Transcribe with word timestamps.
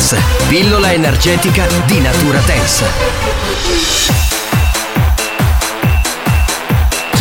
Dance, 0.00 0.18
pillola 0.48 0.94
energetica 0.94 1.66
di 1.84 2.00
natura 2.00 2.40
dance. 2.46 2.86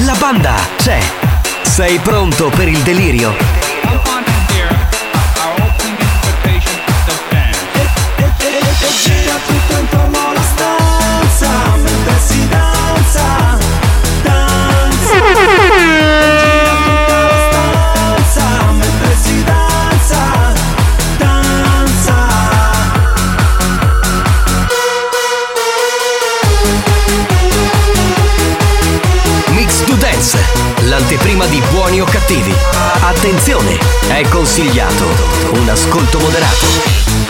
La 0.05 0.15
banda 0.17 0.55
c'è. 0.77 0.97
Sei 1.61 1.99
pronto 1.99 2.47
per 2.47 2.69
il 2.69 2.79
delirio? 2.79 3.35
L'anteprima 31.09 31.47
di 31.47 31.59
buoni 31.71 32.01
o 32.01 32.05
cattivi. 32.05 32.53
Attenzione, 33.01 33.79
è 34.09 34.21
consigliato 34.29 35.07
un 35.53 35.67
ascolto 35.67 36.19
moderato. 36.19 37.28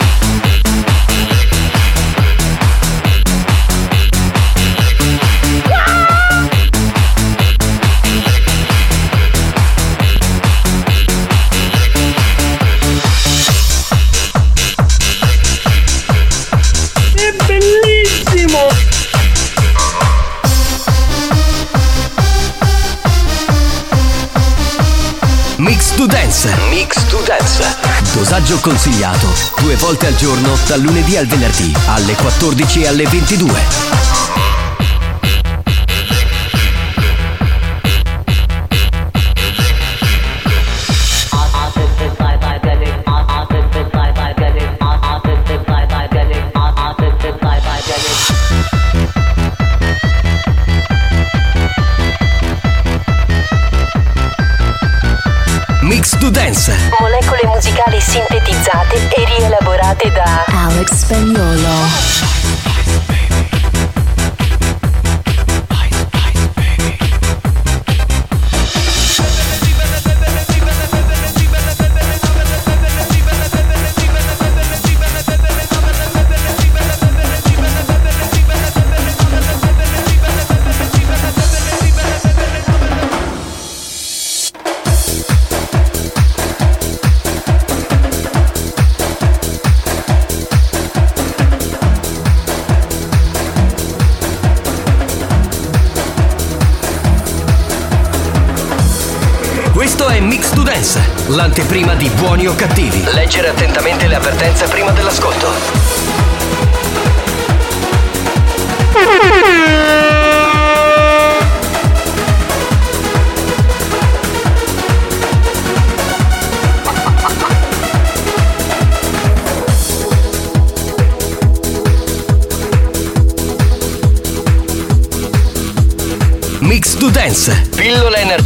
Dance. 27.30 27.76
Dosaggio 28.12 28.58
consigliato 28.58 29.32
due 29.60 29.76
volte 29.76 30.08
al 30.08 30.16
giorno 30.16 30.58
dal 30.66 30.80
lunedì 30.80 31.16
al 31.16 31.26
venerdì 31.26 31.72
alle 31.86 32.16
14 32.16 32.82
e 32.82 32.86
alle 32.88 33.06
22. 33.06 34.39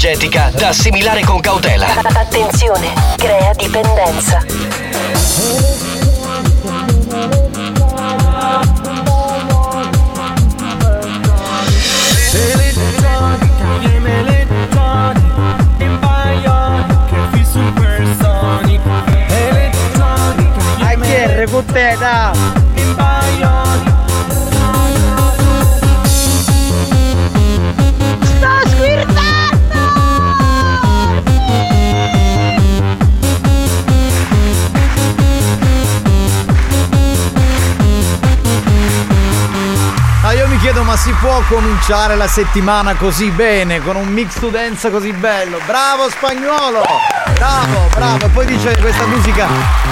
Energetica 0.05 0.51
da 0.55 0.69
assimilare 0.69 1.25
con 1.25 1.41
cautela. 1.41 1.87
Attenzione, 2.15 2.93
crea 3.17 3.55
dipendenza. 3.55 4.45
Viene 13.81 14.19
elettronica 14.19 15.25
cominciare 41.49 42.17
la 42.17 42.27
settimana 42.29 42.95
così 42.95 43.31
bene, 43.31 43.81
con 43.83 43.97
un 43.97 44.07
mix 44.09 44.39
to 44.39 44.49
dance 44.49 44.91
così 44.91 45.13
bello? 45.13 45.59
Bravo 45.67 46.09
spagnolo! 46.11 46.83
Bravo, 47.35 47.89
bravo. 47.95 48.27
E 48.27 48.29
poi 48.29 48.47
dice 48.47 48.73
che 48.73 48.81
questa 48.81 49.07
musica 49.07 49.47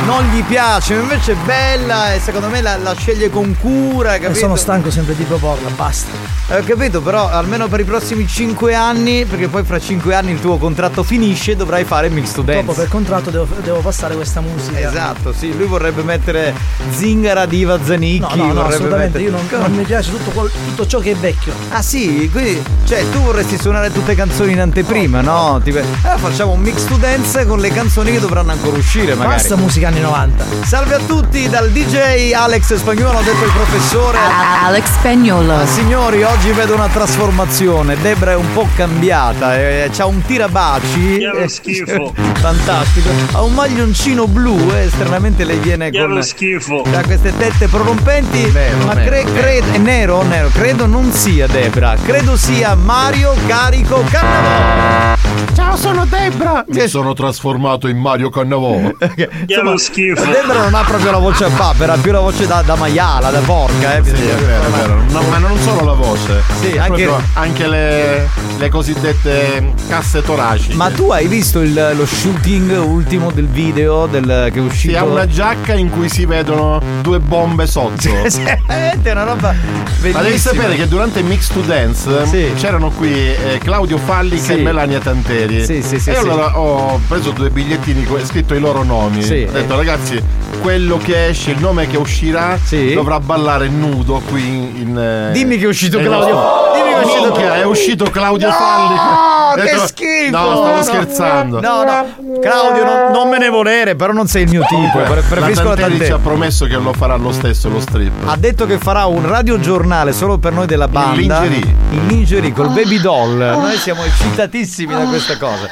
non 0.05 0.25
gli 0.31 0.43
piace, 0.45 0.95
invece 0.95 1.33
è 1.33 1.37
bella 1.37 2.15
e 2.15 2.21
secondo 2.21 2.49
me 2.49 2.61
la, 2.61 2.77
la 2.77 2.95
sceglie 2.95 3.31
con 3.31 3.57
cura, 3.59 4.15
E 4.15 4.19
capito? 4.21 4.39
sono 4.39 4.57
stanco 4.57 4.91
sempre 4.91 5.15
di 5.17 5.25
proporla, 5.25 5.69
basta. 5.71 6.32
Eh, 6.49 6.59
Ho 6.59 6.63
capito, 6.65 7.01
però 7.01 7.29
almeno 7.31 7.69
per 7.69 7.81
i 7.81 7.85
prossimi 7.85 8.27
5 8.27 8.75
anni, 8.75 9.25
perché 9.25 9.49
poi 9.49 9.63
fra 9.65 9.79
5 9.79 10.15
anni 10.15 10.33
il 10.33 10.41
tuo 10.41 10.59
contratto 10.59 11.03
finisce, 11.03 11.57
dovrai 11.57 11.85
fare 11.85 12.09
Mix 12.11 12.33
to 12.33 12.43
Dance. 12.43 12.65
Dopo 12.65 12.79
per 12.79 12.89
contratto 12.89 13.31
devo, 13.31 13.47
devo 13.63 13.79
passare 13.81 14.15
questa 14.17 14.41
musica. 14.41 14.79
Esatto, 14.79 15.33
sì, 15.33 15.57
lui 15.57 15.67
vorrebbe 15.67 16.03
mettere 16.03 16.53
Zingara 16.91 17.47
Diva 17.47 17.79
Zanicchi. 17.83 18.37
No, 18.37 18.47
no, 18.47 18.53
no, 18.53 18.65
assolutamente. 18.67 19.19
mettere- 19.19 19.25
Io 19.25 19.31
non, 19.31 19.61
non 19.63 19.73
mi 19.77 19.85
piace 19.85 20.11
tutto, 20.11 20.51
tutto 20.67 20.87
ciò 20.87 20.99
che 20.99 21.13
è 21.13 21.17
vecchio. 21.17 21.53
Ah 21.71 21.81
sì, 21.83 22.29
quindi 22.31 22.63
cioè 22.85 23.09
tu 23.11 23.21
vorresti 23.21 23.59
suonare 23.59 23.91
tutte 23.93 24.15
canzoni 24.15 24.53
in 24.53 24.61
anteprima, 24.61 25.21
no? 25.23 25.61
Tipo, 25.63 25.79
allora 26.03 26.19
facciamo 26.19 26.53
un 26.53 26.61
mix 26.61 26.85
to 26.85 26.97
dance 26.97 27.47
con 27.47 27.61
le 27.61 27.71
canzoni 27.71 28.11
che 28.13 28.21
dovranno 28.21 28.51
ancora 28.53 28.77
uscire, 28.77 29.15
magari. 29.15 29.37
Basta 29.37 29.57
musica 29.57 29.89
anni 29.89 30.01
90. 30.01 30.45
Salve 30.65 30.95
a 30.97 31.01
tutti 31.07 31.49
dal 31.49 31.71
DJ 31.71 32.33
Alex 32.33 32.75
Spagnolo, 32.75 33.19
ha 33.19 33.23
detto 33.23 33.45
il 33.45 33.53
professore. 33.53 34.19
Alex 34.65 34.85
Spagnolo. 34.99 35.55
Ah, 35.55 35.67
signori, 35.67 36.23
oggi 36.23 36.42
vedo 36.51 36.75
una 36.75 36.89
trasformazione. 36.89 37.97
Debra 38.01 38.33
è 38.33 38.35
un 38.37 38.53
po' 38.53 38.67
cambiata, 38.75 39.57
eh, 39.59 39.91
c'ha 39.93 40.07
un 40.07 40.21
tirabaci. 40.23 41.19
Che 41.19 41.43
Eh, 41.45 41.49
schifo. 41.49 42.13
Fantastico. 42.41 43.09
Ha 43.33 43.43
un 43.43 43.55
maglioncino 43.55 44.27
blu 44.27 44.71
e 44.73 44.85
esternamente 44.87 45.45
le 45.45 45.57
viene 45.57 45.91
Che 45.91 45.99
con 46.01 46.21
schifo. 46.23 46.83
da 46.91 47.03
queste 47.03 47.37
tette 47.37 47.69
prorompenti. 47.69 48.45
Vero, 48.47 48.79
ma 48.85 48.95
vero, 48.95 49.09
cre- 49.09 49.25
vero. 49.25 49.41
cre- 49.41 49.73
è 49.73 49.79
nero, 49.79 50.23
nero, 50.23 50.49
credo 50.53 50.87
non 50.87 51.13
sia 51.13 51.47
Debra, 51.47 51.95
credo 52.05 52.37
sia 52.37 52.75
Mario 52.75 53.35
Carico 53.47 54.03
Cannavò. 54.11 55.17
Ciao, 55.55 55.77
sono 55.77 56.05
Debra! 56.07 56.65
Mi 56.69 56.89
sono 56.89 57.13
trasformato 57.13 57.87
in 57.89 57.99
Mario 57.99 58.31
Cannavò. 58.31 58.91
Che 59.15 59.61
lo 59.63 59.77
schifo. 59.77 60.25
Debra 60.25 60.63
non 60.63 60.75
ha 60.75 60.83
proprio 60.83 61.11
la 61.13 61.19
voce 61.19 61.45
a 61.45 61.51
papera, 61.51 61.93
ha 61.95 61.97
più 61.99 62.11
la 62.13 62.21
voce 62.21 62.47
da, 62.47 62.63
da 62.63 62.75
maiala, 62.75 63.31
da 63.31 63.41
porca, 63.41 63.97
eh. 63.97 64.03
Sì, 64.05 64.11
è 64.11 64.35
vero, 64.35 64.63
è 64.65 64.71
vero. 64.71 65.03
No, 65.11 65.21
ma 65.23 65.39
non 65.39 65.57
solo 65.59 65.85
la 65.85 65.93
voce. 65.93 66.22
Sì, 66.61 66.71
È 66.71 66.79
anche- 66.79 67.09
anche 67.35 67.67
le, 67.67 68.29
le 68.59 68.69
cosiddette 68.69 69.73
casse 69.89 70.23
toraciche. 70.23 70.75
Ma 70.75 70.91
tu 70.91 71.11
hai 71.11 71.27
visto 71.27 71.61
il- 71.61 71.93
lo 71.97 72.07
shooting 72.07 72.71
ultimo 72.85 73.31
del 73.31 73.47
video 73.49 74.07
del, 74.07 74.49
che 74.53 74.59
è 74.59 74.63
uscito? 74.63 74.93
Sì, 74.93 74.99
ha 74.99 75.05
una 75.05 75.27
giacca 75.27 75.75
in 75.75 75.91
cui 75.91 76.09
si 76.09 76.25
vedono 76.27 76.81
due 77.03 77.19
bombe 77.19 77.67
sotto. 77.67 78.09
è 78.67 79.11
una 79.11 79.25
roba 79.25 79.55
bellissima. 80.01 80.13
Ma 80.19 80.23
devi 80.23 80.39
sapere 80.39 80.77
che 80.77 80.89
durante 80.89 81.23
Mix 81.23 81.49
to 81.53 81.61
Dance 81.61 82.53
c'erano 82.57 82.91
qui 82.91 83.13
eh, 83.13 83.59
Claudio 83.63 83.99
Fallica 83.99 84.43
Sì. 84.43 84.53
e 84.53 84.57
Melania 84.63 85.01
Tanteri. 85.01 85.65
Sì, 85.65 85.83
sì, 85.83 85.99
sì, 85.99 86.11
E 86.11 86.15
sì. 86.15 86.19
allora 86.19 86.59
ho 86.59 87.01
preso 87.09 87.31
due 87.31 87.51
bigliettini 87.51 88.05
con 88.05 88.25
scritto 88.25 88.55
i 88.55 88.61
loro 88.61 88.83
nomi. 88.83 89.23
Sì. 89.23 89.47
Ho 89.49 89.53
detto 89.53 89.77
ragazzi, 89.77 90.21
quello 90.61 90.99
che 90.99 91.29
esce, 91.29 91.51
il 91.53 91.59
nome 91.59 91.87
che 91.87 91.97
uscirà, 91.97 92.59
dovrà 92.95 93.19
ballare 93.21 93.69
nudo 93.69 94.21
qui 94.29 94.43
in. 94.47 94.71
in, 94.77 94.99
eh, 94.99 95.33
Dimmi 95.33 95.59
che 95.59 95.65
è 95.65 95.69
uscito 95.69 95.99
nel 95.99 96.09
Claudio- 96.17 96.71
dimmi 96.75 96.89
che 96.93 97.01
è 97.01 97.05
uscito- 97.05 97.23
Minchia, 97.23 97.55
è 97.55 97.65
uscito 97.65 98.05
Claudio 98.11 98.49
No, 98.49 98.55
Fallica. 98.55 99.51
Ho 99.51 99.55
che 99.55 99.63
detto- 99.63 99.87
schifo! 99.87 100.31
No, 100.31 100.57
stavo 100.57 100.77
No, 100.77 100.83
scherzando. 100.83 101.61
No, 101.61 101.83
no, 101.85 102.07
Claudio, 102.41 102.85
non, 102.85 103.11
non 103.13 103.29
me 103.29 103.39
ne 103.39 103.49
volere, 103.49 103.95
però 103.97 104.13
non 104.13 104.27
sei 104.27 104.45
il 104.45 104.49
mio 104.51 104.65
tipo. 104.69 104.99
pre- 104.99 105.21
Preferisco 105.23 105.63
la 105.65 105.69
la 105.71 105.77
Tanteri 105.77 106.05
ci 106.07 106.13
ha 106.13 106.19
promesso 106.19 106.65
che 106.67 106.77
lo 106.77 106.93
farà 106.93 107.17
lo 107.17 107.33
stesso 107.33 107.69
lo 107.69 107.81
strip. 107.81 108.13
Ha 108.27 108.37
detto 108.37 108.67
che 108.67 108.79
farà 108.79 109.05
un 109.07 109.27
radiogiornale 109.27 110.13
solo 110.13 110.39
per 110.39 110.53
noi 110.53 110.67
della 110.67 110.89
banda. 110.89 111.41
lingerie. 111.41 111.75
In 111.91 112.07
lingerie 112.07 112.53
col 112.53 112.69
baby 112.71 112.99
doll. 113.01 113.37
Noi 113.37 113.77
siamo 113.77 114.03
eccitatissimi 114.05 114.93
da 114.95 115.05
questa 115.05 115.37
cosa. 115.39 115.69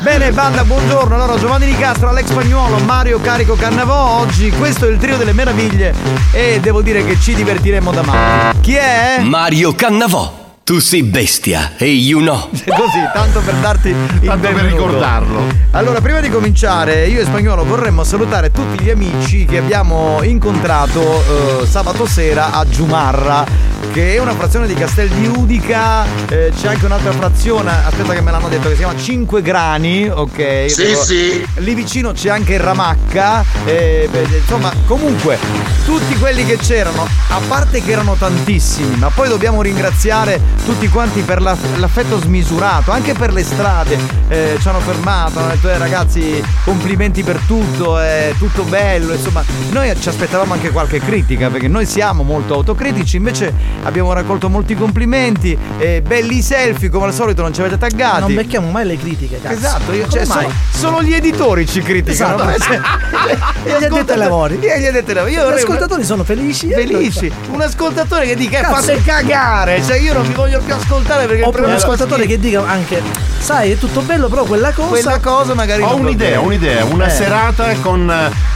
Bene, 0.00 0.30
banda, 0.32 0.64
buongiorno. 0.64 1.14
Allora, 1.14 1.36
Giovanni 1.38 1.66
Di 1.66 1.76
Castro, 1.76 2.08
Alex 2.08 2.26
Spagnuolo, 2.28 2.78
Mario 2.78 3.20
Carico 3.20 3.54
Cannavò. 3.54 4.20
Oggi 4.20 4.50
questo 4.50 4.86
è 4.86 4.88
il 4.88 4.96
trio 4.98 5.16
delle 5.16 5.32
meraviglie 5.32 5.94
e 6.32 6.58
devo 6.60 6.80
dire 6.82 7.04
che 7.04 7.18
ci 7.20 7.34
divertiremo 7.34 7.92
da 7.92 8.02
matti. 8.02 8.60
Chi 8.60 8.74
è? 8.74 9.20
Mario 9.22 9.74
Cannavò. 9.78 10.47
Tu 10.68 10.80
sei 10.80 11.02
bestia 11.02 11.72
e 11.78 11.86
you 11.86 12.20
know. 12.20 12.50
Così, 12.52 13.00
tanto 13.14 13.40
per 13.40 13.54
darti 13.54 13.88
il 13.88 14.20
Tanto 14.22 14.52
per 14.52 14.64
ricordarlo. 14.66 15.40
Allora, 15.70 16.02
prima 16.02 16.20
di 16.20 16.28
cominciare, 16.28 17.06
io 17.06 17.22
e 17.22 17.24
Spagnolo 17.24 17.64
vorremmo 17.64 18.04
salutare 18.04 18.50
tutti 18.50 18.84
gli 18.84 18.90
amici 18.90 19.46
che 19.46 19.56
abbiamo 19.56 20.22
incontrato 20.22 21.62
eh, 21.62 21.66
sabato 21.66 22.04
sera 22.04 22.52
a 22.52 22.66
Giumarra, 22.68 23.46
che 23.92 24.16
è 24.16 24.18
una 24.18 24.34
frazione 24.34 24.66
di 24.66 24.74
Castel 24.74 25.08
di 25.08 25.26
Udica. 25.26 26.04
Eh, 26.28 26.52
c'è 26.54 26.68
anche 26.68 26.84
un'altra 26.84 27.12
frazione, 27.12 27.70
aspetta 27.70 28.12
che 28.12 28.20
me 28.20 28.30
l'hanno 28.30 28.48
detto, 28.48 28.68
che 28.68 28.74
si 28.74 28.82
chiama 28.82 28.98
Cinque 28.98 29.40
Grani, 29.40 30.06
ok? 30.06 30.64
Sì, 30.70 30.82
Devo- 30.82 31.02
sì. 31.02 31.46
Lì 31.56 31.74
vicino 31.74 32.12
c'è 32.12 32.28
anche 32.28 32.58
Ramacca. 32.58 33.42
eh, 33.64 34.06
beh, 34.10 34.26
insomma, 34.38 34.70
comunque, 34.86 35.38
tutti 35.86 36.14
quelli 36.18 36.44
che 36.44 36.58
c'erano, 36.58 37.06
a 37.28 37.40
parte 37.48 37.82
che 37.82 37.90
erano 37.90 38.16
tantissimi, 38.18 38.96
ma 38.96 39.08
poi 39.08 39.28
dobbiamo 39.28 39.62
ringraziare 39.62 40.56
tutti 40.64 40.88
quanti 40.88 41.20
per 41.22 41.40
la- 41.40 41.56
l'affetto 41.76 42.18
smisurato, 42.20 42.90
anche 42.90 43.12
per 43.14 43.32
le 43.32 43.42
strade. 43.44 44.16
eh, 44.30 44.58
ci 44.60 44.68
hanno 44.68 44.80
fermato, 44.80 45.38
hanno 45.38 45.48
detto 45.48 45.70
"Eh, 45.70 45.78
ragazzi, 45.78 46.42
complimenti 46.64 47.22
per 47.22 47.38
tutto, 47.46 47.98
è 47.98 48.34
tutto 48.38 48.62
bello. 48.64 49.14
Insomma, 49.14 49.42
noi 49.70 49.90
ci 49.98 50.08
aspettavamo 50.10 50.52
anche 50.52 50.70
qualche 50.70 51.00
critica, 51.00 51.48
perché 51.48 51.66
noi 51.68 51.86
siamo 51.86 52.22
molto 52.22 52.52
autocritici, 52.54 53.16
invece 53.16 53.52
abbiamo 53.84 54.12
raccolto 54.12 54.48
molti 54.50 54.74
complimenti. 54.74 55.56
eh, 55.78 56.02
belli 56.02 56.42
selfie, 56.42 56.88
come 56.90 57.06
al 57.06 57.14
solito, 57.14 57.40
non 57.42 57.54
ci 57.54 57.60
avete 57.60 57.78
taggati. 57.78 58.20
Non 58.20 58.34
becchiamo 58.34 58.70
mai 58.70 58.84
le 58.86 58.96
critiche, 58.98 59.40
cazzo. 59.40 59.54
Esatto, 59.54 59.92
io, 59.92 60.06
cioè, 60.08 60.26
mai? 60.26 60.46
solo 60.72 61.02
gli 61.02 61.14
editori 61.14 61.66
ci 61.66 61.80
criticano. 61.80 62.50
Esatto. 62.50 62.64
Cioè, 62.64 62.80
Gli 63.78 63.84
addetti 63.84 64.10
ai 64.12 64.18
lavori. 64.18 64.56
Gli 64.56 64.66
addetti 64.86 65.10
ai 65.10 65.14
lavori. 65.14 65.32
Io 65.34 65.50
Gli 65.50 65.54
ascoltatori 65.54 66.04
sono 66.04 66.24
felici. 66.24 66.68
Felici. 66.70 67.30
Un 67.50 67.60
ascoltatore 67.60 68.26
che 68.26 68.34
dica 68.36 68.58
"Eh, 68.58 68.62
Cazzo. 68.62 68.74
fate 68.80 69.02
cagare. 69.02 69.82
Cioè 69.82 69.98
io 69.98 70.12
non 70.14 70.26
vi 70.26 70.32
voglio 70.32 70.47
più 70.56 70.74
ascoltare 70.74 71.26
perché 71.26 71.42
Oppure 71.42 71.66
un 71.66 71.72
ascoltatore 71.72 72.26
che 72.26 72.38
dica 72.38 72.66
anche, 72.66 73.02
sai, 73.38 73.72
è 73.72 73.78
tutto 73.78 74.00
bello, 74.00 74.28
però 74.28 74.44
quella 74.44 74.72
cosa. 74.72 74.88
Quella 74.88 75.18
cosa 75.20 75.54
magari 75.54 75.82
Ho 75.82 75.94
un'idea, 75.96 76.40
un'idea, 76.40 76.84
una 76.84 77.06
Eh. 77.06 77.10
serata 77.10 77.74
con 77.82 78.10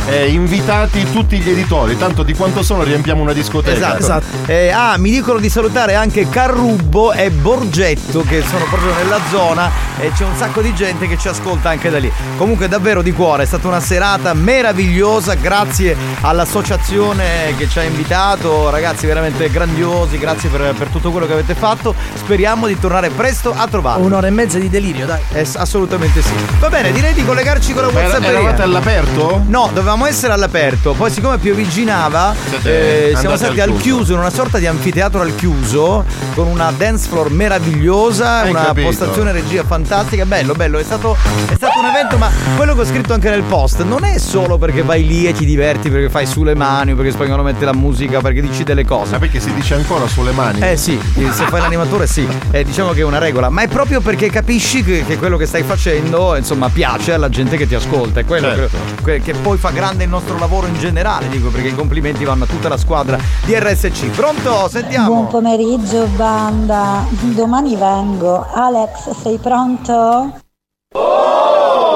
eh, 0.09 0.27
invitati 0.29 1.11
tutti 1.11 1.39
gli 1.39 1.51
editori, 1.51 1.97
tanto 1.97 2.23
di 2.23 2.35
quanto 2.35 2.63
sono 2.63 2.83
riempiamo 2.83 3.21
una 3.21 3.33
discoteca. 3.33 3.99
Esatto. 3.99 4.25
Eh, 4.47 4.71
ah, 4.71 4.97
mi 4.97 5.11
dicono 5.11 5.39
di 5.39 5.49
salutare 5.49 5.95
anche 5.95 6.29
Carrubbo 6.29 7.13
e 7.13 7.31
Borgetto 7.31 8.23
che 8.23 8.43
sono 8.49 8.65
proprio 8.65 8.95
nella 8.95 9.19
zona 9.31 9.71
e 9.99 10.11
c'è 10.13 10.25
un 10.25 10.35
sacco 10.37 10.61
di 10.61 10.75
gente 10.75 11.07
che 11.07 11.19
ci 11.19 11.29
ascolta 11.29 11.69
anche 11.71 11.91
da 11.91 11.99
lì. 11.99 12.11
Comunque 12.37 12.69
davvero 12.69 13.03
di 13.03 13.13
cuore, 13.13 13.43
è 13.43 13.47
stata 13.47 13.69
una 13.69 13.81
serata 13.81 14.33
meravigliosa, 14.35 15.35
grazie 15.35 15.97
all'associazione 16.21 17.55
che 17.57 17.69
ci 17.69 17.79
ha 17.79 17.83
invitato, 17.83 18.71
ragazzi 18.71 19.07
veramente 19.07 19.49
grandiosi, 19.51 20.19
grazie 20.19 20.49
per, 20.49 20.75
per 20.77 20.89
tutto 20.89 21.11
quello 21.11 21.27
che 21.27 21.33
avete 21.33 21.55
fatto. 21.55 21.72
Speriamo 22.15 22.67
di 22.67 22.79
tornare 22.79 23.11
presto 23.11 23.53
a 23.57 23.67
trovarvi. 23.67 24.05
Un'ora 24.05 24.27
e 24.27 24.31
mezza 24.31 24.59
di 24.59 24.69
delirio, 24.69 25.07
dai. 25.07 25.21
Eh, 25.33 25.47
assolutamente 25.57 26.23
sì. 26.23 26.33
Va 26.59 26.69
bene, 26.69 26.93
direi 26.93 27.15
di 27.15 27.25
collegarci 27.25 27.73
con 27.73 27.83
la 27.83 27.89
WhatsApp. 27.89 28.23
eravate 28.23 28.63
all'aperto? 28.63 29.43
No, 29.47 29.71
dovevamo 29.73 30.07
essere 30.07 30.33
all'aperto. 30.33 30.93
Poi, 30.93 31.11
siccome 31.11 31.39
piovigginava, 31.39 32.35
eh, 32.63 33.15
siamo 33.17 33.37
stati 33.37 33.61
al 33.61 33.71
al 33.71 33.77
chiuso. 33.77 33.83
chiuso, 33.97 34.13
in 34.13 34.19
una 34.19 34.31
sorta 34.31 34.59
di 34.59 34.67
anfiteatro 34.67 35.21
al 35.21 35.35
chiuso, 35.35 36.05
con 36.35 36.47
una 36.47 36.73
dance 36.77 37.09
floor 37.09 37.31
meravigliosa, 37.31 38.41
Hai 38.41 38.51
una 38.51 38.65
capito. 38.67 38.87
postazione 38.89 39.33
regia 39.33 39.65
fantastica. 39.65 40.25
Bello, 40.27 40.55
bello. 40.55 40.79
È 40.79 40.83
stato, 40.83 41.17
è 41.49 41.55
stato 41.55 41.79
un 41.79 41.87
evento, 41.87 42.19
ma 42.19 42.31
quello 42.57 42.75
che 42.75 42.81
ho 42.83 42.85
scritto 42.85 43.13
anche 43.15 43.31
nel 43.31 43.43
post 43.43 43.83
non 43.83 44.05
è 44.05 44.19
solo 44.19 44.59
perché 44.59 44.83
vai 44.83 45.07
lì 45.07 45.27
e 45.27 45.33
ti 45.33 45.45
diverti, 45.45 45.91
perché 45.91 46.11
fai 46.11 46.27
sulle 46.27 46.55
mani, 46.55 46.95
perché 46.95 47.11
spagnolo 47.13 47.43
mette 47.43 47.65
la 47.65 47.73
musica, 47.75 48.21
perché 48.21 48.41
dici 48.43 48.63
delle 48.65 48.85
cose. 48.85 49.13
Ma 49.13 49.19
perché 49.19 49.41
si 49.41 49.53
dice 49.55 49.75
ancora 49.75 50.07
sulle 50.07 50.33
mani? 50.33 50.61
Eh 50.61 50.77
sì, 50.77 50.99
se 51.15 51.47
fai 51.47 51.61
l'animatore 51.63 52.07
sì, 52.07 52.29
Eh, 52.51 52.65
diciamo 52.65 52.93
che 52.93 53.01
è 53.01 53.05
una 53.05 53.19
regola, 53.19 53.49
ma 53.49 53.63
è 53.63 53.69
proprio 53.69 54.01
perché 54.01 54.29
capisci 54.31 54.83
che, 54.83 55.05
che 55.07 55.17
quello 55.19 55.37
che 55.37 55.47
stai 55.47 55.63
facendo 55.63 56.37
insomma 56.37 56.69
piace 56.69 57.13
alla 57.13 57.29
gente 57.29 57.57
che 57.57 57.67
ti 57.67 57.75
ascolta, 57.75 58.21
è 58.21 58.25
quello 58.25 58.49
Certo. 58.55 58.77
che, 59.05 59.21
che 59.21 59.33
poi 59.35 59.57
fa 59.57 59.71
grande 59.71 60.05
il 60.05 60.11
nostro 60.11 60.39
lavoro 60.39 60.67
in 60.67 60.79
generale, 60.79 61.29
dico 61.29 61.49
perché 61.49 61.69
i 61.69 61.75
complimenti 61.75 62.25
vanno 62.25 62.45
a 62.45 62.47
tutta 62.47 62.69
la 62.69 62.77
squadra 62.77 63.19
di 63.45 63.55
RSC. 63.59 64.07
Pronto? 64.11 64.51
Buon 64.51 64.69
Sentiamo. 64.71 65.27
pomeriggio 65.27 66.07
banda, 66.17 67.05
domani 67.11 67.77
vengo. 67.77 68.47
Alex, 68.53 69.11
sei 69.23 69.39
pronto? 69.39 70.37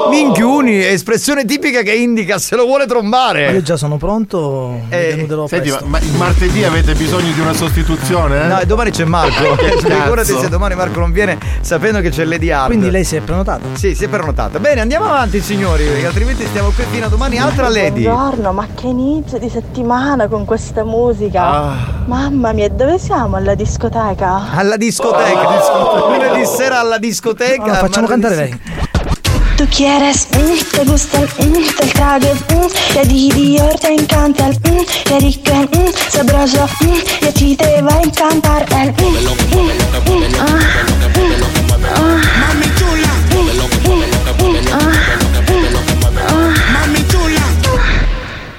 Minchiuni, 0.09 0.83
espressione 0.85 1.45
tipica 1.45 1.81
che 1.81 1.93
indica 1.93 2.37
se 2.37 2.55
lo 2.55 2.63
vuole 2.65 2.85
Ma 2.85 2.93
Io 2.93 2.99
trombare. 2.99 3.61
già 3.61 3.75
sono 3.77 3.97
pronto, 3.97 4.81
Eh, 4.89 5.25
Senti, 5.27 5.33
ma, 5.35 5.45
presto. 5.47 5.85
ma 5.85 5.99
il 5.99 6.11
martedì 6.13 6.63
avete 6.63 6.93
bisogno 6.95 7.31
di 7.33 7.39
una 7.39 7.53
sostituzione? 7.53 8.43
eh? 8.43 8.47
No, 8.47 8.59
e 8.59 8.65
domani 8.65 8.91
c'è 8.91 9.03
Marco. 9.05 9.55
Figurati 9.77 10.33
se 10.39 10.49
domani 10.49 10.75
Marco 10.75 10.99
non 10.99 11.11
viene 11.11 11.37
sapendo 11.61 11.99
che 12.01 12.09
c'è 12.09 12.23
Lady 12.25 12.49
Hard. 12.51 12.67
Quindi 12.67 12.89
lei 12.89 13.03
si 13.03 13.15
è 13.15 13.21
prenotata? 13.21 13.61
Sì, 13.73 13.95
si 13.95 14.05
è 14.05 14.07
prenotata. 14.07 14.59
Bene, 14.59 14.81
andiamo 14.81 15.05
avanti, 15.05 15.41
signori, 15.41 15.83
perché 15.85 16.05
altrimenti 16.05 16.45
stiamo 16.45 16.69
qui 16.69 16.83
fino 16.89 17.05
a 17.05 17.09
domani. 17.09 17.37
Altra 17.37 17.67
Lady. 17.69 18.03
Buongiorno, 18.03 18.51
ma 18.53 18.67
che 18.75 18.87
inizio 18.87 19.37
di 19.37 19.49
settimana 19.49 20.27
con 20.27 20.45
questa 20.45 20.83
musica. 20.83 21.43
Ah. 21.43 21.75
Mamma 22.05 22.51
mia, 22.53 22.69
dove 22.69 22.97
siamo? 22.99 23.35
Alla 23.35 23.55
discoteca? 23.55 24.51
Alla 24.53 24.77
discoteca. 24.77 25.59
Lunedì 26.09 26.45
sera 26.45 26.79
alla 26.79 26.97
discoteca. 26.97 27.63
Allora, 27.63 27.77
facciamo 27.79 28.07
cantare 28.07 28.35
lei. 28.35 28.59
Tú 29.57 29.67
quieres, 29.75 30.27
mm, 30.31 30.75
te 30.75 30.85
gusta 30.85 31.19
el, 31.19 31.49
mm, 31.49 31.53
del 31.53 31.93
traje, 31.93 32.33
mm, 32.33 32.93
que 32.93 33.05
di 33.07 33.29
Dior 33.31 33.73
te 33.79 33.93
encanta 33.93 34.47
el, 34.47 34.53
mm, 34.53 34.85
que 35.03 35.19
rico, 35.19 35.51
mm, 35.55 36.11
sabroso, 36.11 36.69
mm, 36.81 37.25
y 37.25 37.27
a 37.27 37.33
ti 37.33 37.55
te 37.55 37.81
va 37.81 37.95
a 37.95 38.01
encantar 38.01 38.65
el, 38.71 38.91
mm, 38.91 39.07
mm, 39.07 39.65
mm, 39.65 40.35
ah, 40.39 40.59
mm, 41.15 41.85
ah. 41.95 42.66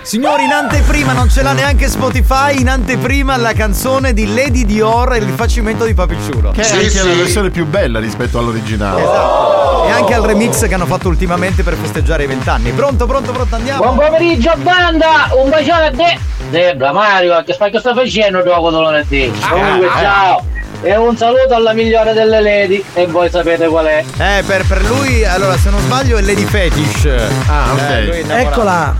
Signori, 0.08 0.44
in 0.44 0.52
anteprima, 0.52 1.12
non 1.12 1.28
ce 1.28 1.42
l'ha 1.42 1.52
neanche 1.52 1.86
Spotify, 1.86 2.58
in 2.60 2.70
anteprima 2.70 3.36
la 3.36 3.52
canzone 3.52 4.14
di 4.14 4.32
Lady 4.32 4.64
Dior 4.64 5.12
e 5.12 5.18
il 5.18 5.24
rifacimento 5.24 5.84
di 5.84 5.92
Papicciulo. 5.92 6.52
Che 6.52 6.62
è 6.62 6.82
anche 6.82 7.02
la 7.02 7.14
versione 7.14 7.50
più 7.50 7.66
bella 7.66 8.00
rispetto 8.00 8.38
all'originale. 8.38 9.02
Esatto. 9.02 9.84
E 9.84 9.90
anche 9.90 10.14
al 10.14 10.22
remix 10.22 10.66
che 10.66 10.72
hanno 10.72 10.86
fatto 10.86 11.08
ultimamente 11.08 11.62
per 11.62 11.74
festeggiare 11.74 12.24
i 12.24 12.26
vent'anni. 12.26 12.70
Pronto, 12.70 13.04
pronto, 13.04 13.32
pronto, 13.32 13.54
andiamo? 13.54 13.82
Buon 13.82 13.96
pomeriggio 13.96 14.54
banda, 14.62 15.28
un 15.34 15.50
bacione 15.50 15.86
a 15.88 15.90
te! 15.90 16.18
Debra, 16.48 16.90
Mario, 16.90 17.42
che 17.44 17.52
fai 17.52 17.70
che 17.70 17.78
sta 17.78 17.92
facendo 17.92 18.42
dopo 18.42 18.70
lunedì? 18.70 19.30
Comunque 19.46 19.88
ah, 19.88 20.00
ciao! 20.00 20.44
E 20.80 20.96
un 20.96 21.16
saluto 21.16 21.54
alla 21.54 21.72
migliore 21.72 22.12
delle 22.12 22.40
lady 22.40 22.84
e 22.94 23.06
voi 23.06 23.28
sapete 23.30 23.66
qual 23.66 23.86
è. 23.86 24.04
Eh, 24.18 24.42
per, 24.46 24.64
per 24.66 24.82
lui, 24.84 25.24
allora, 25.24 25.56
se 25.56 25.70
non 25.70 25.80
sbaglio, 25.80 26.16
è 26.18 26.22
Lady 26.22 26.44
Fetish. 26.44 27.06
Ah, 27.48 27.74
Eh, 27.76 28.10
è 28.10 28.18
innamorato. 28.20 28.48
Eccola. 28.48 28.94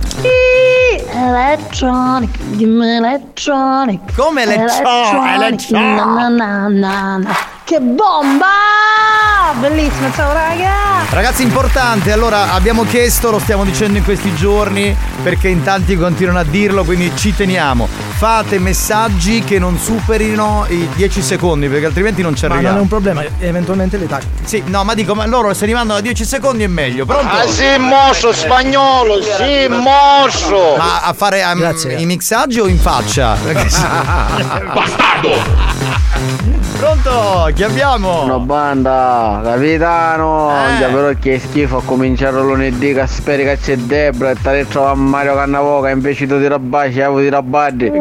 Electronic, 1.11 2.37
electronic. 2.59 4.01
Come 4.17 4.43
electro- 4.43 5.25
electronic? 5.35 5.71
Na, 5.71 6.29
na, 6.29 6.29
na, 6.29 6.69
na, 6.69 7.17
na. 7.19 7.37
Che 7.69 7.81
bomba! 7.81 9.53
Bellissima, 9.61 10.11
ciao 10.15 10.33
raga! 10.33 11.05
Ragazzi, 11.11 11.43
importante, 11.43 12.11
allora 12.13 12.55
abbiamo 12.55 12.85
chiesto, 12.85 13.31
lo 13.31 13.39
stiamo 13.39 13.63
dicendo 13.63 13.99
in 13.99 14.05
questi 14.05 14.35
giorni, 14.35 14.97
perché 15.23 15.49
in 15.49 15.63
tanti 15.63 15.95
continuano 15.95 16.39
a 16.39 16.45
dirlo, 16.45 16.83
quindi 16.85 17.13
ci 17.15 17.37
teniamo. 17.37 17.87
Fate 17.87 18.59
messaggi 18.59 19.45
che 19.45 19.59
non 19.59 19.77
superino 19.77 20.65
i 20.71 20.89
10 20.95 21.21
secondi, 21.21 21.69
perché 21.69 21.85
altrimenti 21.85 22.23
non 22.23 22.35
ci 22.35 22.47
Ma 22.47 22.55
arriviamo. 22.55 22.77
non 22.79 22.79
è 22.79 22.83
un 22.85 22.89
problema, 22.89 23.23
eventualmente 23.41 23.99
le 23.99 24.07
tagli. 24.07 24.25
Sì, 24.45 24.63
no, 24.65 24.83
ma 24.85 24.95
dico, 24.95 25.15
ma 25.15 25.27
loro 25.27 25.53
se 25.53 25.67
rimandano 25.67 25.99
a 25.99 26.03
10 26.03 26.25
secondi 26.25 26.63
è 26.63 26.69
meglio. 26.69 27.05
Pronto? 27.05 27.37
Ah 27.37 27.47
sì, 27.47 27.77
mosso 27.79 28.33
spagnolo, 28.33 29.21
sì, 29.21 29.69
mosso! 29.69 30.77
Ma 30.79 31.03
a 31.03 31.13
fare 31.13 31.43
um, 31.45 31.75
i 31.99 32.07
mixaggi 32.07 32.61
o 32.61 32.67
in 32.67 32.79
faccia? 32.79 33.37
Bastardo! 34.73 36.58
Pronto? 36.79 37.51
Chi 37.55 37.65
abbiamo? 37.65 38.23
Una 38.23 38.39
banda, 38.39 39.41
capitano, 39.43 40.53
Eh. 40.53 40.79
già 40.79 40.87
però 40.87 41.11
che 41.19 41.41
schifo 41.41 41.79
a 41.79 41.83
cominciare 41.85 42.41
lunedì 42.41 42.95
che 42.95 43.05
speri 43.09 43.43
che 43.43 43.59
c'è 43.61 43.77
Debra 43.77 44.31
e 44.31 44.37
te 44.41 44.65
trova 44.69 44.95
Mario 44.95 45.35
Cannavoca 45.35 45.91
invece 45.91 46.27
di 46.27 46.47
Rabbaci, 46.47 47.01
avevo 47.01 47.19
di 47.21 47.29
Rabaddi. 47.31 47.91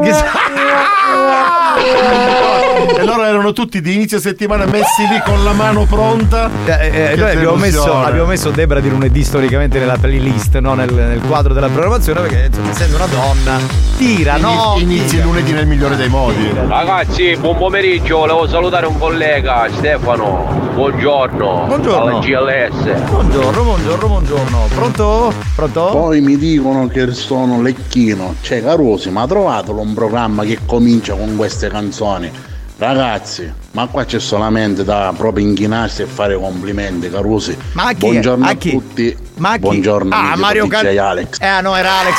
E 2.98 3.04
loro 3.06 3.24
erano 3.24 3.54
tutti 3.54 3.82
di 3.82 3.96
inizio 3.96 4.20
settimana 4.20 4.66
messi 4.66 5.02
lì 5.10 5.20
con 5.26 5.44
la 5.44 5.52
mano 5.54 5.86
pronta. 5.86 6.50
Eh, 6.66 7.12
eh, 7.12 7.16
noi 7.16 7.32
abbiamo 7.32 7.56
messo, 7.56 7.92
abbiamo 7.92 8.28
messo 8.28 8.52
Debra 8.52 8.80
di 8.80 8.90
lunedì 8.90 9.24
storicamente 9.24 9.80
nella 9.80 9.98
playlist, 10.00 10.58
no? 10.60 10.74
nel, 10.76 10.94
nel 10.94 11.22
quadro 11.22 11.54
della 11.54 11.70
programmazione, 11.70 12.22
perché 12.22 12.46
insomma, 12.48 12.70
essendo 12.70 12.96
una 12.98 13.06
donna, 13.08 13.60
tira, 13.98 14.38
no? 14.38 14.76
Ini- 14.78 14.98
Inizi 14.98 15.16
il 15.18 15.24
lunedì 15.24 15.52
nel 15.54 15.66
migliore 15.68 15.96
dei 15.96 16.08
modi. 16.10 16.50
Ragazzi, 16.68 17.36
buon 17.38 17.58
pomeriggio, 17.58 18.18
volevo 18.20 18.48
salutare 18.48 18.86
un 18.86 18.98
collega, 18.98 19.68
Stefano. 19.76 20.66
Buongiorno. 20.74 21.64
Buongiorno. 21.66 22.18
Alla 22.18 22.20
GLS. 22.20 23.10
Buongiorno, 23.10 23.64
buongiorno, 23.64 24.08
buongiorno. 24.08 24.68
Pronto? 24.76 25.34
Pronto? 25.56 25.86
Poi 25.92 26.22
mi 26.22 26.38
dicono 26.38 26.88
che 26.88 27.12
sono 27.14 27.62
lecchino. 27.62 28.36
Cioè, 28.42 28.62
Carusi, 28.62 29.10
ma 29.10 29.26
trovatelo 29.26 29.80
un 29.80 29.94
programma 29.96 30.44
che 30.44 30.60
comincia 30.66 31.16
con 31.16 31.36
queste 31.36 31.68
canzoni. 31.70 32.32
Ragazzi, 32.80 33.52
ma 33.72 33.88
qua 33.88 34.06
c'è 34.06 34.20
solamente 34.20 34.84
da 34.84 35.12
proprio 35.18 35.44
inchinarsi 35.48 36.04
e 36.04 36.06
fare 36.06 36.36
complimenti, 36.38 37.10
Carusi. 37.10 37.58
Ma 37.72 37.86
a 37.86 37.90
chi? 37.94 37.96
Buongiorno 37.98 38.46
A 38.46 38.50
a, 38.50 38.54
chi? 38.54 38.70
tutti. 38.70 39.18
Ma 39.38 39.54
chi? 39.54 39.60
Buongiorno 39.60 40.14
Ah, 40.14 40.20
amici 40.34 40.40
Mario 40.42 40.68
e 40.92 40.98
Alex. 41.00 41.40
Eh 41.40 41.62
no, 41.62 41.76
era 41.76 41.92
Alex. 41.92 42.16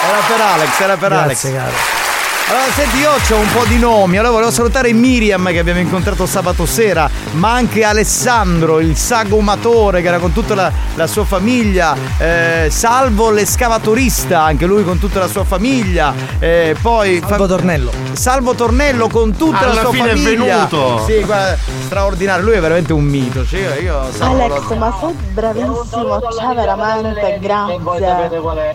Era 0.00 0.20
per 0.26 0.40
Alex, 0.40 0.80
era 0.80 0.96
per 0.96 1.08
Grazie, 1.10 1.50
Alex. 1.50 1.70
caro. 1.72 2.07
Allora, 2.50 2.72
senti, 2.74 2.96
io 2.96 3.10
ho 3.10 3.40
un 3.40 3.52
po' 3.52 3.64
di 3.66 3.78
nomi. 3.78 4.16
Allora, 4.16 4.32
volevo 4.32 4.50
salutare 4.50 4.90
Miriam 4.94 5.48
che 5.50 5.58
abbiamo 5.58 5.80
incontrato 5.80 6.24
sabato 6.24 6.64
sera, 6.64 7.08
ma 7.32 7.52
anche 7.52 7.84
Alessandro, 7.84 8.80
il 8.80 8.96
sagomatore 8.96 10.00
che 10.00 10.08
era 10.08 10.18
con 10.18 10.32
tutta 10.32 10.54
la, 10.54 10.72
la 10.94 11.06
sua 11.06 11.24
famiglia, 11.26 11.94
eh, 12.16 12.68
Salvo 12.70 13.30
l'escavatorista, 13.30 14.42
anche 14.44 14.64
lui 14.64 14.82
con 14.82 14.98
tutta 14.98 15.18
la 15.18 15.28
sua 15.28 15.44
famiglia. 15.44 16.14
eh, 16.38 16.74
poi 16.80 17.22
Salvo 17.26 17.46
Tornello. 17.46 17.90
Salvo 18.12 18.54
Tornello 18.54 19.08
con 19.08 19.36
tutta 19.36 19.66
la 19.66 19.72
Alla 19.72 19.80
sua 19.82 19.90
fine 19.90 20.10
è 20.12 20.16
famiglia. 20.16 20.54
venuto. 20.68 21.04
Sì, 21.04 21.22
guarda, 21.24 21.58
straordinario. 21.84 22.44
Lui 22.44 22.54
è 22.54 22.60
veramente 22.60 22.94
un 22.94 23.04
mito. 23.04 23.44
Cioè, 23.46 23.78
io, 23.82 24.00
Alex, 24.20 24.68
lo- 24.70 24.76
ma 24.76 24.96
sei 24.98 25.14
bravissimo, 25.32 26.20
cioè 26.30 26.54
veramente 26.54 27.38
grazie. 27.40 27.78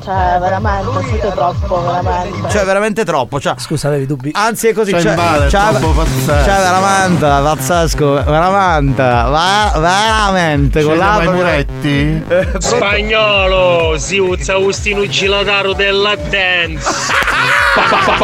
Cioè 0.03 0.37
veramente, 0.39 1.07
siete 1.09 1.31
troppo, 1.33 1.81
veramente. 1.81 2.49
Cioè, 2.51 2.63
veramente 2.65 3.03
troppo. 3.03 3.39
Cioè, 3.39 3.55
Scusa, 3.63 3.87
avevi 3.87 4.05
dubbi? 4.05 4.31
Anzi, 4.33 4.67
è 4.67 4.73
così. 4.73 4.91
C'è 4.91 4.99
Cioè, 5.01 5.11
il 5.11 5.17
male, 5.17 5.45
è 5.45 5.49
troppo 5.49 5.91
pazzesco. 5.91 6.43
cioè, 6.43 6.57
veramente, 6.57 7.25
pazzesco, 7.25 8.13
veramente, 8.25 9.01
va- 9.03 9.71
veramente, 9.75 10.83
con 10.83 10.95
Scende 10.95 11.05
la 11.05 11.15
mai 11.23 11.27
Muretti? 11.27 12.23
Spagnolo, 12.57 13.97
si 13.97 14.17
usa 14.17 14.57
Ustino 14.57 15.07
Gilataro 15.07 15.71
della 15.73 16.15
dance. 16.15 16.91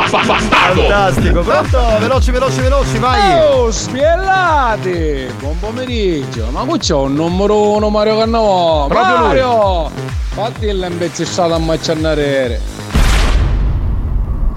Fantastico, 0.10 1.42
pronto? 1.42 1.80
Veloci, 2.00 2.32
veloci, 2.32 2.60
veloci, 2.62 2.98
vai! 2.98 3.40
Oh, 3.40 3.72
spiellati! 3.72 5.28
Buon 5.40 5.58
pomeriggio! 5.60 6.48
Ma 6.52 6.62
qui 6.66 6.80
c'è 6.80 6.94
un 6.96 7.14
numero 7.14 7.72
uno 7.72 7.90
Mario 7.90 8.18
Cannavò! 8.18 8.88
Proprio 8.88 9.18
lui. 9.18 9.28
Mario! 9.28 9.92
Fatti 10.34 10.66
il 10.66 10.86
imbeccillato 10.90 11.54
a 11.54 11.58
macciannarere! 11.60 12.79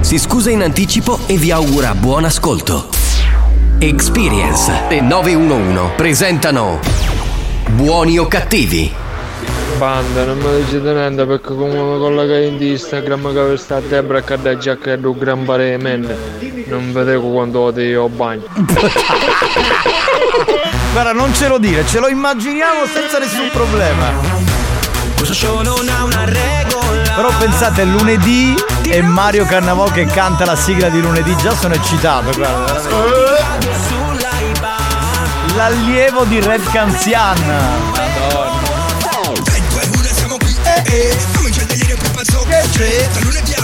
si 0.00 0.18
scusa 0.18 0.50
in 0.50 0.62
anticipo 0.62 1.20
e 1.26 1.36
vi 1.36 1.50
augura 1.50 1.94
buon 1.94 2.24
ascolto. 2.24 2.88
Experience 3.78 4.88
e 4.88 5.00
911 5.00 5.94
presentano 5.96 6.80
Buoni 7.70 8.18
o 8.18 8.26
cattivi? 8.26 8.92
Banda, 9.78 10.24
non 10.24 10.38
mi 10.38 10.64
dicete 10.64 10.92
niente 10.92 11.24
perché 11.24 11.54
come 11.54 11.74
mi 11.74 11.98
collega 11.98 12.38
in 12.38 12.60
Instagram 12.60 13.32
che 13.32 13.56
sta 13.56 13.76
a 13.76 13.80
Debra 13.80 14.22
che 14.22 14.36
da 14.40 14.56
giacca 14.56 14.98
un 15.00 15.18
gran 15.18 15.44
pare 15.44 15.78
men 15.78 16.14
non 16.66 16.92
vedevo 16.92 17.30
quando 17.30 17.72
io 17.80 18.04
a 18.04 18.08
bagno. 18.08 18.44
Guarda, 20.92 21.12
non 21.12 21.32
ce 21.34 21.48
lo 21.48 21.58
dire, 21.58 21.86
ce 21.86 22.00
lo 22.00 22.08
immaginiamo 22.08 22.84
senza 22.92 23.18
nessun 23.18 23.48
problema. 23.52 24.12
Questo 25.16 25.34
show 25.34 25.62
non 25.62 25.88
ha 25.88 26.04
una 26.04 26.24
regola. 26.24 26.89
Però 27.14 27.30
pensate, 27.38 27.82
è 27.82 27.84
lunedì 27.84 28.54
e 28.84 29.02
Mario 29.02 29.44
Cannavò 29.44 29.84
che 29.90 30.06
canta 30.06 30.44
la 30.44 30.56
sigla 30.56 30.88
di 30.88 31.00
lunedì, 31.00 31.36
già 31.36 31.54
sono 31.54 31.74
eccitato, 31.74 32.30
guarda. 32.32 32.80
L'allievo 35.54 36.24
di 36.24 36.40
Red 36.40 36.62
Canzian. 36.70 37.38
Madonna. 37.92 38.68
Comincia 41.36 41.60
il 41.60 41.66
delirio 41.66 41.96
più 41.96 42.10
pazzo 42.10 42.44
che 42.48 42.62
c'è 42.72 43.08
Da 43.12 43.20
lunedì 43.20 43.54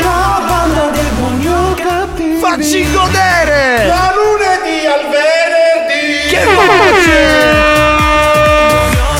La 0.00 0.42
banda 0.46 0.90
dei 0.90 1.08
buoni 1.18 1.48
o 1.48 1.74
cattivi. 1.74 2.38
Facci 2.38 2.90
godere! 2.92 3.86
Da 3.86 4.12
lunedì 4.14 4.86
al 4.86 5.02
venerdì. 5.10 6.28
Che 6.28 6.44
voce! 6.44 7.36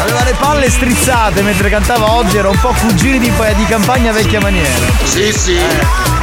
Aveva 0.02 0.24
le 0.24 0.34
palle 0.38 0.70
strizzate 0.70 1.42
mentre 1.42 1.68
cantava 1.68 2.12
oggi, 2.12 2.36
era 2.36 2.48
un 2.48 2.58
po' 2.60 2.72
cugini 2.80 3.18
di, 3.18 3.32
di 3.56 3.64
campagna 3.66 4.12
vecchia 4.12 4.40
maniera. 4.40 4.86
Sì, 5.04 5.32
sì. 5.32 5.54
Intanto 5.54 6.17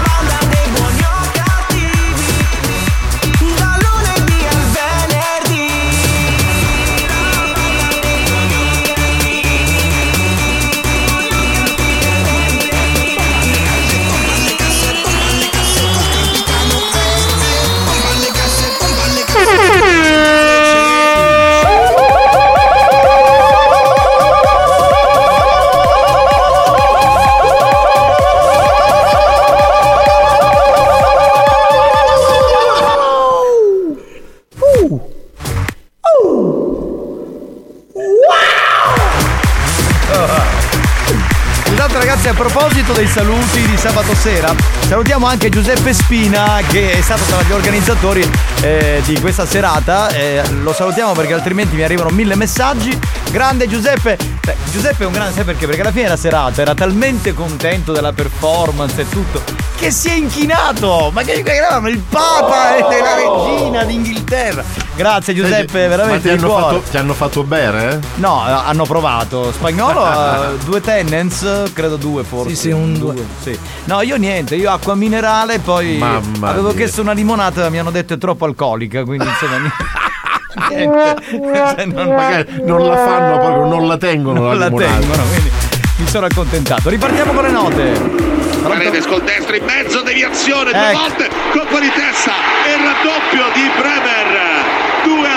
proposito 42.55 42.93
dei 42.93 43.07
saluti 43.07 43.67
di 43.67 43.75
sabato 43.75 44.15
sera 44.15 44.55
salutiamo 44.87 45.25
anche 45.25 45.49
Giuseppe 45.49 45.93
Spina 45.93 46.61
che 46.65 46.91
è 46.91 47.01
stato 47.01 47.23
tra 47.25 47.41
gli 47.41 47.51
organizzatori 47.51 48.25
eh, 48.61 49.01
di 49.03 49.19
questa 49.19 49.45
serata. 49.45 50.07
Eh, 50.09 50.41
lo 50.61 50.71
salutiamo 50.71 51.11
perché 51.11 51.33
altrimenti 51.33 51.75
mi 51.75 51.83
arrivano 51.83 52.09
mille 52.11 52.35
messaggi. 52.35 52.97
Grande 53.29 53.67
Giuseppe! 53.67 54.17
Beh, 54.41 54.55
Giuseppe 54.71 55.03
è 55.03 55.05
un 55.07 55.11
grande 55.11 55.33
sai 55.33 55.43
perché? 55.43 55.65
perché 55.65 55.81
alla 55.81 55.91
fine 55.91 56.03
della 56.03 56.17
serata 56.17 56.61
era 56.61 56.73
talmente 56.73 57.33
contento 57.33 57.91
della 57.91 58.13
performance 58.13 59.01
e 59.01 59.09
tutto 59.09 59.41
che 59.77 59.91
si 59.91 60.07
è 60.07 60.13
inchinato! 60.13 61.09
Ma 61.11 61.23
che 61.23 61.43
eravamo 61.45 61.89
il 61.89 61.99
Papa 61.99 62.77
e 62.77 63.01
la 63.01 63.15
regina 63.15 63.83
d'Inghilterra 63.83 64.63
grazie 64.95 65.33
Giuseppe 65.33 65.83
Ma 65.83 65.87
veramente 65.95 66.35
ti 66.35 66.43
hanno, 66.43 66.57
fatto, 66.57 66.83
ti 66.89 66.97
hanno 66.97 67.13
fatto 67.13 67.43
bere? 67.43 67.93
eh? 67.93 67.99
No, 68.15 68.43
eh, 68.47 68.51
hanno 68.51 68.83
provato. 68.85 69.51
Spagnolo, 69.51 70.05
eh, 70.53 70.57
due 70.65 70.81
tenants, 70.81 71.71
credo 71.73 71.95
due 71.97 72.23
forse. 72.23 72.49
Sì, 72.55 72.61
sì, 72.61 72.71
un 72.71 72.97
due. 72.97 73.15
sì. 73.41 73.57
No, 73.85 74.01
io 74.01 74.15
niente, 74.17 74.55
io 74.55 74.71
acqua 74.71 74.95
minerale, 74.95 75.59
poi 75.59 75.97
Mamma 75.97 76.49
avevo 76.49 76.67
mia. 76.67 76.75
chiesto 76.77 77.01
una 77.01 77.11
limonata, 77.13 77.69
mi 77.69 77.79
hanno 77.79 77.91
detto 77.91 78.13
è 78.13 78.17
troppo 78.17 78.45
alcolica, 78.45 79.03
quindi 79.03 79.25
insomma 79.27 79.57
niente. 80.69 81.13
Cioè, 81.75 81.85
non, 81.85 82.07
Magari 82.09 82.61
non 82.63 82.85
la 82.87 82.95
fanno 82.95 83.37
proprio, 83.39 83.65
non 83.67 83.87
la 83.87 83.97
tengono 83.97 84.39
non 84.41 84.57
la 84.57 84.69
la 84.69 84.75
tengono, 84.77 85.23
quindi 85.23 85.51
mi 85.97 86.07
sono 86.07 86.25
accontentato. 86.25 86.89
Ripartiamo 86.89 87.33
con 87.33 87.43
le 87.43 87.51
note. 87.51 88.33
Paredes 88.65 89.05
col 89.05 89.21
destro 89.21 89.55
in 89.55 89.63
mezzo, 89.63 90.01
deviazione, 90.01 90.71
due 90.71 90.89
Ecco. 90.89 90.97
volte, 90.99 91.29
colpo 91.51 91.79
di 91.79 91.91
testa 91.91 92.31
e 92.65 92.75
raddoppio 92.77 93.53
di 93.53 93.69
Bremer. 93.77 94.84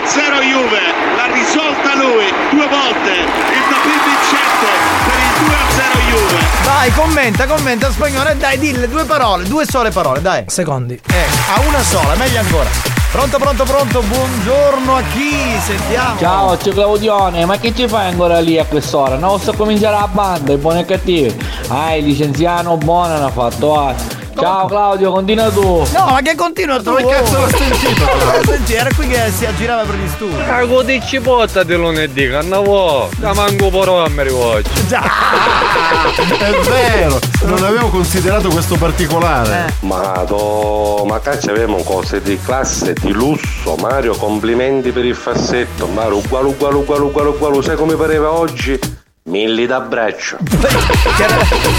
2 0.08 0.20
a 0.22 0.24
0 0.24 0.40
Juve, 0.40 0.80
l'ha 1.16 1.32
risolta 1.32 1.94
lui 1.94 2.24
due 2.50 2.66
volte, 2.68 3.10
il 3.12 3.64
tapin 3.68 3.98
vincente 4.06 4.70
per 5.04 5.18
il 5.18 5.46
2 5.46 5.54
a 5.54 5.70
0 5.70 5.98
Juve. 6.08 6.46
Vai, 6.64 6.90
commenta, 6.92 7.46
commenta 7.46 7.90
spagnolo 7.90 8.30
e 8.30 8.36
dai, 8.36 8.58
dille 8.58 8.88
due 8.88 9.04
parole, 9.04 9.44
due 9.44 9.66
sole 9.66 9.90
parole, 9.90 10.22
dai. 10.22 10.44
Secondi. 10.46 10.94
Eh, 10.94 11.26
a 11.54 11.60
una 11.66 11.82
sola, 11.82 12.14
meglio 12.14 12.40
ancora. 12.40 12.70
Pronto, 13.12 13.38
pronto, 13.38 13.64
pronto, 13.64 14.00
buongiorno 14.02 14.96
a 14.96 15.02
chi? 15.12 15.34
Sentiamo. 15.64 16.18
Ciao, 16.18 16.56
c'è 16.56 16.70
Claudione, 16.70 17.44
ma 17.44 17.58
che 17.58 17.74
ci 17.74 17.86
fai 17.86 18.08
ancora 18.08 18.38
lì 18.40 18.58
a 18.58 18.64
quest'ora? 18.64 19.16
Non 19.16 19.38
so 19.40 19.52
cominciare 19.52 19.96
la 19.98 20.08
banda, 20.10 20.52
i 20.52 20.56
buoni 20.56 20.80
e 20.80 20.84
cattivi. 20.86 21.46
Ah, 21.68 21.94
il 21.94 22.04
licenziano 22.06 22.76
buono 22.78 23.14
hanno 23.14 23.30
fatto. 23.30 23.78
ah. 23.78 23.94
Ciao 24.40 24.66
Claudio, 24.66 25.10
continua 25.10 25.50
tu. 25.50 25.84
No, 25.92 26.06
ma 26.10 26.20
che 26.22 26.34
continua 26.36 26.76
tu? 26.76 26.84
Dove 26.84 27.04
cazzo 27.06 27.40
l'ho 27.40 27.48
sentito? 27.48 28.06
Eh, 28.38 28.44
senti, 28.44 28.74
era 28.74 28.90
qui 28.94 29.08
che 29.08 29.30
si 29.30 29.46
aggirava 29.46 29.82
per 29.82 29.96
gli 29.96 30.08
studi. 30.08 30.36
Cago 30.36 30.82
di 30.82 31.00
cipotta 31.04 31.62
di 31.64 31.74
lunedì, 31.74 32.28
cannavo. 32.28 33.08
Da 33.16 33.32
manco 33.32 33.68
però 33.70 34.06
mi 34.08 34.22
rivolgo. 34.22 34.68
È 36.38 36.50
vero, 36.68 37.18
non 37.42 37.64
avevo 37.64 37.88
considerato 37.88 38.48
questo 38.48 38.76
particolare. 38.76 39.74
Ma, 39.80 40.24
do, 40.26 41.04
ma 41.06 41.18
cazzo 41.20 41.50
abbiamo 41.50 41.82
cose 41.82 42.20
di 42.20 42.38
classe, 42.40 42.92
di 42.92 43.12
lusso. 43.12 43.74
Mario, 43.76 44.14
complimenti 44.14 44.92
per 44.92 45.04
il 45.04 45.16
fassetto. 45.16 45.86
Mario, 45.86 46.18
uguale, 46.18 46.48
uguale, 46.48 46.76
uguale, 46.76 47.02
uguale, 47.02 47.28
uguale. 47.30 47.62
Sai 47.62 47.76
come 47.76 47.94
pareva 47.96 48.32
oggi? 48.32 48.78
Milli 49.28 49.66
d'abbraccio. 49.66 50.38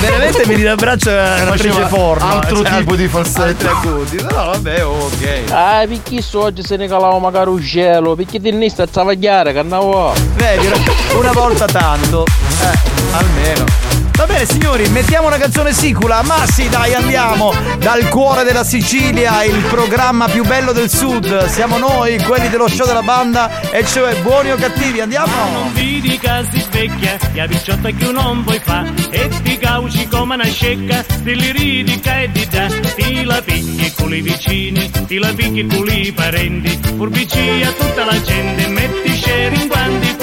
Veramente 0.02 0.46
mi 0.46 0.64
abbraccio 0.66 1.10
a 1.10 1.42
un'attrice 1.42 1.70
Faceva 1.72 1.88
porno. 1.88 2.30
altro 2.30 2.64
cioè, 2.64 2.78
tipo 2.78 2.96
di 2.96 3.08
falsetto. 3.08 3.42
altri 3.42 3.68
acuti. 3.68 4.16
Però 4.18 4.46
vabbè, 4.52 4.86
ok. 4.86 5.44
Ah, 5.52 5.84
perché 5.88 6.22
so 6.22 6.42
oggi 6.44 6.64
se 6.64 6.76
ne 6.78 6.88
calava 6.88 7.18
magari 7.18 7.50
un 7.50 7.60
gelo? 7.60 8.16
Perché 8.16 8.38
ne 8.52 8.70
sta 8.70 8.84
a 8.84 8.88
travagliare, 8.88 9.52
cannavo? 9.52 10.14
Vedi, 10.36 10.70
una 11.18 11.32
volta 11.32 11.66
tanto. 11.66 12.26
Eh, 12.62 12.78
almeno. 13.14 13.89
Va 14.20 14.26
bene 14.26 14.46
signori, 14.46 14.86
mettiamo 14.90 15.28
una 15.28 15.38
canzone 15.38 15.72
sicula, 15.72 16.22
ma 16.24 16.46
sì 16.46 16.68
dai 16.68 16.94
andiamo. 16.94 17.54
Dal 17.78 18.10
cuore 18.10 18.44
della 18.44 18.66
Sicilia, 18.66 19.46
il 19.46 19.64
programma 19.70 20.28
più 20.28 20.44
bello 20.44 20.74
del 20.74 20.90
sud, 20.90 21.46
siamo 21.46 21.78
noi, 21.78 22.22
quelli 22.24 22.50
dello 22.50 22.68
show 22.68 22.86
della 22.86 23.02
banda, 23.02 23.72
e 23.72 23.86
cioè 23.86 24.14
buoni 24.18 24.52
o 24.52 24.58
cattivi, 24.58 25.00
andiamo! 25.00 25.32
Non 25.54 25.72
vi 25.72 26.02
dica 26.02 26.44
si 26.52 26.60
svecchia, 26.60 27.18
che 27.32 27.48
picciotta 27.48 27.92
che 27.92 28.12
non 28.12 28.44
puoi 28.44 28.60
fa. 28.62 28.84
E 29.10 29.30
ti 29.42 29.58
cauci 29.58 30.06
come 30.10 30.36
una 30.36 30.44
scecca, 30.44 31.02
ti 31.02 31.36
li 31.36 31.52
ridica 31.54 32.20
e 32.20 32.30
di 32.30 32.46
da 32.50 32.68
Ti 32.68 33.24
la 33.24 33.42
picchi 33.42 33.94
con 33.94 34.14
i 34.14 34.20
vicini, 34.20 34.92
ti 35.08 35.18
la 35.18 35.32
picchi 35.34 35.66
con 35.66 35.88
i 35.88 36.12
parenti. 36.12 36.78
Furbici 36.98 37.64
a 37.64 37.72
tutta 37.72 38.04
la 38.04 38.22
gente, 38.22 38.68
metti 38.68 39.16
sceri 39.16 39.62
in 39.62 39.70
quanti 39.70 40.16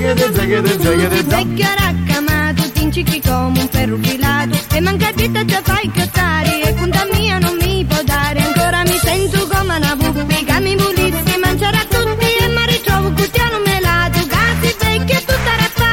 fa 0.00 1.36
Vecchio 1.36 1.66
raccamato, 1.76 2.70
ti 2.72 2.82
incicchi 2.82 3.20
come 3.20 3.60
un 3.60 3.68
ferro 3.70 3.98
filato. 4.00 4.58
E 4.72 4.80
manca 4.80 5.12
di 5.14 5.30
te 5.30 5.44
ti 5.44 5.58
fai 5.62 5.90
cazzare 5.90 6.62
E 6.62 6.74
conta 6.74 7.06
mia 7.12 7.38
non 7.38 7.56
mi 7.60 7.84
può 7.84 8.02
dare. 8.02 8.40
Ancora 8.40 8.82
mi 8.82 8.98
sento 8.98 9.46
come 9.48 9.76
una 9.76 9.96
puppi 9.96 10.44
Che 10.44 10.60
mi 10.60 10.76
volessi 10.76 11.38
mangiare 11.38 11.76
a 11.76 11.84
tutti 11.88 12.26
E 12.40 12.48
mi 12.48 12.66
ritrovo 12.66 13.12
cutiano 13.12 13.58
melato. 13.64 14.18
Cazzi 14.26 14.76
vecchio 14.78 15.16
e 15.16 15.20
tutto 15.20 15.48
arrappato 15.54 15.90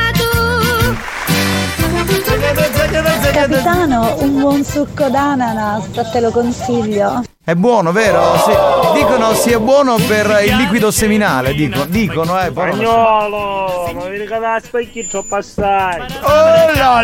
Capitano, 3.34 4.18
un 4.22 4.40
buon 4.40 4.64
succo 4.64 5.08
d'ananas, 5.08 6.12
te 6.12 6.20
lo 6.20 6.32
consiglio. 6.32 7.24
È 7.50 7.56
buono, 7.56 7.92
vero? 7.92 8.38
Sì. 8.46 8.52
Dicono 8.94 9.34
sia 9.34 9.58
buono 9.60 9.96
per 9.96 10.44
il 10.46 10.56
liquido 10.56 10.92
seminale, 10.92 11.56
dicono, 11.56 11.86
dicono 11.86 12.40
eh. 12.40 12.52
poi. 12.52 12.74
Spagnolo, 12.74 13.90
ma 13.92 14.04
vedi 14.04 14.28
che 14.28 14.38
da 14.38 14.60
specchio 14.64 15.08
troppo 15.10 15.38
assai. 15.38 16.00
Oh 16.22 16.72
là 16.76 17.02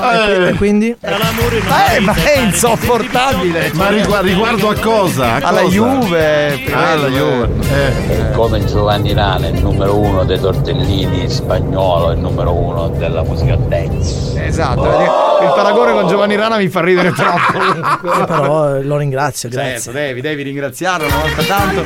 là! 0.00 0.48
E 0.48 0.54
quindi? 0.54 0.96
Eh, 0.98 2.00
ma 2.00 2.14
è 2.14 2.38
insopportabile! 2.38 3.70
Ma 3.74 3.88
rigu- 3.88 4.22
riguardo 4.22 4.70
a 4.70 4.74
cosa? 4.80 5.34
A 5.34 5.48
Alla 5.48 5.60
cosa? 5.60 5.74
Juve, 5.74 6.64
Ah, 6.72 6.92
alla 6.92 7.08
Juve. 7.08 7.50
Eh. 7.70 8.30
Come 8.32 8.64
Giovanni 8.64 9.12
Rana, 9.12 9.48
il 9.48 9.60
numero 9.62 9.94
uno 9.98 10.24
dei 10.24 10.40
tortellini 10.40 11.28
spagnolo, 11.28 12.12
il 12.12 12.18
numero 12.18 12.54
uno 12.54 12.88
della 12.88 13.22
musica 13.24 13.56
dance. 13.56 14.42
Esatto, 14.42 14.80
vedi? 14.80 15.04
Il 15.44 15.52
paragone 15.54 15.92
con 15.92 16.06
Giovanni 16.08 16.36
Rana 16.36 16.56
mi 16.56 16.68
fa 16.68 16.80
ridere 16.82 17.12
troppo. 17.12 17.98
Eh, 18.10 18.24
però 18.24 18.76
eh, 18.76 18.82
lo 18.82 18.96
ringrazio, 18.96 19.48
grazie. 19.48 19.72
Certo, 19.72 19.90
devi, 19.92 20.20
devi 20.20 20.42
ringraziarlo 20.42 21.06
una 21.06 21.16
volta 21.16 21.42
tanto. 21.42 21.82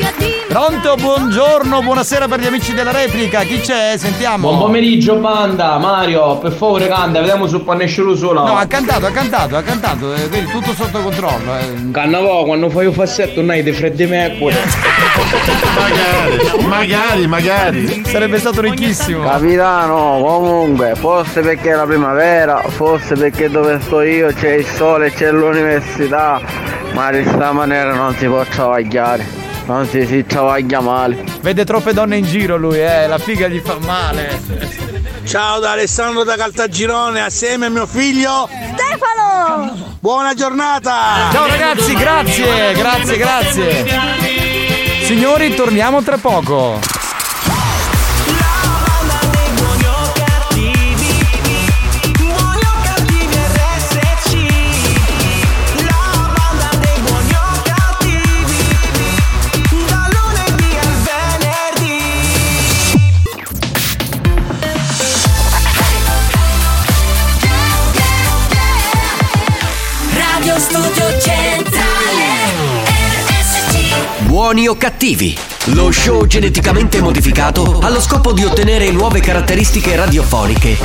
Pronto, 0.49 0.95
buongiorno, 0.97 1.83
buonasera 1.83 2.29
per 2.29 2.41
gli 2.41 2.47
amici 2.47 2.73
della 2.75 2.93
replica. 2.93 3.43
Chi 3.43 3.61
c'è? 3.61 3.95
Sentiamo. 3.97 4.49
Buon 4.49 4.61
pomeriggio 4.61 5.17
banda, 5.17 5.77
Mario, 5.79 6.39
per 6.39 6.53
favore 6.53 6.87
canta, 6.87 7.21
vediamo 7.21 7.47
se 7.47 7.61
può 7.61 7.73
nessuno 7.75 8.15
solo. 8.15 8.45
No, 8.45 8.57
ha 8.57 8.67
cantato, 8.67 9.07
ha 9.07 9.11
cantato, 9.11 9.57
ha 9.57 9.63
cantato, 9.63 10.15
eh, 10.15 10.29
vedi, 10.29 10.47
tutto 10.47 10.73
sotto 10.73 11.01
controllo. 11.01 11.57
Eh. 11.57 11.91
Cannavo, 11.91 12.45
quando 12.45 12.71
fai 12.71 12.87
un 12.87 12.93
fassetto 12.93 13.41
non 13.41 13.51
hai 13.51 13.63
dei 13.63 13.73
freddi 13.73 14.07
Mercury. 14.07 14.55
Magari, 15.75 16.67
magari, 16.67 17.27
magari. 17.27 18.03
Sarebbe 18.05 18.39
stato 18.39 18.61
ricchissimo. 18.61 19.25
Capitano, 19.25 20.23
comunque, 20.25 20.95
forse 20.95 21.41
perché 21.41 21.71
è 21.71 21.75
la 21.75 21.87
primavera, 21.87 22.63
forse 22.69 23.15
perché 23.15 23.44
dove 23.49 23.81
sto 23.81 24.01
io 24.03 24.33
c'è 24.33 24.55
il 24.55 24.67
sole, 24.67 25.13
c'è 25.13 25.31
l'università, 25.31 26.41
ma 26.93 27.11
di 27.11 27.25
sta 27.25 27.53
maniera 27.53 27.95
non 27.95 28.15
si 28.15 28.27
può 28.27 28.45
travagliare. 28.45 29.43
Non 29.67 29.87
si 29.87 30.05
si 30.07 30.25
travaglia 30.27 30.81
male. 30.81 31.25
Vede 31.41 31.65
troppe 31.65 31.95
donne 31.95 32.19
in 32.19 32.25
giro 32.25 32.57
lui, 32.57 32.81
eh, 32.81 33.07
la 33.07 33.19
figa 33.19 33.49
gli 33.49 33.61
fa 33.61 33.79
male. 33.79 34.41
Ciao 35.25 35.59
da 35.59 35.73
Alessandro 35.73 36.23
da 36.23 36.37
Caltagirone 36.37 37.23
assieme 37.23 37.67
a 37.67 37.69
mio 37.71 37.87
figlio 37.87 38.47
Stefano! 38.77 39.97
Buona 39.99 40.35
giornata! 40.35 41.31
Ciao 41.33 41.47
ragazzi, 41.47 41.95
grazie, 41.95 42.75
grazie, 42.75 43.17
grazie. 43.17 43.87
Signori, 45.05 45.55
torniamo 45.55 46.03
tra 46.03 46.19
poco. 46.19 46.94
Buoni 74.45 74.69
o 74.69 74.77
cattivi? 74.77 75.35
Lo 75.69 75.91
show 75.91 76.27
geneticamente 76.27 77.01
modificato 77.01 77.79
ha 77.79 77.89
lo 77.89 77.99
scopo 77.99 78.35
di 78.35 78.45
ottenere 78.45 78.91
nuove 78.91 79.21
caratteristiche 79.21 79.97
radiofoniche 79.97 80.77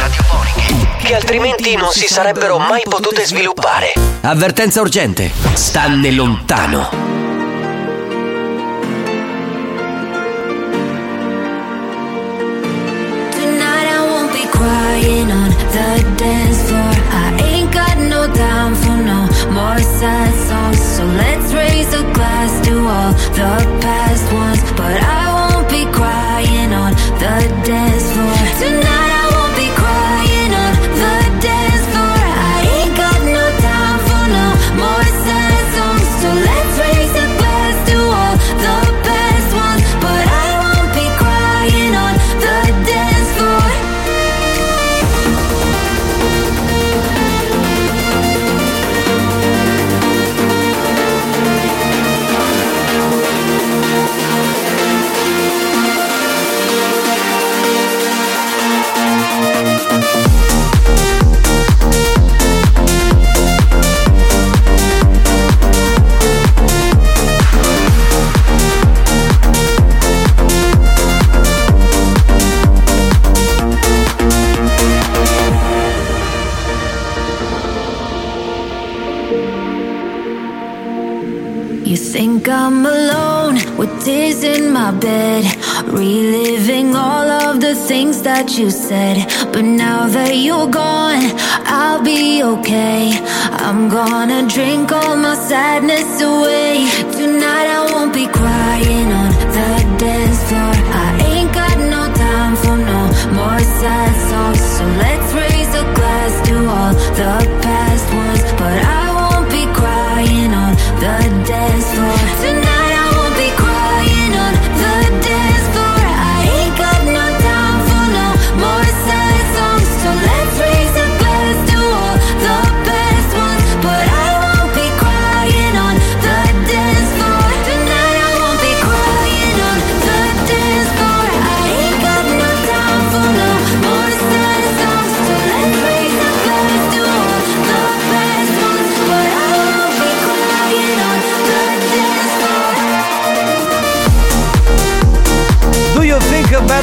che 1.04 1.14
altrimenti 1.14 1.76
non 1.76 1.92
si 1.92 2.08
sarebbero 2.08 2.58
mai 2.58 2.84
potute 2.86 3.26
sviluppare. 3.26 3.92
Avvertenza 4.22 4.80
urgente. 4.80 5.30
Stanne 5.52 6.10
lontano. 6.12 6.90
Tonight 13.32 13.90
I 13.90 14.00
won't 14.08 14.32
be 14.32 14.48
crying 14.52 15.30
on 15.30 15.54
the 15.74 16.06
dance 16.16 16.49
the 23.36 23.80
past 23.82 24.09
that 88.40 88.58
you 88.58 88.70
said. 88.70 89.18
But 89.52 89.66
now 89.66 90.08
that 90.08 90.34
you're 90.38 90.72
gone, 90.72 91.26
I'll 91.66 92.02
be 92.02 92.42
okay. 92.42 93.20
I'm 93.66 93.90
gonna 93.90 94.48
drink 94.48 94.92
all 94.94 95.16
my 95.18 95.36
sadness 95.36 96.22
away. 96.22 96.88
Tonight 97.20 97.68
I 97.78 97.82
won't 97.92 98.14
be 98.14 98.28
crying 98.28 99.12
on 99.12 99.39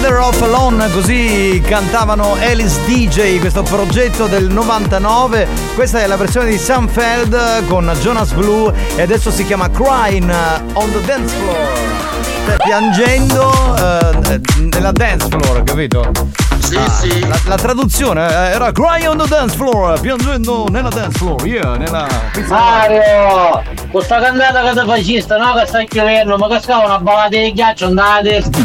better 0.06 0.20
off 0.20 0.40
alone? 0.42 0.88
Così 0.90 1.60
cantavano 1.66 2.34
Alice 2.34 2.78
DJ, 2.84 3.40
questo 3.40 3.62
progetto 3.64 4.26
del 4.26 4.48
99. 4.48 5.48
Questa 5.74 6.00
è 6.00 6.06
la 6.06 6.16
versione 6.16 6.48
di 6.48 6.58
Sam 6.58 6.86
Feld 6.86 7.66
con 7.66 7.92
Jonas 8.00 8.32
Blue 8.32 8.72
e 8.94 9.02
adesso 9.02 9.32
si 9.32 9.44
chiama 9.44 9.68
Crying 9.68 10.30
on 10.74 10.92
the 10.92 11.00
Dance 11.00 11.34
Floor. 11.34 12.56
Piangendo 12.62 13.74
eh, 13.76 14.40
nella 14.72 14.92
dance 14.92 15.26
floor, 15.28 15.64
capito? 15.64 16.12
Sì, 16.60 16.76
Ah, 16.76 16.88
sì. 16.88 17.26
La, 17.26 17.38
la 17.44 17.56
traduzione 17.56 18.28
eh, 18.28 18.50
era 18.52 18.70
Crying 18.70 19.08
on 19.08 19.18
the 19.18 19.26
dance 19.28 19.56
floor, 19.56 19.98
piangendo 20.00 20.68
nella 20.70 20.90
dance 20.90 21.18
floor, 21.18 21.44
yeah, 21.44 21.76
nella 21.76 22.06
Mario! 22.48 23.75
Questa 23.96 24.20
cantata 24.20 24.60
che 24.60 24.78
ti 24.78 24.86
facista, 24.86 25.38
no? 25.38 25.54
Che 25.54 25.64
stai 25.64 25.88
chiedendo, 25.88 26.36
ma 26.36 26.48
che 26.48 26.60
scava 26.60 26.84
una 26.84 26.98
ballata 26.98 27.28
di 27.30 27.50
ghiaccio 27.54 27.86
andava 27.86 28.16
a 28.16 28.20
testa. 28.20 28.58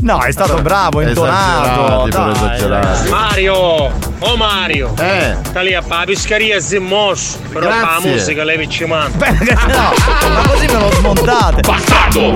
No, 0.00 0.22
è 0.22 0.30
stato 0.30 0.62
bravo, 0.62 1.00
intonato. 1.00 2.06
Esagerati, 2.06 2.10
però 2.10 2.32
dai. 2.32 2.54
esagerati. 2.54 3.08
Mario! 3.08 4.07
Oh 4.20 4.36
Mario! 4.36 4.92
Eh! 4.98 5.36
Sta 5.44 5.60
lì 5.60 5.74
a 5.74 5.80
fa 5.82 5.98
la 6.00 6.04
pescaria 6.04 6.58
si 6.58 6.76
mosso, 6.78 7.38
però 7.52 7.70
fa 7.70 7.98
la 8.00 8.00
musica 8.02 8.42
lei 8.42 8.58
mi 8.58 8.68
ci 8.68 8.84
manda. 8.84 9.30
No, 9.30 9.92
ma 10.34 10.42
così 10.48 10.66
me 10.66 10.72
lo 10.80 10.90
smontate. 10.92 11.60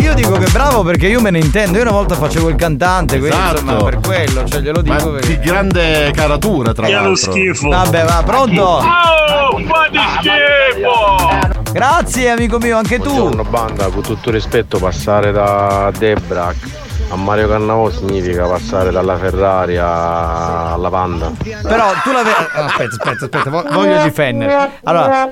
Io 0.00 0.14
dico 0.14 0.32
che 0.34 0.48
bravo 0.52 0.82
perché 0.84 1.08
io 1.08 1.20
me 1.20 1.30
ne 1.30 1.38
intendo. 1.40 1.78
Io 1.78 1.82
una 1.82 1.90
volta 1.92 2.14
facevo 2.14 2.48
il 2.50 2.54
cantante, 2.56 3.18
quindi 3.18 3.36
Esatto. 3.36 3.60
insomma 3.62 3.82
per 3.84 3.98
quello, 3.98 4.44
cioè 4.44 4.60
glielo 4.60 4.80
dico 4.80 4.94
Ma 4.94 5.10
perché. 5.18 5.26
di 5.26 5.38
grande 5.40 6.10
caratura, 6.14 6.72
tra 6.72 6.86
Che 6.86 6.92
lo 6.92 7.00
l'altro. 7.02 7.32
schifo. 7.32 7.68
Vabbè, 7.68 8.04
va, 8.04 8.22
pronto? 8.24 8.62
Oh, 8.62 9.58
fate 9.66 9.98
schifo! 10.20 11.72
Grazie 11.72 12.30
amico 12.30 12.58
mio, 12.58 12.76
anche 12.76 12.98
tu. 13.00 13.10
Buongiorno 13.12 13.42
banda, 13.44 13.86
con 13.86 14.02
tutto 14.02 14.30
rispetto 14.30 14.78
passare 14.78 15.32
da 15.32 15.90
Debra 15.98 16.54
a 17.12 17.16
Mario 17.16 17.46
Cannavò 17.46 17.90
significa 17.90 18.46
passare 18.46 18.90
dalla 18.90 19.18
Ferrari 19.18 19.76
alla 19.76 20.88
Panda. 20.90 21.30
Però 21.62 21.90
tu 22.02 22.10
l'avevi. 22.10 22.34
Aspetta, 22.54 22.84
aspetta, 22.96 23.24
aspetta, 23.26 23.50
vo- 23.50 23.64
voglio 23.70 24.02
difendere. 24.02 24.70
Allora, 24.84 25.30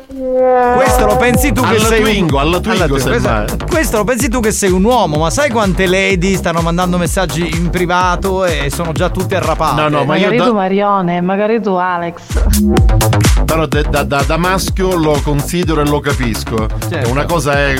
questo 0.76 1.06
lo 1.06 1.16
pensi 1.16 1.52
tu 1.52 1.62
che 1.62 1.68
Alla 1.76 1.78
sei. 1.86 2.00
Twingo, 2.02 2.38
alla 2.38 2.60
Twingo, 2.60 2.84
Twingo, 2.86 2.98
semmai. 2.98 3.44
questo, 3.46 3.66
questo 3.66 3.96
lo 3.96 4.04
pensi 4.04 4.28
tu 4.28 4.40
che 4.40 4.52
sei 4.52 4.70
un 4.70 4.84
uomo, 4.84 5.16
ma 5.16 5.30
sai 5.30 5.48
quante 5.50 5.86
lady 5.86 6.36
stanno 6.36 6.60
mandando 6.60 6.98
messaggi 6.98 7.48
in 7.56 7.70
privato 7.70 8.44
e 8.44 8.68
sono 8.70 8.92
già 8.92 9.08
tutte 9.08 9.36
arrapate? 9.36 9.80
No, 9.80 9.88
no, 9.88 10.04
ma 10.04 10.16
io 10.16 10.24
Magari 10.24 10.36
da- 10.36 10.44
tu 10.44 10.52
Marione, 10.54 11.20
magari 11.22 11.62
tu 11.62 11.70
Alex. 11.70 12.14
Però 13.46 13.66
da, 13.66 14.02
da- 14.04 14.22
da 14.26 14.36
maschio 14.36 14.94
lo 14.96 15.18
considero 15.24 15.80
e 15.80 15.86
lo 15.86 16.00
capisco. 16.00 16.68
Certo. 16.90 17.10
Una 17.10 17.24
cosa 17.24 17.54
è 17.54 17.74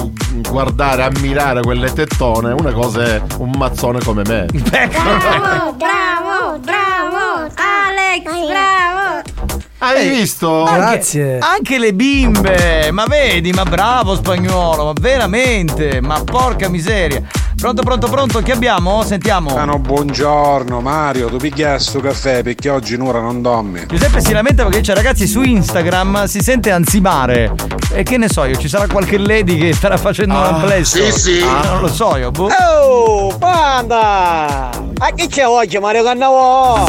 guardare, 0.49 1.03
ammirare 1.03 1.61
quelle 1.61 1.93
tettone, 1.93 2.53
una 2.53 2.73
cosa 2.73 3.03
è 3.05 3.23
un 3.39 3.51
mazzone 3.57 4.01
come 4.01 4.23
me. 4.27 4.47
Bravo, 4.53 5.73
bravo, 5.73 6.59
bravo, 6.59 7.49
Alex, 7.55 8.47
bravo. 8.47 9.23
Hai 9.79 10.09
visto? 10.11 10.65
Anche, 10.65 10.79
Grazie. 10.79 11.39
Anche 11.39 11.79
le 11.79 11.95
bimbe, 11.95 12.91
ma 12.91 13.07
vedi, 13.07 13.51
ma 13.53 13.65
bravo 13.65 14.15
spagnolo, 14.15 14.85
ma 14.85 14.93
veramente, 15.01 16.01
ma 16.03 16.23
porca 16.23 16.69
miseria. 16.69 17.23
Pronto, 17.61 17.83
pronto, 17.83 18.09
pronto, 18.09 18.41
che 18.41 18.53
abbiamo? 18.53 19.03
Sentiamo. 19.03 19.55
Ah 19.55 19.67
no, 19.67 19.79
buongiorno 19.79 20.81
Mario, 20.81 21.29
tu 21.29 21.37
piglia 21.37 21.79
sto 21.79 22.01
caffè 22.01 22.43
perché 22.43 22.71
oggi 22.71 22.97
Nura 22.97 23.21
non 23.21 23.43
dormi. 23.43 23.85
Giuseppe 23.87 24.23
si 24.23 24.33
lamenta 24.33 24.63
perché 24.63 24.79
dice 24.79 24.95
ragazzi 24.95 25.27
su 25.27 25.43
Instagram 25.43 26.25
si 26.25 26.41
sente 26.41 26.71
ansimare. 26.71 27.53
E 27.93 28.03
che 28.03 28.17
ne 28.17 28.29
so 28.31 28.45
io, 28.45 28.57
ci 28.57 28.67
sarà 28.69 28.87
qualche 28.87 29.19
lady 29.19 29.59
che 29.59 29.75
starà 29.75 29.99
facendo 29.99 30.37
un 30.37 30.43
amplesso? 30.43 30.97
sì, 31.05 31.13
sì. 31.13 31.43
Ah, 31.43 31.69
non 31.73 31.83
lo 31.83 31.89
so 31.89 32.17
io, 32.17 32.31
boh. 32.31 32.49
Oh, 32.83 33.37
panda! 33.37 34.71
A 35.03 35.11
chi 35.15 35.27
c'è 35.27 35.47
oggi 35.47 35.79
Mario 35.79 36.03
Cannavò? 36.03 36.85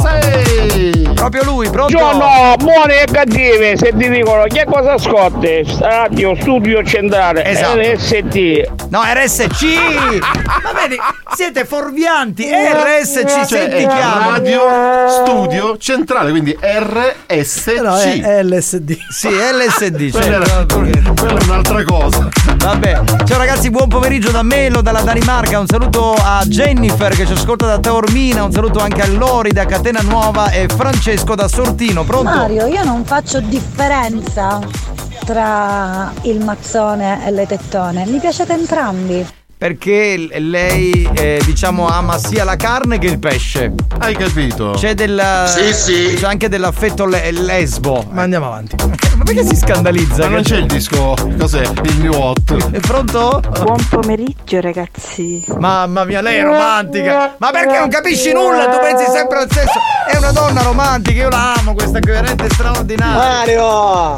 Proprio 1.15 1.43
lui, 1.43 1.69
pronto? 1.69 1.97
Buongiorno, 1.97 2.55
buoni 2.59 2.93
e 2.93 3.05
cattivi, 3.11 3.77
se 3.77 3.93
ti 3.97 4.09
dicono 4.09 4.43
che 4.43 4.65
cosa 4.65 4.97
scotte? 4.97 5.65
Radio 5.79 6.33
Studio 6.39 6.81
Centrale, 6.83 7.43
Esatto. 7.45 7.77
LST. 7.77 8.89
No, 8.89 9.01
RSC! 9.03 10.19
Ma 10.63 10.73
vedi, 10.73 10.95
siete 11.35 11.65
fuorvianti! 11.65 12.47
RSC, 12.47 13.25
Cioè, 13.25 13.45
senti 13.45 13.87
chiaro! 13.87 14.31
Radio 14.31 14.61
Studio 15.09 15.77
Centrale, 15.77 16.29
quindi 16.29 16.55
RSC. 16.59 17.79
No, 17.81 17.97
è, 17.97 18.43
LSD. 18.43 18.97
Sì, 19.09 19.29
LSD. 19.29 20.11
Quella, 20.11 20.45
cioè, 20.67 20.87
era, 20.87 21.13
quella 21.13 21.39
è 21.39 21.43
un'altra 21.43 21.83
cosa. 21.83 22.29
Vabbè, 22.57 23.01
ciao 23.25 23.37
ragazzi, 23.37 23.71
buon 23.71 23.87
pomeriggio 23.87 24.29
da 24.29 24.43
Melo, 24.43 24.81
dalla 24.81 25.01
Danimarca. 25.01 25.59
Un 25.59 25.67
saluto 25.67 26.13
a 26.13 26.43
Jennifer 26.45 27.15
che 27.15 27.25
ci 27.25 27.33
ascolta 27.33 27.65
da 27.65 27.79
Taormina. 27.79 28.43
Un 28.43 28.51
saluto 28.51 28.79
anche 28.79 29.01
a 29.01 29.07
Lori 29.07 29.51
da 29.51 29.65
Catena 29.65 30.01
Nuova 30.01 30.51
e 30.51 30.67
Francesco 30.67 31.33
da 31.33 31.47
Sortino. 31.47 32.03
Pronto? 32.03 32.29
Mario, 32.29 32.67
io 32.67 32.83
non 32.83 33.03
faccio 33.03 33.39
differenza 33.39 34.59
tra 35.25 36.11
il 36.23 36.43
mazzone 36.43 37.25
e 37.25 37.31
le 37.31 37.45
tettone, 37.47 38.05
mi 38.05 38.19
piacete 38.19 38.53
entrambi. 38.53 39.25
Perché 39.61 40.17
lei, 40.39 41.07
eh, 41.13 41.39
diciamo, 41.45 41.87
ama 41.87 42.17
sia 42.17 42.43
la 42.43 42.55
carne 42.55 42.97
che 42.97 43.05
il 43.05 43.19
pesce. 43.19 43.71
Hai 43.99 44.15
capito? 44.15 44.71
C'è 44.75 44.95
del. 44.95 45.21
Sì, 45.45 45.71
sì. 45.71 46.15
C'è 46.17 46.25
anche 46.25 46.49
dell'affetto 46.49 47.05
le- 47.05 47.29
lesbo. 47.29 48.03
Ma 48.09 48.23
andiamo 48.23 48.47
avanti. 48.47 48.75
Ma 49.15 49.23
perché 49.23 49.45
si 49.45 49.55
scandalizza? 49.55 50.23
Ma 50.23 50.29
non 50.29 50.41
c'è 50.41 50.57
il 50.57 50.65
disco, 50.65 51.13
cos'è? 51.37 51.61
Il 51.83 51.99
New 51.99 52.11
Hot. 52.11 52.71
È 52.71 52.79
pronto? 52.79 53.39
Buon 53.61 53.85
pomeriggio 53.87 54.59
ragazzi. 54.61 55.45
Mamma 55.59 56.05
mia, 56.05 56.21
lei 56.21 56.39
è 56.39 56.43
romantica! 56.43 57.35
Ma 57.37 57.51
perché 57.51 57.77
non 57.77 57.89
capisci 57.89 58.33
nulla? 58.33 58.67
Tu 58.67 58.79
pensi 58.79 59.05
sempre 59.11 59.37
al 59.37 59.51
sesso? 59.51 59.77
È 60.07 60.17
una 60.17 60.31
donna 60.31 60.63
romantica, 60.63 61.21
io 61.21 61.29
la 61.29 61.53
amo, 61.53 61.75
questa 61.75 61.99
veramente 62.01 62.49
straordinaria. 62.49 63.15
Mario! 63.15 64.15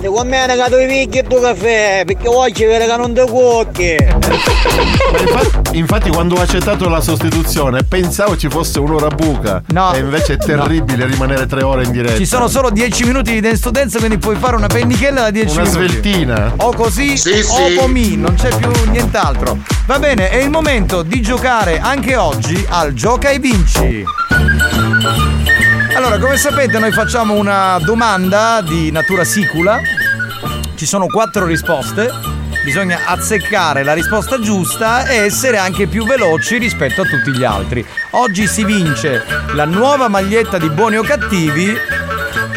Ti 0.00 0.06
conviene 0.06 0.56
che 0.56 0.64
tu 0.68 0.76
picchi 0.86 1.18
il 1.18 1.26
tuo 1.28 1.40
caffè, 1.40 2.02
perché 2.04 2.26
oggi 2.26 2.64
vede 2.64 2.86
che 2.86 2.96
non 2.96 3.14
ti 3.14 3.20
cuocchi. 3.20 3.96
Infatti, 4.80 5.76
infatti 5.78 6.10
quando 6.10 6.36
ho 6.36 6.40
accettato 6.40 6.88
la 6.88 7.00
sostituzione 7.00 7.82
pensavo 7.82 8.36
ci 8.36 8.48
fosse 8.48 8.78
un'ora 8.78 9.08
buca. 9.08 9.62
No. 9.68 9.92
E 9.92 9.98
invece 9.98 10.34
è 10.34 10.36
terribile 10.38 11.06
rimanere 11.06 11.46
tre 11.46 11.62
ore 11.62 11.84
in 11.84 11.92
diretta. 11.92 12.16
Ci 12.16 12.26
sono 12.26 12.48
solo 12.48 12.70
10 12.70 13.04
minuti 13.04 13.32
di 13.32 13.40
dance 13.40 13.60
to 13.62 13.70
dance, 13.70 13.98
quindi 13.98 14.18
puoi 14.18 14.36
fare 14.36 14.56
una 14.56 14.66
pennichella 14.68 15.22
da 15.22 15.30
10 15.30 15.54
Una 15.58 15.62
minuti. 15.68 15.86
sveltina. 15.88 16.52
O 16.56 16.72
così 16.72 17.16
Sì, 17.16 17.30
o 17.40 17.86
sì. 17.92 18.16
non 18.16 18.34
c'è 18.34 18.48
più 18.56 18.70
nient'altro. 18.90 19.58
Va 19.86 19.98
bene, 19.98 20.30
è 20.30 20.36
il 20.36 20.50
momento 20.50 21.02
di 21.02 21.20
giocare 21.20 21.78
anche 21.78 22.16
oggi 22.16 22.64
al 22.68 22.92
Gioca 22.94 23.30
e 23.30 23.38
Vinci. 23.38 24.04
Allora, 25.94 26.18
come 26.18 26.36
sapete, 26.36 26.78
noi 26.78 26.92
facciamo 26.92 27.34
una 27.34 27.78
domanda 27.84 28.62
di 28.62 28.90
natura 28.90 29.24
sicula. 29.24 29.78
Ci 30.76 30.86
sono 30.86 31.06
quattro 31.06 31.44
risposte. 31.44 32.10
Bisogna 32.62 33.00
azzeccare 33.06 33.82
la 33.82 33.94
risposta 33.94 34.38
giusta 34.38 35.06
e 35.06 35.16
essere 35.16 35.56
anche 35.56 35.86
più 35.86 36.04
veloci 36.04 36.58
rispetto 36.58 37.00
a 37.02 37.04
tutti 37.04 37.32
gli 37.32 37.42
altri. 37.42 37.84
Oggi 38.10 38.46
si 38.46 38.64
vince 38.64 39.24
la 39.54 39.64
nuova 39.64 40.08
maglietta 40.08 40.58
di 40.58 40.68
buoni 40.68 40.96
o 40.96 41.02
cattivi 41.02 41.74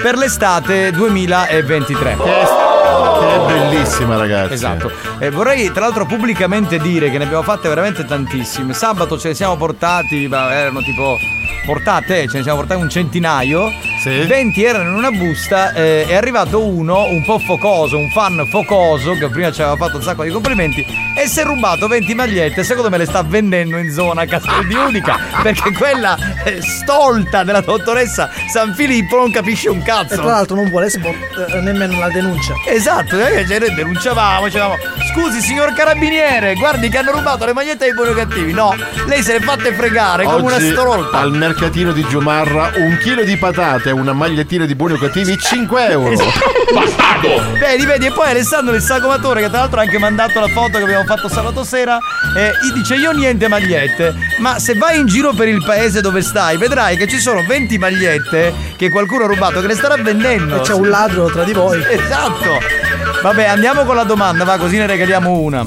per 0.02 0.18
l'estate 0.18 0.92
2023. 0.92 2.73
Che 3.20 3.34
è 3.34 3.46
bellissima, 3.46 4.18
ragazzi. 4.18 4.54
Esatto. 4.54 4.92
E 5.20 5.30
vorrei 5.30 5.72
tra 5.72 5.82
l'altro 5.82 6.06
pubblicamente 6.06 6.80
dire 6.80 7.10
che 7.10 7.18
ne 7.18 7.26
abbiamo 7.26 7.44
fatte 7.44 7.70
veramente 7.70 8.06
tantissime. 8.06 8.74
Sabato 8.74 9.18
ce 9.18 9.30
ne 9.30 9.34
siamo 9.34 9.56
portati, 9.56 10.28
ma 10.28 10.54
erano 10.54 10.82
tipo 10.82 11.18
portate, 11.66 12.28
ce 12.28 12.38
ne 12.38 12.44
siamo 12.44 12.60
portati 12.60 12.82
un 12.82 12.90
centinaio. 12.90 13.72
20 14.04 14.64
erano 14.64 14.90
in 14.90 14.96
una 14.96 15.12
busta, 15.12 15.74
eh, 15.74 16.06
è 16.06 16.16
arrivato 16.16 16.62
uno 16.62 17.06
un 17.06 17.24
po' 17.24 17.40
focoso, 17.40 17.98
un 17.98 18.10
fan 18.10 18.46
focoso 18.50 19.14
che 19.14 19.30
prima 19.30 19.50
ci 19.50 19.62
aveva 19.62 19.78
fatto 19.78 19.96
un 19.96 20.04
sacco 20.04 20.24
di 20.24 20.30
complimenti 20.30 20.86
e 21.16 21.28
si 21.28 21.40
è 21.40 21.44
rubato 21.44 21.88
20 21.88 22.14
magliette, 22.14 22.64
secondo 22.64 22.90
me 22.90 22.98
le 22.98 23.06
sta 23.06 23.24
vendendo 23.24 23.78
in 23.78 23.90
zona 23.92 24.26
Castel 24.26 24.68
di 24.68 24.74
Unica 24.74 25.18
perché 25.42 25.72
quella 25.72 26.18
eh, 26.44 26.62
stolta 26.62 27.46
della 27.46 27.62
dottoressa 27.62 28.30
San 28.52 28.74
Filippo 28.74 29.16
non 29.16 29.32
capisce 29.32 29.70
un 29.70 29.82
cazzo. 29.82 30.16
E 30.16 30.18
tra 30.18 30.26
l'altro 30.26 30.58
non 30.58 30.70
vuole 30.70 30.90
sport, 30.90 31.48
eh, 31.50 31.62
nemmeno 31.62 31.98
la 31.98 32.10
denuncia. 32.10 32.54
Esatto, 32.68 33.03
cioè, 33.08 33.60
noi 33.60 33.74
denunciavamo, 33.74 34.46
dicevamo 34.46 34.78
scusi 35.14 35.42
signor 35.42 35.74
carabiniere, 35.74 36.56
guardi 36.56 36.90
che 36.90 36.98
hanno 36.98 37.12
rubato 37.12 37.46
le 37.46 37.54
magliette 37.54 37.86
dei 37.86 37.94
buoni 37.94 38.12
o 38.12 38.14
cattivi. 38.14 38.52
No, 38.52 38.76
lei 39.06 39.22
se 39.22 39.34
le 39.34 39.40
fatte 39.42 39.74
fregare 39.74 40.24
come 40.24 40.42
una 40.42 40.56
Oggi 40.56 40.72
stolta. 40.72 41.20
al 41.20 41.32
mercatino 41.32 41.92
di 41.92 42.04
Giomarra 42.08 42.72
un 42.76 42.98
chilo 42.98 43.24
di 43.24 43.38
patate 43.38 43.90
e 43.90 43.92
una 43.92 44.14
magliettina 44.14 44.66
di 44.66 44.74
buoni 44.74 44.94
o 44.94 44.98
cattivi 44.98 45.38
5 45.38 45.88
euro. 45.90 46.16
Bastardo! 46.74 47.58
Vedi, 47.60 47.86
vedi, 47.86 48.08
e 48.08 48.12
poi 48.12 48.30
Alessandro 48.30 48.74
il 48.74 48.82
sagomatore, 48.82 49.42
che 49.42 49.50
tra 49.50 49.60
l'altro 49.60 49.80
ha 49.80 49.84
anche 49.84 50.00
mandato 50.00 50.40
la 50.40 50.48
foto 50.48 50.78
che 50.80 50.84
abbiamo 50.84 51.06
fatto 51.06 51.30
sabato 51.30 51.64
sera, 51.64 52.00
eh, 52.36 52.52
gli 52.64 52.72
dice 52.74 52.96
io 52.96 53.12
niente 53.12 53.48
magliette, 53.48 54.16
ma 54.40 54.58
se 54.58 54.74
vai 54.74 55.00
in 55.00 55.06
giro 55.06 55.34
per 55.34 55.48
il 55.48 55.64
paese 55.64 56.02
dove 56.02 56.22
stai, 56.22 56.58
vedrai 56.58 56.98
che 56.98 57.08
ci 57.08 57.20
sono 57.20 57.44
20 57.46 57.78
magliette 57.78 58.54
che 58.76 58.90
qualcuno 58.90 59.26
ha 59.26 59.28
rubato, 59.28 59.62
che 59.62 59.68
le 59.68 59.76
starà 59.76 59.96
vendendo. 59.96 60.58
E 60.58 60.62
c'è 60.62 60.74
un 60.74 60.90
ladro 60.90 61.30
tra 61.30 61.44
di 61.44 61.54
voi. 61.54 61.84
Esatto! 61.88 62.93
Vabbè, 63.22 63.46
andiamo 63.46 63.86
con 63.86 63.96
la 63.96 64.04
domanda, 64.04 64.44
va, 64.44 64.58
così 64.58 64.76
ne 64.78 64.86
regaliamo 64.86 65.32
una. 65.32 65.66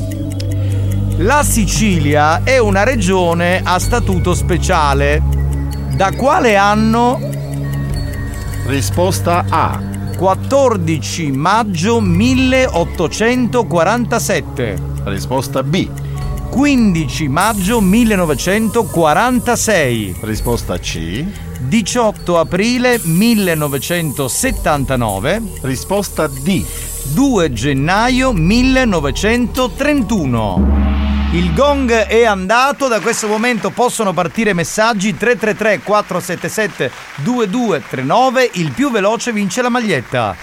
La 1.19 1.43
Sicilia 1.43 2.43
è 2.45 2.59
una 2.59 2.85
regione 2.85 3.63
a 3.65 3.79
statuto 3.79 4.35
speciale. 4.35 5.23
Da 5.95 6.13
quale 6.13 6.57
anno? 6.57 7.19
Risposta 8.67 9.47
A. 9.49 9.81
14 10.17 11.33
maggio 11.33 12.01
1847. 12.01 14.77
Risposta 15.05 15.63
B. 15.63 15.89
15 16.51 17.29
maggio 17.29 17.81
1946. 17.81 20.17
Risposta 20.21 20.79
C. 20.79 21.25
18 21.61 22.39
aprile 22.39 23.01
1979. 23.03 25.43
Risposta 25.63 26.27
D. 26.27 26.65
2 27.13 27.53
gennaio 27.53 28.33
1931. 28.33 30.85
Il 31.33 31.53
gong 31.55 31.91
è 31.93 32.25
andato, 32.25 32.89
da 32.89 33.01
questo 33.01 33.27
momento 33.27 33.71
possono 33.71 34.13
partire 34.13 34.53
messaggi 34.53 35.17
333 35.17 35.81
477 35.83 36.91
2239, 37.17 38.51
il 38.55 38.73
più 38.73 38.91
veloce 38.91 39.33
vince 39.33 39.61
la 39.61 39.69
maglietta. 39.69 40.37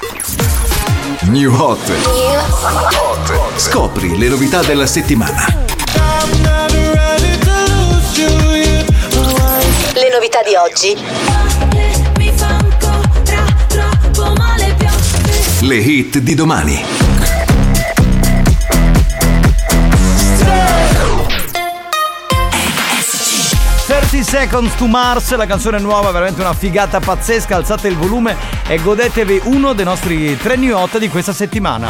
New 1.24 1.54
Hot. 1.54 1.80
Scopri 3.56 4.18
le 4.18 4.28
novità 4.28 4.62
della 4.62 4.86
settimana. 4.86 5.63
Le 9.96 10.10
novità 10.10 10.42
di 10.42 10.56
oggi. 10.56 10.98
Le 15.62 15.76
hit 15.76 16.18
di 16.18 16.34
domani. 16.34 16.84
Thirty 23.86 24.24
Seconds 24.24 24.76
to 24.78 24.88
Mars, 24.88 25.36
la 25.36 25.46
canzone 25.46 25.78
nuova, 25.78 26.10
veramente 26.10 26.42
una 26.42 26.56
figata 26.56 27.00
pazzesca. 27.00 27.56
Alzate 27.56 27.88
il 27.88 27.96
volume 27.96 28.36
e 28.68 28.82
godetevi 28.82 29.42
uno 29.44 29.74
dei 29.74 29.86
nostri 29.86 30.36
tre 30.38 30.56
new 30.56 30.76
hot 30.76 30.98
di 30.98 31.08
questa 31.08 31.34
settimana. 31.34 31.90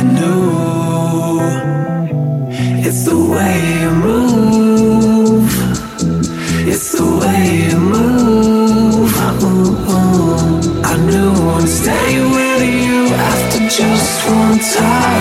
way 3.31 3.57
you 3.81 3.91
move. 3.91 5.51
It's 6.71 6.91
the 6.97 7.05
way 7.21 7.69
you 7.69 7.77
move. 7.79 9.11
I 10.91 10.97
knew 11.07 11.31
I'd 11.55 11.69
stay 11.81 12.11
with 12.35 12.61
you 12.85 12.99
after 13.31 13.59
just 13.79 14.11
one 14.29 14.59
touch. 14.73 15.20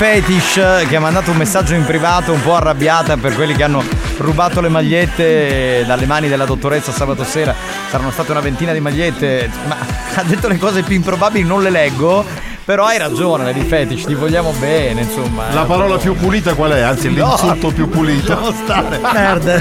Fetish 0.00 0.86
che 0.88 0.96
ha 0.96 0.98
mandato 0.98 1.30
un 1.30 1.36
messaggio 1.36 1.74
in 1.74 1.84
privato 1.84 2.32
un 2.32 2.40
po' 2.40 2.54
arrabbiata 2.54 3.18
per 3.18 3.34
quelli 3.34 3.54
che 3.54 3.64
hanno 3.64 3.84
rubato 4.16 4.62
le 4.62 4.70
magliette 4.70 5.84
dalle 5.86 6.06
mani 6.06 6.26
della 6.26 6.46
dottoressa 6.46 6.90
sabato 6.90 7.22
sera. 7.22 7.54
Saranno 7.90 8.10
state 8.10 8.30
una 8.30 8.40
ventina 8.40 8.72
di 8.72 8.80
magliette, 8.80 9.50
ma 9.66 9.76
ha 10.16 10.22
detto 10.22 10.48
le 10.48 10.56
cose 10.56 10.82
più 10.84 10.94
improbabili, 10.94 11.46
non 11.46 11.62
le 11.62 11.68
leggo. 11.68 12.24
Però 12.70 12.84
hai 12.84 12.98
ragione, 12.98 13.42
Lady 13.42 13.64
Fetish, 13.64 14.04
ti 14.04 14.14
vogliamo 14.14 14.52
bene, 14.60 15.00
insomma. 15.00 15.52
La 15.52 15.64
parola 15.64 15.96
più 15.96 16.14
pulita 16.14 16.54
qual 16.54 16.70
è? 16.70 16.82
Anzi, 16.82 17.08
No. 17.10 17.26
l'insulto 17.26 17.72
più 17.72 17.88
pulito. 17.88 18.32
Lasciamo 18.32 18.52
stare. 18.52 18.98
Merda. 19.12 19.60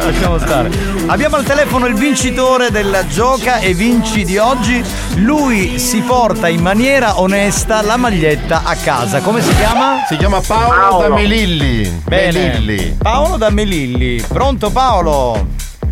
Lasciamo 0.02 0.38
stare. 0.38 0.70
Abbiamo 1.08 1.36
al 1.36 1.44
telefono 1.44 1.84
il 1.84 1.94
vincitore 1.94 2.70
della 2.70 3.06
gioca 3.06 3.58
e 3.58 3.74
vinci 3.74 4.24
di 4.24 4.38
oggi. 4.38 4.82
Lui 5.16 5.78
si 5.78 6.00
porta 6.00 6.48
in 6.48 6.62
maniera 6.62 7.20
onesta 7.20 7.82
la 7.82 7.98
maglietta 7.98 8.62
a 8.64 8.76
casa. 8.76 9.20
Come 9.20 9.42
si 9.42 9.54
chiama? 9.54 10.02
Si 10.08 10.16
chiama 10.16 10.40
Paolo, 10.40 11.02
da 11.02 11.14
Melilli. 11.14 12.00
Bene. 12.06 12.48
Melilli. 12.48 12.96
Paolo 12.96 13.36
da 13.36 13.50
Melilli. 13.50 14.24
Pronto 14.26 14.70
Paolo? 14.70 15.48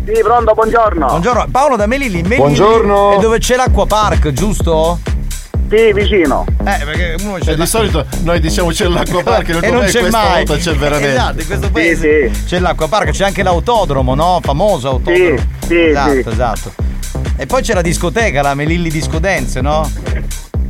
Sì, 0.07 0.19
pronto, 0.23 0.53
buongiorno. 0.55 1.05
Buongiorno. 1.05 1.45
Paolo 1.51 1.75
da 1.75 1.85
Melilli. 1.85 2.23
Melilli 2.23 2.37
Buongiorno. 2.37 3.11
È 3.11 3.19
dove 3.19 3.37
c'è 3.37 3.55
l'acquapark, 3.55 4.31
giusto? 4.31 4.97
Sì, 5.71 5.93
vicino. 5.93 6.45
Eh, 6.65 6.83
perché 6.83 7.15
uno 7.23 7.37
c'è 7.39 7.53
E 7.53 7.55
di 7.55 7.65
solito 7.65 8.05
noi 8.23 8.41
diciamo 8.41 8.71
c'è 8.71 8.87
l'acquapark 8.87 9.47
e, 9.47 9.57
e 9.67 9.71
non 9.71 9.85
c'è 9.85 9.99
questa 10.01 10.17
mai. 10.17 10.45
volta 10.45 10.61
c'è 10.61 10.75
veramente. 10.75 11.11
Esatto, 11.13 11.39
in 11.39 11.45
questo 11.47 11.71
paese 11.71 12.31
c'è 12.45 12.59
l'acquapark, 12.59 13.11
c'è 13.11 13.23
anche 13.23 13.41
l'autodromo, 13.41 14.13
no? 14.13 14.39
Famoso 14.43 14.89
autodromo. 14.89 15.37
Sì, 15.37 15.67
sì, 15.67 15.79
esatto, 15.79 16.11
sì. 16.11 16.29
esatto. 16.29 16.73
E 17.37 17.45
poi 17.45 17.61
c'è 17.61 17.73
la 17.73 17.81
discoteca, 17.81 18.41
la 18.41 18.53
Melilli 18.53 18.89
Disco 18.89 19.17
Dance, 19.17 19.61
no? 19.61 19.89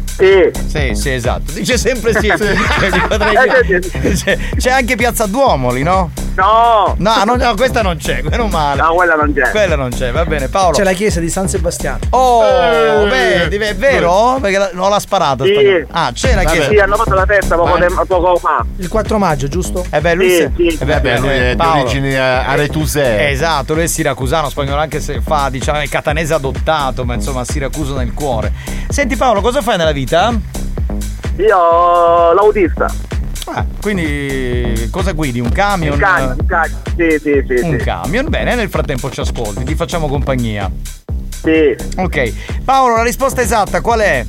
Sì. 0.06 0.52
Sì, 0.68 0.92
sì, 0.94 1.10
esatto. 1.10 1.52
Dice 1.52 1.80
sempre 1.80 2.14
sì. 2.14 2.32
Sì. 2.38 2.50
Eh, 4.02 4.14
c'è, 4.14 4.38
c'è 4.56 4.70
anche 4.70 4.96
Piazza 4.96 5.26
Duomo 5.26 5.72
lì, 5.72 5.82
no? 5.82 6.12
No! 6.36 6.96
No, 6.98 7.24
no, 7.26 7.36
no, 7.36 7.54
questa 7.56 7.82
non 7.82 7.98
c'è, 7.98 8.22
meno 8.22 8.48
male. 8.48 8.82
No, 8.82 8.94
quella 8.94 9.16
non 9.16 9.34
c'è. 9.34 9.50
Quella 9.52 9.76
non 9.76 9.90
c'è, 9.90 10.12
va 10.12 10.24
bene, 10.26 10.48
Paolo. 10.48 10.76
C'è 10.78 10.84
la 10.84 10.94
chiesa 10.94 11.20
di 11.20 11.30
San 11.30 11.50
Sebastiano. 11.50 12.00
Oh, 12.12 12.44
Eh. 12.46 13.06
vedi, 13.50 13.58
è 13.58 13.76
vero? 13.76 14.38
Perché 14.40 14.58
la- 14.58 14.70
non 14.74 14.90
l'ha 14.90 15.00
sparata. 15.00 15.44
Sì. 15.44 15.86
Ah, 15.92 16.12
c'è 16.14 16.34
la 16.36 16.44
chiesa. 16.46 16.70
Sì, 16.70 16.78
hanno 16.78 16.96
fatto 16.96 17.14
la 17.14 17.26
testa 17.26 17.56
poco, 17.56 17.72
Vai. 17.72 17.82
tempo- 17.82 18.06
poco 18.06 18.36
fa. 18.38 18.64
Il 18.78 18.88
4 18.88 19.18
maggio, 19.18 19.48
giusto? 19.50 19.86
Eh 19.90 20.00
beh, 20.00 20.14
lui 20.14 20.30
Sì, 20.30 20.50
si- 20.56 20.70
sì. 20.70 20.78
eh 20.82 20.86
beh, 20.86 20.94
Vabbè, 20.94 21.20
lui 21.20 21.30
è 21.30 21.50
di 21.52 21.56
Paolo. 21.58 21.82
origini 21.82 22.14
eh, 22.14 22.18
aretuse. 22.18 23.30
Esatto, 23.30 23.74
lui 23.74 23.84
è 23.84 23.88
siracusano, 23.88 24.50
spagnolo 24.50 24.80
anche 24.80 25.02
se 25.02 25.20
fa, 25.22 25.50
diciamo, 25.50 25.80
è 25.80 25.88
catanese 25.90 26.34
adottato, 26.34 27.04
ma 27.04 27.14
insomma 27.16 27.44
Siracuso 27.44 27.96
nel 27.98 28.14
cuore. 28.14 28.54
Senti 28.88 29.18
Paolo, 29.18 29.42
cosa 29.42 29.62
fai 29.62 29.78
nella 29.78 29.92
vita? 29.92 30.34
Io 31.38 32.34
l'autista. 32.34 32.86
Ah, 33.46 33.66
quindi 33.82 34.88
cosa 34.92 35.12
guidi? 35.14 35.40
Un 35.40 35.50
camion? 35.50 35.94
Un 35.94 36.00
camion, 36.00 36.36
un 36.40 36.46
camion. 36.46 36.80
Sì, 36.96 37.20
sì, 37.20 37.44
sì. 37.48 37.64
Un 37.64 37.78
camion, 37.78 38.30
bene, 38.30 38.56
nel 38.56 38.70
frattempo 38.70 39.10
ci 39.10 39.20
ascolti, 39.20 39.64
ti 39.64 39.76
facciamo 39.76 40.08
compagnia. 40.08 40.72
Sì. 41.42 41.76
Ok, 41.98 42.62
Paolo, 42.64 42.98
la 42.98 43.04
risposta 43.04 43.42
esatta 43.42 43.82
qual 43.82 44.00
è? 44.00 44.26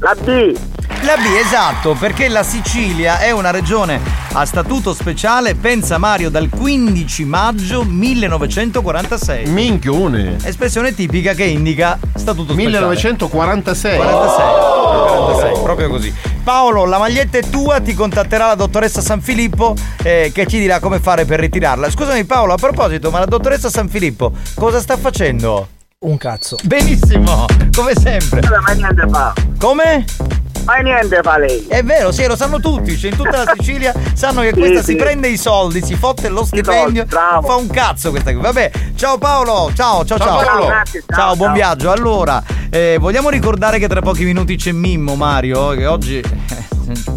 La 0.00 0.14
B. 0.20 0.56
La 1.02 1.16
B, 1.16 1.24
esatto, 1.44 1.94
perché 1.94 2.28
la 2.28 2.42
Sicilia 2.42 3.20
è 3.20 3.30
una 3.30 3.50
regione 3.50 4.00
a 4.34 4.46
statuto 4.46 4.94
speciale, 4.94 5.54
pensa 5.54 5.98
Mario, 5.98 6.30
dal 6.30 6.48
15 6.48 7.24
maggio 7.24 7.84
1946. 7.84 9.46
Minchione. 9.46 10.38
Espressione 10.42 10.94
tipica 10.94 11.34
che 11.34 11.44
indica 11.44 11.98
statuto 12.14 12.52
speciale. 12.52 12.78
1946. 12.78 13.96
46. 13.96 14.44
46, 15.12 15.62
proprio 15.62 15.88
così. 15.88 16.14
Paolo, 16.42 16.86
la 16.86 16.98
maglietta 16.98 17.38
è 17.38 17.42
tua, 17.42 17.80
ti 17.80 17.94
contatterà 17.94 18.46
la 18.46 18.54
dottoressa 18.54 19.00
San 19.00 19.20
Filippo 19.20 19.74
eh, 20.02 20.30
che 20.32 20.46
ci 20.46 20.58
dirà 20.58 20.80
come 20.80 20.98
fare 20.98 21.24
per 21.24 21.38
ritirarla. 21.38 21.90
Scusami 21.90 22.24
Paolo, 22.24 22.54
a 22.54 22.56
proposito, 22.56 23.10
ma 23.10 23.18
la 23.18 23.26
dottoressa 23.26 23.68
San 23.68 23.88
Filippo 23.88 24.32
cosa 24.54 24.80
sta 24.80 24.96
facendo? 24.96 25.68
Un 26.00 26.16
cazzo. 26.16 26.56
Benissimo, 26.64 27.44
come 27.70 27.94
sempre. 27.94 28.40
Come? 29.58 30.04
Ma 30.64 30.76
niente 30.76 31.20
fa 31.22 31.38
lei. 31.38 31.66
È 31.66 31.82
vero, 31.82 32.12
sì, 32.12 32.24
lo 32.26 32.36
sanno 32.36 32.60
tutti, 32.60 32.96
cioè 32.96 33.10
in 33.10 33.16
tutta 33.16 33.42
la 33.44 33.52
Sicilia 33.56 33.92
sanno 34.14 34.42
che 34.42 34.52
Sì, 34.52 34.58
questa 34.60 34.78
sì. 34.82 34.92
si 34.92 34.96
prende 34.96 35.28
i 35.28 35.36
soldi, 35.36 35.82
si 35.82 35.96
fotte 35.96 36.28
lo 36.28 36.44
stipendio, 36.44 37.04
bravo. 37.06 37.46
fa 37.48 37.54
un 37.56 37.66
cazzo 37.68 38.10
questa 38.10 38.32
qui. 38.32 38.40
Vabbè, 38.40 38.70
ciao 38.94 39.18
Paolo, 39.18 39.72
ciao, 39.74 40.04
ciao, 40.04 40.18
ciao. 40.18 40.38
Ciao, 40.38 40.44
Paolo. 40.44 40.66
Grazie, 40.66 41.02
ciao, 41.06 41.16
Ciao, 41.18 41.34
buon 41.36 41.48
ciao. 41.48 41.56
viaggio. 41.56 41.90
Allora, 41.90 42.42
eh, 42.70 42.96
vogliamo 43.00 43.28
ricordare 43.28 43.78
che 43.78 43.88
tra 43.88 44.00
pochi 44.00 44.24
minuti 44.24 44.56
c'è 44.56 44.70
Mimmo 44.72 45.16
Mario, 45.16 45.70
che 45.70 45.86
oggi 45.86 46.18
eh, 46.18 46.24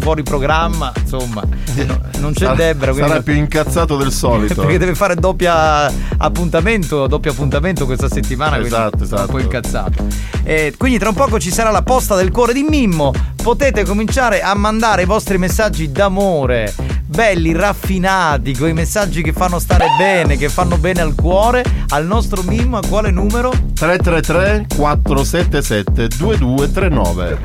fuori 0.00 0.22
programma, 0.22 0.92
insomma, 0.98 1.42
no- 1.86 2.00
non 2.18 2.32
c'è 2.32 2.44
Sarà- 2.44 2.54
Debra, 2.54 2.94
Sarà 2.94 3.22
più 3.22 3.34
incazzato 3.34 3.96
del 3.96 4.12
solito. 4.12 4.54
perché 4.62 4.78
deve 4.78 4.94
fare 4.94 5.14
doppia 5.14 5.90
appuntamento, 6.18 7.06
doppio 7.06 7.30
appuntamento 7.32 7.84
questa 7.86 8.08
settimana. 8.08 8.58
Esatto, 8.58 9.04
sono 9.04 9.22
Un 9.22 9.26
po' 9.28 9.38
esatto. 9.38 9.56
incazzato. 9.56 10.06
Eh, 10.44 10.74
quindi 10.76 10.98
tra 10.98 11.08
un 11.08 11.14
poco 11.14 11.38
ci 11.38 11.50
sarà 11.50 11.70
la 11.70 11.82
posta 11.82 12.14
del 12.14 12.30
cuore 12.30 12.52
di 12.52 12.62
Mimmo. 12.62 13.12
Potete 13.42 13.84
cominciare 13.84 14.42
a 14.42 14.54
mandare 14.54 15.02
i 15.02 15.06
vostri 15.06 15.38
messaggi 15.38 15.90
d'amore, 15.92 16.74
belli, 17.06 17.52
raffinati, 17.52 18.56
quei 18.56 18.72
messaggi 18.72 19.22
che 19.22 19.32
fanno 19.32 19.58
stare 19.58 19.86
bene, 19.96 20.36
che 20.36 20.48
fanno 20.48 20.76
bene 20.76 21.00
al 21.00 21.14
cuore, 21.14 21.64
al 21.88 22.06
nostro 22.06 22.42
Mimmo. 22.42 22.78
A 22.78 22.82
quale 22.86 23.10
numero? 23.10 23.50
333 23.74 24.66
477 24.76 26.08
2239. 26.16 27.38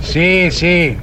Sì, 0.00 0.48
sì. 0.50 0.98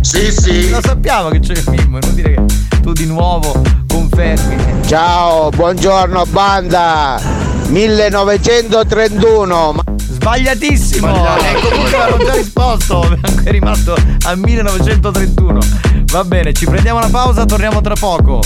Sì, 0.00 0.32
sì. 0.32 0.70
Lo 0.70 0.80
sappiamo 0.82 1.28
che 1.28 1.40
c'è 1.40 1.52
il 1.52 1.64
Mimmo, 1.68 1.98
è 1.98 2.04
inutile 2.04 2.34
che 2.34 2.42
tu 2.80 2.92
di 2.92 3.06
nuovo 3.06 3.60
confermi. 3.86 4.56
Ciao, 4.86 5.50
buongiorno 5.50 6.24
banda. 6.26 7.20
1931. 7.68 9.87
Sbagliatissimo! 10.18 11.38
E 11.38 11.60
comunque 11.60 11.96
avevo 11.96 12.24
già 12.24 12.34
risposto, 12.34 13.18
è 13.44 13.50
rimasto 13.50 13.96
a 14.24 14.34
1931. 14.34 15.58
Va 16.06 16.24
bene, 16.24 16.52
ci 16.52 16.66
prendiamo 16.66 16.98
una 16.98 17.08
pausa, 17.08 17.44
torniamo 17.44 17.80
tra 17.80 17.94
poco. 17.94 18.42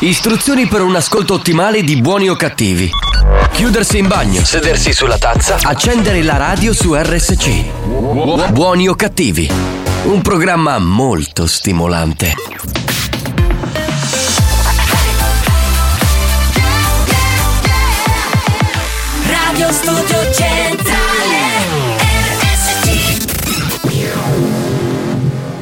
Istruzioni 0.00 0.66
per 0.66 0.82
un 0.82 0.94
ascolto 0.94 1.32
ottimale 1.32 1.82
di 1.82 1.96
buoni 2.00 2.28
o 2.28 2.36
cattivi. 2.36 2.90
Chiudersi 3.52 3.98
in 3.98 4.06
bagno, 4.06 4.44
sedersi 4.44 4.92
sulla 4.92 5.18
tazza, 5.18 5.58
accendere 5.62 6.22
la 6.22 6.36
radio 6.36 6.74
su 6.74 6.94
RSC. 6.94 8.50
Buoni 8.52 8.86
o 8.86 8.94
cattivi. 8.94 9.50
Un 10.04 10.20
programma 10.20 10.78
molto 10.78 11.46
stimolante. 11.46 12.34
Radio 19.58 19.72
Studio 19.72 20.17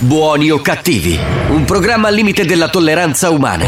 Buoni 0.00 0.48
o 0.50 0.60
cattivi, 0.60 1.18
un 1.48 1.64
programma 1.64 2.06
al 2.06 2.14
limite 2.14 2.44
della 2.44 2.68
tolleranza 2.68 3.30
umana. 3.30 3.64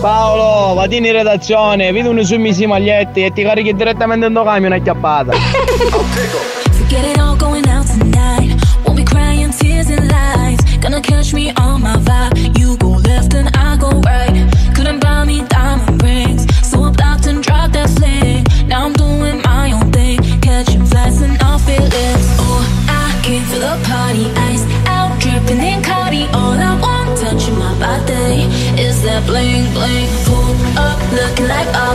Paolo, 0.00 0.74
vatti 0.74 0.98
in 0.98 1.10
redazione, 1.10 1.90
vedi 1.90 2.06
uno 2.06 2.22
sui 2.22 2.38
misi 2.38 2.66
maglietti 2.66 3.24
e 3.24 3.32
ti 3.32 3.42
carichi 3.42 3.74
direttamente 3.74 4.26
in 4.26 4.32
tuo 4.32 4.44
camion 4.44 4.72
a 4.72 4.78
chiappata. 4.78 5.32
Forget 5.32 7.04
it 7.04 7.18
all 7.18 7.36
going 7.36 7.66
out 7.66 7.84
tonight. 7.86 8.54
Won't 8.84 8.94
be 8.94 9.02
crying 9.02 9.52
tears 9.58 9.88
and 9.88 10.08
lies. 10.08 10.78
Gonna 10.78 11.00
catch 11.00 11.32
me 11.32 11.52
on 11.56 11.82
my 11.82 11.96
vibe. 11.96 12.47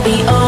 be 0.04 0.22
over. 0.28 0.43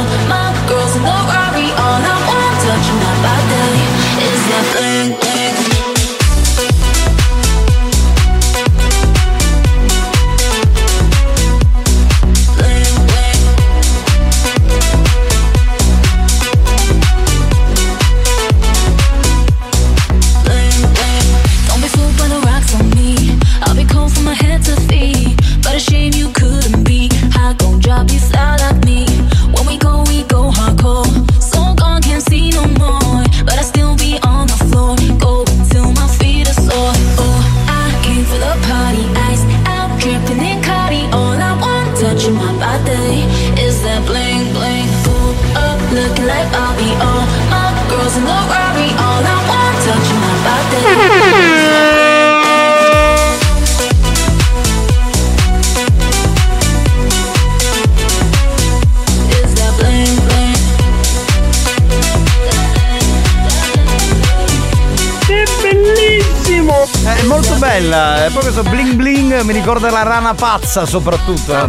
Bella, 67.80 68.24
è 68.24 68.30
proprio 68.30 68.52
questo 68.52 68.62
bling 68.62 68.92
bling 68.94 69.40
mi 69.42 69.52
ricorda 69.52 69.90
la 69.90 70.02
rana 70.02 70.32
pazza 70.34 70.86
soprattutto. 70.86 71.52
eh. 71.54 71.68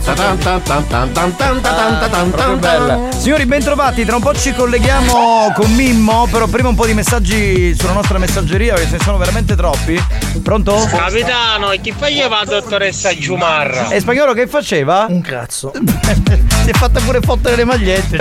Bella. 2.58 3.00
Signori, 3.18 3.46
bentrovati, 3.46 4.06
tra 4.06 4.16
un 4.16 4.22
po' 4.22 4.34
ci 4.34 4.54
colleghiamo 4.54 5.52
con 5.54 5.74
Mimmo, 5.74 6.28
però 6.32 6.48
prima 6.48 6.70
un 6.70 6.76
po' 6.76 6.86
di 6.86 6.94
messaggi 6.94 7.76
sulla 7.78 7.92
nostra 7.92 8.18
messaggeria 8.20 8.74
perché 8.74 8.90
ce 8.92 8.98
ne 8.98 9.04
sono 9.04 9.18
veramente 9.18 9.56
troppi. 9.56 10.02
Pronto? 10.42 10.88
Capitano, 10.90 11.72
e 11.72 11.82
chi 11.82 11.94
faceva 11.98 12.38
la 12.40 12.46
dottoressa 12.46 13.14
Giumarra? 13.18 13.90
E 13.90 14.00
spagnolo 14.00 14.34
che 14.34 14.48
faceva? 14.48 15.08
Un 15.10 15.22
cazzo. 15.22 15.72
si 16.64 16.70
è 16.70 16.74
fatta 16.74 17.02
pure 17.02 17.20
fottere 17.22 17.58
le 17.58 17.66
magliette. 17.66 18.18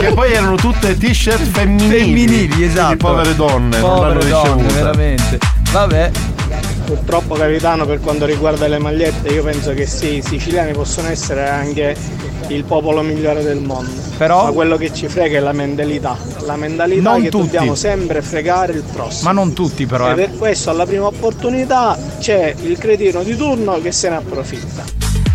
Che 0.00 0.12
poi 0.12 0.32
erano 0.32 0.56
tutte 0.56 0.96
t-shirt 0.98 1.40
femminili. 1.50 1.98
Femminili, 1.98 2.64
esatto. 2.64 2.90
Di 2.90 2.96
povere 2.96 3.34
donne, 3.34 3.78
non 3.78 3.90
Povere 3.94 4.28
l'hanno 4.28 4.42
donne, 4.42 4.62
ricevuta. 4.62 4.74
veramente. 4.74 5.38
Vabbè. 5.70 6.10
Purtroppo 6.90 7.36
capitano 7.36 7.86
per 7.86 8.00
quanto 8.00 8.24
riguarda 8.24 8.66
le 8.66 8.78
magliette 8.78 9.28
io 9.28 9.44
penso 9.44 9.72
che 9.74 9.86
sì, 9.86 10.16
i 10.16 10.22
siciliani 10.22 10.72
possono 10.72 11.06
essere 11.08 11.48
anche 11.48 11.94
il 12.48 12.64
popolo 12.64 13.00
migliore 13.02 13.44
del 13.44 13.60
mondo. 13.60 13.92
Però- 14.18 14.46
Ma 14.46 14.50
quello 14.50 14.76
che 14.76 14.92
ci 14.92 15.06
frega 15.06 15.36
è 15.36 15.40
la 15.40 15.52
mentalità. 15.52 16.16
La 16.40 16.56
mentalità 16.56 17.12
Non 17.12 17.22
che 17.22 17.30
tutti. 17.30 17.44
dobbiamo 17.44 17.76
sempre 17.76 18.22
fregare 18.22 18.72
il 18.72 18.82
prossimo. 18.82 19.30
Ma 19.30 19.40
non 19.40 19.52
tutti 19.52 19.86
però. 19.86 20.08
E 20.08 20.10
eh. 20.10 20.14
per 20.16 20.36
questo 20.36 20.70
alla 20.70 20.84
prima 20.84 21.06
opportunità 21.06 21.96
c'è 22.18 22.52
il 22.62 22.76
cretino 22.76 23.22
di 23.22 23.36
turno 23.36 23.80
che 23.80 23.92
se 23.92 24.08
ne 24.08 24.16
approfitta. 24.16 24.82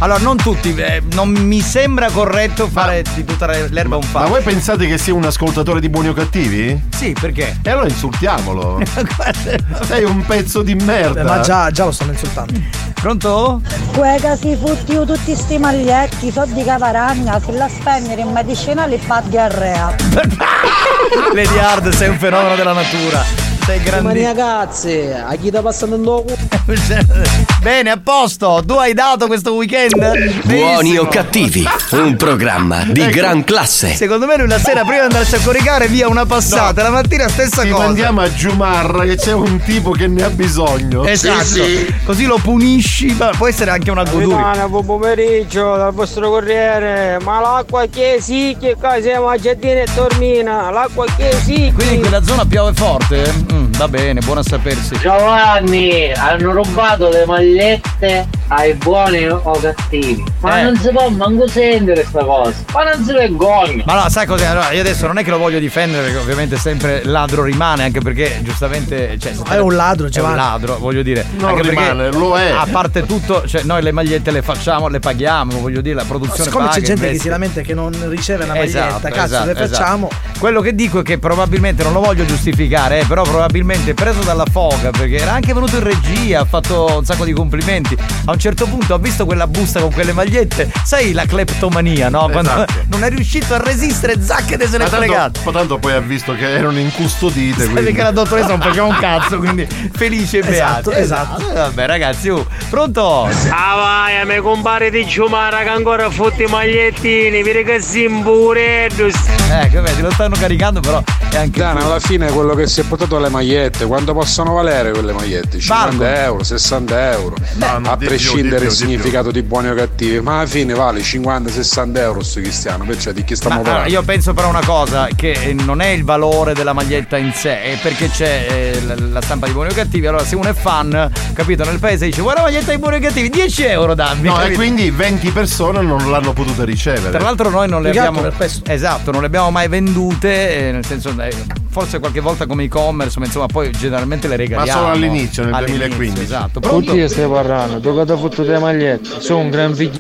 Allora, 0.05 0.19
non 0.19 0.37
tutti, 0.37 0.71
eh, 0.75 1.01
non 1.13 1.29
mi 1.29 1.61
sembra 1.61 2.11
corretto 2.11 2.67
fare 2.67 3.03
di 3.15 3.23
tutta 3.23 3.47
l'erba 3.47 3.95
un 3.95 4.03
Ma 4.03 4.19
fatto. 4.19 4.29
voi 4.29 4.43
pensate 4.43 4.85
che 4.85 4.99
sia 4.99 5.15
un 5.15 5.25
ascoltatore 5.25 5.79
di 5.79 5.89
buoni 5.89 6.09
o 6.09 6.13
cattivi? 6.13 6.79
Sì, 6.91 7.15
perché? 7.19 7.57
E 7.63 7.71
allora 7.71 7.87
insultiamolo. 7.87 8.83
Sei 9.81 10.03
un 10.03 10.23
pezzo 10.23 10.61
di 10.61 10.75
merda. 10.75 11.23
Ma 11.23 11.39
già, 11.39 11.71
già 11.71 11.85
lo 11.85 11.91
stanno 11.91 12.11
insultando. 12.11 12.53
Pronto? 12.93 13.61
Quega 13.95 14.35
si 14.35 14.55
futtiu 14.55 15.05
tutti 15.05 15.35
sti 15.35 15.57
maglietti, 15.57 16.29
soldi 16.29 16.63
cavaragna, 16.63 17.39
se 17.39 17.51
la 17.53 17.67
spegnere 17.67 18.21
in 18.21 18.29
medicinali 18.31 18.99
fa 18.99 19.23
diarrea. 19.25 19.95
Lady 21.33 21.57
Hard, 21.57 21.89
sei 21.89 22.09
un 22.09 22.19
fenomeno 22.19 22.53
della 22.53 22.73
natura. 22.73 23.23
Sei 23.65 23.81
grandissimo. 23.81 24.27
ragazzi, 24.27 25.11
a 25.11 25.33
chi 25.33 25.47
sta 25.47 25.63
passando 25.63 25.95
un 25.95 26.03
po' 26.03 26.25
Bene, 27.65 27.89
a 27.89 27.97
posto. 27.97 28.61
Tu 28.63 28.73
hai 28.73 28.93
dato 28.93 29.25
questo 29.25 29.55
weekend? 29.55 30.43
Buoni 30.43 30.97
o 30.97 31.07
cattivi, 31.07 31.67
un 31.93 32.15
programma 32.15 32.83
di 32.83 33.01
Ecco. 33.01 33.09
gran 33.09 33.43
classe. 33.43 33.95
Secondo 33.95 34.27
me 34.27 34.37
lui 34.37 34.47
la 34.47 34.59
sera 34.59 34.81
prima 34.81 34.99
di 35.07 35.13
andarsi 35.15 35.33
a 35.33 35.39
coricare 35.43 35.87
via 35.87 36.07
una 36.07 36.27
passata, 36.27 36.83
la 36.83 36.91
mattina 36.91 37.27
stessa 37.27 37.63
Ti 37.63 37.69
cosa. 37.69 37.85
mandiamo 37.85 38.21
a 38.21 38.31
Giumarra 38.31 39.03
che 39.05 39.15
c'è 39.15 39.31
un 39.33 39.59
tipo 39.65 39.89
che 39.89 40.05
ne 40.05 40.21
ha 40.21 40.29
bisogno. 40.29 41.05
Esatto. 41.05 41.63
Così 42.03 42.25
lo 42.27 42.37
punisci, 42.37 43.15
ma 43.17 43.31
può 43.35 43.47
essere 43.47 43.71
anche 43.71 43.89
una 43.89 44.03
goduria. 44.03 44.67
Buon 44.67 44.85
pomeriggio 44.85 45.75
dal 45.75 45.91
vostro 45.91 46.29
corriere. 46.29 47.17
Ma 47.23 47.39
l'acqua 47.39 47.87
che 47.87 48.17
sì, 48.21 48.55
che 48.59 48.75
qua 48.79 49.01
siamo 49.01 49.27
a 49.29 49.37
Giardino 49.39 49.79
e 49.79 49.87
Tormina. 49.95 50.69
L'acqua 50.69 51.05
che 51.17 51.35
sì. 51.43 51.71
Quindi 51.73 51.95
in 51.95 52.01
quella 52.01 52.23
zona 52.23 52.45
piove 52.45 52.73
forte? 52.73 53.33
Mm, 53.51 53.71
va 53.71 53.87
bene, 53.87 54.19
buono 54.21 54.41
a 54.41 54.43
sapersi. 54.43 54.99
Giovanni, 54.99 56.11
hanno 56.13 56.51
rubato 56.51 57.09
le 57.09 57.25
magliette 57.59 58.27
ai 58.49 58.73
buoni 58.75 59.27
o 59.27 59.57
cattivi. 59.59 60.23
Ma 60.41 60.59
Eh. 60.59 60.63
non 60.63 60.77
si 60.77 60.89
può 60.89 61.09
manco 61.09 61.47
sentire 61.47 62.05
sta 62.05 62.23
cosa. 62.23 62.53
Ma 62.73 62.83
non 62.83 63.03
si 63.03 63.11
vergogna. 63.13 63.83
Ma 63.85 64.03
no, 64.03 64.09
sai 64.09 64.25
cos'è? 64.27 64.45
Allora, 64.45 64.71
io 64.71 64.81
adesso 64.81 65.07
non 65.07 65.17
è 65.17 65.23
che 65.23 65.29
lo 65.31 65.37
voglio 65.37 65.59
difendere, 65.59 66.03
perché 66.03 66.17
ovviamente 66.19 66.57
sempre 66.57 67.03
ladro 67.05 67.43
rimane, 67.43 67.83
anche 67.83 68.01
perché 68.01 68.39
giustamente. 68.43 69.17
Cioè, 69.17 69.33
È 69.49 69.57
un 69.59 69.75
ladro, 69.75 70.03
È 70.03 70.07
un 70.07 70.11
Giovanni. 70.11 70.35
ladro, 70.35 70.77
voglio 70.77 71.01
dire. 71.01 71.25
Non 71.37 71.49
anche 71.49 71.61
perché, 71.61 71.79
rimane, 71.91 72.11
lo 72.11 72.37
è. 72.37 72.51
A 72.51 72.67
parte 72.69 73.05
tutto, 73.05 73.47
cioè, 73.47 73.63
noi 73.63 73.81
le 73.81 73.91
magliette 73.91 74.31
le 74.31 74.41
facciamo, 74.41 74.87
le 74.87 74.99
paghiamo, 74.99 75.59
voglio 75.59 75.81
dire, 75.81 75.95
la 75.95 76.03
produzione 76.03 76.43
Siccome 76.43 76.65
paga, 76.65 76.75
c'è 76.79 76.85
gente 76.85 77.01
che 77.01 77.07
investe. 77.07 77.23
si 77.23 77.29
lamenta 77.29 77.61
che 77.61 77.73
non 77.73 77.91
riceve 78.09 78.43
una 78.43 78.53
maglietta, 78.53 78.87
Esatto, 78.87 79.07
cazzo, 79.09 79.23
esatto, 79.25 79.45
le 79.45 79.51
esatto. 79.53 79.69
facciamo. 79.69 80.09
Quello 80.39 80.61
che 80.61 80.75
dico 80.75 80.99
è 80.99 81.03
che 81.03 81.17
probabilmente 81.17 81.83
non 81.83 81.93
lo 81.93 82.01
voglio 82.01 82.25
giustificare, 82.25 82.99
eh, 82.99 83.05
però 83.05 83.23
probabilmente 83.23 83.93
preso 83.93 84.21
dalla 84.21 84.45
foga, 84.49 84.91
perché 84.91 85.15
era 85.17 85.31
anche 85.33 85.53
venuto 85.53 85.77
in 85.77 85.83
regia, 85.83 86.41
ha 86.41 86.45
fatto 86.45 86.97
un 86.97 87.05
sacco 87.05 87.25
di 87.25 87.33
complimenti. 87.49 87.95
A 88.25 88.31
un 88.31 88.39
certo 88.39 88.65
punto 88.65 88.95
ho 88.95 88.97
visto 88.97 89.25
quella 89.25 89.45
busta 89.47 89.79
con 89.79 89.91
quelle 89.93 90.13
magliette, 90.13 90.71
sai 90.83 91.11
la 91.13 91.25
cleptomania, 91.25 92.09
no? 92.09 92.27
Quando 92.31 92.49
Esatto. 92.51 92.73
non 92.89 93.03
è 93.03 93.09
riuscito 93.09 93.53
a 93.53 93.57
resistere, 93.57 94.21
zacche 94.21 94.57
se 94.67 94.77
ne 94.77 94.85
è 94.85 94.87
fregato. 94.87 95.31
tanto, 95.33 95.41
ma 95.43 95.51
tanto 95.51 95.77
poi 95.77 95.93
ha 95.93 95.99
visto 95.99 96.33
che 96.33 96.49
erano 96.49 96.79
incustodite. 96.79 97.63
Sai 97.63 97.71
quindi- 97.71 97.91
che 97.93 98.01
la 98.01 98.11
dottoressa 98.11 98.47
non 98.47 98.61
faceva 98.61 98.85
un 98.85 98.97
cazzo, 98.99 99.37
quindi 99.37 99.67
felice 99.93 100.39
e 100.39 100.49
Esatto, 100.49 100.89
beata. 100.89 101.03
esatto. 101.03 101.49
Eh, 101.49 101.53
Vabbè, 101.53 101.85
ragazzi, 101.85 102.29
uh, 102.29 102.45
pronto? 102.69 103.23
Ah 103.49 103.75
vai, 103.75 104.19
a 104.19 104.25
me 104.25 104.39
compare 104.39 104.89
di 104.89 105.05
Giumara 105.05 105.59
che 105.63 105.69
ancora 105.69 106.09
fotti 106.09 106.43
i 106.43 106.47
magliettini, 106.47 107.43
vedi 107.43 107.63
che 107.63 107.79
simbureddo. 107.81 109.07
Ecco, 109.51 109.81
vedi, 109.81 110.01
lo 110.01 110.11
stanno 110.11 110.35
caricando, 110.39 110.79
però 110.79 111.01
è 111.29 111.37
anche. 111.37 111.59
Dana, 111.59 111.83
alla 111.85 111.99
fine 111.99 112.31
quello 112.31 112.53
che 112.55 112.67
si 112.67 112.81
è 112.81 112.83
portato 112.83 113.17
le 113.19 113.29
magliette, 113.29 113.85
quanto 113.85 114.13
possono 114.13 114.53
valere 114.53 114.91
quelle 114.91 115.13
magliette? 115.13 115.59
50 115.59 115.85
Valgono. 115.97 116.09
euro, 116.09 116.43
60 116.43 117.11
euro. 117.11 117.24
No, 117.55 117.77
no, 117.79 117.91
a 117.91 117.93
di 117.93 117.99
più, 117.99 118.07
prescindere 118.07 118.49
di 118.49 118.55
più, 118.55 118.65
il 118.65 118.69
di 118.69 118.75
significato 118.75 119.31
di 119.31 119.41
buoni 119.41 119.69
o 119.69 119.73
cattivi, 119.73 120.19
ma 120.19 120.39
alla 120.39 120.47
fine 120.47 120.73
vale 120.73 121.01
50-60 121.01 121.97
euro 121.97 122.23
sto 122.23 122.39
cristiano, 122.41 122.83
perciò 122.85 123.11
di 123.11 123.23
chi 123.23 123.35
stiamo 123.35 123.55
Ma, 123.55 123.61
allora, 123.61 123.75
parlando? 123.81 123.99
io 123.99 124.05
penso 124.05 124.33
però 124.33 124.49
una 124.49 124.65
cosa, 124.65 125.07
che 125.15 125.31
eh, 125.31 125.53
non 125.53 125.81
è 125.81 125.87
il 125.87 126.03
valore 126.03 126.53
della 126.53 126.73
maglietta 126.73 127.17
in 127.17 127.31
sé, 127.33 127.61
è 127.61 127.77
perché 127.81 128.09
c'è 128.09 128.47
eh, 128.49 128.81
la, 128.85 128.95
la 129.11 129.21
stampa 129.21 129.47
di 129.47 129.53
buoni 129.53 129.71
o 129.71 129.73
cattivi. 129.73 130.07
Allora, 130.07 130.23
se 130.25 130.35
uno 130.35 130.49
è 130.49 130.53
fan, 130.53 131.11
capito, 131.33 131.63
nel 131.63 131.79
paese 131.79 132.05
dice 132.05 132.21
guarda 132.21 132.41
la 132.41 132.47
maglietta 132.47 132.71
di 132.71 132.77
buoni 132.77 132.97
o 132.97 132.99
cattivi, 132.99 133.29
10 133.29 133.63
euro 133.63 133.93
dammi. 133.95 134.27
No, 134.27 134.35
e 134.35 134.41
capito? 134.41 134.57
quindi 134.59 134.89
20 134.91 135.29
persone 135.31 135.81
non 135.81 136.09
l'hanno 136.09 136.33
potuta 136.33 136.63
ricevere. 136.63 137.09
Tra 137.09 137.21
l'altro 137.21 137.49
noi 137.49 137.67
non 137.67 137.81
le 137.81 137.89
altro 137.89 138.07
abbiamo. 138.07 138.31
Esatto, 138.65 139.11
non 139.11 139.21
le 139.21 139.27
abbiamo 139.27 139.51
mai 139.51 139.67
vendute, 139.67 140.67
eh, 140.67 140.71
nel 140.71 140.85
senso 140.85 141.13
eh, 141.19 141.33
forse 141.69 141.99
qualche 141.99 142.19
volta 142.19 142.45
come 142.45 142.63
e-commerce, 142.63 143.19
ma 143.19 143.25
insomma 143.25 143.47
poi 143.47 143.71
generalmente 143.71 144.27
le 144.27 144.35
regaliamo. 144.37 144.79
solo 144.79 144.91
all'inizio, 144.93 145.43
nel 145.43 145.53
All'inizio, 145.53 145.87
2015. 145.87 146.23
Esatto. 146.23 146.59
Pronto? 146.59 146.93
Stai 147.15 147.29
parlando? 147.29 147.79
Tu 147.79 148.03
ti 148.03 148.13
fottuto 148.19 148.51
le 148.51 148.59
magliette? 148.59 149.21
Sono 149.21 149.39
un 149.39 149.49
gran 149.49 149.73
figlio. 149.73 149.99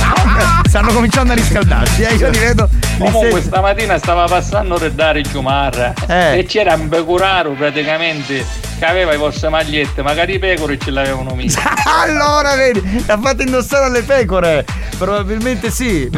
Stanno 0.66 0.90
cominciando 0.92 1.32
a 1.32 1.34
riscaldarsi, 1.34 2.02
eh, 2.02 2.14
io 2.14 2.30
li 2.30 2.38
vedo. 2.38 2.66
Comunque 2.98 3.42
stamattina 3.42 3.98
stava 3.98 4.24
passando 4.24 4.78
per 4.78 4.92
dare 4.92 5.20
Giumarra 5.20 5.92
Eh. 6.06 6.38
e 6.38 6.44
c'era 6.44 6.74
un 6.74 6.88
pecoraro 6.88 7.50
praticamente 7.52 8.42
che 8.78 8.84
aveva 8.84 9.10
le 9.10 9.18
vostre 9.18 9.50
magliette, 9.50 10.00
magari 10.00 10.34
i 10.34 10.38
pecore 10.38 10.78
ce 10.78 10.90
l'avevano 10.90 11.34
messe. 11.34 11.60
allora 12.02 12.54
vedi, 12.54 13.04
l'ha 13.06 13.18
fatto 13.18 13.42
indossare 13.42 13.84
alle 13.84 14.02
pecore. 14.02 14.64
Probabilmente 14.96 15.70
sì. 15.70 16.10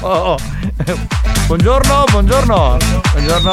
Oh. 0.00 0.36
Buongiorno, 1.48 2.04
buongiorno. 2.10 2.76
Buongiorno. 3.12 3.52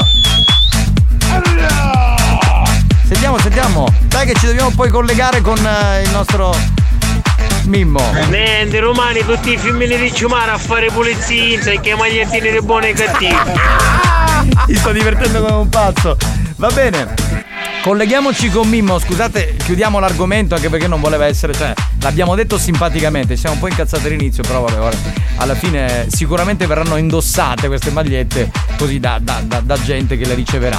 Sentiamo, 3.10 3.40
sentiamo. 3.40 3.88
Dai 4.06 4.28
che 4.28 4.36
ci 4.36 4.46
dobbiamo 4.46 4.70
poi 4.70 4.90
collegare 4.90 5.42
con 5.42 5.58
eh, 5.58 6.04
il 6.04 6.12
nostro 6.12 6.56
Mimmo. 7.64 8.00
Niente, 8.30 8.80
romani 8.80 9.26
tutti 9.26 9.54
i 9.54 9.58
femmini 9.58 9.98
di 9.98 10.12
Giumara 10.12 10.54
a 10.54 10.58
fare 10.60 10.92
pulizia, 10.92 11.60
sai 11.60 11.80
che 11.80 11.96
magliettini 11.96 12.52
di 12.52 12.62
buoni 12.62 12.90
e 12.90 12.94
cattivi. 12.94 13.34
Mi 14.68 14.76
sto 14.76 14.92
divertendo 14.92 15.42
come 15.42 15.56
un 15.56 15.70
pazzo. 15.70 16.18
Va 16.58 16.70
bene. 16.70 17.49
Colleghiamoci 17.82 18.50
con 18.50 18.68
Mimmo, 18.68 19.00
scusate, 19.00 19.56
chiudiamo 19.56 20.00
l'argomento 20.00 20.54
anche 20.54 20.70
perché 20.70 20.88
non 20.88 21.00
voleva 21.00 21.26
essere, 21.26 21.54
cioè, 21.54 21.74
l'abbiamo 22.02 22.36
detto 22.36 22.58
simpaticamente, 22.58 23.38
siamo 23.38 23.56
un 23.56 23.62
po' 23.62 23.68
incazzati 23.68 24.06
all'inizio, 24.06 24.44
però 24.44 24.62
vabbè, 24.62 24.80
ora, 24.80 24.96
alla 25.38 25.56
fine 25.56 26.08
sicuramente 26.10 26.68
verranno 26.68 26.98
indossate 26.98 27.68
queste 27.68 27.90
magliette 27.92 28.52
così 28.78 29.00
da, 29.00 29.18
da- 29.22 29.42
da- 29.46 29.62
da 29.62 29.82
gente 29.82 30.18
che 30.18 30.26
le 30.26 30.34
riceverà. 30.34 30.78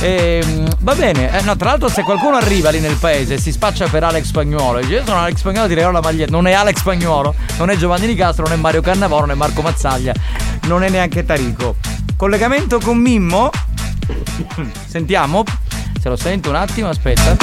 Ehm, 0.00 0.68
va 0.80 0.94
bene, 0.94 1.38
eh, 1.38 1.42
no, 1.42 1.56
tra 1.56 1.70
l'altro 1.70 1.88
se 1.88 2.02
qualcuno 2.02 2.36
arriva 2.36 2.68
lì 2.70 2.80
nel 2.80 2.96
paese 2.96 3.34
e 3.34 3.38
si 3.38 3.50
spaccia 3.50 3.86
per 3.88 4.04
Alex 4.04 4.24
Spagnuolo 4.24 4.78
e 4.78 4.82
dice 4.82 4.94
io 4.94 5.04
sono 5.06 5.18
Alex 5.18 5.38
Spagnuolo 5.38 5.68
ti 5.68 5.74
regalo 5.74 5.92
la 5.92 6.00
maglietta, 6.00 6.32
non 6.32 6.46
è 6.46 6.52
Alex 6.52 6.78
Spagnuolo, 6.78 7.34
non 7.56 7.70
è 7.70 7.76
Giovanni 7.76 8.06
Nicastro, 8.06 8.44
non 8.44 8.52
è 8.52 8.56
Mario 8.56 8.82
Cannavoro, 8.82 9.22
non 9.22 9.30
è 9.30 9.34
Marco 9.38 9.62
Mazzaglia, 9.62 10.12
non 10.66 10.82
è 10.84 10.90
neanche 10.90 11.24
Tarico. 11.24 11.76
Collegamento 12.16 12.78
con 12.78 12.98
Mimmo. 12.98 13.50
Sentiamo. 14.86 15.44
Se 16.00 16.08
lo 16.08 16.16
sento 16.16 16.48
un 16.50 16.56
attimo, 16.56 16.88
aspetta. 16.88 17.36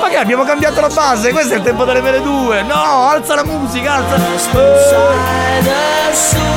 Ma 0.00 0.08
che 0.08 0.16
abbiamo 0.16 0.44
cambiato 0.44 0.80
la 0.80 0.88
base? 0.88 1.30
Questo 1.32 1.54
è 1.54 1.56
il 1.58 1.62
tempo 1.62 1.84
delle 1.84 2.00
vere 2.00 2.20
due. 2.22 2.62
No, 2.62 3.08
alza 3.08 3.34
la 3.34 3.44
musica, 3.44 3.94
alza. 3.94 4.16
Eh, 4.16 4.22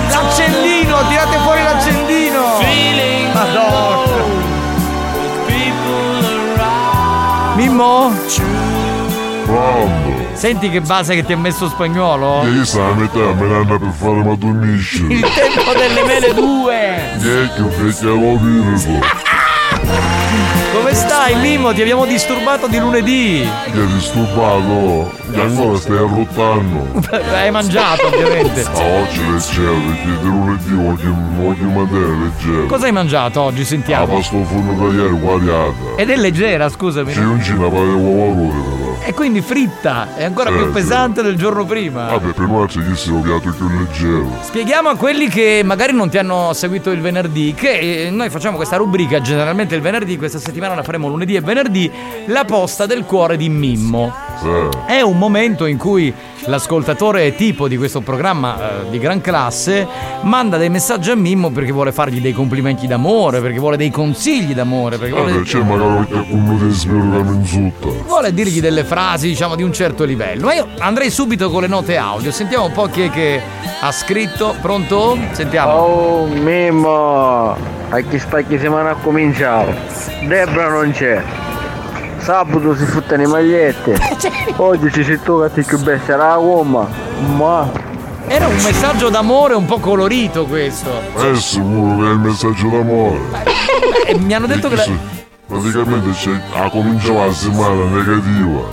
L'accendino, 0.09 1.07
tirate 1.07 1.37
fuori 1.39 1.63
l'accendino. 1.63 2.59
Madonna. 3.33 4.05
Mimmo? 7.55 8.13
Pronto? 9.45 10.15
Senti 10.33 10.69
che 10.69 10.81
base 10.81 11.15
che 11.15 11.25
ti 11.25 11.33
ha 11.33 11.37
messo 11.37 11.67
spagnolo? 11.67 12.41
Che 12.43 12.65
sta 12.65 12.85
a 12.85 12.93
metà 12.93 13.17
me 13.33 13.47
l'hanno 13.47 13.79
per 13.79 13.91
fare 13.91 14.23
ma 14.23 14.37
tu 14.37 14.47
misci. 14.49 15.05
Il 15.09 15.21
tempo 15.21 15.73
delle 15.73 16.03
mele 16.03 16.33
due. 16.35 17.17
Che 17.19 17.49
che 17.55 17.61
vecchia 17.63 18.09
lo 18.09 18.37
Come 20.73 20.93
stai, 20.93 21.35
Mimmo? 21.35 21.73
Ti 21.73 21.81
abbiamo 21.81 22.05
disturbato 22.05 22.67
di 22.67 22.77
lunedì. 22.77 23.47
Che 23.71 23.79
hai 23.79 23.87
disturbato? 23.87 25.11
Che 25.31 25.41
ancora 25.41 25.77
stai 25.77 25.97
arrottando? 25.97 26.85
Hai 27.33 27.51
mangiato, 27.51 28.07
ovviamente. 28.07 28.61
A 28.61 28.79
oggi 28.79 29.31
leggero, 29.31 29.73
perché 29.73 30.17
di 30.21 30.27
lunedì 30.27 30.73
voglio, 30.73 31.15
voglio 31.35 31.69
mangiare 31.69 32.17
leggero. 32.17 32.65
Cosa 32.67 32.85
hai 32.85 32.91
mangiato 32.91 33.41
oggi? 33.41 33.59
La 33.59 33.65
Sentiamo. 33.65 34.05
pasta 34.15 34.35
al 34.37 34.45
forno 34.45 34.73
da 34.89 34.93
ieri 34.95 35.17
guariata. 35.17 35.73
Ed 35.97 36.09
è 36.09 36.15
leggera, 36.15 36.69
scusami. 36.69 37.13
C'è 37.13 37.19
un 37.23 37.41
cina 37.41 37.67
paio 37.69 37.83
di 37.85 37.93
uova 38.03 38.33
però. 38.53 38.85
E 39.05 39.13
quindi 39.13 39.39
fritta, 39.41 40.15
è 40.15 40.23
ancora 40.25 40.49
Eh, 40.49 40.53
più 40.53 40.65
sì. 40.65 40.71
pesante 40.71 41.21
del 41.21 41.35
giorno 41.37 41.63
prima. 41.65 42.07
Vabbè, 42.07 42.33
per 42.33 42.45
noi 42.47 42.67
c'è 42.67 42.81
chi 42.83 42.95
si 42.95 43.09
è 43.09 43.19
piatto 43.21 43.53
più 43.55 43.69
leggero. 43.69 44.37
Spieghiamo 44.41 44.89
a 44.89 44.95
quelli 44.95 45.27
che 45.29 45.61
magari 45.63 45.93
non 45.93 46.09
ti 46.09 46.17
hanno 46.17 46.51
seguito 46.53 46.91
il 46.91 46.99
venerdì 46.99 47.53
che 47.55 48.05
eh, 48.07 48.09
noi 48.09 48.29
facciamo 48.29 48.57
questa 48.57 48.75
rubrica 48.75 49.21
generalmente 49.21 49.75
il 49.77 49.81
venerdì, 49.81 50.17
questa 50.17 50.39
settimana 50.39 50.75
la 50.75 50.83
faremo 50.83 51.07
lunedì 51.07 51.35
e 51.35 51.41
venerdì, 51.41 51.89
la 52.25 52.43
posta 52.45 52.85
del 52.85 53.05
cuore 53.05 53.37
di 53.37 53.49
Mimmo. 53.49 54.13
Eh. 54.43 54.69
È 54.97 55.01
un 55.01 55.17
momento 55.17 55.65
in 55.65 55.77
cui 55.77 56.13
l'ascoltatore 56.45 57.35
tipo 57.35 57.67
di 57.67 57.75
questo 57.77 58.01
programma 58.01 58.83
eh, 58.85 58.89
di 58.89 58.99
gran 58.99 59.19
classe 59.21 59.85
manda 60.21 60.57
dei 60.57 60.69
messaggi 60.69 61.09
a 61.11 61.15
Mimmo 61.15 61.49
perché 61.49 61.71
vuole 61.71 61.91
fargli 61.91 62.19
dei 62.19 62.33
complimenti 62.33 62.87
d'amore, 62.87 63.41
perché 63.41 63.59
vuole 63.59 63.77
dei 63.77 63.89
consigli 63.89 64.53
d'amore, 64.53 64.97
perché 64.97 65.13
vuole, 65.15 65.31
Vabbè, 65.33 65.43
c'è 65.43 65.59
magari 65.61 66.05
qualcuno 66.07 66.57
che 66.59 67.31
insulta. 67.33 67.87
vuole 68.05 68.33
dirgli 68.33 68.59
delle 68.61 68.83
frasi 68.83 69.27
diciamo 69.27 69.55
di 69.55 69.63
un 69.63 69.73
certo 69.73 70.03
livello. 70.03 70.45
Ma 70.45 70.53
io 70.53 70.67
andrei 70.79 71.09
subito 71.09 71.49
con 71.49 71.61
le 71.61 71.67
note 71.67 71.97
audio, 71.97 72.31
sentiamo 72.31 72.65
un 72.65 72.71
po' 72.71 72.85
chi 72.87 73.01
è 73.01 73.09
che 73.09 73.41
ha 73.81 73.91
scritto. 73.91 74.55
Pronto? 74.61 75.17
Sentiamo. 75.31 75.71
Oh 75.71 76.25
Mimmo, 76.27 77.55
a 77.89 77.99
chi 78.01 78.19
spacchi 78.19 78.57
settimana 78.57 78.91
ha 78.91 78.95
cominciato? 78.95 79.73
Debra 80.23 80.69
non 80.69 80.91
c'è. 80.91 81.21
Sabato 82.19 82.75
si 82.75 82.85
fottano 82.85 83.21
le 83.21 83.27
magliette. 83.27 83.97
Oggi 84.57 84.91
ci 84.91 85.03
si 85.03 85.19
tocca 85.23 85.49
ti 85.49 85.61
più 85.63 85.79
bestia 85.79 86.17
la 86.17 86.35
gomma. 86.35 86.87
Ma 87.35 87.69
Era 88.27 88.47
un 88.47 88.55
messaggio 88.55 89.09
d'amore 89.09 89.53
un 89.53 89.65
po' 89.65 89.79
colorito 89.79 90.45
questo. 90.45 90.89
È 91.15 91.33
sicuro 91.35 92.01
che 92.03 92.09
è 92.09 92.11
il 92.11 92.19
messaggio 92.19 92.67
d'amore. 92.69 93.19
E 94.05 94.17
mi 94.17 94.33
hanno 94.33 94.47
detto 94.47 94.67
che 94.67 94.75
la- 94.75 94.85
Praticamente 95.47 96.11
c'è, 96.11 96.31
ha 96.55 96.69
cominciato 96.69 97.25
la 97.25 97.31
settimana 97.31 97.83
negativa. 97.85 98.67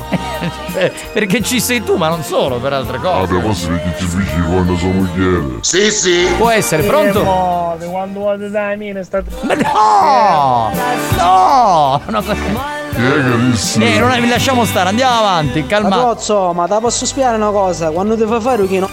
eh, 0.74 0.92
perché 1.12 1.40
ci 1.40 1.60
sei 1.60 1.84
tu, 1.84 1.94
ma 1.94 2.08
non 2.08 2.22
solo 2.24 2.58
per 2.58 2.72
altre 2.72 2.98
cose. 2.98 3.32
Vabbè, 3.32 3.42
forse 3.44 3.68
perché 3.68 3.94
ci 3.96 4.06
figli 4.06 4.42
quando 4.42 4.76
sua 4.76 4.88
moglie. 4.88 5.58
Sì, 5.60 5.90
sì. 5.92 6.26
Può 6.36 6.50
essere, 6.50 6.82
pronto? 6.82 7.76
Di 7.78 7.86
quando 7.86 8.18
vuoi 8.18 8.50
dai 8.50 8.76
mine 8.76 9.04
sta. 9.04 9.22
Ma 9.42 9.54
no! 9.54 10.70
No! 11.16 12.02
È 12.04 12.96
che 12.96 13.50
disse? 13.50 13.94
Eh, 13.94 13.98
non 14.00 14.10
è- 14.10 14.20
lasciamo 14.26 14.64
stare, 14.64 14.88
andiamo 14.88 15.16
avanti, 15.18 15.64
calma. 15.66 15.88
Ragazzo, 15.96 16.52
ma 16.52 16.66
te 16.66 16.76
posso 16.80 17.06
spiegare 17.06 17.36
una 17.36 17.50
cosa? 17.50 17.90
Quando 17.90 18.16
ti 18.16 18.24
fai 18.26 18.40
fare 18.40 18.62
un 18.62 18.68
chino 18.68 18.88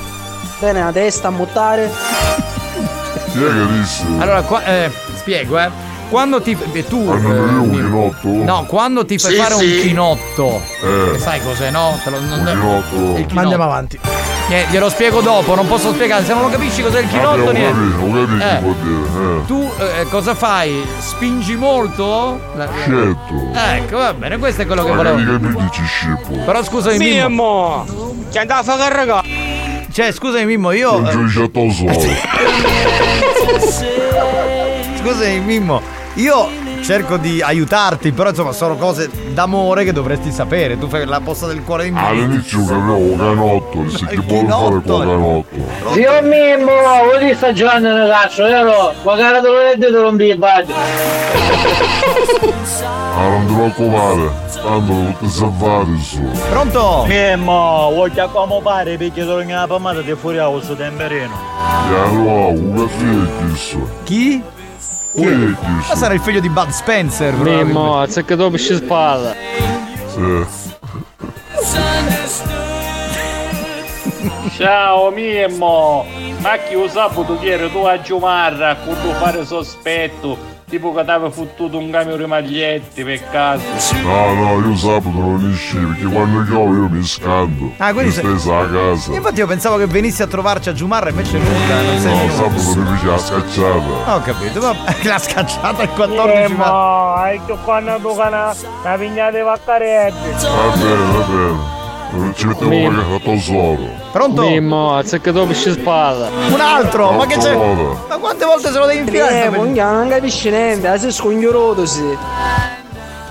bene 0.60 0.84
la 0.84 0.92
testa 0.92 1.30
a 1.30 1.32
è 3.48 3.52
che 3.68 3.68
disse? 3.80 4.04
Allora, 4.20 4.42
qua, 4.44 4.64
eh, 4.66 4.92
spiego, 5.16 5.58
eh. 5.58 5.90
Quando 6.12 6.42
ti. 6.42 6.56
eh, 6.74 6.86
tu. 6.88 6.98
Un 7.00 7.70
eh, 7.72 7.76
chinotto. 7.76 8.28
No, 8.28 8.66
quando 8.68 9.06
ti 9.06 9.18
fai 9.18 9.32
Sì, 9.32 9.38
fare 9.40 9.56
sì. 9.56 9.66
un 9.66 9.72
chinotto. 9.82 10.62
Eh. 10.84 11.12
che 11.14 11.20
Sai 11.20 11.42
cos'è, 11.42 11.72
no? 11.72 11.98
Te 12.04 12.10
lo- 12.10 12.20
non- 12.20 12.40
Un 12.40 12.46
chinotto. 12.46 13.14
chinotto. 13.16 13.34
Ma 13.34 13.42
andiamo 13.42 13.64
avanti. 13.64 13.98
Eh, 14.50 14.66
glielo 14.70 14.90
spiego 14.90 15.22
dopo, 15.22 15.56
non 15.56 15.66
posso 15.66 15.94
spiegare. 15.94 16.26
Se 16.26 16.34
non 16.34 16.42
lo 16.44 16.50
capisci 16.50 16.82
cos'è 16.82 17.00
il 17.00 17.08
chinotto, 17.08 17.46
Vabbè, 17.46 17.48
ho 17.48 17.52
niente. 17.54 17.80
capito, 17.80 18.28
capito 18.28 18.44
Eh. 18.44 19.38
Eh. 19.38 19.46
Tu 19.48 19.72
eh, 19.80 20.06
cosa 20.10 20.36
fai? 20.36 20.86
Spingi 21.00 21.56
molto? 21.56 22.38
La- 22.56 22.68
Certo. 22.84 23.34
Ecco, 23.54 23.98
va 23.98 24.14
bene, 24.14 24.38
questo 24.38 24.64
è 24.64 24.66
quello 24.66 24.84
che 24.84 24.92
volevo. 24.92 25.16
che 25.16 25.24
mi 25.24 25.56
dici 25.64 25.82
scippo. 25.86 26.38
Però 26.44 26.62
scusami, 26.64 26.98
Mimmo. 26.98 27.86
Mimmo, 27.88 28.16
che 28.30 28.40
andava 28.40 28.60
a 28.60 28.64
fare 28.64 28.80
carregare. 28.90 29.30
Cioè, 29.92 30.12
scusami, 30.12 30.44
Mimmo, 30.46 30.72
io. 30.72 31.08
Eh, 31.08 31.12
Scusami, 35.02 35.40
Mimmo, 35.40 35.82
io 36.16 36.50
cerco 36.82 37.18
di 37.18 37.42
aiutarti, 37.42 38.12
però 38.12 38.30
insomma 38.30 38.52
sono 38.52 38.76
cose 38.76 39.10
d'amore 39.34 39.84
che 39.84 39.94
dovresti 39.94 40.32
sapere. 40.32 40.78
Tu 40.78 40.88
fai 40.88 41.06
la 41.06 41.22
posta 41.22 41.48
del 41.48 41.64
cuore 41.64 41.86
di 41.86 41.92
me. 41.92 42.06
All'inizio 42.06 42.66
capivo 42.66 43.16
canotto, 43.16 43.90
se 43.90 44.06
che 44.08 44.18
vuole 44.18 44.48
fare 44.48 44.82
con 44.82 44.84
canotto. 44.84 45.94
Zio 45.94 46.22
Mimmo, 46.22 46.72
vuoi 47.04 47.20
dire 47.20 47.36
sta 47.36 47.54
giocando 47.54 47.96
ragazzo, 47.96 48.44
vero? 48.44 48.94
Magari 49.04 49.42
te 49.42 49.48
lo 49.48 49.54
vedete 49.54 49.86
te 49.86 49.90
lo 49.90 50.12
mi 50.12 50.36
bagno. 50.36 50.74
Ah, 53.14 53.28
non 53.28 53.46
ti 53.46 53.54
preoccupare, 53.54 54.32
tanto 54.62 54.94
lo 54.94 55.00
potete 55.12 55.30
salvare 55.30 55.98
su. 56.02 56.22
Pronto? 56.50 57.06
Mimmo, 57.08 57.90
vuoi 57.94 58.12
che 58.12 58.28
come 58.32 58.60
pare 58.62 58.98
perché 58.98 59.24
sono 59.24 59.40
in 59.42 59.50
una 59.50 59.68
pomata 59.68 60.02
di 60.02 60.14
fuori 60.16 60.40
a 60.40 60.48
questo 60.48 60.76
temperino. 60.76 61.34
E 61.90 61.96
allora, 61.96 62.48
un 62.48 62.74
caffè 62.76 63.06
è 63.06 63.48
chiesto. 63.48 63.90
Chi? 64.04 64.44
Ma 65.14 65.96
sarà 65.96 66.14
il 66.14 66.22
figlio 66.22 66.40
di 66.40 66.50
Bud 66.50 66.70
Spencer, 66.70 67.34
Mimmo, 67.34 68.00
azzecca 68.00 68.36
dopo 68.36 68.58
spada. 68.58 69.36
Sì. 70.08 70.46
Ciao 74.56 75.10
Mimmo, 75.10 76.06
ma 76.40 76.58
chi 76.58 76.76
lo 76.76 76.88
saputo 76.88 77.38
ieri 77.42 77.72
tu 77.72 77.80
a 77.80 78.00
Giumarra 78.00 78.76
con 78.76 78.96
tu 79.02 79.12
fare 79.14 79.44
sospetto, 79.44 80.38
tipo 80.72 80.94
che 80.94 81.04
ti 81.04 81.10
avevi 81.12 81.32
fottuto 81.34 81.78
un 81.78 81.92
camion 81.92 82.18
di 82.18 82.26
maglietti 82.26 83.04
per 83.04 83.30
caso. 83.30 83.62
No, 84.04 84.34
no, 84.34 84.68
io 84.70 84.76
sabato 84.78 85.10
non 85.10 85.52
esci 85.54 85.76
perché 85.78 86.06
quando 86.06 86.44
chiamo 86.46 86.74
io 86.74 86.88
mi 86.90 87.04
scando. 87.04 87.72
Ah, 87.78 87.92
quindi 87.94 88.12
sei- 88.12 88.26
a 88.26 88.66
casa. 88.68 89.14
Infatti 89.14 89.40
io 89.40 89.48
pensavo 89.48 89.78
che 89.78 89.86
venissi 89.86 90.22
a 90.22 90.28
trovarci 90.28 90.70
a 90.70 90.74
Giumarra 90.74 91.10
invece 91.10 91.38
nulla, 91.38 91.82
non 91.82 92.00
sei 92.00 92.12
No, 92.12 92.18
venuto. 92.18 92.60
sabato 92.60 92.80
mi 92.80 92.86
piace 93.00 93.06
la 93.06 93.18
scacciata. 93.18 94.16
Ho 94.16 94.22
capito, 94.22 94.60
ma 94.62 94.76
la 95.04 95.20
scacciata 95.20 95.84
il 95.84 95.90
14 95.90 96.54
ma... 96.54 96.66
Mimmo, 96.66 97.14
hai 97.14 97.40
che 97.46 97.56
quando 97.64 97.98
tu 98.02 98.16
cana 98.16 98.56
la 98.84 98.96
pignata 98.98 99.38
di 99.38 99.44
vaccaretti. 99.44 100.32
Va 100.42 100.76
bene, 100.78 101.12
va 101.12 101.26
bene. 101.26 101.80
Ci 102.34 102.46
a 102.46 103.20
tesoro. 103.24 103.90
Pronto? 104.12 104.42
Mimmo, 104.42 104.98
azzecca 104.98 105.32
dopo 105.32 105.48
pesce 105.48 105.72
spada. 105.72 106.30
Un 106.52 106.60
altro, 106.60 107.12
ma 107.12 107.26
che 107.26 107.38
c'è? 107.38 107.56
Ma 107.56 108.18
quante 108.18 108.44
volte 108.46 108.70
se 108.70 108.78
lo 108.78 108.86
devi 108.86 109.00
infilare? 109.00 109.46
Eh, 109.46 109.50
non 109.50 110.10
capisci 110.10 110.50
niente, 110.50 110.98
sei 111.00 111.12
scognoroso 111.12 111.86
sì. 111.86 112.18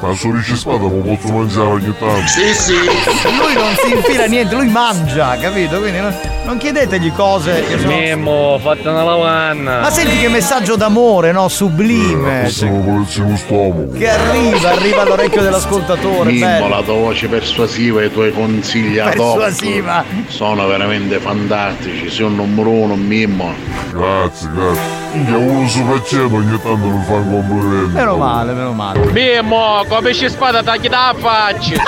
Ma 0.00 0.14
su 0.14 0.32
Ricci 0.32 0.56
Spada 0.56 0.86
mi 0.86 1.16
posso 1.16 1.32
mangiare 1.32 1.66
ogni 1.66 1.94
tanto. 1.98 2.26
Sì, 2.26 2.54
sì. 2.54 2.72
Lui 2.72 3.54
non 3.54 3.74
si 3.76 3.92
infila 3.94 4.24
niente, 4.24 4.54
lui 4.54 4.68
mangia, 4.68 5.36
capito? 5.36 5.78
Quindi 5.78 6.00
non, 6.00 6.14
non 6.46 6.56
chiedetegli 6.56 7.12
cose 7.12 7.64
che 7.68 7.78
sono... 7.78 7.94
Mimmo, 7.94 8.58
fatta 8.62 8.90
una 8.90 9.04
lavanna. 9.04 9.80
Ma 9.80 9.90
senti 9.90 10.16
che 10.16 10.28
messaggio 10.28 10.76
d'amore, 10.76 11.32
no? 11.32 11.48
Sublime. 11.48 12.44
Possiamo 12.44 12.80
pulirci 12.80 13.20
lo 13.20 13.36
stomaco. 13.36 13.92
Che 13.98 14.08
arriva, 14.08 14.70
arriva 14.70 15.02
all'orecchio 15.02 15.42
dell'ascoltatore. 15.42 16.30
Mimmo, 16.30 16.68
la 16.68 16.82
tua 16.82 16.94
voce 16.94 17.28
persuasiva 17.28 18.00
e 18.00 18.06
i 18.06 18.12
tuoi 18.12 18.32
consigli 18.32 18.98
ad 18.98 19.08
Persuasiva. 19.10 20.02
sono 20.28 20.66
veramente 20.66 21.18
fantastici. 21.18 22.08
Sei 22.08 22.24
un 22.24 22.36
numero 22.36 22.70
uno, 22.70 22.96
Mimmo. 22.96 23.52
Grazie, 23.92 24.48
grazie. 24.54 24.98
Minchia, 25.12 25.36
uno 25.36 25.68
su 25.68 25.84
faccendo 25.84 26.36
ogni 26.36 26.60
tanto 26.62 26.86
mi 26.86 27.04
fa 27.04 27.14
un 27.14 27.30
complimento. 27.30 27.98
Meno 27.98 28.16
male, 28.16 28.52
meno 28.52 28.72
male. 28.72 29.10
Mimmo, 29.10 29.84
come 29.90 30.02
pesce 30.02 30.28
spada 30.28 30.62
tagli 30.62 30.88
da 30.88 31.12
faccia. 31.18 31.82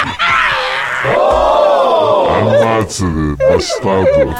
Ammazzate, 2.26 3.36
bastardo. 3.36 4.34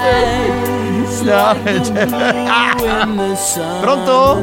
Pronto? 3.81 4.41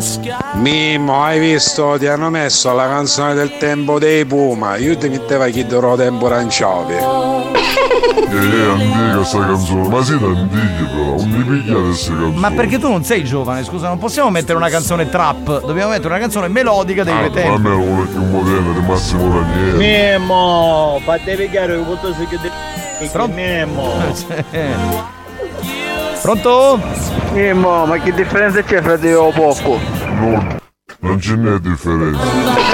Mimmo, 0.54 1.22
hai 1.22 1.40
visto? 1.40 1.98
Ti 2.00 2.08
hanno 2.08 2.30
messo 2.30 2.74
la 2.74 2.88
canzone 2.88 3.34
del 3.34 3.58
tempo 3.58 4.00
dei 4.00 4.24
Puma. 4.24 4.78
Io 4.78 4.98
ti 4.98 5.10
mettevo 5.10 5.44
a 5.44 5.50
chiedere 5.50 5.98
tempo 5.98 6.28
aranciavi. 6.28 7.88
È 8.10 8.70
antica 8.70 9.24
sta 9.24 9.40
canzone, 9.40 9.88
ma 9.88 10.04
siete 10.04 10.26
antichi 10.26 10.84
però, 10.92 11.16
non 11.16 11.30
mi 11.30 11.44
pigliate 11.44 11.82
queste 11.84 12.10
canzoni. 12.12 12.36
Ma 12.38 12.52
perché 12.52 12.80
tu 12.80 12.90
non 12.90 13.04
sei 13.04 13.24
giovane, 13.24 13.64
scusa, 13.64 13.88
non 13.88 13.98
possiamo 13.98 14.30
mettere 14.30 14.58
una 14.58 14.70
canzone 14.70 15.10
trap, 15.10 15.66
dobbiamo 15.66 15.92
mettere 15.92 16.10
una 16.10 16.20
canzone 16.20 16.48
melodica 16.48 17.04
dei 17.04 17.14
Ah, 17.14 17.30
tempi. 17.30 17.42
almeno 17.42 17.82
uno 17.82 18.04
più 18.06 18.24
moderno 18.26 18.74
di 18.74 18.86
Massimo 18.86 19.40
Ranieri. 19.40 19.78
Mimmo, 19.78 21.00
fate 21.04 21.36
pigliare 21.36 21.74
il 21.76 21.84
voto 21.84 22.14
se 22.14 22.26
chiede. 22.28 22.52
Mimmo. 23.34 23.94
Pronto? 26.22 26.80
Mimmo, 27.34 27.86
ma 27.86 27.98
che 28.00 28.12
differenza 28.14 28.62
c'è 28.62 28.82
fra 28.82 28.98
te 28.98 29.14
o 29.14 29.30
poco? 29.32 29.80
Non, 30.20 30.58
non 31.00 31.20
ce 31.22 31.36
n'è 31.36 31.58
differenza. 31.60 32.20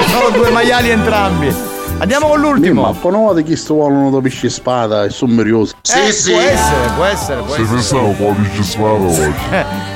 Sono 0.07 0.29
due 0.35 0.49
maiali 0.49 0.89
entrambi. 0.89 1.53
Andiamo 1.97 2.27
con 2.27 2.39
l'ultimo. 2.41 2.81
Ma 2.81 2.93
conoscete 2.99 3.43
chi 3.43 3.55
sto 3.55 3.75
volano 3.75 4.09
da 4.11 4.19
pesce 4.19 4.49
spada 4.49 5.05
e 5.05 5.09
sono 5.09 5.33
curioso. 5.33 5.75
Eh, 5.81 5.91
Può 5.91 6.01
essere, 6.01 6.89
può 6.95 7.03
essere, 7.05 7.41
può 7.41 7.53
Se 7.55 7.61
essere. 7.61 7.75
pensavo 7.75 8.11
quale 8.11 8.49
ci 8.53 8.63
spara 8.63 8.91
oggi. 8.93 9.33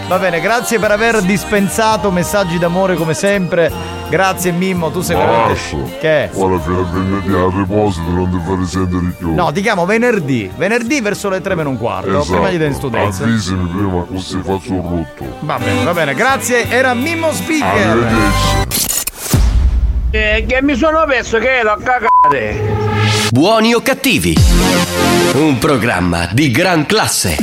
Va 0.08 0.18
bene, 0.18 0.40
grazie 0.40 0.80
per 0.80 0.92
aver 0.92 1.22
dispensato 1.22 2.10
messaggi 2.10 2.58
d'amore 2.58 2.96
come 2.96 3.14
sempre. 3.14 3.72
Grazie 4.10 4.52
Mimmo, 4.52 4.90
tu 4.90 5.02
sei 5.02 5.16
veramente. 5.18 5.50
Lascio. 5.50 5.78
Che? 6.00 6.30
Ora 6.34 6.60
fino 6.60 6.80
a 6.80 6.84
venerdì 6.84 7.34
al 7.34 7.52
riposito 7.52 8.10
non 8.10 8.30
ti 8.32 8.40
fare 8.44 8.66
sentire 8.66 9.14
più. 9.18 9.34
No, 9.36 9.52
ti 9.52 9.62
chiamo 9.62 9.86
venerdì. 9.86 10.50
Venerdì 10.56 11.02
verso 11.02 11.30
le 11.30 11.42
3 11.42 11.54
meno 11.56 11.70
un 11.70 11.78
quarto. 11.78 12.10
esatto. 12.10 12.32
Prima 12.32 12.50
di 12.50 12.58
Dance 12.58 12.80
to 12.80 12.88
Dance. 12.90 13.24
Avvisami 13.24 13.70
prima 13.70 14.04
così 14.10 14.40
faccio 14.44 14.72
un 14.74 14.82
rotto. 14.90 15.26
Va 15.42 15.58
bene, 15.60 15.84
va 15.84 15.94
bene, 15.94 16.14
grazie. 16.16 16.68
Era 16.70 16.94
Mimmo 16.96 17.32
Speaker. 17.34 17.88
Arrivederci. 17.88 18.69
Eh, 20.12 20.44
che 20.48 20.64
mi 20.64 20.76
sono 20.76 21.06
perso 21.06 21.38
che 21.38 21.62
l'ho 21.62 21.78
cagate. 21.84 22.78
Buoni 23.30 23.76
o 23.76 23.82
cattivi? 23.82 24.36
Un 25.34 25.60
programma 25.60 26.28
di 26.32 26.50
gran 26.50 26.88
classe. 26.88 27.38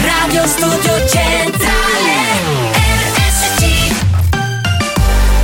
Radio 0.00 0.46
Studio 0.48 1.06
Centrale 1.06 2.10
RSC 2.74 3.92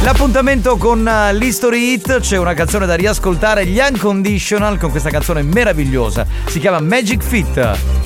L'appuntamento 0.03 0.77
con 0.79 1.07
eh, 1.07 1.33
l'History 1.35 1.93
Hit 1.93 2.19
c'è 2.19 2.39
una 2.39 2.55
canzone 2.55 2.87
da 2.87 2.97
riascoltare, 2.97 3.67
gli 3.67 3.79
Unconditional, 3.79 4.79
con 4.79 4.91
questa 4.91 5.11
canzone 5.11 5.43
meravigliosa. 5.43 6.27
Si 6.47 6.59
chiama 6.59 6.81
Magic 6.81 7.23
Fit. 7.23 7.98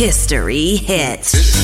History 0.00 0.76
Hits 0.76 1.59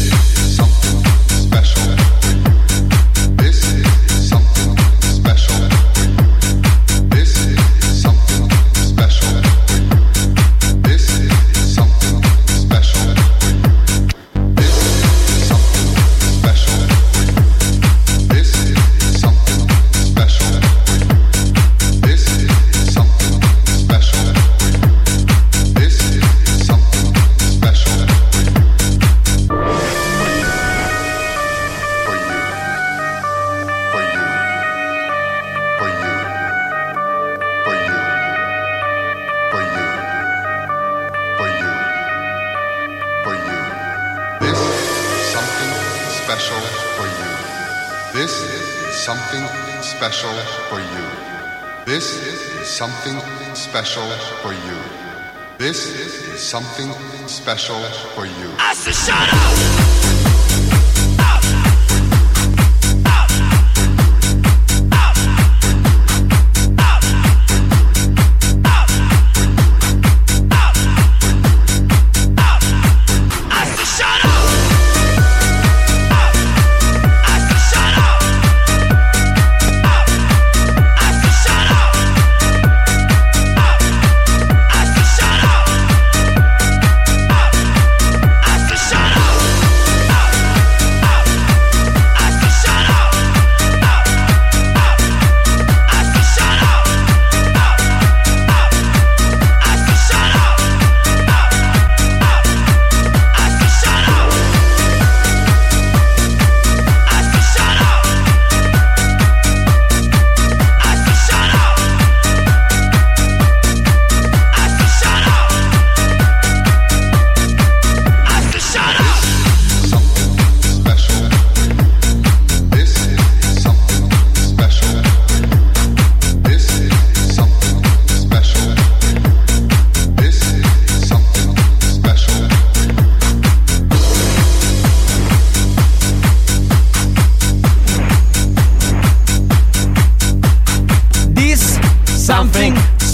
something 52.76 53.18
special 53.54 54.06
for 54.42 54.52
you. 54.52 54.76
This 55.56 55.86
is 55.98 56.38
something 56.38 56.92
special 57.26 57.82
for 58.14 58.26
you. 58.26 58.50
I 58.58 58.74
said, 58.74 58.92
shut 58.92 59.80
up! 59.80 59.85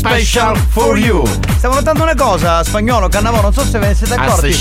Special 0.07 0.57
for 0.57 0.98
you. 0.98 1.22
Stavo 1.57 1.74
notando 1.74 2.03
una 2.03 2.16
cosa, 2.16 2.64
spagnolo, 2.64 3.09
Cannavò, 3.09 3.40
non 3.40 3.53
so 3.53 3.64
se 3.64 3.78
ve 3.78 3.86
ne 3.88 3.94
siete 3.94 4.14
Ah, 4.14 4.22
accorti. 4.22 4.53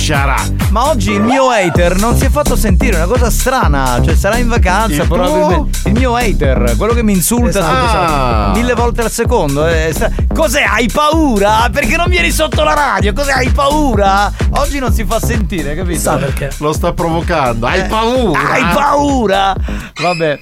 Ma 0.70 0.88
oggi 0.90 1.12
il 1.14 1.22
mio 1.22 1.50
hater 1.50 1.96
non 1.98 2.16
si 2.16 2.26
è 2.26 2.30
fatto 2.30 2.56
sentire, 2.56 2.98
una 2.98 3.08
cosa 3.08 3.32
strana. 3.32 4.00
Cioè, 4.06 4.16
sarà 4.16 4.38
in 4.38 4.48
vacanza, 4.48 5.02
Il 5.02 5.08
probabilmente. 5.08 5.90
Il 5.90 5.94
mio 5.94 6.16
hater, 6.16 6.76
quello 6.78 6.94
che 6.94 7.02
mi 7.02 7.14
insulta 7.14 7.50
Esatto. 7.60 8.14
Ah. 8.14 8.52
mille 8.54 8.74
volte 8.76 9.02
al 9.02 9.10
secondo. 9.12 9.68
stra- 9.92 10.12
Cos'è? 10.32 10.62
Hai 10.64 10.88
paura? 10.94 11.68
Perché 11.72 11.96
non 11.98 12.08
vieni 12.08 12.30
sotto 12.32 12.64
la 12.64 12.76
radio? 12.76 13.12
Cos'è? 13.12 13.32
Hai 13.32 13.50
paura? 13.50 14.32
Oggi 14.52 14.78
non 14.78 14.94
si 14.94 15.04
fa 15.06 15.20
sentire, 15.20 15.76
capito? 15.76 16.00
Sa 16.00 16.18
perché? 16.18 16.52
Lo 16.60 16.72
sta 16.72 16.94
provocando. 16.94 17.66
Hai 17.66 17.80
Eh, 17.80 17.84
paura? 17.86 18.40
Hai 18.52 18.64
paura? 18.74 19.56
Vabbè. 20.00 20.40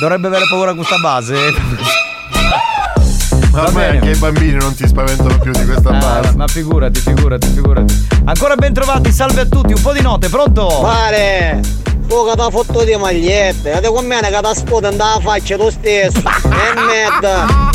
Dovrebbe 0.00 0.26
avere 0.28 0.46
paura 0.48 0.72
questa 0.72 0.96
base. 0.96 1.36
Ma 3.50 3.62
ormai 3.66 3.96
anche 3.96 4.10
i 4.10 4.16
bambini 4.16 4.52
non 4.54 4.74
si 4.74 4.86
spaventano 4.86 5.38
più 5.38 5.50
di 5.52 5.64
questa 5.64 5.90
Ah, 5.90 5.98
base. 6.20 6.36
ma 6.36 6.46
figurati, 6.46 7.00
figurati, 7.00 7.48
figurati. 7.48 8.06
Ancora 8.24 8.54
ben 8.54 8.72
trovati, 8.72 9.10
salve 9.12 9.40
a 9.40 9.46
tutti, 9.46 9.72
un 9.72 9.80
po' 9.82 9.92
di 9.92 10.00
note, 10.02 10.28
pronto? 10.28 10.66
Pare! 10.82 11.60
Tu 12.08 12.26
che 12.28 12.34
t'ha 12.36 12.50
fotto 12.50 12.82
di 12.82 12.96
magliette, 12.96 13.80
e 13.80 13.86
con 13.88 14.04
me 14.04 14.18
che 14.20 14.38
t'ha 14.40 14.52
sputa 14.54 14.90
nella 14.90 15.18
faccia 15.22 15.56
tu 15.56 15.70
stesso. 15.70 16.18
E 16.18 16.80
merda! 16.80 17.70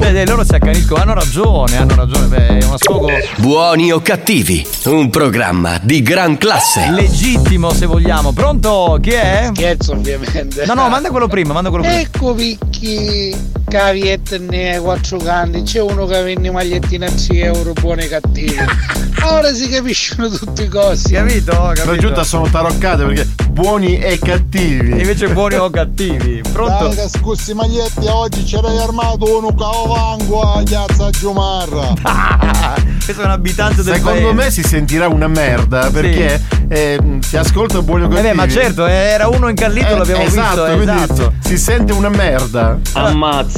Eh, 0.00 0.26
loro 0.26 0.44
si 0.44 0.54
accaniscono, 0.54 1.00
hanno 1.02 1.14
ragione, 1.14 1.76
hanno 1.76 1.94
ragione, 1.94 2.26
beh, 2.26 2.58
è 2.58 2.64
uno 2.64 2.76
sfogo 2.76 3.08
Buoni 3.36 3.92
o 3.92 4.00
cattivi, 4.00 4.66
un 4.86 5.08
programma 5.10 5.78
di 5.82 6.02
gran 6.02 6.36
classe. 6.36 6.88
legittimo 6.90 7.72
se 7.72 7.86
vogliamo. 7.86 8.32
Pronto? 8.32 8.98
Chi 9.00 9.10
è? 9.10 9.50
Scherzo 9.54 9.92
ovviamente. 9.92 10.66
No, 10.66 10.74
no, 10.74 10.88
manda 10.88 11.10
quello 11.10 11.28
prima, 11.28 11.52
manda 11.52 11.68
quello 11.70 11.84
prima. 11.84 12.00
Ecco 12.00 12.34
picchi 12.34 13.58
caviette 13.70 14.38
ne 14.38 14.78
quattro 14.80 15.18
canti, 15.18 15.62
c'è 15.62 15.80
uno 15.80 16.04
che 16.06 16.20
vende 16.22 16.50
magliettine 16.50 17.06
a 17.06 17.10
3 17.10 17.38
euro 17.38 17.72
buone 17.72 18.04
e 18.04 18.08
cattive. 18.08 18.66
Ora 19.22 19.52
si 19.52 19.68
capiscono 19.68 20.28
tutti 20.28 20.62
i 20.62 20.68
costi. 20.68 21.12
Capito? 21.12 21.52
Capito? 21.74 21.96
giunta 21.96 22.24
sono 22.24 22.48
taroccate 22.50 23.04
perché 23.04 23.26
buoni 23.50 23.98
e 23.98 24.18
cattivi. 24.18 24.98
Invece 25.00 25.28
buoni 25.28 25.54
o 25.56 25.68
cattivi. 25.70 26.40
Pronto? 26.52 26.88
Dai 26.88 26.96
che 26.96 27.08
scussi 27.08 27.52
maglietti 27.54 28.06
oggi 28.06 28.42
c'era 28.44 28.68
armato 28.82 29.38
uno 29.38 29.54
cavango 29.54 30.40
a 30.40 30.62
Piazza 30.62 31.10
Giumarra. 31.10 31.92
Questo 33.04 33.22
è 33.22 33.24
un 33.24 33.30
abitante 33.32 33.82
del 33.82 33.94
Secondo 33.96 34.20
paese. 34.20 34.34
me 34.34 34.50
si 34.50 34.62
sentirà 34.62 35.08
una 35.08 35.28
merda 35.28 35.90
perché 35.90 36.40
eh, 36.68 37.18
si 37.20 37.36
ascolta 37.36 37.82
buoni 37.82 38.04
o 38.04 38.06
Eh 38.06 38.08
cattivi. 38.08 38.28
beh, 38.28 38.34
ma 38.34 38.48
certo, 38.48 38.86
era 38.86 39.28
uno 39.28 39.48
incallito, 39.48 39.86
Eh, 39.88 39.96
l'abbiamo 39.98 40.22
esatto, 40.22 40.64
visto, 40.64 40.76
quindi 40.82 41.02
esatto. 41.02 41.32
si 41.40 41.58
sente 41.58 41.92
una 41.92 42.08
merda. 42.08 42.78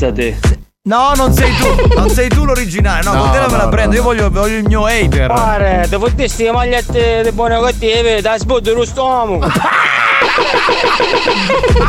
Ammazzate. 0.03 0.61
No, 0.85 1.13
non 1.15 1.33
sei 1.33 1.55
tu, 1.55 1.95
non 1.95 2.11
sei 2.11 2.29
tu 2.29 2.45
l'originale, 2.45 3.05
no, 3.05 3.13
No, 3.13 3.21
con 3.21 3.31
te 3.31 3.39
la 3.39 3.47
me 3.49 3.57
la 3.57 3.65
no, 3.65 3.69
prendo, 3.69 3.91
no, 3.91 3.97
io 3.97 4.03
voglio, 4.03 4.31
voglio 4.31 4.57
il 4.57 4.65
mio 4.65 4.85
hater. 4.85 5.29
Pare, 5.29 5.87
devo 5.89 6.09
dirti 6.09 6.43
le 6.43 6.51
magliette 6.51 7.23
di 7.23 7.31
buone 7.31 7.55
o 7.55 7.63
cattive, 7.63 8.21
da 8.21 8.37
sbuddo 8.37 8.75
lo 8.75 8.85
stomaco. 8.85 9.47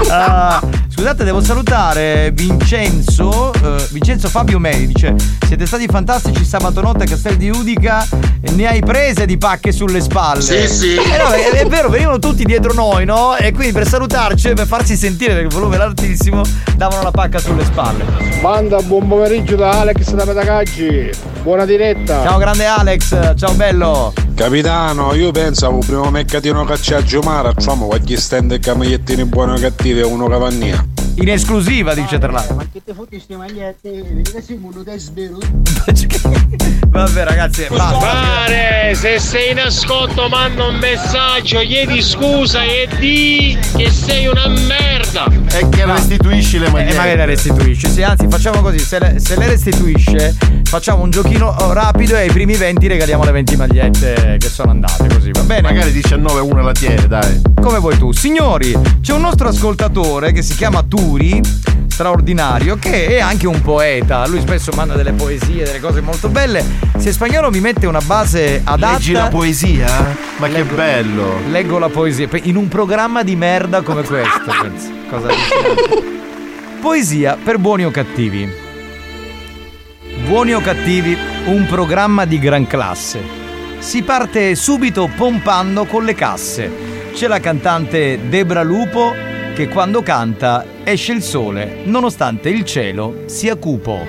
Ah, 0.10 0.62
scusate, 1.04 1.26
devo 1.26 1.42
salutare 1.42 2.32
Vincenzo, 2.32 3.52
eh, 3.52 3.88
Vincenzo 3.92 4.30
Fabio 4.30 4.58
Mei, 4.58 4.88
dice 4.88 5.14
siete 5.46 5.66
stati 5.66 5.86
fantastici 5.86 6.46
sabato 6.46 6.80
notte 6.80 7.04
a 7.04 7.06
Castel 7.06 7.36
di 7.36 7.50
Udica, 7.50 8.08
e 8.40 8.52
ne 8.52 8.70
hai 8.70 8.80
prese 8.80 9.26
di 9.26 9.38
pacche 9.38 9.74
sulle 9.74 10.00
spalle. 10.00 10.42
Sì, 10.42 10.66
sì. 10.66 10.96
Eh 10.96 11.18
no, 11.18 11.28
è, 11.32 11.50
è 11.50 11.66
vero, 11.66 11.90
venivano 11.90 12.20
tutti 12.20 12.46
dietro 12.46 12.72
noi, 12.72 13.04
no? 13.04 13.36
E 13.36 13.52
quindi 13.52 13.74
per 13.74 13.86
salutarci 13.86 14.52
e 14.52 14.54
per 14.54 14.66
farsi 14.66 14.96
sentire 14.96 15.34
perché 15.34 15.48
il 15.48 15.54
volume 15.54 15.76
era 15.76 15.84
altissimo, 15.84 16.42
davano 16.78 17.04
la 17.04 17.12
pacca 17.12 17.38
sulle 17.38 17.66
spalle. 17.66 18.06
Manda 18.42 18.82
buon 18.82 19.06
pomeriggio 19.06 19.58
da 19.58 19.82
Alex 19.82 20.14
da 20.14 20.24
Petacaggi. 20.24 21.10
Buona 21.42 21.66
diretta. 21.66 22.24
Ciao 22.24 22.38
grande 22.38 22.66
Alex, 22.66 23.36
ciao 23.36 23.52
bello. 23.56 24.14
Capitano, 24.36 25.14
io 25.16 25.32
pensavo 25.32 25.80
primo 25.80 26.10
mercatino 26.10 26.64
che 26.64 26.76
c'è 26.76 26.96
a 26.96 27.04
Giumara, 27.04 27.52
facciamo 27.52 27.88
qualche 27.88 28.16
stand 28.16 28.54
e 28.54 28.60
camigliettini 28.60 29.26
buoni 29.26 29.52
o 29.52 29.60
cattivi 29.60 30.00
e 30.00 30.04
uno 30.04 30.28
cavannia. 30.28 30.92
In 31.16 31.30
esclusiva, 31.30 31.94
dice 31.94 32.18
tra 32.18 32.32
l'altro. 32.32 32.56
Ma 32.56 32.66
che 32.72 32.82
te 32.84 32.94
fotti 32.94 33.10
queste 33.12 33.36
magliette? 33.38 33.90
Vedi 33.92 34.24
che 34.24 34.42
sei 34.42 34.60
uno 34.62 34.82
da 34.84 34.98
svero. 34.98 35.38
Vabbè 36.88 37.24
ragazzi, 37.24 37.66
basta. 37.70 37.98
Pare, 37.98 38.94
se 38.96 39.20
sei 39.20 39.52
in 39.52 39.60
ascolto 39.60 40.28
manda 40.28 40.66
un 40.66 40.76
messaggio, 40.76 41.60
chiedi 41.60 42.02
scusa 42.02 42.64
e 42.64 42.88
di 43.00 43.58
che 43.76 43.90
sei 43.90 44.28
una 44.28 44.48
merda. 44.48 45.26
E 45.52 45.70
che 45.70 45.86
restituisci 45.86 46.58
le 46.60 46.66
E 46.68 46.70
magliette. 46.72 46.96
magari 46.96 47.18
le 47.18 47.26
restituisce. 47.26 47.90
Sì, 47.90 48.02
anzi, 48.04 48.28
facciamo 48.28 48.62
così: 48.62 48.80
se 48.80 49.00
le, 49.00 49.20
se 49.20 49.38
le 49.38 49.48
restituisce, 49.48 50.36
facciamo 50.64 51.04
un 51.04 51.10
giochino 51.12 51.48
oh, 51.48 51.74
rapido 51.74 52.16
e 52.16 52.22
ai 52.22 52.32
primi 52.32 52.56
20 52.56 52.88
regaliamo 52.88 53.24
le 53.24 53.32
20 53.32 53.56
magliette 53.56 54.38
che 54.40 54.50
sono 54.50 54.72
andate. 54.72 55.08
Così 55.08 55.32
va 55.32 55.42
bene? 55.42 55.62
Magari 55.62 55.92
19 55.92 56.40
una 56.42 56.62
la 56.64 56.72
tiene, 56.74 57.08
dai. 57.08 57.42
Come 57.62 57.78
vuoi 57.80 57.98
tu. 57.98 58.12
Signori, 58.12 58.76
c'è 59.02 59.14
un 59.14 59.22
nostro 59.22 59.48
ascoltatore 59.48 60.32
che 60.32 60.42
si 60.42 60.56
chiama 60.56 60.84
Turi, 61.04 61.42
straordinario, 61.88 62.78
che 62.78 63.18
è 63.18 63.20
anche 63.20 63.46
un 63.46 63.60
poeta. 63.60 64.26
Lui 64.26 64.40
spesso 64.40 64.72
manda 64.74 64.96
delle 64.96 65.12
poesie, 65.12 65.66
delle 65.66 65.82
cose 65.82 66.00
molto 66.00 66.30
belle. 66.30 66.64
Se 66.98 67.12
spagnolo 67.12 67.52
mi 67.52 67.60
mette 67.60 67.86
una 67.88 68.00
base 68.00 68.62
adatta. 68.64 68.94
Leggi 68.94 69.12
la 69.12 69.28
poesia? 69.28 70.16
Ma 70.38 70.48
che 70.48 70.54
Leggo- 70.60 70.76
bello. 70.76 71.40
Leggo 71.50 71.78
la 71.78 71.90
poesia 71.90 72.30
in 72.44 72.56
un 72.56 72.70
programma 72.70 73.22
di 73.22 73.36
merda 73.36 73.82
come 73.82 74.04
questo. 74.04 74.50
penso. 74.62 74.92
Cosa? 75.10 75.28
Poesia 76.80 77.38
per 77.44 77.58
buoni 77.58 77.84
o 77.84 77.92
cattivi. 77.92 78.50
Buoni 80.26 80.54
o 80.54 80.62
cattivi, 80.62 81.18
un 81.48 81.66
programma 81.68 82.24
di 82.24 82.40
gran 82.40 82.66
classe. 82.66 83.22
Si 83.80 84.04
parte 84.04 84.56
subito 84.56 85.10
pompando 85.14 85.84
con 85.84 86.06
le 86.06 86.16
casse. 86.16 86.72
C'è 87.14 87.28
la 87.28 87.42
cantante 87.42 88.30
Debra 88.30 88.64
Lupo 88.64 89.32
che 89.54 89.68
quando 89.68 90.02
canta 90.02 90.66
esce 90.84 91.14
il 91.14 91.22
sole 91.22 91.82
nonostante 91.84 92.50
il 92.50 92.66
cielo 92.66 93.24
sia 93.28 93.56
cupo. 93.56 94.00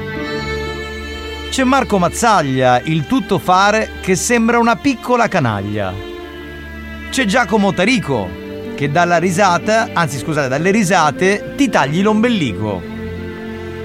C'è 1.50 1.64
Marco 1.64 1.98
Mazzaglia, 1.98 2.80
il 2.80 3.06
tuttofare 3.06 3.90
che 4.00 4.16
sembra 4.16 4.58
una 4.58 4.76
piccola 4.76 5.28
canaglia. 5.28 5.92
C'è 7.10 7.26
Giacomo 7.26 7.74
Tarico 7.74 8.26
che 8.74 8.90
dalla 8.90 9.18
risata, 9.18 9.90
anzi 9.92 10.18
scusate, 10.18 10.48
dalle 10.48 10.70
risate 10.70 11.52
ti 11.56 11.68
tagli 11.68 12.02
l'ombelico. 12.02 12.82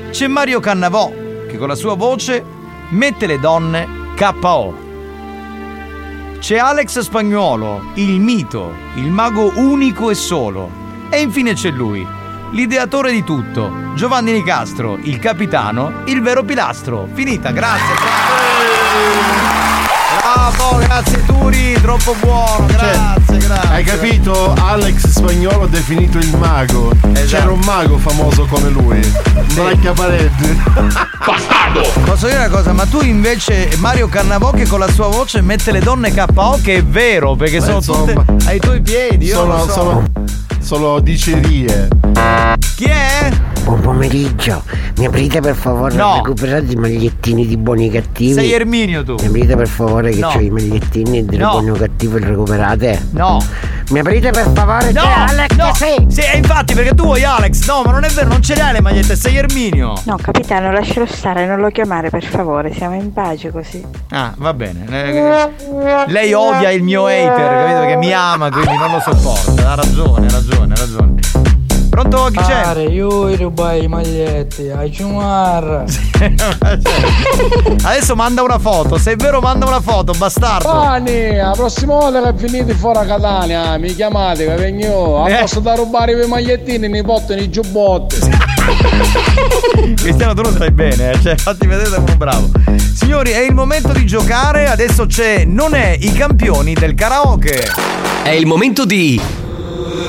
C'è 0.09 0.27
Mario 0.27 0.61
Cannavò 0.61 1.11
che 1.47 1.57
con 1.57 1.67
la 1.67 1.75
sua 1.75 1.95
voce 1.95 2.43
mette 2.89 3.27
le 3.27 3.37
donne 3.37 3.85
KO. 4.15 4.87
C'è 6.39 6.57
Alex 6.57 6.99
Spagnuolo, 6.99 7.91
il 7.95 8.19
mito, 8.21 8.73
il 8.95 9.11
mago 9.11 9.51
unico 9.55 10.09
e 10.09 10.15
solo. 10.15 10.88
E 11.11 11.21
infine 11.21 11.53
c'è 11.53 11.71
lui, 11.71 12.05
l'ideatore 12.51 13.11
di 13.11 13.23
tutto, 13.23 13.71
Giovanni 13.95 14.31
Nicastro, 14.31 14.97
il 15.01 15.17
capitano, 15.17 16.03
il 16.05 16.21
vero 16.21 16.43
pilastro. 16.43 17.07
Finita, 17.13 17.51
grazie. 17.51 17.95
Bravo, 20.21 20.77
grazie 20.77 21.25
Turi, 21.25 21.73
troppo 21.81 22.15
buono, 22.19 22.65
grazie, 22.67 23.37
grazie. 23.39 23.69
Hai 23.69 23.83
capito? 23.83 24.53
Alex 24.53 25.07
Spagnolo 25.07 25.65
definito 25.65 26.19
il 26.19 26.37
mago. 26.37 26.91
Esatto. 26.91 27.25
C'era 27.25 27.51
un 27.51 27.59
mago 27.65 27.97
famoso 27.97 28.45
come 28.45 28.69
lui. 28.69 28.99
Bracca 29.53 29.93
Paretti. 29.93 30.61
Posso 32.05 32.27
dire 32.27 32.37
una 32.37 32.49
cosa, 32.49 32.73
ma 32.73 32.85
tu 32.85 33.01
invece 33.01 33.69
Mario 33.77 34.07
Cannavò 34.07 34.51
che 34.51 34.67
con 34.67 34.79
la 34.79 34.91
sua 34.91 35.07
voce 35.07 35.41
mette 35.41 35.71
le 35.71 35.79
donne 35.79 36.13
KO 36.13 36.59
che 36.61 36.77
è 36.77 36.83
vero, 36.83 37.35
perché 37.35 37.57
Beh, 37.57 37.63
sono 37.63 37.77
insomma, 37.77 38.13
tutte 38.23 38.47
ai 38.47 38.59
tuoi 38.59 38.81
piedi, 38.81 39.25
io 39.25 39.35
sono, 39.35 39.57
lo 39.57 39.63
so. 39.65 39.71
sono, 39.71 40.03
sono 40.59 40.99
dicerie. 40.99 41.87
Chi 42.75 42.85
è? 42.85 43.29
Buon 43.63 43.81
pomeriggio, 43.81 44.63
mi 44.97 45.05
aprite 45.05 45.41
per 45.41 45.53
favore 45.55 45.95
No. 45.95 46.13
a 46.13 46.15
recuperare 46.17 46.65
i 46.67 46.75
magliettini 46.75 47.45
di 47.45 47.55
buoni 47.57 47.87
e 47.87 47.91
cattivi? 47.91 48.33
Sei 48.33 48.51
Erminio 48.51 49.03
tu. 49.03 49.15
Mi 49.19 49.27
aprite 49.27 49.55
per 49.55 49.67
favore 49.67 50.11
che 50.11 50.19
No. 50.19 50.29
ho 50.29 50.39
i 50.39 50.49
magliettini 50.49 51.25
di 51.25 51.37
No. 51.37 51.51
buoni 51.51 51.69
o 51.71 51.73
cattivi, 51.75 52.19
recuperate? 52.19 52.99
No. 53.11 53.43
Mi 53.89 53.99
aprite 53.99 54.29
per 54.29 54.47
favore? 54.53 54.91
No, 54.91 55.01
C'è 55.01 55.09
Alex, 55.09 55.55
no. 55.55 55.73
sì. 55.73 56.05
Sì, 56.09 56.21
e 56.21 56.37
infatti 56.37 56.75
perché 56.75 56.93
tu 56.93 57.05
vuoi 57.05 57.23
Alex, 57.23 57.65
no, 57.67 57.81
ma 57.83 57.91
non 57.91 58.03
è 58.03 58.09
vero, 58.09 58.27
non 58.29 58.41
ce 58.43 58.55
l'hai 58.55 58.71
le 58.73 58.81
magliette, 58.81 59.15
sei 59.15 59.37
Erminio. 59.37 59.93
No, 60.03 60.15
capitano, 60.21 60.71
lascialo 60.71 61.07
stare, 61.07 61.47
non 61.47 61.59
lo 61.59 61.69
chiamare 61.69 62.09
per 62.11 62.23
favore, 62.23 62.71
siamo 62.73 62.93
in 62.95 63.11
pace 63.11 63.49
così. 63.51 63.83
Ah, 64.11 64.31
va 64.37 64.53
bene. 64.53 64.85
Eh, 64.89 65.49
Lei 66.07 66.33
odia 66.33 66.69
il 66.69 66.83
mio 66.83 67.07
hater, 67.07 67.33
capito? 67.35 67.79
Perché 67.79 67.95
mi 67.95 68.13
ama, 68.13 68.51
quindi 68.51 68.77
non 68.77 68.91
lo 68.91 68.99
sopporta. 68.99 69.71
Ha 69.71 69.75
ragione, 69.75 70.27
ha 70.27 70.31
ragione, 70.31 70.73
ha 70.73 70.77
ragione. 70.77 71.57
Pronto? 71.99 72.29
Chi 72.31 72.37
c'è? 72.37 72.61
Pare, 72.61 72.83
io 72.83 73.35
rubai 73.35 73.83
i 73.83 73.87
maglietti, 73.89 74.69
ai 74.69 74.89
ciumarra. 74.89 75.83
Adesso 77.83 78.15
manda 78.15 78.41
una 78.41 78.57
foto, 78.57 78.97
se 78.97 79.11
è 79.11 79.15
vero 79.17 79.41
manda 79.41 79.65
una 79.65 79.81
foto, 79.81 80.13
bastardo. 80.13 80.69
Pani, 80.69 81.35
la 81.35 81.51
prossima 81.51 81.95
volta 81.95 82.31
che 82.31 82.47
finite 82.47 82.73
fuori 82.73 82.99
a 82.99 83.05
Catania, 83.05 83.77
mi 83.77 83.93
chiamate 83.93 84.45
che 84.45 84.55
vengo 84.55 84.85
io. 84.85 85.23
A 85.23 85.29
Eh. 85.29 85.39
posto 85.41 85.59
da 85.59 85.75
rubare 85.75 86.13
i 86.13 86.25
magliettini, 86.25 86.87
ne 86.87 87.03
portano 87.03 87.41
i 87.41 87.49
giubbotti. 87.49 88.15
Cristiano 89.95 90.33
tu 90.33 90.43
lo 90.43 90.51
stai 90.51 90.71
bene, 90.71 91.11
eh? 91.11 91.21
cioè 91.21 91.35
fatti 91.35 91.67
vedere 91.67 91.89
sei 91.89 91.99
uno 91.99 92.15
bravo. 92.15 92.49
Signori, 92.95 93.31
è 93.31 93.41
il 93.41 93.53
momento 93.53 93.91
di 93.91 94.05
giocare, 94.05 94.69
adesso 94.69 95.05
c'è 95.05 95.43
Non 95.43 95.73
è 95.73 95.97
i 95.99 96.13
campioni 96.13 96.73
del 96.75 96.95
karaoke. 96.95 97.67
È 98.23 98.29
il 98.29 98.45
momento 98.45 98.85
di 98.85 99.19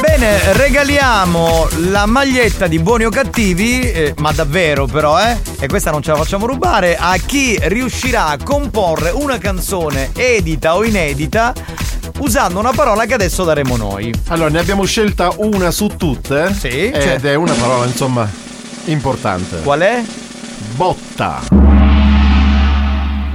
Bene, 0.00 0.52
regaliamo 0.54 1.68
la 1.90 2.06
maglietta 2.06 2.66
di 2.66 2.78
buoni 2.78 3.04
o 3.04 3.10
cattivi, 3.10 3.80
eh, 3.80 4.14
ma 4.18 4.32
davvero 4.32 4.86
però, 4.86 5.20
eh? 5.20 5.36
E 5.58 5.66
questa 5.68 5.90
non 5.90 6.02
ce 6.02 6.10
la 6.10 6.16
facciamo 6.16 6.46
rubare, 6.46 6.96
a 6.98 7.16
chi 7.16 7.58
riuscirà 7.62 8.26
a 8.26 8.38
comporre 8.42 9.10
una 9.10 9.38
canzone 9.38 10.10
edita 10.14 10.76
o 10.76 10.84
inedita 10.84 11.52
usando 12.18 12.58
una 12.58 12.72
parola 12.72 13.04
che 13.06 13.14
adesso 13.14 13.44
daremo 13.44 13.76
noi. 13.76 14.12
Allora, 14.28 14.48
ne 14.50 14.58
abbiamo 14.58 14.84
scelta 14.84 15.32
una 15.36 15.70
su 15.70 15.88
tutte. 15.96 16.54
Sì. 16.58 16.68
Ed 16.68 17.00
cioè- 17.00 17.20
è 17.20 17.34
una 17.34 17.54
parola, 17.54 17.84
insomma, 17.84 18.28
importante. 18.84 19.60
Qual 19.62 19.80
è? 19.80 20.02
Botta. 20.74 21.59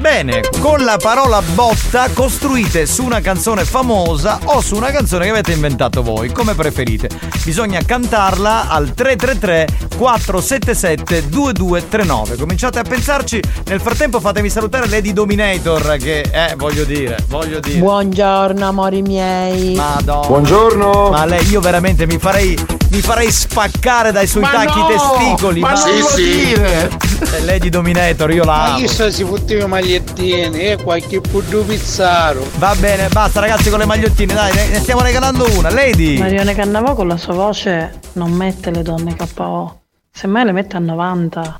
Bene, 0.05 0.41
con 0.59 0.85
la 0.85 0.97
parola 1.01 1.41
botta 1.41 2.09
costruite 2.13 2.85
su 2.85 3.03
una 3.03 3.21
canzone 3.21 3.65
famosa 3.65 4.37
o 4.43 4.61
su 4.61 4.75
una 4.75 4.91
canzone 4.91 5.25
che 5.25 5.31
avete 5.31 5.51
inventato 5.51 6.03
voi, 6.03 6.31
come 6.31 6.53
preferite. 6.53 7.09
Bisogna 7.43 7.81
cantarla 7.83 8.69
al 8.69 8.93
333 8.93 9.87
477 9.97 11.27
2239. 11.27 12.35
Cominciate 12.35 12.77
a 12.77 12.83
pensarci, 12.83 13.41
nel 13.65 13.81
frattempo 13.81 14.19
fatemi 14.19 14.47
salutare 14.51 14.87
Lady 14.87 15.11
Dominator 15.11 15.97
che 15.97 16.19
eh, 16.19 16.53
voglio 16.55 16.83
dire, 16.83 17.17
voglio 17.27 17.59
dire. 17.59 17.79
Buongiorno 17.79 18.63
amori 18.63 19.01
miei. 19.01 19.73
Madonna. 19.73 20.27
Buongiorno. 20.27 21.09
Ma 21.09 21.25
lei 21.25 21.47
io 21.47 21.61
veramente 21.61 22.05
mi 22.05 22.19
farei 22.19 22.55
mi 22.95 23.01
farei 23.01 23.31
spaccare 23.31 24.11
dai 24.11 24.27
suoi 24.27 24.43
Ma 24.43 24.51
tacchi 24.51 24.79
no! 24.79 24.87
testicoli. 24.87 25.59
Ma 25.59 25.73
non 25.73 25.97
lo 25.97 26.15
dire! 26.15 26.89
Eh, 27.35 27.43
Lady 27.43 27.69
Dominator, 27.69 28.31
io 28.31 28.43
la 28.43 28.55
Ma 28.55 28.63
amo. 28.65 28.77
chi 28.77 28.87
sta 28.87 29.11
si 29.11 29.25
fotteva 29.25 29.67
magliettini 29.95 30.59
e 30.59 30.77
qualche 30.81 31.21
puddu 31.21 31.65
pizzaro. 31.65 32.45
Va 32.57 32.75
bene, 32.77 33.07
basta 33.09 33.39
ragazzi 33.39 33.69
con 33.69 33.79
le 33.79 33.85
magliottine, 33.85 34.33
dai, 34.33 34.53
ne 34.53 34.67
ne 34.69 34.79
stiamo 34.79 35.01
regalando 35.01 35.47
una. 35.57 35.69
Lady! 35.69 36.17
Marione 36.17 36.53
Cannavò 36.53 36.95
con 36.95 37.07
la 37.07 37.17
sua 37.17 37.33
voce 37.33 37.99
non 38.13 38.31
mette 38.31 38.71
le 38.71 38.81
donne 38.81 39.15
KO, 39.15 39.81
semmai 40.11 40.45
le 40.45 40.51
mette 40.51 40.75
a 40.75 40.79
90. 40.79 41.59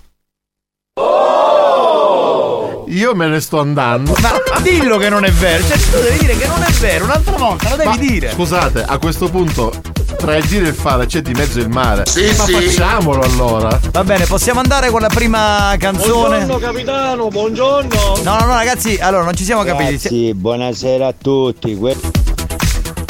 Io 2.88 3.16
me 3.16 3.28
ne 3.28 3.40
sto 3.40 3.60
andando. 3.60 4.14
Ma 4.22 4.60
dillo 4.62 4.98
che 4.98 5.10
non 5.10 5.26
è 5.26 5.32
vero, 5.32 5.64
cioè 5.64 5.78
tu 5.78 6.02
devi 6.02 6.20
dire 6.20 6.38
che 6.38 6.48
non 6.48 6.62
è 6.62 6.72
vero, 6.72 7.06
un'altra 7.06 7.36
volta 7.38 7.70
lo 7.70 7.76
devi 7.78 7.90
Ma, 7.90 7.98
dire. 7.98 8.32
Scusate, 8.32 8.84
a 8.84 8.98
questo 9.00 9.30
punto, 9.30 9.72
tra 10.26 10.38
il 10.38 10.46
dire 10.46 10.66
e 10.66 10.70
il 10.70 10.74
fare 10.74 11.06
c'è 11.06 11.22
di 11.22 11.34
mezzo 11.34 11.60
il 11.60 11.70
mare. 11.70 12.04
Sì, 12.08 12.26
Ma 12.36 12.46
sì. 12.46 12.54
facciamolo 12.54 13.22
allora. 13.22 13.80
Va 13.92 14.04
bene, 14.04 14.26
possiamo 14.26 14.60
andare 14.60 14.90
con 14.90 15.00
la 15.00 15.08
prima 15.08 15.76
canzone? 15.78 16.46
Buongiorno 16.46 16.58
capitano, 16.58 17.28
buongiorno. 17.28 18.20
No, 18.24 18.38
no, 18.40 18.46
no, 18.46 18.54
ragazzi, 18.56 18.98
allora 19.00 19.24
non 19.24 19.36
ci 19.36 19.44
siamo 19.44 19.62
capiti. 19.64 19.84
Ragazzi, 19.92 20.34
buonasera 20.34 21.06
a 21.08 21.14
tutti. 21.16 21.76
Que- 21.78 21.96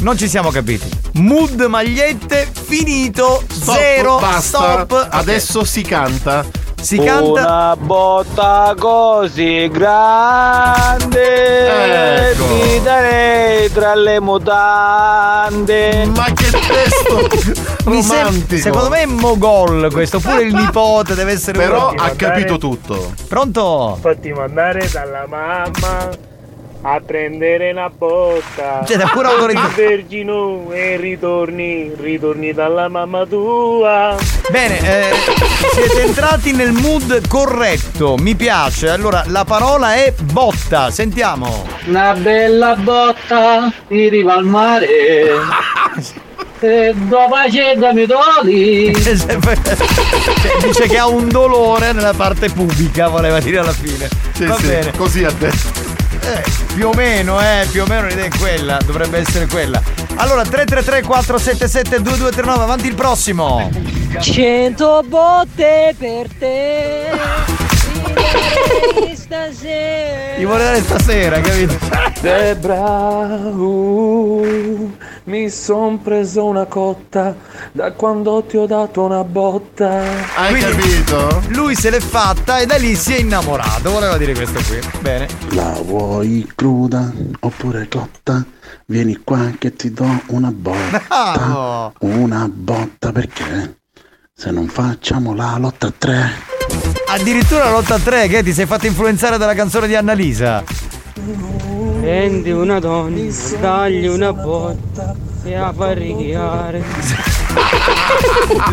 Non 0.01 0.18
ci 0.18 0.28
siamo 0.28 0.49
capiti. 0.49 0.89
Mood 1.13 1.61
magliette 1.61 2.51
finito. 2.66 3.41
Stop, 3.49 3.76
zero. 3.78 4.18
basta. 4.20 4.41
Stop. 4.59 5.07
Adesso 5.09 5.63
si 5.63 5.84
canta. 5.84 6.45
Si 6.86 6.98
canta. 6.98 7.24
Una 7.32 7.76
botta 7.80 8.76
così 8.78 9.68
grande 9.72 11.24
Ecco. 12.30 12.44
ti 12.46 12.82
darei 12.84 13.72
tra 13.72 13.96
le 13.96 14.20
mutande. 14.20 16.06
Ma 16.16 16.26
che 16.26 16.46
testo 16.52 17.28
Mi 17.90 18.04
sem- 18.04 18.18
romantico. 18.26 18.62
secondo 18.62 18.90
me 18.90 19.02
è 19.02 19.06
Mogol 19.08 19.92
questo, 19.92 20.20
pure 20.20 20.44
il 20.44 20.54
nipote 20.54 21.16
deve 21.16 21.32
essere 21.32 21.58
Però 21.58 21.90
ha 21.96 22.10
capito 22.12 22.60
tutto. 22.60 23.14
Pronto? 23.28 23.98
Fatti 24.00 24.32
mandare 24.32 24.88
dalla 24.92 25.26
mamma 25.28 26.10
a 26.88 27.02
prendere 27.04 27.72
una 27.72 27.90
botta. 27.90 28.84
Cioè, 28.86 28.98
da 28.98 29.10
pura 29.12 29.30
autorità. 29.30 29.72
Ti 29.74 29.82
vergino 29.82 30.68
e 30.72 30.98
ritorni, 30.98 31.92
ritorni 32.00 32.54
dalla 32.54 32.88
mamma 32.88 33.26
tua. 33.26 34.16
Bene, 34.52 34.80
eh, 34.80 35.14
siete 35.74 36.04
entrati 36.04 36.52
nel 36.54 36.72
mood 36.72 37.28
corretto, 37.28 38.18
mi 38.18 38.36
piace. 38.36 38.90
Allora, 38.90 39.24
la 39.28 39.44
parola 39.46 39.96
è 39.96 40.14
botta, 40.22 40.92
sentiamo. 40.92 41.66
Una 41.88 42.14
bella 42.14 42.76
botta 42.76 43.74
in 43.88 44.10
riva 44.10 44.36
al 44.36 44.46
mare. 44.46 44.88
E 46.58 46.94
dopo 46.96 47.36
c'è 47.52 47.76
mi 47.94 48.06
doli. 48.06 48.90
Dice 48.92 50.88
che 50.88 50.98
ha 50.98 51.06
un 51.06 51.28
dolore 51.28 51.92
nella 51.92 52.14
parte 52.14 52.50
pubica, 52.50 53.10
voleva 53.10 53.40
dire 53.40 53.60
alla 53.60 53.74
fine. 53.74 54.10
Sì, 54.34 54.46
Va 54.46 54.56
sì, 54.56 54.66
bene. 54.68 54.92
così 54.96 55.24
ha 55.26 55.32
detto. 55.32 55.95
Eh, 56.26 56.43
più 56.73 56.88
o 56.88 56.93
meno, 56.93 57.39
eh, 57.39 57.67
più 57.71 57.84
o 57.84 57.86
meno 57.86 58.07
l'idea 58.07 58.26
è 58.26 58.30
quella, 58.30 58.80
dovrebbe 58.84 59.19
essere 59.19 59.45
quella. 59.45 59.80
Allora, 60.15 60.41
333 60.41 61.03
477 61.03 62.01
2239, 62.01 62.63
avanti 62.63 62.88
il 62.88 62.95
prossimo. 62.95 63.69
100 64.19 65.03
botte 65.07 65.93
per 65.97 66.28
te. 66.39 67.74
Stasera. 69.16 70.38
Gli 70.38 70.45
vuole 70.45 70.63
dare 70.63 70.82
stasera, 70.82 71.39
capito? 71.41 71.78
Debra, 72.22 73.36
uh, 73.36 74.91
mi 75.26 75.49
son 75.49 76.01
preso 76.01 76.45
una 76.45 76.66
cotta 76.66 77.36
da 77.72 77.91
quando 77.91 78.43
ti 78.43 78.57
ho 78.57 78.66
dato 78.66 79.03
una 79.03 79.24
botta. 79.24 80.01
Hai 80.36 80.49
Quindi- 80.59 81.03
capito? 81.03 81.41
Lui 81.49 81.76
se 81.76 81.89
l'è 81.89 81.99
fatta 81.99 82.59
e 82.59 82.66
da 82.66 82.76
lì 82.78 82.95
si 82.95 83.13
è 83.13 83.20
innamorato, 83.20 83.91
voleva 83.91 84.18
dire 84.18 84.34
questo 84.34 84.59
qui. 84.68 84.80
Bene. 84.99 85.28
La 85.51 85.78
vuoi 85.84 86.49
cruda 86.55 87.11
oppure 87.39 87.88
cotta? 87.89 88.43
Vieni 88.88 89.20
qua 89.24 89.51
che 89.57 89.74
ti 89.74 89.91
do 89.91 90.07
una 90.28 90.51
botta. 90.51 91.01
Bravo! 91.07 91.93
Una 91.99 92.47
botta 92.51 93.11
perché? 93.11 93.78
Se 94.34 94.51
non 94.51 94.68
facciamo 94.68 95.34
la 95.34 95.57
lotta 95.57 95.88
a 95.88 95.93
tre. 95.97 96.53
Addirittura 97.08 97.66
la 97.66 97.72
lotta 97.72 97.95
a 97.95 97.99
tre, 97.99 98.28
che 98.28 98.43
ti 98.43 98.53
sei 98.53 98.66
fatto 98.66 98.88
influenzare 98.88 99.38
dalla 99.38 99.53
canzone 99.53 99.88
di 99.88 99.95
Annalisa. 99.95 100.64
Prendi 102.01 102.51
una 102.51 102.80
donna, 102.80 103.20
dagli 103.60 104.08
una 104.08 104.34
botta 104.34 105.16
e 105.43 105.56
a 105.56 105.72
far 105.74 105.97
righiare. 105.97 106.84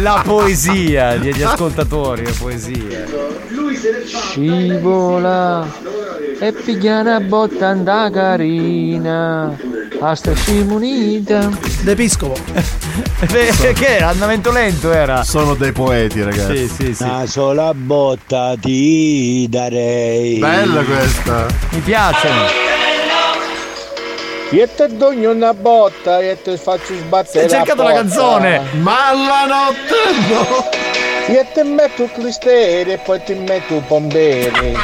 La 0.01 0.23
poesia 0.25 1.17
degli 1.19 1.43
ascoltatori, 1.43 2.25
la 2.25 2.33
poesia. 2.37 3.05
Scivola 4.05 5.67
e 6.41 6.53
piglia 6.53 7.01
una 7.01 7.21
botta 7.21 7.69
andà 7.69 8.11
carina. 8.11 9.57
Asta 10.03 10.35
scimunita. 10.35 11.49
D'Episcopo. 11.83 12.35
Eh, 13.23 13.73
che 13.73 13.97
era? 13.99 14.09
Andamento 14.09 14.51
lento 14.51 14.93
era. 14.93 15.23
Sono 15.23 15.55
dei 15.55 15.71
poeti, 15.71 16.23
ragazzi. 16.25 16.67
Sì, 16.67 16.75
sì, 16.87 16.95
sì. 16.95 17.03
Una 17.05 17.25
sola 17.25 17.73
botta 17.73 18.55
ti 18.61 19.47
darei. 19.49 20.39
Bella 20.39 20.83
questa. 20.83 21.47
Mi 21.71 21.79
piace. 21.81 22.29
Io 24.51 24.69
te 24.77 24.89
do 24.97 25.09
una 25.09 25.55
botta 25.55 26.19
e 26.19 26.37
te 26.43 26.57
faccio 26.57 26.95
sbattere 26.97 27.45
Hai 27.45 27.51
cercato 27.51 27.83
la 27.85 27.93
canzone. 27.93 28.61
Ma 28.81 29.13
la 29.13 29.47
notte 29.47 30.29
no. 30.29 31.33
Io 31.33 31.47
ti 31.55 31.63
metto 31.63 32.09
clisteri 32.13 32.93
e 32.93 32.99
poi 32.99 33.23
ti 33.23 33.35
metto 33.35 33.81
pomberi. 33.87 34.77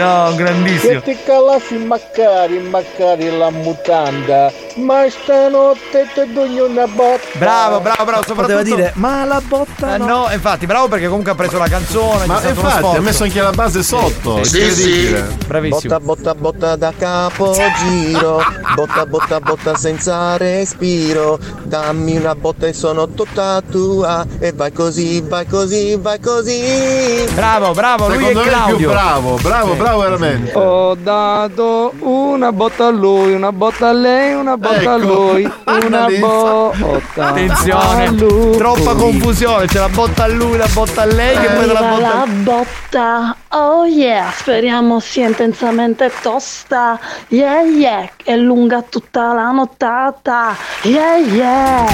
No, 0.00 0.34
grandissimo. 0.34 0.92
Io 0.92 1.02
ti 1.02 1.14
calassi 1.26 1.76
macari, 1.76 2.58
macari 2.58 3.36
la 3.36 3.50
mutanda. 3.50 4.50
Ma 4.76 5.04
stanotte 5.08 6.08
ti 6.14 6.32
do 6.32 6.42
una 6.66 6.86
botta. 6.86 7.38
Bravo, 7.38 7.80
bravo, 7.80 8.04
bravo. 8.04 8.22
Soprattutto... 8.24 8.58
Poteva 8.58 8.62
dire, 8.62 8.92
ma 8.96 9.24
la 9.24 9.40
botta 9.46 9.94
Eh, 9.94 9.98
no. 9.98 10.06
no, 10.06 10.28
infatti, 10.32 10.66
bravo 10.66 10.88
perché 10.88 11.08
comunque 11.08 11.32
ha 11.32 11.34
preso 11.34 11.58
la 11.58 11.68
canzone. 11.68 12.26
Ma 12.26 12.40
infatti 12.46 12.96
ha 12.96 13.00
messo 13.00 13.24
anche 13.24 13.40
la 13.40 13.50
base 13.50 13.82
sotto. 13.82 14.42
Sì, 14.44 14.58
incredibile. 14.60 15.36
Bravissimo. 15.46 15.98
Botta, 15.98 16.00
botta, 16.00 16.34
botta 16.34 16.76
da 16.76 16.92
capogiro. 16.96 18.42
Botta, 18.74 19.06
botta, 19.06 19.40
botta 19.40 19.76
senza 19.76 20.36
respiro. 20.36 21.38
Dammi 21.64 22.16
una 22.16 22.34
botta 22.34 22.66
e 22.66 22.72
sono 22.72 23.08
tutta 23.08 23.60
tua. 23.68 24.24
E 24.38 24.52
vai 24.52 24.72
così, 24.72 25.20
vai 25.20 25.46
così, 25.46 25.96
vai 25.96 26.20
così. 26.20 27.26
Bravo, 27.34 27.72
bravo, 27.72 28.06
lui 28.08 28.18
Secondo 28.18 28.40
è 28.40 28.44
me 28.44 28.48
è 28.48 28.52
Claudio. 28.54 28.76
più 28.76 28.88
bravo, 28.88 29.38
bravo, 29.42 29.72
Sì. 29.72 29.78
bravo 29.78 30.00
veramente. 30.00 30.52
Ho 30.58 30.94
dato 30.94 31.92
una 32.00 32.52
botta 32.52 32.86
a 32.86 32.90
lui, 32.90 33.32
una 33.32 33.52
botta 33.52 33.88
a 33.88 33.92
lei, 33.92 34.34
una 34.34 34.56
botta 34.60 34.92
a 34.92 34.96
Ecco. 34.96 35.06
lui, 35.06 35.50
una 35.86 36.06
botta. 36.18 37.26
Attenzione, 37.28 38.06
a 38.06 38.10
lui. 38.10 38.56
troppa 38.56 38.94
confusione. 38.94 39.66
C'è 39.66 39.78
la 39.78 39.88
botta 39.88 40.24
a 40.24 40.26
lui, 40.28 40.56
la 40.58 40.68
botta 40.72 41.02
a 41.02 41.04
lei, 41.06 41.38
che 41.38 41.48
poi 41.48 41.66
la 41.66 41.72
botta 41.72 41.98
la 41.98 42.26
botta, 42.26 43.36
oh 43.48 43.86
yeah, 43.86 44.30
speriamo 44.36 45.00
sia 45.00 45.26
intensamente 45.28 46.12
tosta, 46.20 46.98
yeah 47.28 47.62
yeah, 47.62 48.08
è 48.22 48.36
lunga 48.36 48.82
tutta 48.82 49.32
la 49.32 49.50
nottata, 49.50 50.54
yeah 50.82 51.16
yeah. 51.16 51.86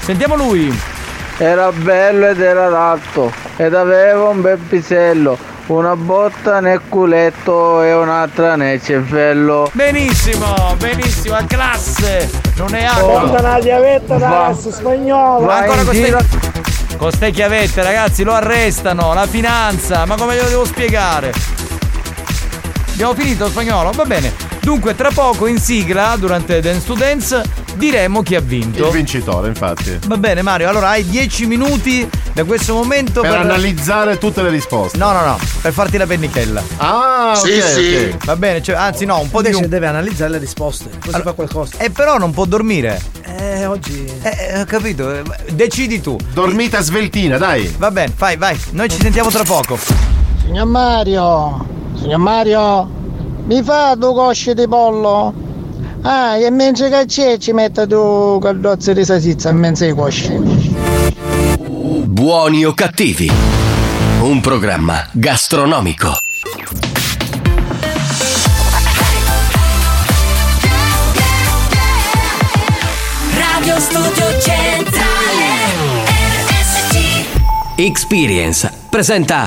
Sentiamo 0.00 0.36
lui. 0.36 0.94
Era 1.38 1.70
bello 1.70 2.28
ed 2.28 2.40
era 2.40 2.66
adatto 2.66 3.30
ed 3.56 3.74
aveva 3.74 4.30
un 4.30 4.40
bel 4.40 4.56
pisello, 4.56 5.36
una 5.66 5.96
botta 5.96 6.60
nel 6.60 6.80
culetto 6.88 7.82
e 7.82 7.92
un'altra 7.92 8.56
nel 8.56 8.80
cervello. 8.82 9.68
Benissimo, 9.72 10.74
benissimo, 10.78 11.34
a 11.34 11.44
classe. 11.44 12.30
Non 12.56 12.74
è 12.74 12.86
Porta 12.98 13.20
altro. 13.20 13.40
una 13.40 13.58
chiavetta 13.58 14.16
da 14.16 14.56
spagnolo. 14.56 15.44
Ma 15.44 15.56
ancora 15.56 15.82
con 15.82 15.94
ste, 15.94 16.16
con 16.96 17.10
ste 17.10 17.30
chiavette, 17.30 17.82
ragazzi, 17.82 18.22
lo 18.22 18.32
arrestano, 18.32 19.12
la 19.12 19.26
finanza, 19.26 20.04
ma 20.06 20.16
come 20.16 20.34
glielo 20.34 20.48
devo 20.48 20.64
spiegare? 20.64 21.32
Abbiamo 22.96 23.14
finito 23.14 23.46
spagnolo? 23.50 23.90
Va 23.90 24.04
bene. 24.06 24.32
Dunque, 24.62 24.94
tra 24.94 25.10
poco 25.10 25.46
in 25.46 25.58
sigla, 25.60 26.16
durante 26.18 26.60
Dance 26.62 26.86
to 26.86 26.94
Dance, 26.94 27.42
diremo 27.74 28.22
chi 28.22 28.34
ha 28.34 28.40
vinto. 28.40 28.86
Il 28.86 28.90
vincitore, 28.92 29.48
infatti. 29.48 29.98
Va 30.06 30.16
bene, 30.16 30.40
Mario. 30.40 30.70
Allora 30.70 30.88
hai 30.88 31.04
10 31.06 31.44
minuti 31.44 32.08
da 32.32 32.44
questo 32.44 32.72
momento 32.72 33.20
Per 33.20 33.34
analizzare 33.34 34.16
tutte 34.16 34.40
le 34.42 34.48
risposte. 34.48 34.96
No, 34.96 35.12
no, 35.12 35.20
no, 35.26 35.38
per 35.60 35.74
farti 35.74 35.98
la 35.98 36.06
pennichella. 36.06 36.62
Ah, 36.78 37.34
Sì, 37.36 37.58
ok, 37.58 37.62
sì. 37.68 38.10
ok. 38.14 38.24
Va 38.24 38.36
bene, 38.36 38.62
cioè, 38.62 38.76
anzi 38.76 39.04
no, 39.04 39.20
un 39.20 39.28
po' 39.28 39.42
di 39.42 39.48
Invece 39.48 39.68
deve 39.68 39.86
analizzare 39.88 40.30
le 40.30 40.38
risposte. 40.38 40.88
Così 41.04 41.20
fa 41.20 41.32
qualcosa. 41.32 41.76
E 41.76 41.90
però 41.90 42.16
non 42.16 42.32
può 42.32 42.46
dormire. 42.46 42.98
Eh, 43.24 43.66
oggi. 43.66 44.10
Eh, 44.22 44.58
ho 44.60 44.64
capito. 44.64 45.12
eh, 45.14 45.22
Decidi 45.52 46.00
tu. 46.00 46.16
Dormita 46.32 46.80
sveltina, 46.80 47.36
dai. 47.36 47.72
Va 47.76 47.90
bene, 47.90 48.14
vai, 48.16 48.38
vai. 48.38 48.58
Noi 48.70 48.88
ci 48.88 48.98
sentiamo 48.98 49.28
tra 49.28 49.44
poco. 49.44 49.78
Signor 50.40 50.66
Mario, 50.66 51.66
signor 51.96 52.18
Mario, 52.18 52.88
mi 53.46 53.62
fa 53.62 53.94
due 53.94 54.12
cosce 54.14 54.54
di 54.54 54.66
pollo? 54.68 55.32
Ah, 56.02 56.36
e 56.36 56.50
mentre 56.50 56.88
che 56.88 57.04
c'è 57.06 57.38
ci 57.38 57.52
mette 57.52 57.86
due 57.86 58.38
caldozze 58.40 58.94
di 58.94 59.04
salsiccia 59.04 59.50
in 59.50 59.56
mezzo 59.56 59.84
ai 59.84 59.94
cosci. 59.94 60.84
Buoni 62.04 62.64
o 62.64 62.72
cattivi? 62.72 63.30
Un 64.20 64.40
programma 64.40 65.06
gastronomico. 65.12 66.16
Radio 73.34 73.80
Studio 73.80 74.40
Centrale 74.40 74.94
RSC 76.48 77.78
Experience 77.78 78.72
presenta 78.88 79.46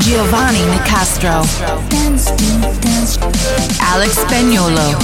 Giovanni 0.00 0.64
Nicastro. 0.66 1.44
Alex 3.80 4.18
Spagnolo. 4.18 4.96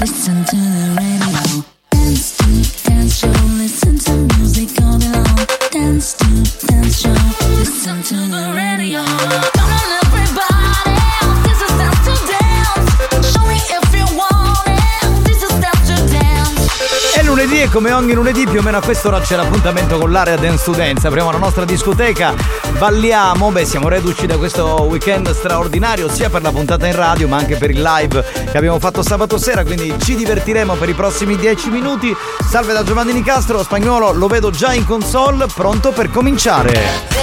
Listen 0.00 0.44
to 0.44 0.56
the 0.56 0.94
radio. 0.98 1.64
Dance 1.90 2.36
to 2.36 2.44
Dance 2.88 3.18
Show. 3.18 3.32
Listen 3.56 3.98
to 3.98 4.12
music 4.38 4.82
all 4.82 4.98
Dance 5.70 6.14
to 6.14 6.66
Dance 6.66 7.00
Show. 7.00 7.14
Listen 7.56 8.02
to 8.02 8.14
the 8.14 8.52
radio 8.54 9.53
e 17.64 17.70
come 17.70 17.92
ogni 17.92 18.12
lunedì 18.12 18.46
più 18.46 18.60
o 18.60 18.62
meno 18.62 18.76
a 18.76 18.82
quest'ora 18.82 19.20
c'è 19.20 19.36
l'appuntamento 19.36 19.96
con 19.98 20.12
l'area 20.12 20.36
Dance 20.36 20.64
to 20.64 20.72
Dance. 20.72 21.06
Apriamo 21.06 21.30
la 21.30 21.38
nostra 21.38 21.64
discoteca, 21.64 22.34
balliamo, 22.76 23.50
beh 23.50 23.64
siamo 23.64 23.88
reduci 23.88 24.26
da 24.26 24.36
questo 24.36 24.82
weekend 24.82 25.32
straordinario 25.32 26.10
sia 26.10 26.28
per 26.28 26.42
la 26.42 26.50
puntata 26.52 26.86
in 26.86 26.94
radio 26.94 27.26
ma 27.26 27.38
anche 27.38 27.56
per 27.56 27.70
il 27.70 27.80
live 27.80 28.22
che 28.50 28.56
abbiamo 28.56 28.78
fatto 28.78 29.02
sabato 29.02 29.38
sera, 29.38 29.64
quindi 29.64 29.94
ci 30.02 30.14
divertiremo 30.14 30.74
per 30.74 30.90
i 30.90 30.94
prossimi 30.94 31.36
10 31.36 31.70
minuti. 31.70 32.14
Salve 32.46 32.74
da 32.74 32.82
Giovanni 32.82 33.14
Nicastro, 33.14 33.62
spagnolo 33.62 34.12
lo 34.12 34.26
vedo 34.26 34.50
già 34.50 34.74
in 34.74 34.84
console, 34.84 35.46
pronto 35.46 35.92
per 35.92 36.10
cominciare. 36.10 36.72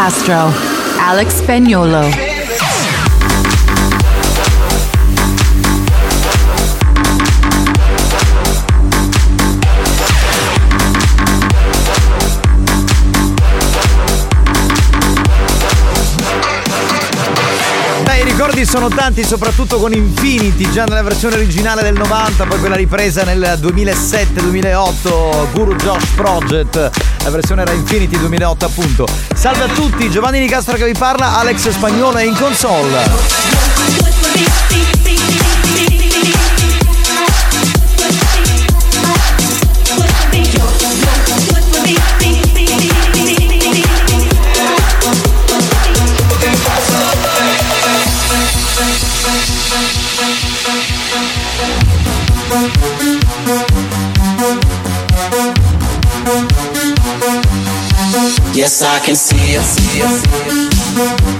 Giovanni 0.00 0.10
Nicastro, 0.10 0.50
Alex 0.98 1.42
Spagnolo. 1.42 2.29
Ricordi 18.50 18.64
sono 18.66 18.88
tanti, 18.88 19.24
soprattutto 19.24 19.78
con 19.78 19.92
Infinity, 19.92 20.68
già 20.70 20.84
nella 20.84 21.02
versione 21.02 21.36
originale 21.36 21.82
del 21.82 21.94
90, 21.94 22.46
poi 22.46 22.58
quella 22.58 22.74
ripresa 22.74 23.22
nel 23.22 23.58
2007-2008, 23.60 25.52
Guru 25.52 25.76
Josh 25.76 26.06
Project, 26.14 26.90
la 27.22 27.30
versione 27.30 27.62
era 27.62 27.72
Infinity 27.72 28.18
2008 28.18 28.64
appunto. 28.64 29.06
Salve 29.34 29.64
a 29.64 29.68
tutti, 29.68 30.10
Giovanni 30.10 30.40
Nicastro 30.40 30.76
che 30.76 30.84
vi 30.84 30.94
parla, 30.98 31.38
Alex 31.38 31.68
Spagnolo 31.70 32.16
è 32.16 32.24
in 32.24 32.34
console. 32.34 33.08
I 58.90 58.98
can 58.98 59.14
see 59.14 59.54
her. 59.54 59.62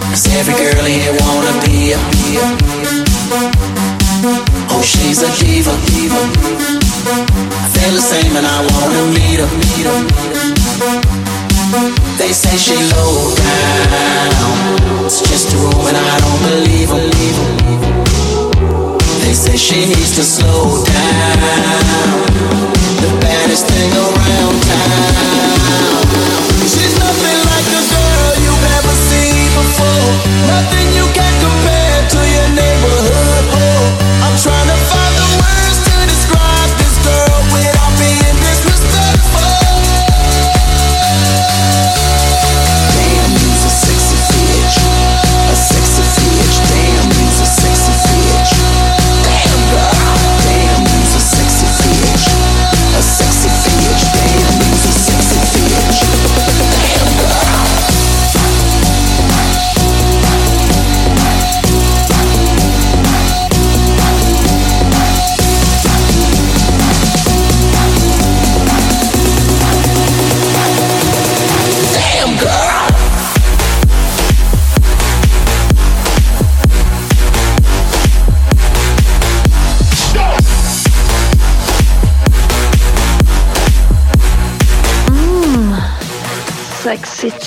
Cause 0.06 0.26
every 0.38 0.54
girl 0.54 0.84
here 0.86 1.10
wanna 1.18 1.50
be 1.66 1.90
her. 1.90 1.98
Oh, 4.70 4.82
she's 4.86 5.22
a 5.22 5.30
diva. 5.42 5.74
I 7.50 7.66
feel 7.74 7.92
the 7.98 8.00
same 8.00 8.36
and 8.38 8.46
I 8.46 8.62
wanna 8.70 9.02
meet 9.18 9.40
her. 9.42 9.50
They 12.18 12.32
say 12.32 12.56
she 12.56 12.76
low 12.94 13.34
down. 13.34 15.04
It's 15.06 15.20
just 15.20 15.52
a 15.52 15.56
rumor 15.58 15.88
and 15.90 15.96
I 15.98 16.18
don't 16.22 16.42
believe 16.46 16.90
her. 16.94 17.02
They 19.22 19.34
say 19.34 19.56
she 19.56 19.86
needs 19.86 20.14
to 20.14 20.22
slow 20.22 20.84
down. 20.84 22.14
The 23.02 23.10
baddest 23.20 23.66
thing 23.66 23.90
around 23.90 24.62
town. 24.62 25.19
Nothing 30.46 30.88
you 30.94 31.06
can 31.14 31.32
compare 31.40 31.69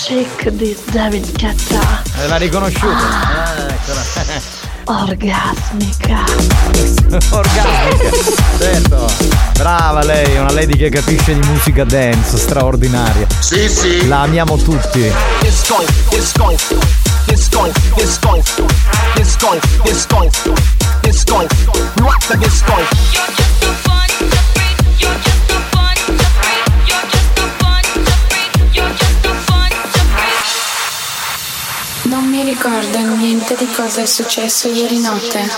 chick 0.03 0.49
di 0.49 0.75
David 0.91 1.31
Guetta. 1.39 2.03
Eh, 2.17 2.27
L'ha 2.27 2.35
riconosciuta. 2.35 2.97
Ah, 2.97 3.67
eccola. 3.69 4.01
Orgasmica. 5.01 6.23
Orgasmica. 7.31 8.09
Certo. 8.59 9.09
Brava 9.53 10.03
lei, 10.03 10.37
una 10.37 10.51
lady 10.51 10.75
che 10.75 10.89
capisce 10.89 11.39
di 11.39 11.47
musica 11.47 11.85
dance, 11.85 12.35
straordinaria. 12.37 13.25
Sì, 13.39 13.69
sì. 13.69 14.05
La 14.07 14.23
amiamo 14.23 14.57
tutti. 14.57 15.09
It's 15.41 15.69
going, 15.69 15.87
it's 16.11 16.33
going, 16.37 16.59
it's 17.27 17.49
going, 17.49 17.73
it's 17.95 18.19
going, 18.19 18.41
it's 19.15 19.37
going, 19.37 19.61
it's 19.85 20.05
going, 20.05 20.31
it's 21.03 21.23
going. 21.23 21.47
What 22.01 22.19
the 22.27 22.37
it's 22.45 23.92
mi 32.43 32.49
ricordo 32.49 32.97
niente 33.15 33.55
di 33.55 33.67
cosa 33.71 34.01
è 34.01 34.05
successo 34.05 34.67
ieri 34.67 34.99
notte. 34.99 35.49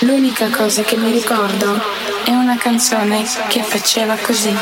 L'unica 0.00 0.48
cosa 0.48 0.82
che 0.82 0.96
mi 0.96 1.12
ricordo 1.12 1.78
è 2.24 2.30
una 2.30 2.56
canzone 2.56 3.24
che 3.48 3.62
faceva 3.62 4.16
così. 4.16 4.48
Alla 4.48 4.58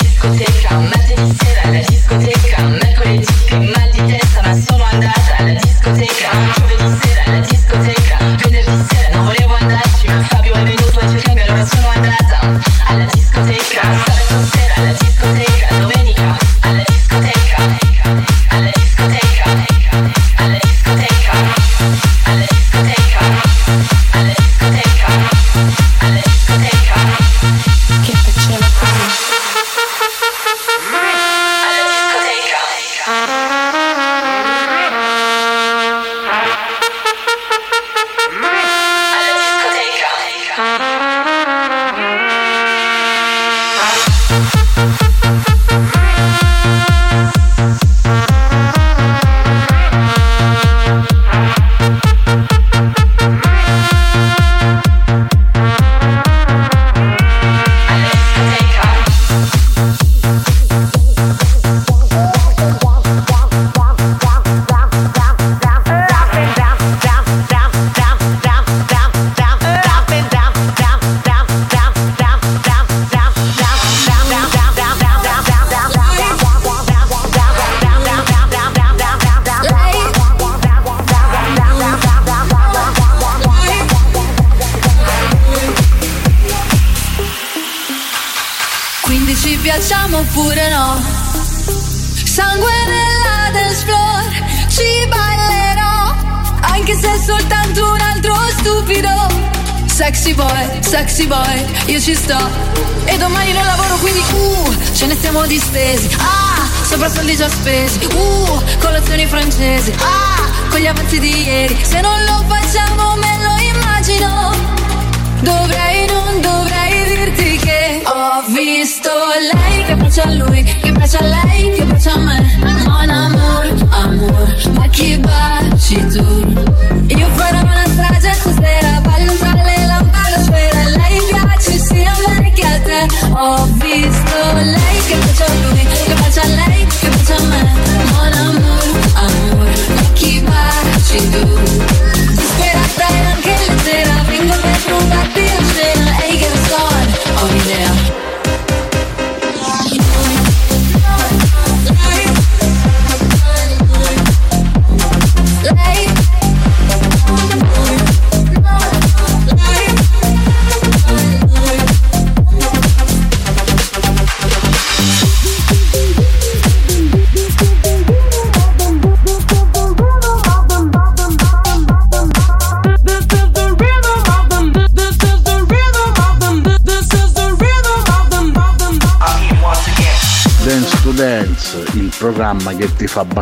discoteca, 0.00 0.78
martedì 0.78 1.36
sera 1.36 1.62
alla 1.68 1.80
discoteca, 1.86 2.62
mercoledì 2.62 3.26
che 3.46 3.56
mal 3.56 3.90
di 3.90 4.06
testa 4.06 4.40
ma 4.42 4.54
sono 4.66 4.84
andata 4.84 5.36
alla 5.36 5.52
discoteca, 5.52 6.30
giovedì 6.54 6.98
sera 7.02 7.22
alla 7.26 7.40
discoteca, 7.40 8.16
venerdì 8.18 8.86
sera 8.88 9.08
non 9.16 9.24
volevo 9.26 9.54
andarci 9.56 10.06
ma 10.06 10.22
Fabio 10.22 10.54
è 10.54 10.62
venuto 10.62 10.98
a 11.00 11.08
cercarmi 11.08 11.42
allora 11.42 11.66
sono 11.66 11.88
andata 11.88 12.60
alla 12.86 13.04
discoteca, 13.04 13.82
sabato 13.82 14.48
sera 14.56 14.74
alla 14.76 14.92
discoteca, 14.92 15.57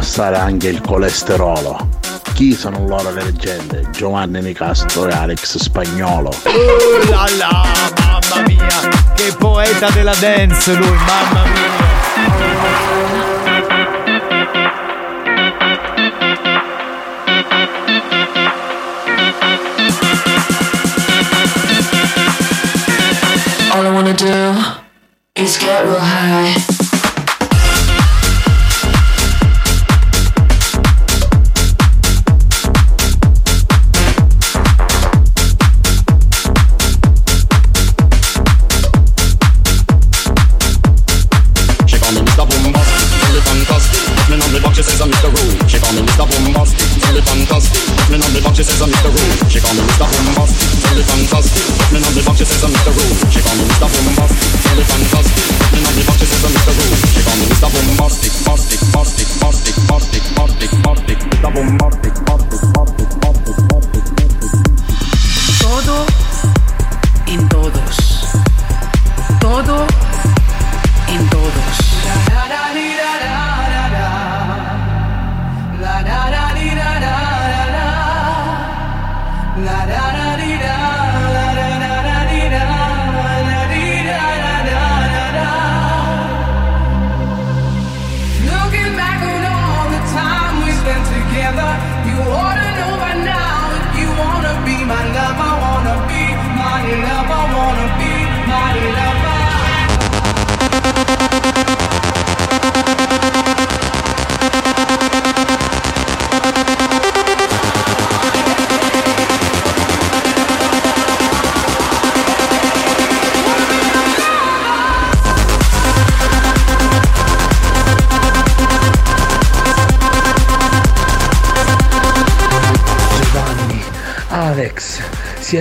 abbassare 0.07 0.37
anche 0.37 0.69
il 0.69 0.81
colesterolo. 0.81 1.89
Chi 2.35 2.55
sono 2.55 2.87
loro 2.87 3.11
le 3.11 3.25
leggende? 3.25 3.89
Giovanni 3.91 4.41
Nicastro 4.41 5.09
e 5.09 5.13
Alex 5.13 5.57
Spagnolo. 5.59 6.31
Uh 6.45 7.11
la 7.11 7.27
la, 7.37 7.67
mamma 7.99 8.47
mia, 8.47 9.15
che 9.15 9.35
poeta 9.37 9.91
della 9.91 10.15
dance 10.15 10.75
lui, 10.75 10.97
mamma 10.97 11.43
mia. 11.45 13.16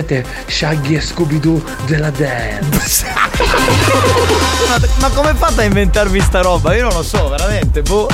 siete 0.06 0.24
Shaggy 0.46 0.94
e 0.94 1.00
Scooby-Doo 1.00 1.62
della 1.86 2.10
dance. 2.10 3.06
ma, 4.68 4.80
ma 5.00 5.08
come 5.10 5.34
fate 5.34 5.62
a 5.62 5.64
inventarvi 5.64 6.20
sta 6.20 6.42
roba? 6.42 6.74
Io 6.76 6.82
non 6.84 6.92
lo 6.92 7.02
so, 7.02 7.28
veramente, 7.28 7.82
boh. 7.82 8.08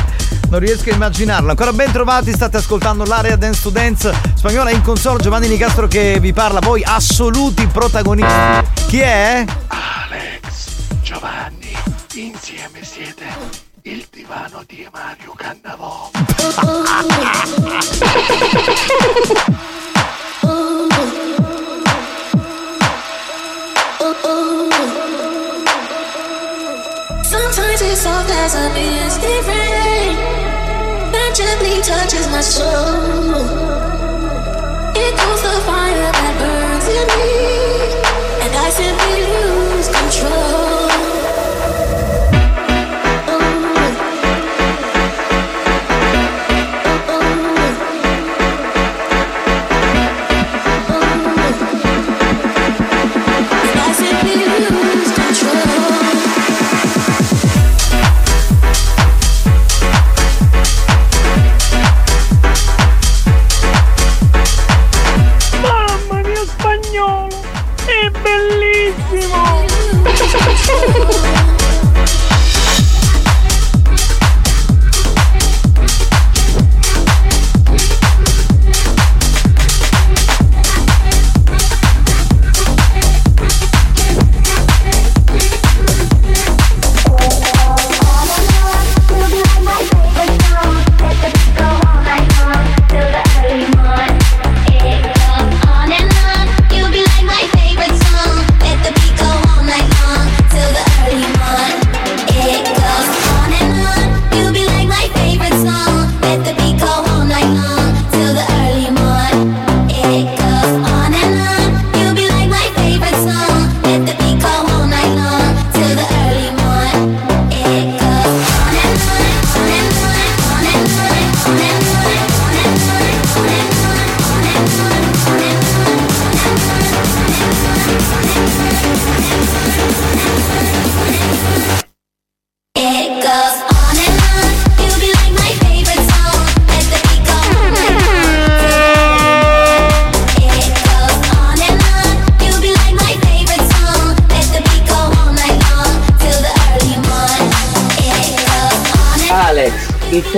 Non 0.48 0.60
riesco 0.60 0.90
a 0.90 0.94
immaginarlo. 0.94 1.50
Ancora 1.50 1.72
ben 1.72 1.92
trovati, 1.92 2.32
state 2.32 2.56
ascoltando 2.56 3.04
l'area 3.04 3.36
Dance 3.36 3.62
to 3.62 3.70
Dance 3.70 4.14
spagnola 4.34 4.70
in 4.70 4.82
console 4.82 5.22
Giovanni 5.22 5.48
Nicastro 5.48 5.86
che 5.86 6.18
vi 6.20 6.32
parla, 6.32 6.60
voi 6.60 6.82
assoluti 6.84 7.66
protagonisti. 7.66 8.32
Chi 8.86 9.00
è? 9.00 9.44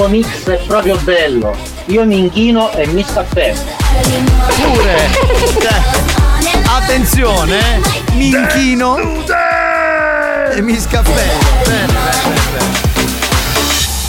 Tuo 0.04 0.08
mix 0.08 0.46
è 0.48 0.58
proprio 0.66 0.96
bello. 0.98 1.56
Io 1.86 2.04
mi 2.04 2.18
inchino 2.18 2.70
e 2.72 2.86
mi 2.88 3.02
scappello. 3.02 3.58
Pure! 4.56 5.08
Cioè, 5.60 6.60
attenzione, 6.66 7.58
eh. 7.76 8.12
mi 8.14 8.28
inchino 8.28 8.96
e 8.98 10.60
mi 10.60 10.78
scappello. 10.78 11.38
Bene, 11.64 11.86
bene, 11.86 12.40
bene. 12.52 12.72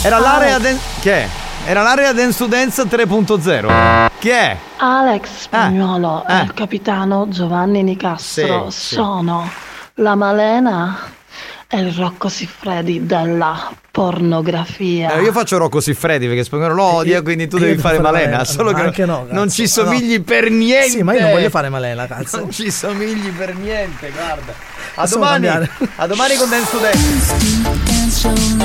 Era 0.02 0.18
l'area 0.18 0.58
den- 0.58 0.78
che 1.00 1.12
è? 1.14 1.28
Era 1.64 1.82
l'area 1.82 2.12
Dance 2.12 2.38
to 2.38 2.46
Dance 2.46 2.82
3.0. 2.86 4.10
Che 4.18 4.32
è? 4.32 4.56
Alex 4.76 5.28
Spagnolo 5.38 6.24
Eh. 6.28 6.34
e 6.40 6.42
il 6.42 6.52
capitano 6.54 7.26
Giovanni 7.28 7.82
Nicastro 7.82 8.70
Sì, 8.70 8.78
sì. 8.88 8.94
sono 8.94 9.50
la 9.94 10.14
Malena 10.14 10.98
e 11.68 11.80
il 11.80 11.92
Rocco 11.92 12.28
Siffredi 12.28 13.06
della 13.06 13.72
pornografia. 13.90 15.14
Eh, 15.16 15.22
io 15.22 15.32
faccio 15.32 15.56
Rocco 15.58 15.80
Siffredi 15.80 16.26
perché 16.26 16.44
Spagnolo 16.44 16.74
lo 16.74 16.82
odia, 16.84 17.22
quindi 17.22 17.48
tu 17.48 17.56
io 17.56 17.64
devi 17.66 17.78
fare 17.80 17.98
Malena. 17.98 18.24
Malena. 18.36 18.44
Solo 18.44 18.72
che 18.72 18.80
Anche 18.82 19.04
no, 19.04 19.26
non 19.30 19.50
ci 19.50 19.66
somigli 19.66 20.18
No. 20.18 20.22
per 20.22 20.50
niente. 20.50 20.90
Sì, 20.90 21.02
ma 21.02 21.14
io 21.14 21.22
non 21.22 21.30
voglio 21.32 21.50
fare 21.50 21.68
Malena, 21.68 22.06
cazzo. 22.06 22.38
Non 22.38 22.50
ci 22.50 22.70
somigli 22.70 23.30
per 23.30 23.54
niente, 23.56 24.10
guarda. 24.10 24.52
A 24.94 25.02
Possiamo 25.02 25.24
domani, 25.24 25.46
cambiare. 25.46 25.70
a 25.96 26.06
domani 26.06 26.36
con 26.36 26.48
Dance 26.48 26.70
to 26.70 26.78
Dance. 26.78 28.64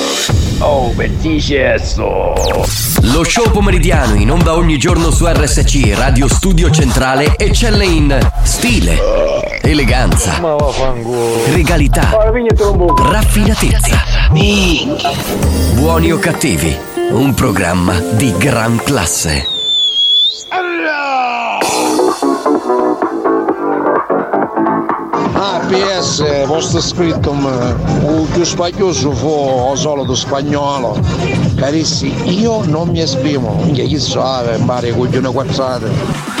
Oh, 0.63 0.91
bellissimo! 0.93 2.33
Lo 3.01 3.23
show 3.23 3.49
pomeridiano 3.49 4.13
in 4.13 4.29
onda 4.29 4.53
ogni 4.53 4.77
giorno 4.77 5.09
su 5.09 5.25
RSC 5.25 5.93
Radio 5.95 6.27
Studio 6.27 6.69
Centrale 6.69 7.35
eccelle 7.35 7.85
in 7.85 8.31
stile, 8.43 9.59
eleganza, 9.61 10.39
regalità, 11.47 12.11
raffinatezza. 12.95 14.03
Buoni 15.73 16.11
o 16.11 16.19
Cattivi, 16.19 16.77
un 17.09 17.33
programma 17.33 17.99
di 17.99 18.31
gran 18.37 18.79
classe. 18.83 19.47
Ah, 25.43 25.59
PS, 25.67 26.43
posto 26.45 26.79
scritto 26.79 27.31
il 27.31 28.27
più 28.31 28.43
spagnoso 28.43 29.09
fu 29.09 29.73
solo 29.75 30.03
do 30.03 30.13
spagnolo. 30.13 30.99
Carissi, 31.55 32.13
io 32.25 32.63
non 32.65 32.89
mi 32.89 33.01
esprimo, 33.01 33.55
minchia 33.63 33.83
chi 33.85 33.99
sa, 33.99 34.43
mare 34.59 34.91
coglione 34.91 35.31
quattro. 35.31 36.40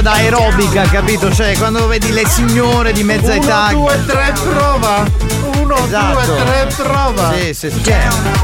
Proprio 0.00 0.02
da 0.02 0.12
aerobica, 0.12 0.82
capito? 0.88 1.32
Cioè, 1.32 1.56
quando 1.58 1.86
vedi 1.86 2.10
le 2.12 2.26
signore 2.26 2.92
di 2.92 3.02
mezza 3.02 3.32
Uno, 3.32 3.42
età. 3.44 3.68
due, 3.70 4.04
tre, 4.06 4.32
prova! 4.42 5.04
Uno, 5.56 5.76
Esatto. 5.84 6.24
due, 6.34 6.44
tre, 6.44 6.74
prova! 6.84 7.34
Sì, 7.34 7.54
sì, 7.54 7.70
sì. 7.70 7.80
Che, 7.80 7.96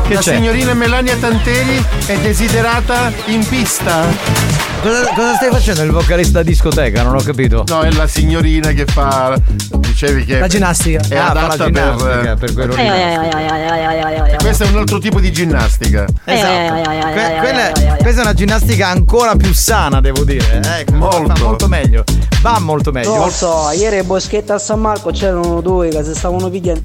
che 0.08 0.14
La 0.14 0.20
c'è? 0.20 0.34
signorina 0.34 0.74
Melania 0.74 1.16
Tanteri 1.16 1.84
è 2.06 2.16
desiderata 2.18 3.12
in 3.26 3.46
pista. 3.46 4.04
Cosa, 4.86 5.04
cosa 5.14 5.34
stai 5.34 5.50
facendo 5.50 5.82
il 5.82 5.90
vocalista 5.90 6.42
discoteca? 6.44 7.02
Non 7.02 7.16
ho 7.16 7.20
capito. 7.22 7.64
No, 7.66 7.80
è 7.80 7.90
la 7.90 8.06
signorina 8.06 8.70
che 8.70 8.84
fa. 8.84 9.36
Dicevi 9.78 10.24
che. 10.24 10.38
La 10.38 10.46
ginnastica. 10.46 11.00
È 11.08 11.16
Ah, 11.16 11.26
fa 11.26 11.32
la 11.32 11.40
adatta 11.46 11.64
ginnastica, 11.64 12.06
per. 12.20 12.34
per 12.36 12.52
quello 12.54 12.74
lì. 12.74 12.82
E 12.86 14.36
questo 14.38 14.62
è 14.64 14.68
un 14.68 14.76
altro 14.76 14.98
tipo 14.98 15.18
di 15.18 15.32
ginnastica. 15.32 16.04
Esatto. 16.24 16.82
Que- 17.12 17.36
quella- 17.40 17.72
questa 17.98 18.20
è 18.20 18.24
una 18.24 18.34
ginnastica 18.34 18.86
ancora 18.88 19.34
più 19.34 19.52
sana, 19.52 20.00
devo 20.00 20.22
dire. 20.24 20.60
Ecco, 20.78 20.92
molto. 20.94 21.44
Molto 21.44 21.66
meglio. 21.68 22.04
Va 22.40 22.58
molto 22.60 22.92
meglio. 22.92 23.08
Non 23.16 23.24
lo 23.24 23.30
so, 23.30 23.70
ieri 23.76 23.98
a 23.98 24.04
Boschetta 24.04 24.54
a 24.54 24.58
San 24.58 24.78
Marco 24.80 25.10
c'erano 25.10 25.60
due 25.60 25.88
che 25.88 26.04
si 26.04 26.14
stavano 26.14 26.48
pigliando. 26.48 26.82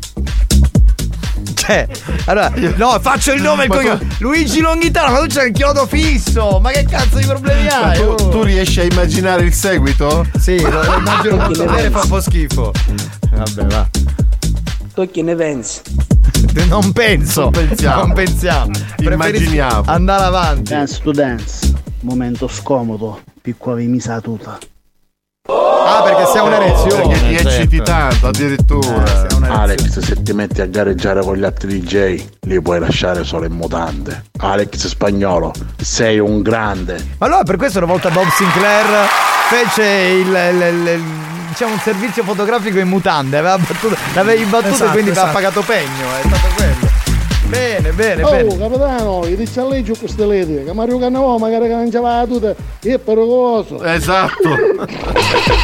Cioè, 1.62 1.88
allora, 2.26 2.52
no, 2.76 2.98
faccio 3.00 3.34
il 3.34 3.42
nome 3.44 3.62
e 3.62 3.66
il 3.66 3.70
Ma 3.70 3.76
tu- 3.76 3.82
cognome. 3.84 4.08
Luigi 4.18 4.62
Longhitano, 4.62 5.12
ma 5.12 5.20
tu 5.20 5.28
c'hai 5.28 5.50
il 5.50 5.54
chiodo 5.54 5.86
fisso. 5.86 6.60
Ma 6.60 6.72
che 6.72 6.86
cazzo 6.86 7.18
di 7.18 7.26
problemi 7.26 7.68
hai? 7.68 7.98
tu, 7.98 8.04
oh? 8.04 8.16
tu 8.16 8.42
riesci 8.42 8.80
a 8.80 8.84
immaginare 8.84 9.44
il 9.44 9.54
seguito? 9.54 10.26
Sì, 10.40 10.60
lo, 10.60 10.82
lo 10.84 10.98
immagino 10.98 11.36
molto 11.36 11.64
bene, 11.66 11.92
fa 11.92 12.02
un 12.02 12.10
po' 12.10 12.20
schifo. 12.20 12.72
Vabbè, 13.32 13.66
va. 13.66 13.88
Tu 14.96 15.12
che 15.12 15.22
ne 15.22 15.36
pensi? 15.36 15.82
Non 16.68 16.92
penso. 16.94 17.42
Non 17.42 17.52
pensiamo. 17.52 18.02
Non 18.02 18.14
pensiamo. 18.14 18.72
Immaginiamo. 18.98 19.84
Andare 19.86 20.24
avanti. 20.24 20.72
Dance 20.74 21.00
to 21.04 21.12
dance, 21.12 21.72
momento 22.00 22.48
scomodo, 22.48 23.22
piccola 23.40 23.76
misa 23.82 24.20
tuta. 24.20 24.58
Ah, 25.84 26.02
perché 26.04 26.26
siamo 26.28 26.48
un'erezione. 26.48 27.08
Perché 27.08 27.28
ti 27.28 27.48
ecciti 27.48 27.76
certo. 27.78 27.84
tanto, 27.92 28.28
addirittura. 28.28 29.28
Alex, 29.50 30.00
se 30.00 30.22
ti 30.22 30.32
metti 30.34 30.62
a 30.62 30.66
gareggiare 30.66 31.22
con 31.22 31.36
gli 31.36 31.44
altri 31.44 31.80
DJ, 31.80 32.24
li 32.42 32.62
puoi 32.62 32.80
lasciare 32.80 33.24
solo 33.24 33.46
in 33.46 33.54
mutande. 33.54 34.24
Alex 34.40 34.88
Spagnolo, 34.88 35.52
sei 35.78 36.20
un 36.20 36.42
grande. 36.42 37.04
Ma 37.18 37.26
allora 37.26 37.44
per 37.44 37.58
questo 37.58 37.80
una 37.80 37.88
volta 37.88 38.10
Bob 38.10 38.28
Sinclair 38.30 39.08
fece 39.50 39.84
il, 39.84 40.28
il- 40.28 40.62
il- 40.62 40.88
il 40.88 41.04
diciamo 41.50 41.74
un 41.74 41.80
servizio 41.80 42.24
fotografico 42.24 42.80
in 42.80 42.88
mutande, 42.88 43.38
aveva 43.38 43.58
battuto, 43.58 43.98
l'avevi 44.14 44.46
battuto 44.46 44.74
Esatto, 44.74 44.90
e 44.90 44.94
quindi 44.94 45.10
esatto. 45.12 45.28
va 45.28 45.34
pagato 45.34 45.62
pegno, 45.62 46.06
è 46.24 46.28
stato 46.28 46.48
quello. 46.56 46.91
Bene, 47.52 47.92
bene, 47.92 48.24
Oh, 48.24 48.32
bene. 48.32 48.58
capitano, 48.58 49.26
io 49.28 49.36
dice 49.36 49.60
a 49.60 49.68
lei 49.68 49.84
giù 49.84 49.94
queste 49.98 50.26
ledi, 50.26 50.64
che 50.64 50.74
Mario 50.74 50.98
Cannavò 50.98 51.38
magari 51.38 51.68
che 51.68 51.76
non 51.76 51.90
c'aveva 51.92 52.18
la 52.20 52.26
tuta, 52.26 52.56
è 52.82 52.98
pericoloso. 52.98 53.84
Esatto. 53.84 54.50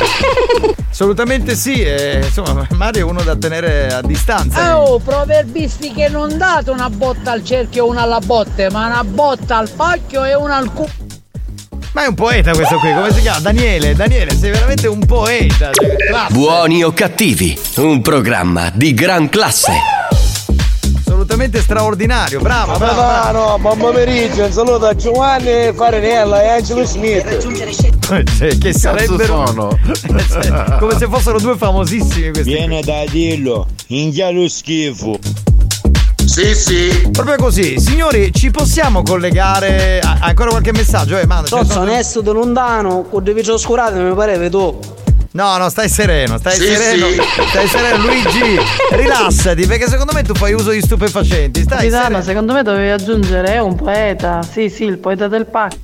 Assolutamente 0.90 1.56
sì, 1.56 1.82
e, 1.84 2.22
insomma 2.24 2.66
Mario 2.72 3.08
è 3.08 3.10
uno 3.10 3.22
da 3.22 3.36
tenere 3.36 3.88
a 3.94 4.02
distanza. 4.02 4.80
Oh, 4.82 5.00
proverbisti 5.00 5.94
che 5.94 6.10
non 6.10 6.38
date 6.38 6.72
una 6.72 6.90
botta 6.90 7.32
al 7.32 7.44
cerchio 7.44 7.86
e 7.86 7.90
una 7.90 8.02
alla 8.02 8.20
botte, 8.20 8.70
ma 8.72 8.88
una 8.88 9.04
botta 9.04 9.58
al 9.58 9.70
pacchio 9.70 10.24
e 10.26 10.34
una 10.36 10.56
al 10.58 10.74
culo. 10.74 10.90
Ma 11.94 12.04
è 12.04 12.08
un 12.08 12.16
poeta 12.16 12.52
questo 12.52 12.78
qui, 12.80 12.94
come 12.94 13.12
si 13.14 13.22
chiama? 13.22 13.40
Daniele, 13.40 13.96
Daniele, 13.96 14.32
sei 14.36 14.52
veramente 14.52 14.88
un 14.88 15.06
poeta. 15.06 15.72
cioè, 15.72 15.96
classe. 15.96 16.34
Buoni 16.34 16.84
o 16.84 16.92
cattivi, 16.92 17.58
un 17.78 18.02
programma 18.02 18.70
di 18.74 18.94
gran 18.94 19.30
classe. 19.30 19.72
Assolutamente 21.18 21.62
straordinario, 21.62 22.40
bravo, 22.42 22.78
bravo. 22.78 22.94
bravo. 22.94 23.12
Capitano, 23.12 23.58
buon 23.58 23.78
pomeriggio, 23.80 24.46
un 24.46 24.52
saluto 24.52 24.86
a 24.86 24.94
Giovanni 24.94 25.74
Farinella 25.74 26.44
e 26.44 26.48
Angelo 26.50 26.86
Smith. 26.86 27.38
Cioè, 28.00 28.58
che 28.60 28.72
sarebbero 28.72 29.48
sono? 29.48 29.80
Cioè, 30.30 30.78
come 30.78 30.96
se 30.96 31.08
fossero 31.08 31.40
due 31.40 31.58
famosissimi 31.58 32.30
questi. 32.30 32.54
Viene 32.54 32.82
da 32.84 33.04
dirlo, 33.10 33.66
inghia 33.88 34.30
lo 34.30 34.48
schifo. 34.48 35.18
Sì, 36.24 36.54
sì. 36.54 37.10
Proprio 37.12 37.38
così, 37.38 37.80
signori, 37.80 38.32
ci 38.32 38.52
possiamo 38.52 39.02
collegare? 39.02 40.00
a- 40.00 40.20
ancora 40.22 40.52
qualche 40.52 40.72
messaggio? 40.72 41.18
Eh, 41.18 41.26
ne 41.26 41.42
Tozzo, 41.48 41.66
sono- 41.66 41.82
onesto 41.82 42.22
da 42.22 42.32
lontano, 42.32 43.08
con 43.10 43.24
dei 43.24 43.34
vici 43.34 43.50
oscurati 43.50 43.98
mi 43.98 44.14
pareva 44.14 44.48
tu. 44.52 44.80
No, 45.32 45.58
no, 45.58 45.70
stai 45.70 45.90
sereno, 45.90 46.38
stai 46.38 46.56
Sì, 46.56 46.66
sereno. 46.66 47.08
sì. 47.08 47.20
Stai 47.50 47.68
sereno, 47.68 48.04
Luigi. 48.04 48.58
Rilassati, 48.92 49.66
perché 49.68 49.88
secondo 49.88 50.14
me 50.14 50.24
tu 50.24 50.34
fai 50.34 50.54
uso 50.54 50.72
di 50.72 50.82
stupefacenti. 50.82 51.62
Stai 51.62 51.78
Capitano, 51.78 52.04
sereno. 52.04 52.24
secondo 52.24 52.54
me 52.54 52.64
dovevi 52.64 52.90
aggiungere 52.90 53.54
è 53.54 53.60
un 53.60 53.76
poeta. 53.76 54.42
Sì, 54.44 54.70
sì, 54.70 54.86
il 54.86 54.98
poeta 54.98 55.28
del 55.28 55.46
pacco. 55.46 55.76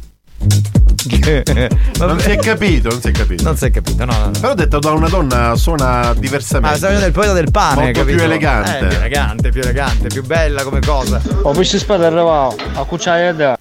Non 1.98 2.20
si 2.20 2.30
è 2.32 2.38
capito, 2.38 2.90
non 2.90 3.02
si 3.02 3.08
è 3.10 3.12
capito. 3.12 3.44
Non 3.44 3.58
si 3.58 3.66
è 3.66 3.72
capito, 3.72 4.06
no, 4.06 4.12
no, 4.14 4.26
no. 4.26 4.32
Però 4.40 4.54
detto 4.54 4.80
da 4.80 4.92
una 4.92 5.08
donna 5.10 5.56
suona 5.56 6.10
Ah, 6.10 6.14
diversamente. 6.14 6.78
stai 6.78 6.90
vedendo 6.92 7.08
il 7.08 7.14
poeta 7.14 7.34
del 7.34 7.52
pane, 7.52 7.82
Molto 7.84 8.00
capito? 8.00 8.18
più 8.18 8.26
elegante. 8.26 8.78
Eh, 8.80 8.88
più 8.88 8.98
elegante, 8.98 9.50
più 9.52 9.62
elegante, 9.62 10.08
più 10.08 10.24
bella 10.26 10.64
come 10.64 10.80
cosa. 10.80 11.22
Ho 11.44 11.52
visto 11.54 11.78
spada 11.78 12.08
arrivavo, 12.08 12.56
a 12.76 12.84
cucciare 12.86 13.36
da. 13.36 13.58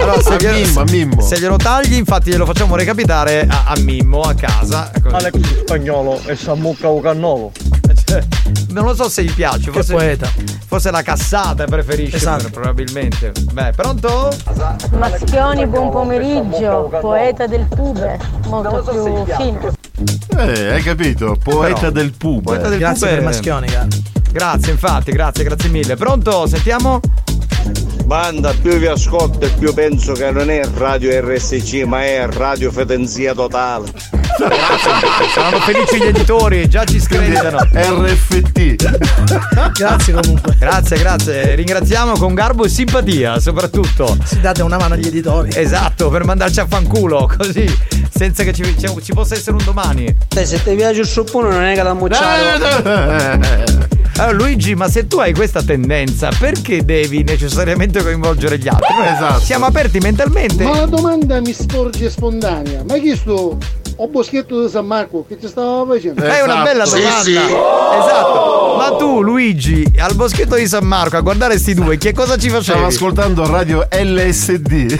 Allora, 0.00 0.20
se, 0.20 0.34
A 0.34 0.36
glielo, 0.36 0.54
Mimmo, 0.58 0.80
a 0.80 0.84
Mimmo. 0.84 1.20
se 1.20 1.38
glielo 1.38 1.56
tagli, 1.56 1.94
infatti 1.94 2.30
glielo 2.30 2.44
facciamo 2.44 2.74
recapitare 2.76 3.46
a, 3.48 3.64
a 3.66 3.78
Mimmo 3.78 4.22
a 4.22 4.34
casa. 4.34 4.90
Alex 5.12 5.60
spagnolo 5.60 6.20
e 6.26 6.34
Sammucca 6.34 6.88
o 6.88 7.00
cannolo. 7.00 7.52
Cioè, 8.04 8.22
non 8.70 8.84
lo 8.84 8.94
so 8.94 9.08
se 9.08 9.22
gli 9.24 9.32
piace, 9.32 9.70
forse, 9.70 9.92
poeta. 9.92 10.28
forse 10.66 10.90
la 10.90 11.02
cassata 11.02 11.64
preferisce, 11.64 12.16
Esatto. 12.16 12.50
probabilmente. 12.50 13.32
Beh, 13.52 13.72
pronto? 13.76 14.32
Maschioni, 14.98 15.66
buon 15.66 15.90
pomeriggio, 15.90 16.90
poeta 17.00 17.46
del 17.46 17.66
pube, 17.66 18.18
molto 18.46 18.82
più 18.90 19.24
fino. 19.36 19.72
Eh, 20.36 20.72
hai 20.72 20.82
capito? 20.82 21.36
Poeta 21.40 21.74
Però, 21.78 21.90
del 21.90 22.12
pube. 22.12 22.42
Poeta 22.42 22.68
del 22.68 22.78
Grazie 22.78 23.06
pube. 23.06 23.18
per 23.18 23.24
Maschioni, 23.24 23.66
cara. 23.68 23.86
Grazie, 24.32 24.72
infatti, 24.72 25.12
grazie, 25.12 25.44
grazie 25.44 25.68
mille. 25.68 25.94
Pronto? 25.94 26.46
Sentiamo? 26.48 27.00
Banda, 28.04 28.52
più 28.60 28.76
vi 28.76 28.86
ascolto 28.86 29.46
e 29.46 29.50
più 29.58 29.72
penso 29.72 30.12
che 30.12 30.30
non 30.30 30.50
è 30.50 30.60
Radio 30.76 31.10
RSC, 31.20 31.82
ma 31.84 32.04
è 32.04 32.26
Radio 32.28 32.70
Fetenzia 32.70 33.34
Totale. 33.34 33.86
Saranno 35.34 35.58
felici 35.60 35.98
gli 35.98 36.06
editori, 36.08 36.68
già 36.68 36.84
ci 36.84 37.00
screditano. 37.00 37.58
RFT. 37.72 39.72
Grazie 39.72 40.12
comunque. 40.12 40.56
Grazie, 40.58 40.98
grazie. 40.98 41.54
Ringraziamo 41.54 42.12
con 42.18 42.34
garbo 42.34 42.64
e 42.64 42.68
simpatia, 42.68 43.38
soprattutto. 43.40 44.16
Si 44.24 44.40
date 44.40 44.62
una 44.62 44.76
mano 44.76 44.94
agli 44.94 45.06
editori. 45.06 45.50
Esatto, 45.54 46.10
per 46.10 46.24
mandarci 46.24 46.60
a 46.60 46.66
fanculo, 46.66 47.30
così, 47.36 47.64
senza 48.12 48.42
che 48.42 48.52
ci, 48.52 48.64
ci- 48.78 49.02
ci 49.02 49.12
possa 49.12 49.34
essere 49.34 49.56
un 49.56 49.64
domani. 49.64 50.14
Se 50.28 50.62
ti 50.62 50.74
piace 50.74 51.00
il 51.00 51.06
suppone 51.06 51.48
non 51.48 51.62
è 51.62 51.74
che 51.74 51.82
da 51.82 51.94
mucciare. 51.94 53.82
Allora, 54.16 54.36
Luigi, 54.36 54.76
ma 54.76 54.88
se 54.88 55.08
tu 55.08 55.18
hai 55.18 55.34
questa 55.34 55.60
tendenza, 55.62 56.28
perché 56.38 56.84
devi 56.84 57.24
necessariamente 57.24 58.00
coinvolgere 58.00 58.58
gli 58.58 58.68
altri? 58.68 58.94
Esatto. 59.12 59.40
Siamo 59.40 59.64
aperti 59.66 59.98
mentalmente. 59.98 60.62
Ma 60.62 60.76
la 60.76 60.86
domanda 60.86 61.40
mi 61.40 61.52
sporge 61.52 62.08
spontanea, 62.10 62.84
ma 62.84 62.96
chi 62.98 63.16
sto 63.16 63.58
o 63.96 64.08
boschetto 64.08 64.62
di 64.62 64.68
San 64.70 64.86
Marco 64.86 65.24
che 65.26 65.38
ci 65.40 65.48
stava 65.48 65.84
facendo? 65.86 66.22
È 66.22 66.42
una 66.42 66.62
bella 66.62 66.84
Sì, 66.86 66.96
domanda. 67.00 67.22
sì. 67.22 67.34
Esatto. 67.36 68.52
Ma 68.76 68.96
tu, 68.98 69.22
Luigi, 69.22 69.88
al 69.98 70.14
boschetto 70.14 70.56
di 70.56 70.66
San 70.66 70.84
Marco 70.84 71.16
a 71.16 71.20
guardare 71.20 71.58
sti 71.58 71.74
due, 71.74 71.96
che 71.96 72.12
cosa 72.12 72.36
ci 72.36 72.48
Stavo 72.48 72.62
facevi? 72.62 72.84
ascoltando 72.84 73.46
Radio 73.46 73.86
LSD. 73.90 74.98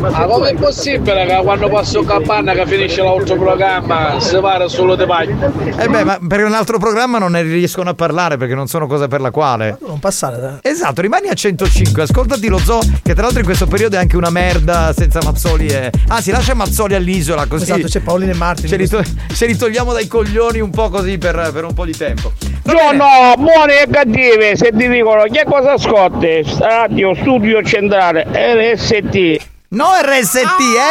Ma 0.00 0.24
com'è 0.26 0.54
possibile 0.54 1.24
che 1.26 1.40
quando 1.42 1.68
passo 1.68 2.02
capanna 2.02 2.52
che 2.52 2.66
finisce 2.66 3.02
l'altro 3.02 3.36
programma 3.36 4.18
si 4.20 4.36
parla 4.38 4.68
solo 4.68 4.96
di 4.96 5.06
paglia? 5.06 5.52
Eh 5.78 5.88
beh, 5.88 6.04
ma 6.04 6.18
per 6.26 6.44
un 6.44 6.52
altro 6.52 6.78
programma 6.78 7.18
non 7.18 7.32
ne 7.32 7.42
riescono 7.42 7.90
a 7.90 7.94
parlare 7.94 8.36
perché 8.36 8.54
non 8.54 8.66
sono 8.66 8.86
cosa 8.86 9.06
per 9.08 9.20
la 9.20 9.30
quale. 9.30 9.78
Non 9.86 9.98
passare 10.00 10.40
da. 10.40 10.58
Esatto, 10.60 11.00
rimani 11.00 11.28
a 11.28 11.34
105, 11.34 12.02
ascoltati 12.02 12.48
lo 12.48 12.58
zoo, 12.58 12.80
che 13.02 13.12
tra 13.14 13.22
l'altro 13.22 13.38
in 13.40 13.46
questo 13.46 13.66
periodo 13.66 13.96
è 13.96 13.98
anche 14.00 14.16
una 14.16 14.30
merda 14.30 14.92
senza 14.96 15.20
Mazzoli 15.22 15.66
e. 15.68 15.90
Anzi, 16.08 16.30
lascia 16.32 16.54
Mazzoli 16.54 16.94
all'isola 16.94 17.46
così. 17.46 17.62
Esatto, 17.64 17.83
c'è 17.88 18.00
Paolino 18.00 18.32
e 18.32 18.34
Martin. 18.34 18.68
Ce 18.68 18.76
li, 18.76 18.88
to- 18.88 19.02
ce 19.34 19.46
li 19.46 19.56
togliamo 19.56 19.92
dai 19.92 20.06
coglioni 20.06 20.60
un 20.60 20.70
po' 20.70 20.88
così 20.88 21.18
per, 21.18 21.50
per 21.52 21.64
un 21.64 21.74
po' 21.74 21.84
di 21.84 21.96
tempo. 21.96 22.32
Va 22.64 22.72
No, 22.72 22.78
bene. 22.90 22.96
no, 22.96 23.34
buoni 23.42 23.72
e 23.72 23.86
cattivi, 23.90 24.56
se 24.56 24.70
ti 24.74 24.88
dicono 24.88 25.24
che 25.24 25.44
cosa 25.44 25.72
ascolti? 25.72 26.42
Radio 26.58 27.14
Studio 27.14 27.62
Centrale, 27.62 28.26
RST. 28.30 29.52
No 29.74 29.90
RST, 30.00 30.38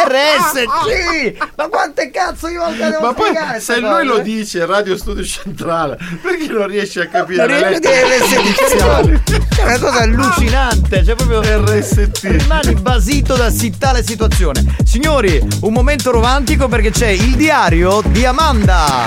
RST! 0.06 1.36
Ma 1.56 1.68
quante 1.68 2.10
cazzo 2.10 2.48
di 2.48 2.56
volte 2.56 2.84
devo 2.90 3.00
Ma 3.00 3.14
poi 3.14 3.32
se 3.58 3.78
lui 3.80 3.88
cosa? 3.88 4.02
lo 4.02 4.18
dice 4.18 4.66
Radio 4.66 4.96
Studio 4.98 5.24
Centrale, 5.24 5.96
perché 6.20 6.46
non 6.48 6.66
riesce 6.66 7.00
a 7.00 7.06
capire 7.08 7.46
Non 7.46 7.56
le 7.58 7.68
riesco 7.68 7.88
a 7.88 7.92
RST, 7.92 8.38
iniziali? 8.38 9.22
È 9.56 9.62
una 9.64 9.78
cosa 9.78 9.98
allucinante, 10.00 11.02
cioè 11.04 11.14
proprio 11.14 11.40
RST. 11.64 12.18
rimani 12.24 12.74
basito 12.74 13.34
da 13.36 13.48
sì- 13.50 13.76
tale 13.78 14.02
situazione. 14.02 14.76
Signori, 14.84 15.40
un 15.62 15.72
momento 15.72 16.10
romantico 16.10 16.68
perché 16.68 16.90
c'è 16.90 17.08
il 17.08 17.36
diario 17.36 18.02
di 18.06 18.26
Amanda. 18.26 19.06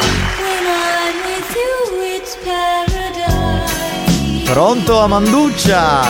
Pronto 4.46 5.00
Amanduccia? 5.02 6.02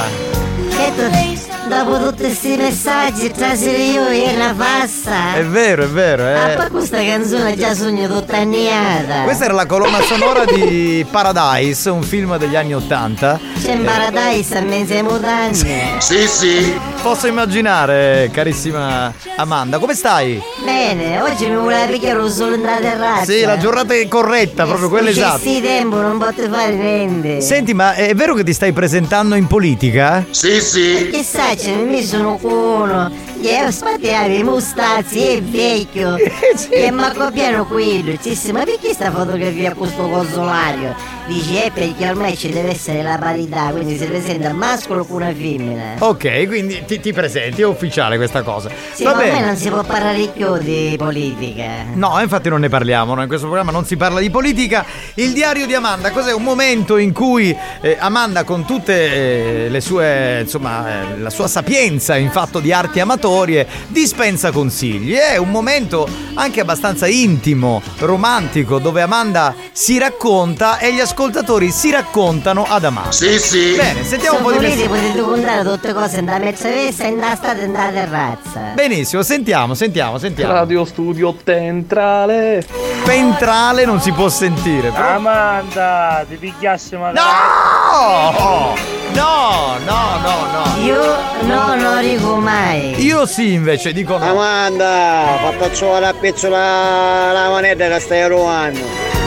Dopo 1.67 1.97
tutti 1.99 2.23
questi 2.23 2.55
messaggi, 2.55 3.29
trasire 3.31 3.77
io 3.77 4.07
e 4.07 4.33
una 4.35 4.53
passa. 4.57 5.33
È 5.35 5.43
vero, 5.43 5.83
è 5.83 5.87
vero, 5.87 6.23
Ah, 6.23 6.51
eh. 6.51 6.55
poi 6.55 6.69
questa 6.69 6.97
canzone 6.97 7.55
già 7.57 7.73
sogno 7.73 8.07
tutta 8.07 8.37
anniata. 8.37 9.23
Questa 9.23 9.45
era 9.45 9.53
la 9.53 9.65
colonna 9.65 10.01
sonora 10.01 10.45
di 10.45 11.05
Paradise, 11.09 11.89
un 11.89 12.03
film 12.03 12.37
degli 12.37 12.55
anni 12.55 12.73
Ottanta. 12.73 13.37
C'è 13.61 13.73
in 13.73 13.83
paradise 13.83 14.57
a 14.57 14.61
mezze 14.61 15.01
mutande. 15.03 15.95
Sì, 15.99 16.27
sì. 16.27 16.79
Posso 17.01 17.27
immaginare, 17.27 18.29
carissima 18.33 19.13
Amanda, 19.35 19.77
come 19.77 19.93
stai? 19.93 20.41
Bene, 20.63 21.21
oggi 21.21 21.47
mi 21.47 21.55
voleva 21.55 21.85
picchiare 21.85 22.19
un 22.19 22.29
solo 22.29 22.55
in 22.55 22.61
la 22.61 22.77
terrazza. 22.79 23.31
Sì, 23.31 23.41
la 23.43 23.57
giornata 23.57 23.93
è 23.93 24.07
corretta, 24.07 24.65
proprio 24.65 24.89
quella 24.89 25.09
esatta. 25.09 25.37
Sì, 25.37 25.61
tempo, 25.61 25.97
non 26.01 26.17
posso 26.17 26.49
fare 26.49 26.73
niente. 26.73 27.41
Senti, 27.41 27.73
ma 27.73 27.93
è 27.93 28.13
vero 28.15 28.33
che 28.33 28.43
ti 28.43 28.53
stai 28.53 28.71
presentando 28.71 29.35
in 29.35 29.47
politica? 29.47 30.25
Sì, 30.31 30.59
sì. 30.61 31.09
Chissà, 31.11 31.55
ce 31.57 31.75
ne 31.75 31.83
mi 31.83 32.03
sono 32.03 32.37
uno. 32.41 33.11
Io 33.41 33.71
spattiamo 33.71 34.33
i 34.33 34.43
mustazzi, 34.43 35.19
è 35.19 35.41
vecchio. 35.41 36.15
E 36.69 36.91
ma 36.91 37.11
copiano 37.13 37.65
quello. 37.65 38.13
Dice, 38.21 38.51
ma 38.51 38.63
perché 38.63 38.93
sta 38.93 39.11
fotografia 39.11 39.73
con 39.73 39.79
questo 39.79 40.07
consolario? 40.07 41.16
Dice, 41.27 41.65
è 41.65 41.71
perché 41.71 42.09
ormai 42.09 42.37
ci 42.37 42.49
deve 42.49 42.71
essere 42.71 43.03
la 43.03 43.17
parità, 43.17 43.67
quindi 43.71 43.97
si 43.97 44.05
presenta 44.05 44.53
maschio 44.53 45.03
con 45.05 45.17
una 45.21 45.33
femmina. 45.33 45.95
Ok, 45.99 46.47
quindi 46.47 46.83
ti, 46.85 46.99
ti 46.99 47.13
presenti, 47.13 47.61
è 47.61 47.65
ufficiale 47.65 48.15
questa 48.17 48.41
cosa. 48.41 48.69
Sì, 48.93 49.03
Va 49.03 49.13
ma 49.13 49.21
bene. 49.23 49.45
non 49.45 49.55
si 49.57 49.69
può 49.69 49.83
parlare 49.83 50.27
più 50.33 50.57
di 50.57 50.95
politica. 50.97 51.65
No, 51.93 52.19
infatti 52.21 52.49
non 52.49 52.61
ne 52.61 52.69
parliamo, 52.69 53.13
no? 53.13 53.21
in 53.21 53.27
questo 53.27 53.45
programma 53.47 53.71
non 53.71 53.85
si 53.85 53.97
parla 53.97 54.19
di 54.19 54.29
politica. 54.29 54.85
Il 55.15 55.33
diario 55.33 55.65
di 55.65 55.73
Amanda, 55.73 56.11
cos'è? 56.11 56.31
Un 56.33 56.43
momento 56.43 56.97
in 56.97 57.11
cui 57.13 57.55
eh, 57.81 57.97
Amanda 57.99 58.43
con 58.45 58.65
tutte 58.65 59.65
eh, 59.65 59.69
le 59.69 59.81
sue, 59.81 60.39
insomma, 60.41 60.87
eh, 61.11 61.17
la 61.19 61.29
sua 61.29 61.47
sapienza 61.47 62.15
in 62.15 62.31
fatto 62.31 62.59
di 62.59 62.71
arti 62.71 62.99
amatoriali 62.99 63.25
ascoltatori 63.27 63.57
e 63.57 63.67
dispensa 63.87 64.51
consigli. 64.51 65.13
È 65.13 65.37
un 65.37 65.49
momento 65.49 66.07
anche 66.35 66.61
abbastanza 66.61 67.07
intimo, 67.07 67.81
romantico, 67.99 68.79
dove 68.79 69.01
Amanda 69.01 69.53
si 69.71 69.97
racconta 69.97 70.77
e 70.77 70.93
gli 70.93 70.99
ascoltatori 71.21 71.71
si 71.71 71.89
raccontano 71.89 72.63
ad 72.69 72.85
Amanda. 72.85 73.11
Sì, 73.11 73.39
sì. 73.39 73.73
Bene, 73.75 74.03
sentiamo 74.03 74.37
Se 74.37 74.43
un 74.43 74.43
po' 74.43 74.51
di 74.51 74.57
volete 74.57 74.75
messaggio. 74.87 74.89
potete 74.93 75.21
contare 75.21 75.63
tutte 75.63 75.93
cose 75.93 76.21
nella 76.21 76.37
mezzavessa 76.37 77.03
e 77.05 77.09
nella 77.09 77.35
strada 77.35 77.61
e 77.61 77.65
nella 77.67 77.89
terrazza. 77.89 78.59
Benissimo, 78.75 79.23
sentiamo, 79.23 79.73
sentiamo, 79.73 80.19
sentiamo. 80.19 80.53
Radio 80.53 80.85
studio 80.85 81.35
centrale. 81.43 82.63
Ventrale 83.03 83.85
non 83.85 83.99
si 83.99 84.11
può 84.11 84.29
sentire. 84.29 84.91
però- 84.91 85.07
Amanda, 85.15 86.23
ti 86.29 86.35
pigliassi 86.35 86.95
magari. 86.97 87.15
No! 87.15 88.75
No, 89.13 89.77
no, 89.85 90.19
no, 90.21 90.35
no. 90.51 90.83
Io 90.85 91.01
non 91.47 91.81
lo 91.81 91.97
dico 91.99 92.35
mai. 92.35 93.03
Io 93.03 93.25
sì, 93.25 93.53
invece, 93.53 93.91
dico 93.91 94.19
no. 94.19 94.23
Amanda, 94.23 95.39
fatta 95.41 95.99
la 95.99 96.13
pezzola 96.13 97.31
la 97.31 97.49
moneta 97.49 97.87
che 97.87 97.99
stai 97.99 98.27
rubando. 98.27 99.25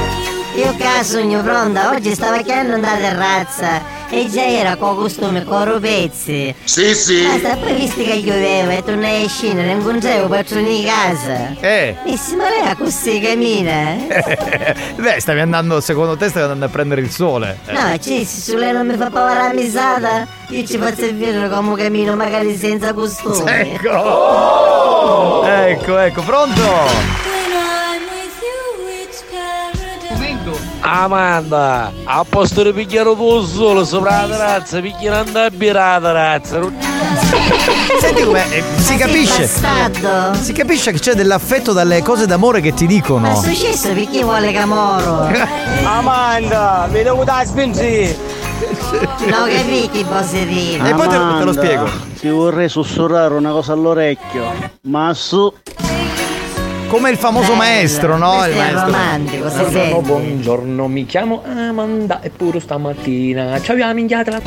Io 0.60 0.76
casogno 0.76 1.42
pronta, 1.42 1.88
oggi 1.88 2.12
stavo 2.14 2.36
chiedendo 2.42 2.76
nella 2.76 2.96
terrazza 2.96 3.80
e 4.10 4.28
già 4.28 4.44
era 4.44 4.76
con 4.76 4.94
costume 4.94 5.42
con 5.42 5.78
pezzi. 5.80 6.54
Sì, 6.64 6.94
sì. 6.94 7.22
Basta, 7.22 7.56
poi 7.56 7.72
visto 7.76 8.02
che 8.02 8.20
pioveva 8.22 8.72
e 8.72 8.84
tornai 8.84 9.24
a 9.24 9.28
scendere, 9.28 9.68
non 9.68 9.78
incontravo 9.78 10.28
patroni 10.28 10.82
di 10.82 10.84
casa. 10.84 11.54
Eh. 11.60 11.96
E 12.04 12.16
si 12.18 12.36
muoveva 12.36 12.74
così 12.76 13.20
cammina. 13.20 13.96
Beh, 15.00 15.18
stavi 15.18 15.40
andando, 15.40 15.80
secondo 15.80 16.18
te 16.18 16.28
stavi 16.28 16.42
andando 16.42 16.66
a 16.66 16.68
prendere 16.68 17.00
il 17.00 17.10
sole. 17.10 17.60
No, 17.70 17.96
cioè, 17.98 18.22
se 18.22 18.54
lei 18.54 18.74
non 18.74 18.86
mi 18.86 18.96
fa 18.96 19.08
paura 19.08 19.46
la 19.46 19.54
misata, 19.54 20.26
io 20.48 20.66
ci 20.66 20.76
faccio 20.76 21.06
vedere 21.06 21.48
come 21.48 21.74
cammino 21.74 22.16
magari 22.16 22.54
senza 22.54 22.92
costume. 22.92 23.72
Ecco! 23.72 25.42
Ecco, 25.42 25.96
ecco, 25.96 26.20
pronto? 26.20 27.29
Amanda, 30.92 31.92
a 32.02 32.24
posto 32.28 32.64
di 32.64 32.72
pigliare 32.72 33.14
tu 33.14 33.42
solo 33.44 33.84
sopra 33.84 34.22
la 34.22 34.26
terrazza, 34.26 34.80
picchiare 34.80 35.28
andare 35.28 35.46
a 35.46 35.50
birare 35.50 36.02
la 36.02 36.10
terrazza. 36.10 36.58
Senti 38.00 38.24
com'è, 38.24 38.44
eh, 38.50 38.64
si 38.80 38.96
capisce. 38.96 39.48
Si 40.40 40.52
capisce 40.52 40.90
che 40.90 40.98
c'è 40.98 41.14
dell'affetto 41.14 41.72
dalle 41.72 42.02
cose 42.02 42.26
d'amore 42.26 42.60
che 42.60 42.74
ti 42.74 42.86
Ma 42.86 42.90
è 42.90 42.92
dicono. 42.92 43.34
successo 43.40 43.92
perché 43.92 44.24
vuole 44.24 44.50
Camoro? 44.50 45.28
Amanda, 45.84 46.88
mi 46.90 47.02
devo 47.04 47.22
dare 47.22 47.46
spingi. 47.46 48.16
No, 49.26 49.44
che 49.44 50.04
poserino. 50.08 50.88
E 50.88 50.94
poi 50.94 51.08
te, 51.08 51.16
te 51.16 51.44
lo 51.44 51.52
spiego. 51.52 51.88
Ti 52.18 52.28
vorrei 52.30 52.68
sussurrare 52.68 53.34
una 53.34 53.52
cosa 53.52 53.74
all'orecchio. 53.74 54.42
Ma 54.82 55.14
su. 55.14 55.52
Come 56.90 57.10
il 57.10 57.16
famoso 57.18 57.54
maestro, 57.54 58.16
no? 58.16 58.44
Il 58.46 58.56
maestro. 58.56 58.84
romantico, 58.86 59.48
si 59.48 59.54
Buongiorno, 59.56 59.70
sente. 59.80 60.00
buongiorno, 60.10 60.88
mi 60.88 61.06
chiamo 61.06 61.42
Amanda 61.46 62.18
e 62.20 62.30
pure 62.30 62.58
stamattina 62.58 63.60
ci 63.60 63.70
abbiamo 63.70 63.94
minchiata 63.94 64.30
la... 64.32 64.40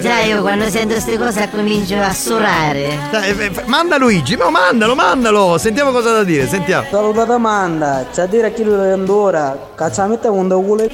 Già 0.00 0.20
io 0.20 0.40
quando 0.40 0.70
sento 0.70 0.94
queste 0.94 1.18
cose 1.18 1.48
comincio 1.50 2.00
a 2.00 2.12
surare. 2.14 2.98
Dai, 3.10 3.28
eh, 3.30 3.50
f- 3.50 3.64
Manda 3.66 3.98
Luigi, 3.98 4.36
no, 4.36 4.48
mandalo, 4.50 4.94
mandalo. 4.94 5.58
Sentiamo 5.58 5.90
cosa 5.90 6.10
ha 6.10 6.12
da 6.14 6.24
dire, 6.24 6.48
sentiamo. 6.48 6.86
Salutate 6.90 7.32
Amanda, 7.32 8.06
c'è 8.10 8.22
a 8.22 8.26
dire 8.26 8.54
chi 8.54 8.64
lo 8.64 9.04
ora, 9.14 9.70
cazzamette 9.74 10.28
con 10.28 10.48
due 10.48 10.64
culo. 10.64 10.86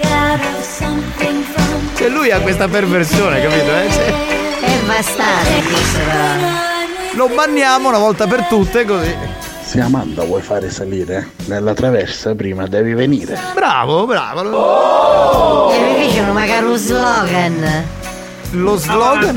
Cioè 1.96 2.08
lui 2.08 2.32
ha 2.32 2.40
questa 2.40 2.66
perversione, 2.66 3.40
capito? 3.40 3.76
Eh? 3.76 3.90
Cioè, 3.92 4.12
È 4.62 4.84
bastardo 4.84 5.50
questo 5.68 5.98
però. 6.04 7.28
lo 7.28 7.28
banniamo 7.32 7.88
una 7.90 7.98
volta 7.98 8.26
per 8.26 8.46
tutte 8.46 8.84
così. 8.84 9.33
Se 9.74 9.80
Amanda 9.80 10.22
vuoi 10.22 10.40
fare 10.40 10.70
salire 10.70 11.30
nella 11.46 11.74
traversa, 11.74 12.32
prima 12.36 12.64
devi 12.68 12.94
venire. 12.94 13.36
Bravo, 13.54 14.06
bravo. 14.06 15.72
E 15.72 15.78
mi 15.80 15.94
piacciono 15.96 16.32
magari 16.32 16.64
un 16.64 16.76
slogan. 16.76 17.84
Lo 18.50 18.76
slogan. 18.76 19.36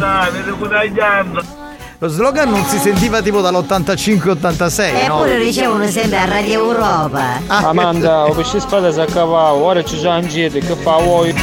Lo 1.97 2.07
slogan 2.07 2.51
non 2.51 2.64
si 2.65 2.77
sentiva 2.77 3.23
tipo 3.23 3.41
dall'85-86, 3.41 4.80
E 4.81 5.07
no? 5.07 5.18
poi 5.18 5.30
lo 5.30 5.38
ricevono 5.43 5.88
sempre 5.88 6.19
a 6.19 6.26
Radio 6.26 6.65
Europa. 6.65 7.41
Ah, 7.47 7.69
Amanda, 7.69 8.26
ho 8.26 8.34
pesce 8.34 8.59
spada 8.59 8.91
si 8.91 8.99
accavavo, 8.99 9.64
ora 9.64 9.84
ci 9.84 9.97
sono 9.97 10.11
angete, 10.11 10.59
che 10.59 10.76
fa 10.76 10.97
vuoi? 10.97 11.34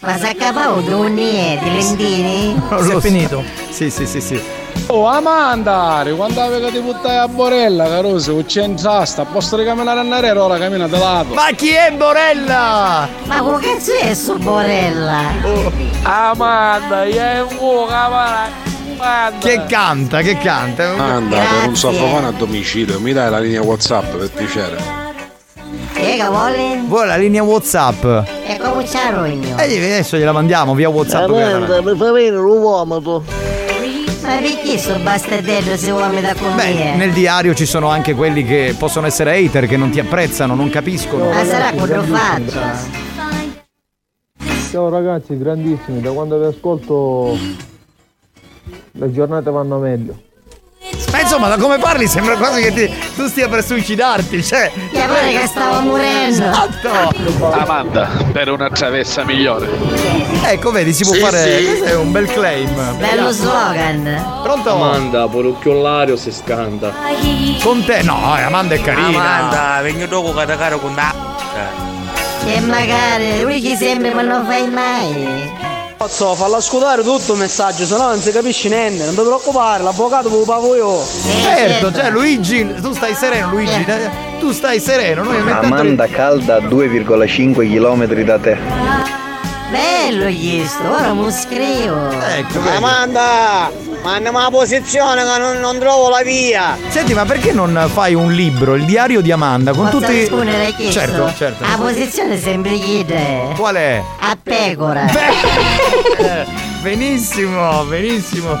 Ma 0.00 0.18
si 0.18 0.26
accapavo 0.26 0.80
doni 0.80 1.56
di 1.62 1.70
lentini? 1.72 2.54
Non 2.70 2.86
lo 2.88 2.98
so. 3.00 3.44
Sì, 3.70 3.88
sì, 3.88 4.04
sì, 4.04 4.20
sì. 4.20 4.64
Oh 4.88 5.04
Amanda, 5.06 6.04
quando 6.14 6.40
avevi 6.40 6.70
ti 6.70 6.78
buttai 6.78 7.16
a 7.16 7.26
Borella, 7.26 8.00
c'è 8.46 8.62
intrasta, 8.62 9.22
a 9.22 9.24
posto 9.24 9.56
di 9.56 9.64
camminare 9.64 9.98
a 9.98 10.04
Narero, 10.04 10.44
ora 10.44 10.58
cammina 10.58 10.86
da 10.86 10.98
lato. 10.98 11.34
Ma 11.34 11.50
chi 11.56 11.70
è 11.70 11.92
Borella? 11.92 13.08
Ma 13.24 13.38
come 13.40 13.58
cazzo 13.60 13.92
è 14.00 14.14
su 14.14 14.38
Borella? 14.38 15.22
Amanda, 16.02 17.02
è 17.02 17.42
un 17.42 17.56
uomo, 17.58 17.88
Amanda. 17.88 19.38
Che 19.40 19.64
canta, 19.66 20.20
che 20.20 20.38
canta. 20.38 20.94
Anda, 20.96 21.36
per 21.36 21.68
un 21.68 21.74
soffofano 21.74 22.28
a 22.28 22.32
domicilio, 22.32 23.00
mi 23.00 23.12
dai 23.12 23.28
la 23.28 23.40
linea 23.40 23.62
WhatsApp 23.62 24.14
per 24.14 24.30
piacere. 24.30 24.76
Che 25.94 26.24
vuole? 26.28 26.80
Vuole 26.86 27.06
la 27.08 27.16
linea 27.16 27.42
WhatsApp. 27.42 28.04
E 28.04 28.56
come 28.62 28.84
c'è 28.84 29.10
rogno? 29.10 29.58
E 29.58 29.64
adesso 29.64 30.16
gliela 30.16 30.30
mandiamo 30.30 30.74
via 30.74 30.88
WhatsApp. 30.88 31.28
Amanda, 31.28 31.82
mi 31.82 31.96
fa 31.96 32.12
venire 32.12 32.36
un 32.36 32.60
vomito. 32.60 33.24
Ma 34.26 34.32
perché 34.40 34.76
sto 34.76 34.98
bastardello 34.98 35.76
se 35.76 35.92
vuole 35.92 36.20
da 36.20 36.34
con 36.34 36.56
Beh, 36.56 36.74
me? 36.74 36.96
nel 36.96 37.12
diario 37.12 37.54
ci 37.54 37.64
sono 37.64 37.88
anche 37.90 38.12
quelli 38.12 38.44
che 38.44 38.74
possono 38.76 39.06
essere 39.06 39.36
hater, 39.36 39.68
che 39.68 39.76
non 39.76 39.90
ti 39.90 40.00
apprezzano, 40.00 40.56
non 40.56 40.68
capiscono. 40.68 41.30
Ma 41.30 41.44
sarà 41.44 41.70
quello 41.70 42.02
fatto? 42.02 42.52
Ciao 44.72 44.88
ragazzi, 44.88 45.38
grandissimi, 45.38 46.00
da 46.00 46.10
quando 46.10 46.40
vi 46.40 46.46
ascolto 46.46 47.38
le 48.90 49.12
giornate 49.12 49.48
vanno 49.48 49.78
meglio. 49.78 50.20
Ma 51.12 51.20
insomma, 51.20 51.48
da 51.48 51.56
come 51.56 51.78
parli 51.78 52.06
sembra 52.06 52.36
quasi 52.36 52.60
che 52.62 52.72
ti- 52.72 52.92
tu 53.14 53.26
stia 53.28 53.48
per 53.48 53.64
suicidarti, 53.64 54.42
cioè. 54.44 54.70
Che 54.92 55.02
pare 55.06 55.30
che 55.30 55.46
stavo 55.46 55.80
morendo. 55.80 56.44
Esatto. 56.44 57.50
Amanda, 57.52 58.08
per 58.32 58.50
una 58.50 58.68
travessa 58.70 59.24
migliore. 59.24 59.68
Ecco, 60.44 60.70
vedi, 60.70 60.92
si 60.92 61.04
può 61.04 61.14
Sì, 61.14 61.20
fare. 61.20 61.58
sì. 61.58 61.64
Questo 61.66 61.84
è 61.84 61.94
un 61.96 62.12
bel 62.12 62.26
claim. 62.26 62.96
Bello 62.98 63.30
slogan. 63.30 64.40
Pronto? 64.42 64.74
Amanda, 64.74 65.26
pure 65.28 65.48
occhiolario 65.48 66.16
si 66.16 66.32
scanta. 66.32 66.92
Con 67.62 67.84
te? 67.84 68.02
No, 68.02 68.36
eh, 68.36 68.42
Amanda 68.42 68.74
è 68.74 68.80
carina. 68.80 69.80
vengo 69.82 70.06
dopo 70.06 70.32
caro 70.32 70.78
con 70.78 70.94
da. 70.94 71.14
E 72.46 72.60
magari 72.60 73.40
lui 73.42 73.60
ci 73.60 73.74
sembra 73.76 74.14
ma 74.14 74.22
non 74.22 74.44
fai 74.46 74.68
mai. 74.68 75.65
Posso 75.96 76.34
farla 76.34 76.60
scudare 76.60 77.02
tutto 77.02 77.32
il 77.32 77.38
messaggio, 77.38 77.86
se 77.86 77.96
no 77.96 78.08
non 78.08 78.20
si 78.20 78.30
capisce 78.30 78.68
niente, 78.68 79.04
non 79.06 79.14
ti 79.14 79.20
preoccupare, 79.22 79.82
l'avvocato 79.82 80.28
ve 80.28 80.36
lo 80.36 80.44
pago 80.44 80.74
io. 80.74 81.02
Certo, 81.42 81.90
cioè 81.90 82.10
Luigi, 82.10 82.74
tu 82.82 82.92
stai 82.92 83.14
sereno, 83.14 83.48
Luigi. 83.48 83.86
Tu 84.38 84.52
stai 84.52 84.78
sereno, 84.78 85.22
noi. 85.22 85.50
Amanda 85.50 86.06
calda 86.06 86.56
a 86.56 86.60
2,5 86.60 87.66
km 87.66 88.22
da 88.24 88.38
te. 88.38 89.25
Bello 89.70 90.26
questo, 90.26 90.88
ora 90.88 91.12
mi 91.12 91.30
scrivo. 91.32 92.10
Ecco, 92.10 92.60
vedi. 92.62 92.76
Amanda, 92.76 93.70
mandami 94.02 94.36
la 94.38 94.48
posizione 94.50 95.24
che 95.24 95.38
non, 95.38 95.58
non 95.58 95.78
trovo 95.78 96.08
la 96.08 96.22
via. 96.22 96.76
Senti, 96.88 97.14
ma 97.14 97.24
perché 97.24 97.52
non 97.52 97.88
fai 97.92 98.14
un 98.14 98.32
libro, 98.32 98.76
il 98.76 98.84
diario 98.84 99.20
di 99.20 99.32
Amanda, 99.32 99.72
con 99.72 99.86
Posso 99.86 99.98
tutti. 99.98 100.12
rispondere 100.12 100.72
a? 100.72 100.90
Certo, 100.90 101.32
certo. 101.36 101.64
La 101.64 101.76
posizione 101.76 102.34
è 102.34 102.38
sempre 102.38 102.78
chiede. 102.78 103.52
Qual 103.56 103.74
è? 103.74 104.00
A 104.20 104.38
pecora. 104.40 105.06
Eh, 106.18 106.46
benissimo, 106.82 107.82
benissimo. 107.84 108.56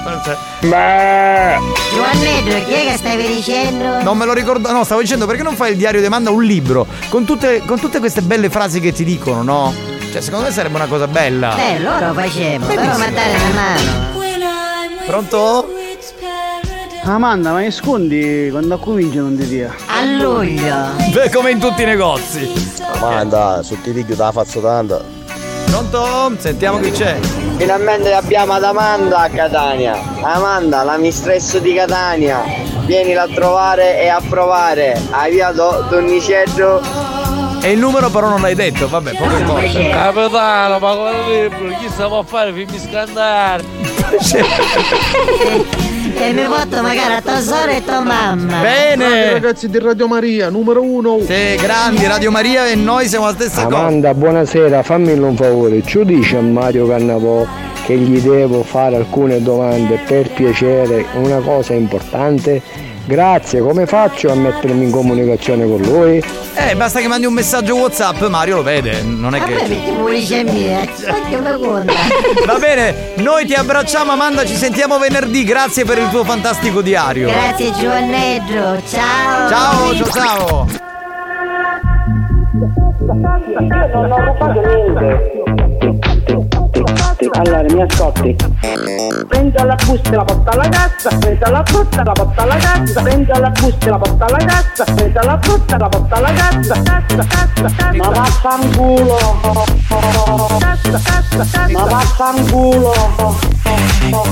Giovannetto, 0.60 2.64
chi 2.66 2.72
è 2.72 2.90
che 2.90 2.94
stavi 2.96 3.26
dicendo? 3.28 4.02
Non 4.02 4.18
me 4.18 4.24
lo 4.24 4.32
ricordo, 4.32 4.72
no, 4.72 4.82
stavo 4.82 5.00
dicendo 5.00 5.26
perché 5.26 5.44
non 5.44 5.54
fai 5.54 5.70
il 5.70 5.76
diario 5.76 6.00
di 6.00 6.06
Amanda 6.06 6.30
un 6.30 6.42
libro 6.42 6.86
con 7.08 7.24
tutte, 7.24 7.62
con 7.64 7.78
tutte 7.78 8.00
queste 8.00 8.22
belle 8.22 8.50
frasi 8.50 8.80
che 8.80 8.92
ti 8.92 9.04
dicono, 9.04 9.42
no? 9.42 9.94
Cioè, 10.16 10.24
secondo 10.24 10.46
me 10.46 10.50
sarebbe 10.52 10.76
una 10.76 10.86
cosa 10.86 11.06
bella. 11.06 11.54
Beh, 11.54 11.78
loro 11.80 12.14
facevo, 12.14 12.64
però 12.64 12.80
Benissimo. 12.80 13.04
mi 13.06 13.12
dare 13.12 13.34
una 13.34 13.52
mano. 13.52 15.04
Pronto? 15.04 15.68
Amanda, 17.02 17.52
ma 17.52 17.60
nascondi 17.60 18.48
quando 18.50 18.78
comincia 18.78 19.20
non 19.20 19.36
ti 19.36 19.46
dia. 19.46 19.74
A 19.86 20.04
luglio. 20.04 20.74
Beh, 21.12 21.28
come 21.30 21.50
in 21.50 21.58
tutti 21.58 21.82
i 21.82 21.84
negozi. 21.84 22.50
Amanda, 22.94 23.60
sotto 23.62 23.90
i 23.90 23.92
video 23.92 24.16
te 24.16 24.22
la 24.22 24.32
faccio 24.32 24.60
tanto. 24.62 25.04
Pronto? 25.66 26.32
Sentiamo 26.38 26.80
chi 26.80 26.92
c'è. 26.92 27.18
Finalmente 27.58 28.14
abbiamo 28.14 28.54
ad 28.54 28.64
Amanda 28.64 29.18
a 29.18 29.28
Catania. 29.28 29.98
Amanda, 30.22 30.82
la 30.82 30.96
mistresso 30.96 31.58
di 31.58 31.74
Catania. 31.74 32.42
Vienila 32.86 33.24
a 33.24 33.28
trovare 33.34 34.00
e 34.00 34.08
a 34.08 34.22
provare. 34.26 34.98
A 35.10 35.28
via 35.28 35.52
Do- 35.52 35.84
Donnicello. 35.90 36.80
E 37.66 37.72
il 37.72 37.80
numero 37.80 38.10
però 38.10 38.28
non 38.28 38.42
l'hai 38.42 38.54
detto, 38.54 38.86
vabbè, 38.86 39.16
poco 39.16 39.36
importa. 39.36 39.66
Capitano, 39.66 40.78
ma 40.78 41.10
libro, 41.26 41.66
chi 41.80 41.88
sa 41.88 42.06
può 42.06 42.22
fare? 42.22 42.52
Fammi 42.52 42.78
scandare. 42.78 43.64
E 46.18 46.32
mi 46.32 46.44
porto 46.44 46.80
magari 46.80 47.14
a 47.14 47.20
tua 47.20 47.40
sorella 47.40 47.76
e 47.76 47.84
tua 47.84 48.00
mamma. 48.00 48.60
Bene. 48.60 49.32
ragazzi 49.32 49.68
di 49.68 49.78
Radio 49.78 50.06
Maria, 50.06 50.48
numero 50.48 50.80
uno. 50.80 51.18
Sì, 51.20 51.56
grandi, 51.60 52.06
Radio 52.06 52.30
Maria 52.30 52.68
e 52.68 52.74
noi 52.74 53.06
siamo 53.06 53.26
la 53.26 53.32
stessa 53.32 53.64
cosa. 53.64 53.76
Amanda, 53.76 54.14
buonasera, 54.14 54.82
fammi 54.82 55.12
un 55.12 55.36
favore, 55.36 55.82
ci 55.84 56.02
dice 56.04 56.38
a 56.38 56.40
Mario 56.40 56.86
Cannavò 56.86 57.44
che 57.84 57.98
gli 57.98 58.18
devo 58.20 58.62
fare 58.62 58.96
alcune 58.96 59.42
domande 59.42 60.00
per 60.06 60.30
piacere, 60.30 61.04
una 61.14 61.40
cosa 61.40 61.74
importante? 61.74 62.62
Grazie, 63.06 63.60
come 63.60 63.86
faccio 63.86 64.32
a 64.32 64.34
mettermi 64.34 64.84
in 64.86 64.90
comunicazione 64.90 65.64
con 65.64 65.80
lui? 65.80 66.20
Eh, 66.56 66.74
basta 66.74 66.98
che 66.98 67.06
mandi 67.06 67.24
un 67.26 67.34
messaggio 67.34 67.76
WhatsApp, 67.76 68.20
Mario 68.24 68.56
lo 68.56 68.62
vede. 68.64 69.00
Non 69.02 69.32
è 69.36 69.38
Vabbè, 69.38 69.54
che. 69.54 69.68
mettiamo 69.68 70.08
dice 70.08 70.42
mia, 70.42 70.80
aspetta 70.80 71.56
una. 71.56 71.84
Va 72.44 72.58
bene, 72.58 73.12
noi 73.18 73.46
ti 73.46 73.54
abbracciamo 73.54 74.10
Amanda, 74.10 74.44
ci 74.44 74.56
sentiamo 74.56 74.98
venerdì, 74.98 75.44
grazie 75.44 75.84
per 75.84 75.98
il 75.98 76.08
tuo 76.10 76.24
fantastico 76.24 76.80
diario. 76.82 77.28
Grazie 77.28 77.72
Giovannetto, 77.74 78.82
ciao. 78.88 79.48
Ciao, 79.48 79.94
ciao, 79.94 80.10
ciao. 80.10 80.66
Non 83.92 84.10
ho 84.10 84.18
rubato 84.18 84.60
niente. 84.66 85.44
Allora, 87.32 87.62
mi 87.62 87.82
ascolti. 87.82 88.36
Prendo 89.28 89.64
la 89.64 89.74
busta 89.84 90.10
e 90.10 90.14
la 90.14 90.24
porta 90.24 90.50
alla 90.50 90.68
cassa, 90.68 91.08
prendo 91.18 91.50
la 91.50 91.62
frutta 91.64 92.00
e 92.00 92.04
la 92.04 92.12
porta 92.12 92.42
alla 92.42 92.56
cassa, 92.56 93.02
prendo 93.02 93.38
la 93.38 93.50
busta 93.50 93.86
e 93.86 93.90
la 93.90 93.98
porta 93.98 94.24
alla 94.26 94.38
cassa, 94.38 94.84
prendo 94.84 95.20
la 95.22 95.38
frutta 95.40 95.74
e 95.74 95.78
la 95.78 95.88
porta 95.88 96.14
alla 96.16 96.32
cassa, 96.32 96.82
cassa, 96.82 97.16
cassa, 97.16 97.62
cassa. 97.76 97.92
Ma 97.96 98.08
vaffanculo. 98.08 99.18
Cassa, 100.58 101.00
cassa, 101.02 101.36
cassa. 101.38 101.68
Ma 101.72 101.84
vaffanculo. 101.84 102.92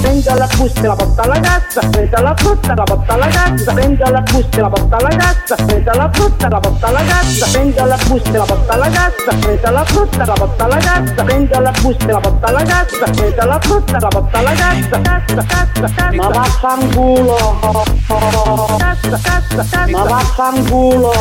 Prendo 0.00 0.34
la 0.34 0.48
busta 0.56 0.80
e 0.80 0.86
la 0.86 0.94
porta 0.94 1.22
alla 1.22 1.40
cassa, 1.40 1.80
prendo 1.90 2.20
la 2.22 2.34
frutta 2.36 2.72
e 2.72 2.76
la 2.76 2.82
porta 2.84 3.12
alla 3.14 3.26
cassa, 3.26 3.72
prendo 3.72 4.10
la 4.10 4.20
busta 4.20 4.56
e 4.56 4.60
la 4.60 4.68
porta 4.68 4.96
alla 4.96 5.08
cassa, 5.08 5.54
prendo 5.56 5.92
la 5.92 6.10
frutta 6.12 6.46
e 6.46 6.50
la 6.50 6.60
porta 6.60 6.86
alla 6.86 7.02
cassa, 7.02 7.46
prendo 7.50 7.84
la 7.84 7.96
busta 8.06 8.30
e 8.30 8.36
la 8.36 8.44
porta 8.44 8.72
alla 8.72 8.88
cassa, 8.88 9.36
prendo 9.40 9.70
la 9.70 9.84
frutta 9.84 10.22
e 10.22 10.26
la 10.26 10.32
porta 10.32 10.64
alla 10.64 10.76
cassa, 10.76 11.24
prendo 11.24 11.60
la 11.60 11.72
busta 11.80 12.04
e 12.04 12.12
la 12.12 12.20
porta 12.20 12.46
alla 12.46 12.62
cassa, 12.62 12.82
prendo 12.86 13.44
la 13.46 13.58
frutta 13.60 13.98
la 13.98 14.08
porta 14.08 14.38
alla 14.38 14.52
cassa, 14.52 15.00
cassa, 15.00 15.34
cassa, 15.34 15.82
cassa. 15.82 16.12
Ma 16.12 16.28
vaffanculo. 16.28 17.86
Cassa, 18.78 19.20
cassa, 19.22 19.56
cassa. 19.56 19.86
Ma 19.90 20.02
vaffanculo. 20.04 21.12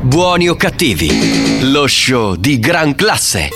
Buoni 0.00 0.48
o 0.48 0.56
cattivi, 0.56 1.70
lo 1.70 1.86
show 1.86 2.34
di 2.34 2.58
gran 2.58 2.94
classe. 2.94 3.50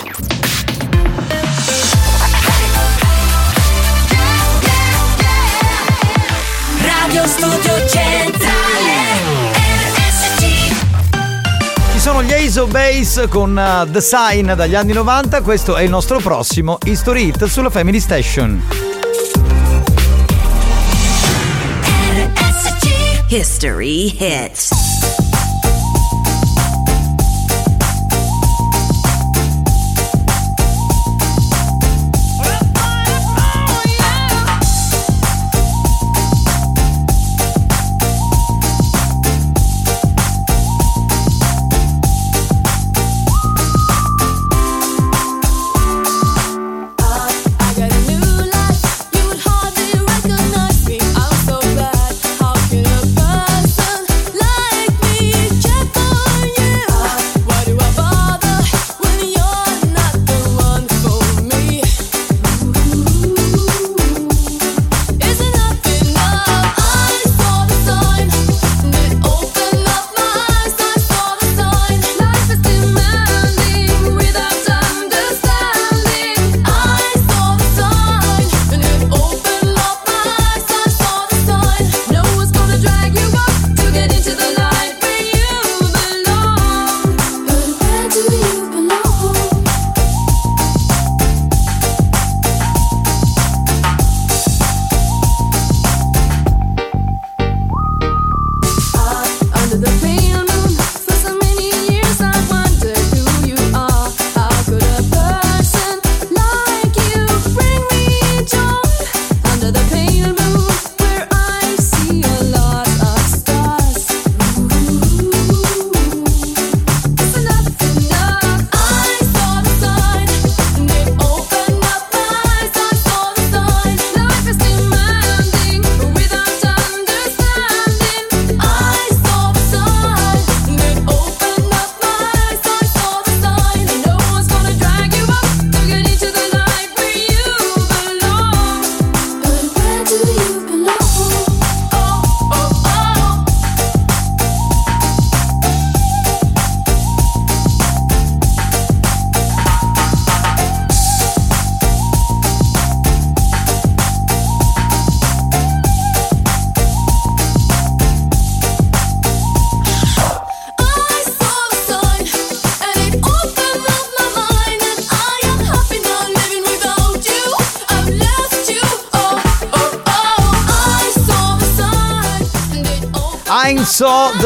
Radio 6.81 7.27
Studio 7.27 7.87
Centrale 7.87 8.06
sono 12.07 12.23
gli 12.23 12.57
of 12.57 12.71
Base 12.71 13.27
con 13.27 13.51
uh, 13.51 13.91
The 13.91 13.99
Sign 13.99 14.53
dagli 14.53 14.75
anni 14.75 14.93
90, 14.93 15.41
questo 15.41 15.75
è 15.75 15.83
il 15.83 15.89
nostro 15.89 16.19
prossimo 16.19 16.77
History 16.85 17.27
Hit 17.27 17.43
sulla 17.47 17.69
Family 17.69 17.99
Station. 17.99 18.63
History 23.27 24.15
hits. 24.17 24.76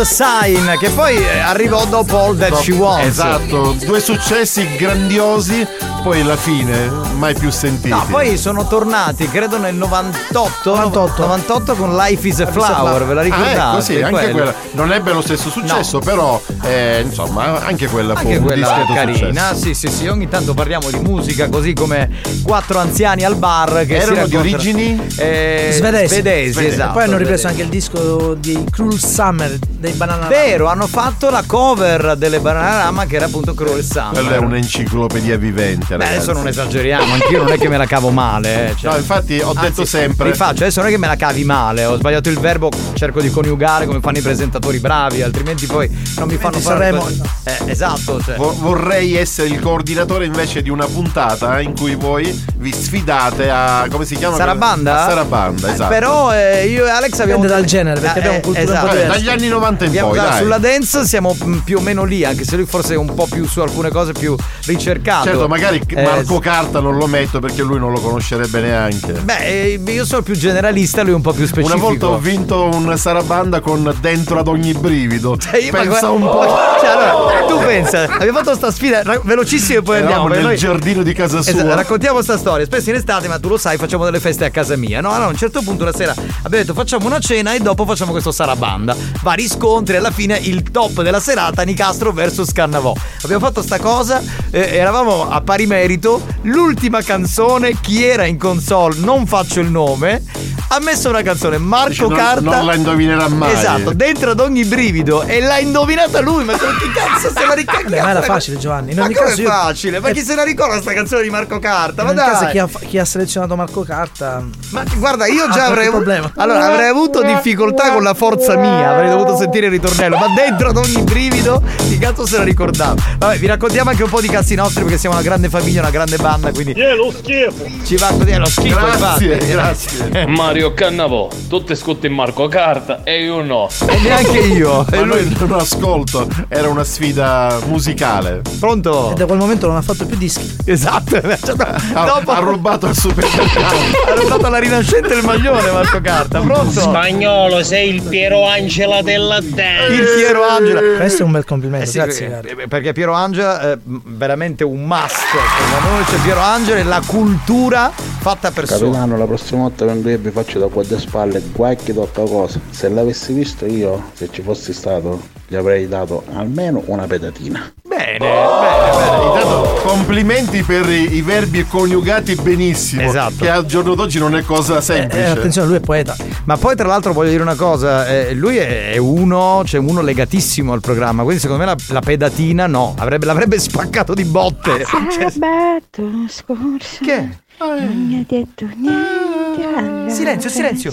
The 0.02 0.06
sign, 0.06 0.78
che 0.80 0.90
poi 0.90 1.16
eh, 1.18 1.38
arrivò 1.40 1.86
dopo 1.86 2.18
All 2.18 2.38
That 2.38 2.56
She 2.62 2.72
Wants. 2.74 3.08
Esatto, 3.08 3.76
due 3.86 4.00
successi 4.00 4.68
grandiosi, 4.76 5.66
poi 6.02 6.22
alla 6.22 6.36
fine 6.38 6.90
mai 7.18 7.36
più 7.36 7.52
sentiti. 7.52 7.90
No, 7.90 8.06
poi 8.10 8.36
sono 8.38 8.68
tornati, 8.68 9.28
credo 9.30 9.60
nel 9.60 9.76
98, 9.76 10.76
98, 10.76 11.76
con 11.76 11.96
Life 11.96 12.28
is 12.28 12.40
a 12.40 12.48
Flower, 12.48 13.06
ve 13.06 13.14
la 13.14 13.22
ricordate? 13.22 13.58
Ah, 13.58 13.72
ecco, 13.74 13.82
sì, 13.82 13.98
anche 14.02 14.10
Quello. 14.10 14.32
quella. 14.34 14.54
Non 14.72 14.92
ebbe 14.92 15.14
lo 15.14 15.22
stesso 15.22 15.50
successo, 15.50 16.00
però 16.00 16.42
eh, 16.64 17.02
insomma, 17.06 17.64
anche 17.64 17.88
quella 17.88 18.16
fu 18.16 18.26
Anche 18.26 18.38
un 18.38 18.44
quella 18.46 18.66
discreto 18.68 18.94
carina, 18.94 19.50
successo. 19.50 19.56
sì, 19.56 19.74
sì, 19.76 19.88
sì. 19.88 20.08
Ogni 20.08 20.28
tanto 20.28 20.54
parliamo 20.56 20.90
di 20.90 21.00
musica, 21.00 21.48
così 21.50 21.74
come 21.74 22.10
quattro 22.44 22.80
anziani 22.80 23.24
al 23.24 23.36
bar 23.36 23.86
che 23.86 23.98
Erano 23.98 24.24
si 24.24 24.30
di 24.30 24.36
origini? 24.36 25.08
Eh, 25.18 25.70
Svedesi. 25.74 26.08
svedesi, 26.16 26.66
esatto. 26.66 26.94
Poi 26.94 27.04
hanno 27.04 27.18
ripreso 27.18 27.48
svedesi. 27.48 27.48
anche 27.48 27.62
il 27.62 27.70
disco 27.70 28.34
di 28.34 28.66
Cruel 28.72 29.00
Summer 29.00 29.60
dei 29.82 29.94
Banana 29.94 30.28
Vero, 30.28 30.68
hanno 30.68 30.86
fatto 30.86 31.32
la 31.32 31.44
cover 31.46 32.16
delle 32.16 32.40
Bananarama 32.40 33.06
che 33.08 33.16
era 33.16 33.26
appunto 33.26 33.56
Cruel 33.56 33.84
Summer. 33.84 34.12
Quella 34.14 34.36
è 34.36 34.38
un'enciclopedia 34.38 35.38
vivente, 35.38 35.98
Beh, 35.98 36.06
adesso 36.06 36.32
non 36.34 36.48
esageriamo, 36.48 37.14
anch'io 37.14 37.40
non 37.40 37.52
è 37.52 37.58
che 37.58 37.68
me 37.68 37.78
la 37.78 37.88
cavo 37.88 38.12
male. 38.12 38.70
Eh. 38.70 38.76
cioè- 38.76 38.92
No, 38.92 38.98
infatti 38.98 39.40
ho 39.44 39.54
detto 39.60 39.84
sempre- 39.84 40.30
Rifaccio, 40.30 40.62
adesso 40.64 40.80
non 40.82 40.90
è 40.90 40.92
che 40.92 41.00
me 41.00 41.08
la 41.08 41.16
cavi 41.16 41.44
male, 41.44 41.84
ho 41.86 41.98
sbagliato 41.98 42.30
il 42.30 42.40
verbo, 42.40 42.70
cerco 42.94 43.22
di 43.22 43.32
coniugare 43.32 43.88
come 43.88 44.00
fanno 44.02 44.20
i 44.20 44.22
presentatori 44.22 44.78
bravi, 44.80 45.24
altrimenti 45.24 45.66
poi 45.66 45.90
non 46.18 46.28
mi 46.28 46.38
fanno 46.38 46.60
fare. 46.60 46.92
Cose- 46.92 47.20
Eh, 47.44 47.58
esatto, 47.72 48.22
cioè. 48.22 48.36
Vo- 48.36 48.56
vorrei 48.60 49.16
essere 49.16 49.48
il 49.48 49.60
coordinatore 49.60 50.26
invece 50.26 50.62
di 50.62 50.70
una 50.70 50.86
puntata 50.86 51.60
in 51.60 51.76
cui 51.76 51.96
voi 51.96 52.46
vi 52.62 52.72
sfidate 52.72 53.50
a 53.50 53.88
come 53.90 54.06
si 54.06 54.16
chiama? 54.16 54.36
Sarabanda? 54.36 55.04
A 55.04 55.10
Sarabanda, 55.10 55.74
esatto. 55.74 55.90
Però 55.90 56.32
eh, 56.32 56.68
io 56.68 56.86
e 56.86 56.90
Alex 56.90 57.20
abbiamo. 57.20 57.46
Dal 57.46 57.66
genere, 57.66 58.00
perché 58.00 58.20
abbiamo 58.20 58.40
cultura 58.40 58.62
un 58.62 58.66
po' 58.68 58.72
esatto. 58.74 58.92
diversa. 58.92 59.14
Dagli 59.14 59.30
anni 59.30 59.48
90 59.48 59.84
in 59.84 59.90
Abbiamo- 59.90 60.10
poi, 60.10 60.18
dai. 60.20 60.38
Sulla 60.38 60.58
dance 60.60 61.06
siamo 61.06 61.36
mm, 61.44 61.58
più 61.60 61.78
o 61.80 61.82
meno 61.82 62.04
lì, 62.04 62.24
anche 62.24 62.44
se 62.46 62.56
lui 62.56 62.66
forse 62.66 62.94
è 62.94 62.98
un 62.98 63.14
po' 63.14 63.26
più 63.28 63.48
su 63.48 63.62
alcune 63.62 63.90
cose 63.90 64.12
più 64.12 64.36
ricercato. 64.66 65.26
Certo, 65.26 65.48
magari 65.48 65.82
Eh, 65.88 66.02
Marco 66.04 66.40
Carta 66.40 66.80
non 66.80 66.98
lo 66.98 67.08
metto 67.08 67.40
perché 67.40 67.62
lui 67.62 67.80
non 67.80 67.92
lo 67.92 68.00
conoscerebbe 68.00 68.60
neanche. 68.62 69.14
Beh, 69.14 69.46
eh, 69.46 69.82
io 69.86 70.06
sono 70.06 70.22
più 70.22 70.36
generalista, 70.36 71.04
lui 71.04 71.14
un 71.14 71.22
po' 71.22 71.34
più 71.34 71.46
specifico. 71.46 71.76
Una 71.78 71.84
volta 71.90 72.08
ho 72.08 72.18
vinto 72.18 72.64
un 72.66 72.98
Sarabanda 72.98 73.60
con 73.60 73.94
dentro 74.00 74.40
ad 74.40 74.48
ogni 74.48 74.74
brivido. 74.74 75.36
Cioè, 75.42 75.70
ma 75.72 75.80
Pensa 75.80 76.10
un 76.12 76.22
po'. 76.22 76.46
Cioè, 76.82 76.90
allora, 76.90 77.46
tu 77.48 77.58
pensa, 77.60 78.04
abbiamo 78.04 78.38
fatto 78.40 78.56
sta 78.56 78.72
sfida 78.72 79.04
ra- 79.04 79.20
velocissima 79.24 79.80
e 79.80 79.82
poi 79.82 79.98
Eravamo 79.98 80.22
andiamo. 80.24 80.36
nel 80.36 80.46
noi- 80.46 80.58
giardino 80.58 81.04
di 81.04 81.14
casa 81.14 81.42
sua. 81.42 81.52
Esatto, 81.52 81.76
raccontiamo 81.76 82.22
sta 82.22 82.38
storia. 82.38 82.66
Spesso 82.66 82.90
in 82.90 82.96
estate, 82.96 83.28
ma 83.28 83.40
tu 83.40 83.50
lo 83.50 83.58
sai, 83.58 83.78
facciamo 83.78 84.04
delle 84.06 84.20
feste 84.20 84.46
a 84.46 84.50
casa 84.50 84.76
mia. 84.76 85.02
No, 85.02 85.10
allora 85.12 85.26
a 85.26 85.30
un 85.30 85.38
certo 85.38 85.62
punto 85.62 85.84
la 85.86 85.94
sera 85.94 86.14
abbiamo 86.44 86.64
detto 86.66 86.74
facciamo 86.74 87.06
una 87.08 87.20
cena 87.20 87.54
e 87.54 87.60
dopo 87.60 87.86
facciamo 87.86 88.12
questo 88.12 88.32
sarabanda. 88.32 88.96
Vari 89.22 89.48
scontri, 89.48 89.96
alla 89.98 90.12
fine 90.12 90.38
il 90.38 90.64
top 90.72 91.02
della 91.02 91.20
serata, 91.20 91.62
Nicastro 91.64 92.12
versus 92.12 92.52
Cannavò. 92.52 92.94
Abbiamo 93.24 93.46
fatto 93.46 93.62
sta 93.62 93.80
cosa, 93.80 94.22
eh, 94.52 94.60
eravamo 94.76 95.30
a 95.30 95.42
pari 95.42 95.66
merito. 95.66 96.26
L'ultima 96.44 97.02
canzone, 97.02 97.80
chi 97.80 98.04
era 98.04 98.26
in 98.26 98.38
console, 98.38 98.96
non 99.00 99.26
faccio 99.28 99.60
il 99.60 99.70
nome, 99.70 100.24
ha 100.70 100.80
messo 100.80 101.10
una 101.10 101.22
canzone, 101.22 101.58
Marco 101.58 102.08
non- 102.08 102.18
Carta. 102.18 102.42
non 102.42 102.66
la 102.66 102.76
indovinerà 102.76 103.28
mai. 103.28 103.52
Esatto, 103.54 103.94
dentro 103.94 104.32
ad 104.32 104.40
ogni 104.40 104.66
brivido 104.66 105.24
e 105.24 105.40
l'ha 105.42 105.60
indovinata 105.60 106.20
lui, 106.22 106.44
ma 106.44 106.54
chi 106.54 106.92
cazzo 106.94 107.30
se 107.30 107.46
la? 107.46 107.50
Vabbè, 107.52 108.02
ma 108.02 108.10
era 108.10 108.22
facile, 108.22 108.58
Giovanni. 108.58 108.92
In 108.92 108.98
Ma 108.98 109.04
ogni 109.06 109.14
come 109.14 109.30
caso 109.30 109.42
io- 109.42 109.50
facile? 109.50 110.00
Ma 110.00 110.10
chi 110.12 110.22
se 110.22 110.36
la 110.36 110.44
ricorda 110.44 110.80
sta 110.82 110.94
canzone 110.94 111.22
di 111.24 111.30
Marco 111.30 111.60
Carta? 111.60 112.04
Ma 112.04 112.14
dai! 112.14 112.50
chi 112.52 112.58
ha, 112.60 112.70
chi 112.88 112.98
ha 112.98 113.06
selezionato 113.06 113.56
Marco 113.56 113.84
Carta. 113.84 114.44
Ma 114.72 114.84
guarda, 114.96 115.28
io 115.28 115.50
già 115.50 115.66
avrei 115.66 115.90
qualche 115.90 115.90
problema. 115.90 116.31
Allora, 116.36 116.66
avrei 116.66 116.88
avuto 116.88 117.22
difficoltà 117.24 117.92
con 117.92 118.04
la 118.04 118.14
forza 118.14 118.56
mia, 118.56 118.92
avrei 118.94 119.10
dovuto 119.10 119.36
sentire 119.38 119.66
il 119.68 119.72
ritornello, 119.72 120.18
ma 120.18 120.28
dentro 120.34 120.70
ad 120.70 120.78
ogni 120.78 121.02
brivido, 121.04 121.62
chi 121.88 121.98
cazzo 121.98 122.26
se 122.26 122.38
la 122.38 122.44
ricordava? 122.44 122.96
Vabbè, 123.18 123.38
vi 123.38 123.48
raccontiamo 123.48 123.90
anche 123.90 124.04
un 124.04 124.10
po' 124.10 124.22
di 124.22 124.28
cazzi 124.28 124.56
nostri 124.56 124.84
perché 124.84 124.98
siamo 124.98 125.16
una 125.16 125.24
grande 125.24 125.50
famiglia, 125.50 125.82
una 125.82 125.90
grande 125.92 126.18
banda, 126.18 126.52
quindi 126.52 126.72
È 126.74 126.94
lo 126.96 127.12
schifo. 127.12 127.66
ci 127.84 127.96
va 127.98 128.08
così, 128.08 128.30
è 128.32 128.38
lo 128.38 128.46
schifo, 128.46 128.80
Grazie, 128.80 129.34
infatti. 129.34 129.52
grazie. 129.52 130.26
Mario 130.28 130.74
Cannavò, 130.74 131.28
tutte 131.48 131.76
scotte 131.76 132.08
in 132.08 132.14
Marco 132.14 132.48
Carta 132.48 133.02
e 133.04 133.24
io 133.24 133.42
no. 133.44 133.68
E 133.88 134.00
neanche 134.00 134.40
io. 134.48 134.86
Ma 134.92 135.02
lui 135.02 135.36
non 135.38 135.52
ascolto, 135.60 136.28
era 136.48 136.70
una 136.70 136.84
sfida 136.84 137.58
musicale. 137.66 138.42
Pronto? 138.60 139.12
E 139.12 139.16
da 139.16 139.26
quel 139.26 139.38
momento 139.38 139.68
non 139.68 139.76
ha 139.76 139.82
fatto 139.82 140.06
più 140.06 140.18
dischi. 140.18 140.56
Esatto, 140.66 141.20
cioè, 141.22 141.38
Ha, 141.94 142.06
dopo 142.06 142.32
ha 142.32 142.40
rubato 142.40 142.88
il 142.88 142.96
supermercato. 142.98 143.76
ha 144.10 144.14
rubato 144.16 144.50
la 144.50 144.58
rinascente 144.60 145.14
il 145.14 145.24
maglione 145.24 145.70
Marco 145.72 146.00
Carta, 146.02 146.21
pronto? 146.28 146.80
Spagnolo, 146.80 147.64
sei 147.64 147.94
il 147.94 148.02
Piero 148.02 148.46
Angela 148.48 149.02
della 149.02 149.40
dance. 149.42 149.94
Il 149.94 150.06
Piero 150.16 150.44
Angela. 150.44 150.82
Questo 150.98 151.22
è 151.22 151.26
un 151.26 151.32
bel 151.32 151.46
complimento, 151.46 151.86
Eh 151.86 151.90
sì, 151.90 151.98
grazie. 151.98 152.42
eh, 152.44 152.62
eh, 152.64 152.68
perché 152.68 152.94
Piero 152.94 153.14
Angela 153.14 153.72
è 153.72 153.78
veramente 153.84 154.64
un 154.64 154.84
must. 154.84 155.18
Per 155.34 155.92
noi 155.92 156.04
c'è 156.06 156.18
Piero 156.24 156.40
Angela 156.40 156.80
e 156.80 156.84
la 156.84 157.02
cultura 157.06 157.92
fatta 157.92 158.52
per 158.52 158.68
solo. 158.68 158.86
Capitano, 158.92 159.18
la 159.18 159.26
prossima 159.26 159.62
volta 159.62 159.86
vengo 159.86 160.10
io 160.10 160.16
e 160.16 160.18
vi 160.20 160.32
faccio 160.32 160.60
da 160.60 160.68
qua 160.68 160.84
di 160.84 160.98
spalle 161.00 161.42
qualche 161.52 161.94
tocca 161.94 162.24
cosa. 162.24 162.60
Se 162.70 162.90
l'avessi 162.90 163.34
visto 163.34 163.66
io, 163.66 164.12
se 164.14 164.30
ci 164.32 164.42
fossi 164.42 164.74
stato, 164.74 165.22
gli 165.48 165.56
avrei 165.56 165.88
dato 165.88 166.24
almeno 166.34 166.82
una 166.86 167.08
pedatina. 167.08 167.74
Bene, 168.06 168.18
bene, 168.18 168.92
bene. 168.98 169.24
Intanto, 169.26 169.82
complimenti 169.84 170.64
per 170.64 170.90
i, 170.90 171.16
i 171.16 171.22
verbi 171.22 171.66
coniugati 171.68 172.36
benissimo. 172.36 173.02
Esatto. 173.04 173.36
Che 173.38 173.50
al 173.50 173.66
giorno 173.66 173.94
d'oggi 173.96 174.18
non 174.20 174.36
è 174.36 174.44
cosa 174.44 174.78
Eh, 174.78 174.82
semplice. 174.82 175.26
attenzione, 175.26 175.68
lui 175.68 175.78
è 175.78 175.82
poeta. 175.82 176.16
Ma 176.46 176.58
poi 176.58 176.76
tra 176.76 176.88
l'altro 176.88 177.14
voglio 177.14 177.30
dire 177.30 177.42
una 177.44 177.56
cosa, 177.56 178.08
eh, 178.08 178.34
lui 178.34 178.58
è 178.58 178.70
è 178.92 178.98
uno, 178.98 179.64
cioè 179.66 179.80
uno 179.80 180.02
legatissimo 180.02 180.74
al 180.74 180.80
programma, 180.82 181.24
quindi 181.24 181.42
secondo 181.42 181.64
me 181.64 181.70
la, 181.70 181.76
la 181.94 182.00
pedatina 182.00 182.68
no, 182.68 182.96
avrebbe, 182.98 183.26
l'avrebbe 183.26 183.60
spaccato 183.60 184.14
di 184.14 184.24
botte. 184.24 184.86
Cioè, 185.12 185.30
Sabato 185.30 186.10
scorso. 186.28 187.04
Che? 187.04 187.30
Non 187.62 188.06
mi 188.08 188.20
ha 188.20 188.26
detto 188.28 188.68
niente. 188.76 190.10
Silenzio, 190.10 190.50
silenzio. 190.50 190.92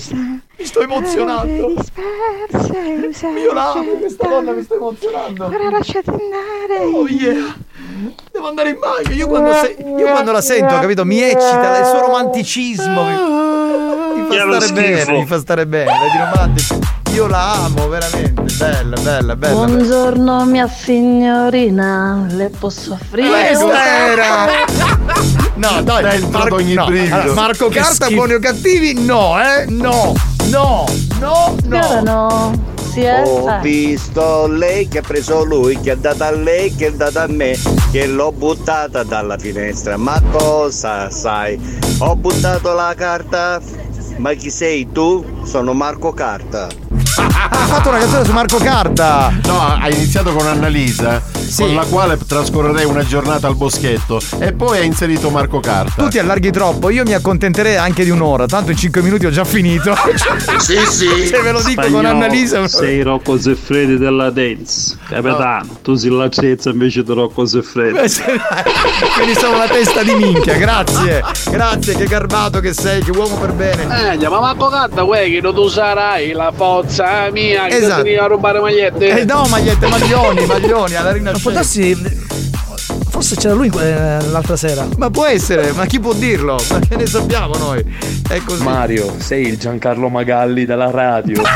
Mi 0.58 0.64
sto 0.64 0.80
emozionando. 0.80 1.50
Io 1.52 1.68
Io 3.36 3.52
la 3.52 3.72
amo, 3.72 3.92
questa 3.92 4.28
donna 4.28 4.52
mi 4.52 4.62
sta 4.62 4.74
emozionando. 4.74 5.46
Ora 5.46 5.70
lasciate 5.70 6.10
andare. 6.10 6.84
Oh 6.84 7.08
yeah. 7.08 7.56
Devo 8.32 8.48
andare 8.48 8.70
in 8.70 8.78
bagno. 8.78 9.14
Io 9.14 9.26
quando, 9.26 9.52
se- 9.54 9.76
io 9.78 10.06
quando 10.10 10.32
la 10.32 10.40
sento, 10.40 10.74
capito? 10.78 11.04
Mi 11.04 11.20
eccita 11.20 11.78
il 11.80 11.86
suo 11.86 12.00
romanticismo. 12.00 13.04
Mi, 13.04 14.26
fa 14.28 14.60
stare 14.60 14.72
bene, 14.72 15.12
mi 15.12 15.26
fa 15.26 15.38
stare 15.38 15.66
bene. 15.66 15.90
Vedi 15.90 16.18
romantici. 16.18 16.78
Io 17.14 17.26
la 17.26 17.64
amo, 17.64 17.88
veramente. 17.88 18.42
Bella, 18.58 18.96
bella, 19.00 19.34
bella. 19.36 19.54
Buongiorno 19.54 20.44
mia 20.44 20.68
signorina, 20.68 22.26
le 22.28 22.50
posso 22.56 22.92
offrire 22.92 23.28
Questa 23.28 24.06
era. 24.10 24.46
No, 25.54 25.82
dai, 25.82 26.02
Dentro 26.02 26.38
Marco, 26.38 26.54
ogni 26.56 26.74
no. 26.74 26.84
Allora, 26.84 27.32
Marco 27.32 27.68
Carta, 27.68 28.08
buoni 28.08 28.34
o 28.34 28.38
cattivi? 28.38 28.94
No, 28.94 29.36
eh? 29.40 29.64
No, 29.66 30.12
no, 30.50 30.86
no, 31.18 31.56
no. 31.64 32.00
no, 32.02 32.64
si 32.88 33.00
è? 33.02 33.22
Ho 33.26 33.48
Eh. 33.50 33.60
visto 33.60 34.46
lei 34.46 34.88
che 34.88 34.98
ha 34.98 35.02
preso 35.02 35.44
lui, 35.44 35.78
che 35.80 35.92
è 35.92 35.96
data 35.96 36.26
a 36.26 36.30
lei, 36.32 36.74
che 36.74 36.88
è 36.88 36.92
data 36.92 37.22
a 37.22 37.26
me, 37.26 37.56
che 37.90 38.06
l'ho 38.06 38.32
buttata 38.32 39.02
dalla 39.02 39.38
finestra. 39.38 39.96
Ma 39.96 40.20
cosa 40.30 41.10
sai? 41.10 41.58
Ho 41.98 42.16
buttato 42.16 42.72
la 42.72 42.94
carta. 42.96 43.60
Ma 44.16 44.32
chi 44.32 44.50
sei 44.50 44.90
tu? 44.90 45.24
Sono 45.44 45.74
Marco 45.74 46.12
Carta. 46.12 46.66
Ha 47.20 47.66
fatto 47.66 47.88
una 47.88 47.98
canzone 47.98 48.24
su 48.24 48.32
Marco 48.32 48.58
Carta. 48.58 49.32
No, 49.44 49.60
ha 49.60 49.88
iniziato 49.90 50.32
con 50.32 50.46
Annalisa, 50.46 51.20
con 51.56 51.74
la 51.74 51.84
quale 51.84 52.16
trascorrerei 52.16 52.84
una 52.84 53.04
giornata 53.04 53.48
al 53.48 53.56
boschetto, 53.56 54.20
e 54.38 54.52
poi 54.52 54.78
ha 54.78 54.82
inserito 54.82 55.28
Marco 55.30 55.58
Carta. 55.58 56.02
Tu 56.02 56.08
ti 56.08 56.18
allarghi 56.18 56.50
troppo, 56.52 56.90
io 56.90 57.02
mi 57.04 57.14
accontenterei 57.14 57.76
anche 57.76 58.04
di 58.04 58.10
un'ora, 58.10 58.46
tanto 58.46 58.70
in 58.70 58.76
5 58.76 59.02
minuti 59.02 59.26
ho 59.26 59.30
già 59.30 59.44
finito. 59.44 59.94
Sì, 60.58 60.76
sì. 60.86 61.26
Se 61.26 61.40
ve 61.40 61.52
lo 61.52 61.60
dico 61.62 61.80
con 61.80 61.90
Spagnolo, 61.90 62.08
Annalisa. 62.08 62.66
Sei 62.68 63.02
Rocco 63.02 63.38
Zeffredi 63.38 63.96
della 63.96 64.30
dance. 64.30 64.98
Capitano, 65.08 65.78
tu 65.82 65.94
sei 65.94 66.10
l'acezza 66.10 66.70
invece 66.70 67.02
di 67.02 67.12
Rocco 67.12 67.46
Zeffredi. 67.46 67.96
Quindi 69.16 69.34
sono 69.34 69.54
una 69.54 69.66
testa 69.66 70.02
di 70.02 70.14
minchia, 70.14 70.56
grazie. 70.56 71.22
Grazie, 71.50 71.94
che 71.94 72.06
garbato 72.06 72.60
che 72.60 72.72
sei, 72.74 73.02
che 73.02 73.10
uomo 73.12 73.36
per 73.36 73.52
bene. 73.52 74.12
Eh, 74.12 74.28
ma 74.28 74.40
Marco 74.40 74.68
Carta, 74.68 75.04
uè, 75.04 75.24
che 75.24 75.40
non 75.40 75.54
tu 75.54 75.68
sarai 75.68 76.32
la 76.32 76.52
forza 76.54 77.07
mia 77.32 77.66
che 77.66 77.76
Esatto. 77.76 78.08
a 78.22 78.26
rubare 78.26 78.60
magliette. 78.60 79.20
Eh 79.20 79.24
no, 79.24 79.44
magliette, 79.48 79.86
maglioni, 79.86 80.44
maglioni, 80.46 80.94
alla 80.94 81.08
Ma 81.10 81.12
rinascente. 81.16 81.42
può 81.42 81.50
darsi. 81.52 81.96
Forse 83.18 83.34
c'era 83.34 83.54
lui 83.54 83.66
eh, 83.80 84.20
l'altra 84.30 84.56
sera. 84.56 84.86
Ma 84.96 85.10
può 85.10 85.26
essere, 85.26 85.72
ma 85.72 85.86
chi 85.86 85.98
può 85.98 86.12
dirlo? 86.12 86.56
Ma 86.70 86.78
che 86.78 86.94
ne 86.94 87.04
sappiamo 87.04 87.56
noi? 87.56 87.84
È 88.28 88.40
così. 88.44 88.62
Mario, 88.62 89.12
sei 89.18 89.44
il 89.48 89.58
Giancarlo 89.58 90.08
Magalli 90.08 90.64
della 90.64 90.88
radio. 90.88 91.42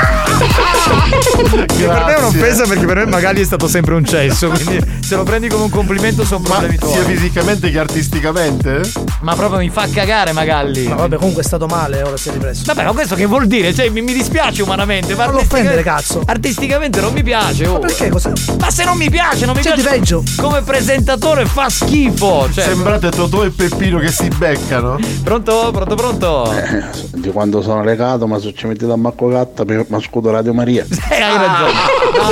Che 1.52 1.84
per 1.86 2.04
me 2.04 2.14
è 2.14 2.18
un'offesa 2.18 2.64
perché 2.66 2.84
per 2.86 2.96
me 2.98 3.06
Magali 3.06 3.40
è 3.40 3.44
stato 3.44 3.68
sempre 3.68 3.94
un 3.94 4.04
cesso, 4.04 4.48
quindi 4.48 4.80
se 5.02 5.14
lo 5.16 5.22
prendi 5.22 5.48
come 5.48 5.64
un 5.64 5.70
complimento 5.70 6.24
sono 6.24 6.40
problemi 6.42 6.76
tuoi. 6.78 6.92
Sia 6.92 7.02
fisicamente 7.04 7.70
che 7.70 7.78
artisticamente? 7.78 8.80
Ma 9.20 9.34
proprio 9.34 9.58
mi 9.58 9.68
fa 9.70 9.86
cagare 9.92 10.32
Magalli. 10.32 10.86
Ma 10.88 10.94
vabbè, 10.96 11.16
comunque 11.16 11.42
è 11.42 11.44
stato 11.44 11.66
male, 11.66 12.02
ora 12.02 12.16
si 12.16 12.28
è 12.30 12.32
ripreso. 12.32 12.62
Vabbè, 12.66 12.84
ma 12.84 12.92
questo 12.92 13.14
che 13.14 13.26
vuol 13.26 13.46
dire? 13.46 13.72
Cioè, 13.74 13.88
mi, 13.90 14.00
mi 14.02 14.12
dispiace 14.12 14.62
umanamente, 14.62 15.14
ma 15.14 15.26
Non 15.26 15.34
lo 15.34 15.40
offendere, 15.40 15.82
cazzo. 15.82 16.22
Artisticamente 16.24 17.00
non 17.00 17.12
mi 17.12 17.22
piace. 17.22 17.66
oh. 17.66 17.74
Ma 17.74 17.78
perché? 17.80 18.08
Cosa? 18.08 18.32
Ma 18.58 18.70
se 18.70 18.84
non 18.84 18.96
mi 18.96 19.10
piace, 19.10 19.44
non 19.46 19.54
mi 19.56 19.62
C'è 19.62 19.74
piace. 19.74 19.82
di 19.90 19.96
peggio. 19.98 20.22
Come 20.36 20.62
presentatore 20.62 21.42
fa 21.52 21.68
schifo. 21.68 22.48
Cioè, 22.50 22.64
Sembrate 22.64 23.10
Totò 23.10 23.44
e 23.44 23.50
Peppino 23.50 23.98
che 23.98 24.10
si 24.10 24.28
beccano. 24.28 24.98
Pronto? 25.22 25.70
Pronto, 25.70 25.94
pronto? 25.94 26.52
Eh, 26.52 26.84
di 27.12 27.30
quando 27.30 27.60
sono 27.60 27.84
legato, 27.84 28.26
ma 28.26 28.40
se 28.40 28.54
ci 28.54 28.66
metti 28.66 28.86
da 28.86 28.96
Marco 28.96 29.28
Gatta, 29.28 29.64
mi 29.64 29.84
mi 29.86 30.02
scudo 30.02 30.30
Radio 30.30 30.54
Maria. 30.54 30.86
Eh, 31.12 31.20
hai 31.20 31.36
ragione. 31.36 31.72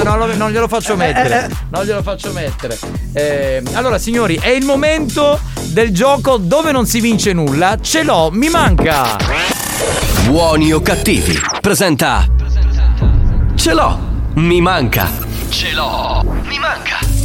No, 0.05 0.17
no, 0.17 0.25
no, 0.27 0.35
non 0.35 0.51
glielo 0.51 0.67
faccio 0.67 0.97
mettere. 0.97 1.51
Non 1.69 1.85
glielo 1.85 2.03
faccio 2.03 2.33
mettere. 2.33 2.79
Eh, 3.13 3.63
allora, 3.75 3.99
signori, 3.99 4.39
è 4.41 4.49
il 4.49 4.65
momento 4.65 5.39
del 5.67 5.93
gioco 5.93 6.39
dove 6.39 6.73
non 6.73 6.87
si 6.87 7.01
vince 7.01 7.35
nulla. 7.35 7.77
Ce 7.79 8.03
l'ho, 8.03 8.31
mi 8.33 8.49
manca. 8.49 9.17
Buoni 10.25 10.73
o 10.73 10.81
cattivi? 10.81 11.39
Presenta. 11.61 12.27
Ce 13.55 13.75
l'ho! 13.75 13.99
Mi 14.35 14.63
manca. 14.63 15.09
Ce 15.51 15.73
l'ho. 15.73 16.25
Mi 16.47 16.59
manca. 16.59 17.20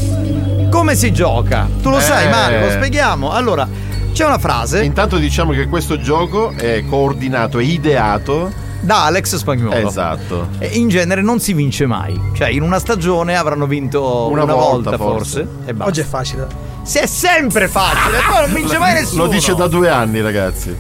Come 0.75 0.95
si 0.95 1.13
gioca? 1.13 1.69
Tu 1.81 1.89
lo 1.89 1.99
Eh. 1.99 2.01
sai, 2.01 2.29
Mario, 2.29 2.59
lo 2.65 2.69
spieghiamo. 2.69 3.31
Allora, 3.31 3.65
c'è 4.11 4.25
una 4.25 4.37
frase 4.37 4.83
Intanto 4.83 5.15
diciamo 5.17 5.53
che 5.53 5.67
questo 5.69 5.97
gioco 5.99 6.51
è 6.51 6.83
coordinato 6.85 7.59
e 7.59 7.63
ideato 7.63 8.51
da 8.81 9.05
Alex 9.05 9.37
Spagnuolo. 9.37 9.87
Esatto. 9.87 10.49
E 10.59 10.67
in 10.73 10.89
genere 10.89 11.21
non 11.21 11.39
si 11.39 11.53
vince 11.53 11.85
mai. 11.85 12.19
Cioè, 12.33 12.49
in 12.49 12.61
una 12.61 12.77
stagione 12.79 13.37
avranno 13.37 13.67
vinto 13.67 14.27
una, 14.29 14.43
Una 14.43 14.53
volta, 14.53 14.89
volta, 14.91 14.97
forse. 14.97 15.45
forse. 15.45 15.69
E 15.69 15.73
basta. 15.73 15.89
Oggi 15.89 16.01
è 16.01 16.03
facile. 16.03 16.47
Se 16.83 16.99
è 16.99 17.07
sempre 17.07 17.69
facile, 17.69 18.17
poi 18.29 18.41
non 18.41 18.53
vince 18.53 18.77
mai 18.77 18.93
nessuno. 18.95 19.23
Lo 19.23 19.29
dice 19.29 19.55
da 19.55 19.67
due 19.67 19.89
anni, 19.89 20.21
ragazzi. 20.21 20.75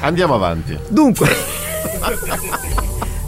Andiamo 0.00 0.34
avanti. 0.34 0.76
Dunque. 0.88 1.28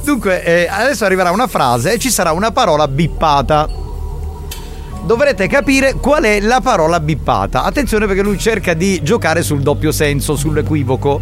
Dunque, 0.02 0.42
eh, 0.42 0.66
adesso 0.70 1.04
arriverà 1.04 1.30
una 1.30 1.46
frase 1.46 1.92
e 1.92 1.98
ci 1.98 2.10
sarà 2.10 2.32
una 2.32 2.50
parola 2.50 2.88
bippata. 2.88 3.68
Dovrete 5.04 5.48
capire 5.48 5.94
qual 5.94 6.24
è 6.24 6.40
la 6.40 6.60
parola 6.60 7.00
bippata. 7.00 7.64
Attenzione 7.64 8.06
perché 8.06 8.22
lui 8.22 8.38
cerca 8.38 8.74
di 8.74 9.02
giocare 9.02 9.42
sul 9.42 9.62
doppio 9.62 9.92
senso, 9.92 10.36
sull'equivoco. 10.36 11.20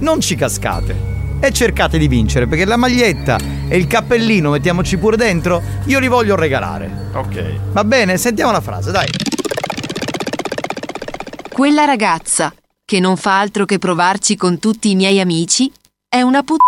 Non 0.00 0.20
ci 0.20 0.34
cascate. 0.34 1.16
E 1.40 1.52
cercate 1.52 1.98
di 1.98 2.08
vincere 2.08 2.48
perché 2.48 2.64
la 2.64 2.76
maglietta 2.76 3.38
e 3.68 3.76
il 3.76 3.86
cappellino, 3.86 4.50
mettiamoci 4.50 4.96
pure 4.96 5.16
dentro, 5.16 5.62
io 5.84 6.00
li 6.00 6.08
voglio 6.08 6.34
regalare. 6.34 7.10
Ok. 7.12 7.72
Va 7.72 7.84
bene? 7.84 8.16
Sentiamo 8.16 8.50
la 8.50 8.60
frase, 8.60 8.90
dai. 8.90 9.06
Quella 11.52 11.84
ragazza, 11.84 12.52
che 12.84 12.98
non 12.98 13.16
fa 13.16 13.38
altro 13.38 13.64
che 13.66 13.78
provarci 13.78 14.36
con 14.36 14.58
tutti 14.58 14.90
i 14.90 14.96
miei 14.96 15.20
amici, 15.20 15.70
è 16.08 16.22
una 16.22 16.42
put... 16.42 16.60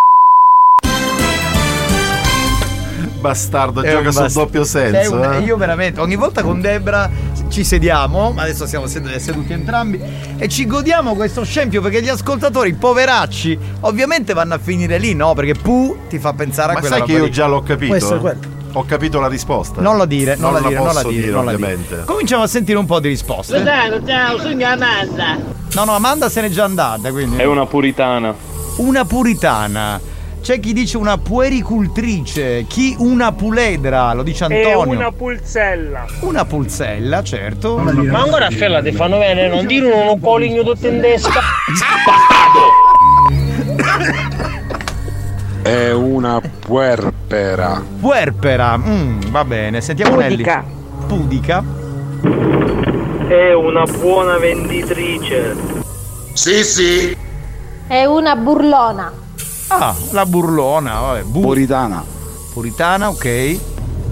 Bastardo, 3.21 3.83
È 3.83 3.91
gioca 3.91 4.11
sul 4.11 4.23
bast- 4.23 4.37
doppio 4.37 4.63
È 4.63 4.65
senso. 4.65 5.15
un- 5.15 5.33
eh. 5.35 5.39
Io 5.41 5.57
veramente, 5.57 6.01
ogni 6.01 6.17
volta 6.17 6.43
con 6.43 6.61
Debra 6.61 7.11
ci 7.49 7.65
sediamo, 7.65 8.33
ma 8.33 8.43
adesso 8.43 8.67
siamo 8.67 8.87
sed- 8.87 9.15
seduti 9.17 9.53
entrambi, 9.53 10.01
e 10.39 10.49
ci 10.49 10.67
godiamo 10.67 11.15
questo 11.15 11.45
scempio 11.45 11.83
perché 11.83 12.03
gli 12.03 12.09
ascoltatori, 12.09 12.73
poveracci, 12.75 13.59
ovviamente 13.81 14.33
vanno 14.33 14.55
a 14.55 14.59
finire 14.59 14.99
lì, 14.99 15.15
no? 15.15 15.35
Perché 15.35 15.55
Pu 15.55 15.97
ti 16.09 16.19
fa 16.19 16.33
pensare 16.33 16.71
a 16.71 16.75
Ma 16.75 16.81
quella 16.81 16.97
sai 16.97 17.05
che 17.07 17.13
io 17.13 17.25
lì. 17.25 17.31
già 17.31 17.47
l'ho 17.47 17.63
capito? 17.63 17.87
Può 17.87 17.95
essere 17.97 18.19
quello. 18.21 18.41
Ho 18.75 18.85
capito 18.85 19.19
la 19.19 19.27
risposta. 19.27 19.81
Non 19.81 19.99
la 19.99 20.07
dire, 20.07 20.37
non, 20.37 20.53
la 20.53 20.61
dire, 20.61 20.75
non 20.75 20.87
la 20.87 20.93
posso 20.93 21.09
dire, 21.09 21.27
non 21.31 21.45
la 21.45 21.55
dire. 21.57 21.65
ovviamente. 21.65 22.03
Cominciamo 22.05 22.45
a 22.45 22.47
sentire 22.47 22.79
un 22.79 22.87
po' 22.87 23.01
di 23.01 23.09
risposte. 23.09 23.63
Ciao, 23.65 24.07
ciao, 24.07 24.39
sono 24.39 24.65
Amanda. 24.65 25.37
No, 25.75 25.85
no, 25.85 25.93
Amanda 25.95 26.29
se 26.29 26.41
n'è 26.41 26.49
già 26.51 26.65
andata, 26.65 27.11
quindi. 27.11 27.37
È 27.37 27.45
una 27.45 27.67
puritana. 27.67 28.33
Una 28.77 29.05
puritana. 29.05 30.01
C'è 30.43 30.59
chi 30.59 30.73
dice 30.73 30.97
una 30.97 31.19
puericultrice, 31.19 32.65
chi 32.67 32.97
una 32.99 33.31
puledra, 33.33 34.15
lo 34.15 34.23
dice 34.23 34.47
È 34.47 34.65
Antonio. 34.67 34.99
una 34.99 35.13
pulzella. 35.13 36.07
Una 36.21 36.45
pulzella, 36.47 37.23
certo. 37.23 37.77
Ma 37.77 38.21
ancora 38.23 38.47
a 38.47 38.51
fella 38.51 38.81
ti 38.83 38.91
fanno 38.93 39.19
bene, 39.19 39.49
non 39.49 39.67
dire 39.67 39.91
uno 39.91 40.17
coligno 40.19 40.63
tutto 40.63 40.87
in 40.87 41.01
desca. 41.01 41.41
È 45.63 45.91
una 45.93 46.41
puerpera. 46.41 47.83
Puerpera, 48.01 48.79
mm, 48.79 49.21
va 49.31 49.45
bene, 49.45 49.81
sentiamo 49.83 50.17
Pudica. 50.17 50.65
Nelly. 50.65 51.07
Pudica. 51.07 51.63
È 53.29 53.53
una 53.53 53.85
buona 53.85 54.39
venditrice. 54.39 55.55
Sì, 56.33 56.65
sì. 56.65 57.15
È 57.87 58.05
una 58.07 58.35
burlona. 58.37 59.13
Ah, 59.73 59.95
la 60.11 60.27
burlona, 60.27 60.99
vabbè. 60.99 61.23
bu- 61.23 61.41
Puritana. 61.43 62.05
Puritana, 62.53 63.09
ok. 63.09 63.59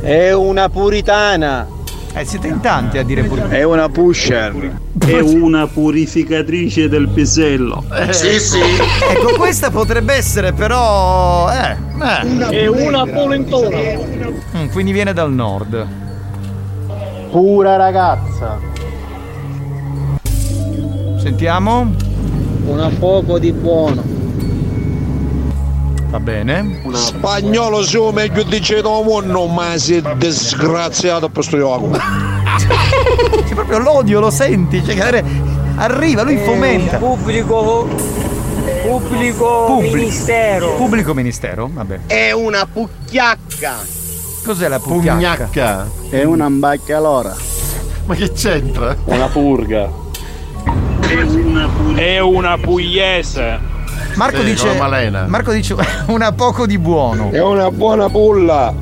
È 0.00 0.32
una 0.32 0.68
puritana. 0.68 1.66
Eh, 2.14 2.24
siete 2.24 2.46
in 2.46 2.60
tanti 2.60 2.96
a 2.98 3.02
dire 3.02 3.24
puritana. 3.24 3.54
È 3.56 3.64
una 3.64 3.88
pusher. 3.88 4.78
È 5.04 5.18
una 5.18 5.66
purificatrice 5.66 6.88
del 6.88 7.08
pisello. 7.08 7.82
Sì, 8.10 8.38
sì. 8.38 8.58
Ecco, 9.10 9.34
questa 9.36 9.70
potrebbe 9.70 10.14
essere 10.14 10.52
però... 10.52 11.50
Eh, 11.50 11.76
eh. 12.02 12.48
È 12.62 12.66
una 12.66 13.04
polentona. 13.04 13.76
Mm, 14.56 14.68
quindi 14.68 14.92
viene 14.92 15.12
dal 15.12 15.32
nord. 15.32 15.86
Pura 17.30 17.76
ragazza. 17.76 18.58
Sentiamo. 21.18 21.94
Una 22.64 22.90
poco 22.98 23.38
di 23.38 23.52
buono. 23.52 24.16
Va 26.08 26.20
bene. 26.20 26.80
Spagnolo 26.94 27.82
su 27.82 28.08
meglio 28.14 28.42
dice 28.42 28.80
no 28.80 29.02
mondo, 29.02 29.46
ma 29.46 29.76
sei 29.76 30.02
disgraziato 30.16 31.28
per 31.28 31.44
sto 31.44 31.58
gioco. 31.58 31.90
C'è 33.46 33.54
proprio 33.54 33.78
l'odio, 33.78 34.18
lo 34.20 34.30
senti? 34.30 34.82
Cioè, 34.82 35.22
arriva, 35.76 36.22
lui 36.22 36.38
fomenta. 36.38 36.96
Pubblico. 36.96 37.86
Pubblico 38.82 39.64
Pubblico. 39.66 39.96
ministero. 39.96 40.74
Pubblico 40.76 41.12
ministero? 41.12 41.68
Vabbè. 41.70 42.00
È 42.06 42.32
una 42.32 42.66
pucchiacca. 42.66 43.76
Cos'è 44.44 44.68
la 44.68 44.78
pugnacca? 44.78 45.44
Pugnacca. 45.44 45.90
È 46.08 46.22
una 46.22 46.48
baccalora. 46.48 47.36
Ma 48.06 48.14
che 48.14 48.32
c'entra? 48.32 48.96
Una 49.04 49.26
purga. 49.26 49.90
È 51.94 52.18
una 52.18 52.56
pugliese. 52.56 53.67
Marco 54.18 54.38
Sì, 54.38 54.44
dice. 54.46 54.74
Marco 55.28 55.52
dice 55.52 55.76
una 56.06 56.32
poco 56.32 56.66
di 56.66 56.76
buono. 56.76 57.30
È 57.30 57.40
una 57.40 57.70
buona 57.70 58.08
pulla. 58.08 58.74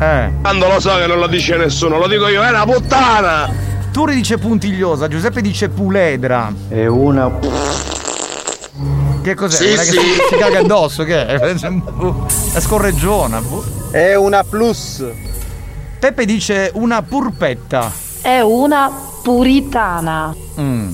Eh. 0.00 0.32
Quando 0.40 0.66
lo 0.66 0.80
so 0.80 0.96
che 0.96 1.06
non 1.06 1.20
lo 1.20 1.28
dice 1.28 1.56
nessuno, 1.56 1.98
lo 1.98 2.08
dico 2.08 2.26
io, 2.26 2.42
è 2.42 2.48
una 2.48 2.64
puttana. 2.64 3.48
Turi 3.92 4.16
dice 4.16 4.38
puntigliosa, 4.38 5.06
Giuseppe 5.06 5.40
dice 5.40 5.68
puledra. 5.68 6.52
È 6.68 6.84
una. 6.86 7.30
Che 9.22 9.34
cos'è? 9.36 9.56
Sì, 9.56 9.66
Quella 9.68 9.82
che 9.82 9.90
sì. 9.90 9.98
si, 9.98 10.20
si 10.30 10.36
caga 10.36 10.58
addosso, 10.58 11.04
che 11.04 11.26
è? 11.26 11.38
La 12.52 12.60
scorreggiona. 12.60 13.40
boh. 13.40 13.64
È 13.92 14.16
una 14.16 14.42
plus. 14.42 15.04
Peppe 16.00 16.24
dice 16.24 16.72
una 16.74 17.02
purpetta. 17.02 17.88
È 18.20 18.40
una 18.40 18.90
puritana. 19.22 20.34
Mm. 20.60 20.88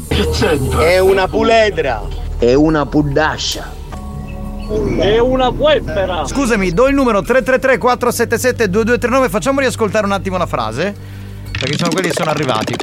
È 0.78 0.98
una 0.98 1.26
puledra. 1.26 2.02
È 2.36 2.52
una 2.52 2.84
puddascia. 2.84 3.76
È 4.98 5.18
una 5.18 5.50
puerpera. 5.50 6.26
Scusami, 6.26 6.72
do 6.72 6.88
il 6.88 6.94
numero 6.94 7.22
333 7.22 7.78
477 7.78 8.68
2239, 8.68 9.30
facciamo 9.30 9.60
riascoltare 9.60 10.04
un 10.04 10.12
attimo 10.12 10.36
la 10.36 10.44
frase. 10.44 10.94
Perché 11.50 11.78
sono 11.78 11.90
quelli 11.90 12.08
che 12.08 12.14
sono 12.14 12.28
arrivati. 12.28 12.74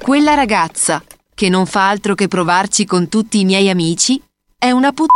Quella 0.00 0.34
ragazza, 0.34 1.00
che 1.32 1.48
non 1.48 1.66
fa 1.66 1.88
altro 1.88 2.16
che 2.16 2.26
provarci 2.26 2.86
con 2.86 3.08
tutti 3.08 3.38
i 3.38 3.44
miei 3.44 3.70
amici, 3.70 4.20
è 4.58 4.72
una 4.72 4.92
put... 4.92 5.10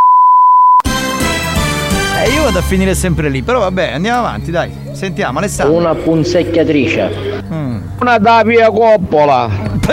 E 2.25 2.31
io 2.31 2.45
vado 2.45 2.61
a 2.61 2.63
finire 2.63 2.95
sempre 2.95 3.29
lì, 3.29 3.43
però 3.43 3.59
vabbè, 3.59 3.95
andiamo 3.95 4.21
avanti, 4.21 4.53
dai. 4.53 4.71
Sentiamo, 4.93 5.41
Alessandro. 5.41 5.77
Una 5.77 5.97
punzecchiatrice. 5.97 7.43
Mm. 7.53 7.81
Una 7.99 8.19
Davia 8.19 8.71
Coppola. 8.71 9.51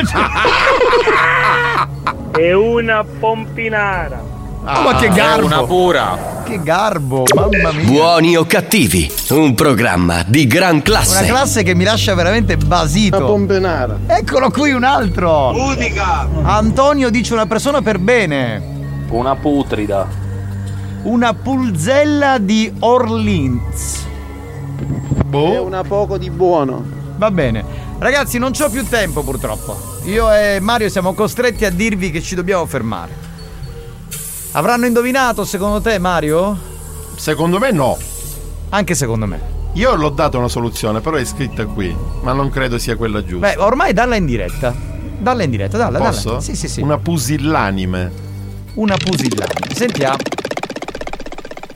È 2.38 2.54
una 2.54 3.04
pompinara. 3.04 4.38
Oh, 4.62 4.82
ma 4.82 4.96
che 4.96 5.08
garbo! 5.10 5.46
una 5.46 5.64
pura. 5.64 6.38
Che 6.44 6.62
garbo, 6.62 7.24
mamma 7.36 7.72
mia. 7.72 7.86
Buoni 7.86 8.36
o 8.36 8.46
cattivi, 8.46 9.12
un 9.30 9.54
programma 9.56 10.24
di 10.26 10.48
gran 10.48 10.74
Una 10.76 10.82
classe. 10.82 11.26
classe 11.26 11.64
che 11.64 11.76
mi 11.76 11.84
lascia 11.84 12.14
veramente 12.16 12.58
basito. 12.58 13.24
pompenara. 13.24 13.98
Eccolo 14.08 14.50
qui 14.50 14.72
un 14.72 14.84
altro. 14.84 15.52
Udica. 15.56 16.28
Antonio 16.44 17.10
dice 17.10 17.34
una 17.34 17.46
persona 17.46 17.82
per 17.82 18.00
bene. 18.00 18.62
Una 19.10 19.36
putrida. 19.36 20.08
Una 21.04 21.34
pulzella 21.34 22.38
di 22.40 22.72
Orleans. 22.80 24.06
È 25.32 25.58
una 25.58 25.84
poco 25.84 26.18
di 26.18 26.30
buono. 26.30 26.84
Va 27.18 27.32
bene. 27.32 27.64
Ragazzi, 28.00 28.38
non 28.40 28.52
c'ho 28.52 28.70
più 28.70 28.86
tempo 28.88 29.24
purtroppo. 29.24 30.00
Io 30.06 30.32
e 30.34 30.60
Mario 30.60 30.90
siamo 30.90 31.14
costretti 31.14 31.64
a 31.66 31.70
dirvi 31.70 32.12
che 32.12 32.22
ci 32.22 32.34
dobbiamo 32.36 32.66
fermare. 32.66 33.28
Avranno 34.52 34.88
indovinato 34.88 35.46
secondo 35.46 35.80
te, 35.80 36.00
Mario? 36.00 36.58
Secondo 37.16 37.60
me 37.60 37.72
no. 37.72 37.98
Anche 38.70 38.96
secondo 38.96 39.28
me. 39.28 39.58
Io 39.74 39.94
l'ho 39.96 40.10
data 40.10 40.38
una 40.38 40.48
soluzione, 40.48 41.02
però 41.02 41.18
è 41.18 41.26
scritta 41.26 41.66
qui. 41.66 41.96
Ma 42.22 42.34
non 42.34 42.50
credo 42.50 42.80
sia 42.80 42.96
quella 42.96 43.24
giusta. 43.24 43.48
Beh, 43.48 43.58
ormai 43.58 43.94
dalla 43.94 44.16
in 44.16 44.26
diretta. 44.26 44.74
Dalla 45.20 45.44
in 45.44 45.52
diretta, 45.52 45.78
dalla, 45.78 46.00
Posso? 46.00 46.30
dalla. 46.30 46.42
Sì, 46.42 46.56
sì, 46.56 46.68
sì. 46.68 46.82
Una 46.82 46.98
pusillanime. 46.98 48.12
Una 48.76 48.98
pusillana. 48.98 49.54
Sentiamo. 49.74 50.18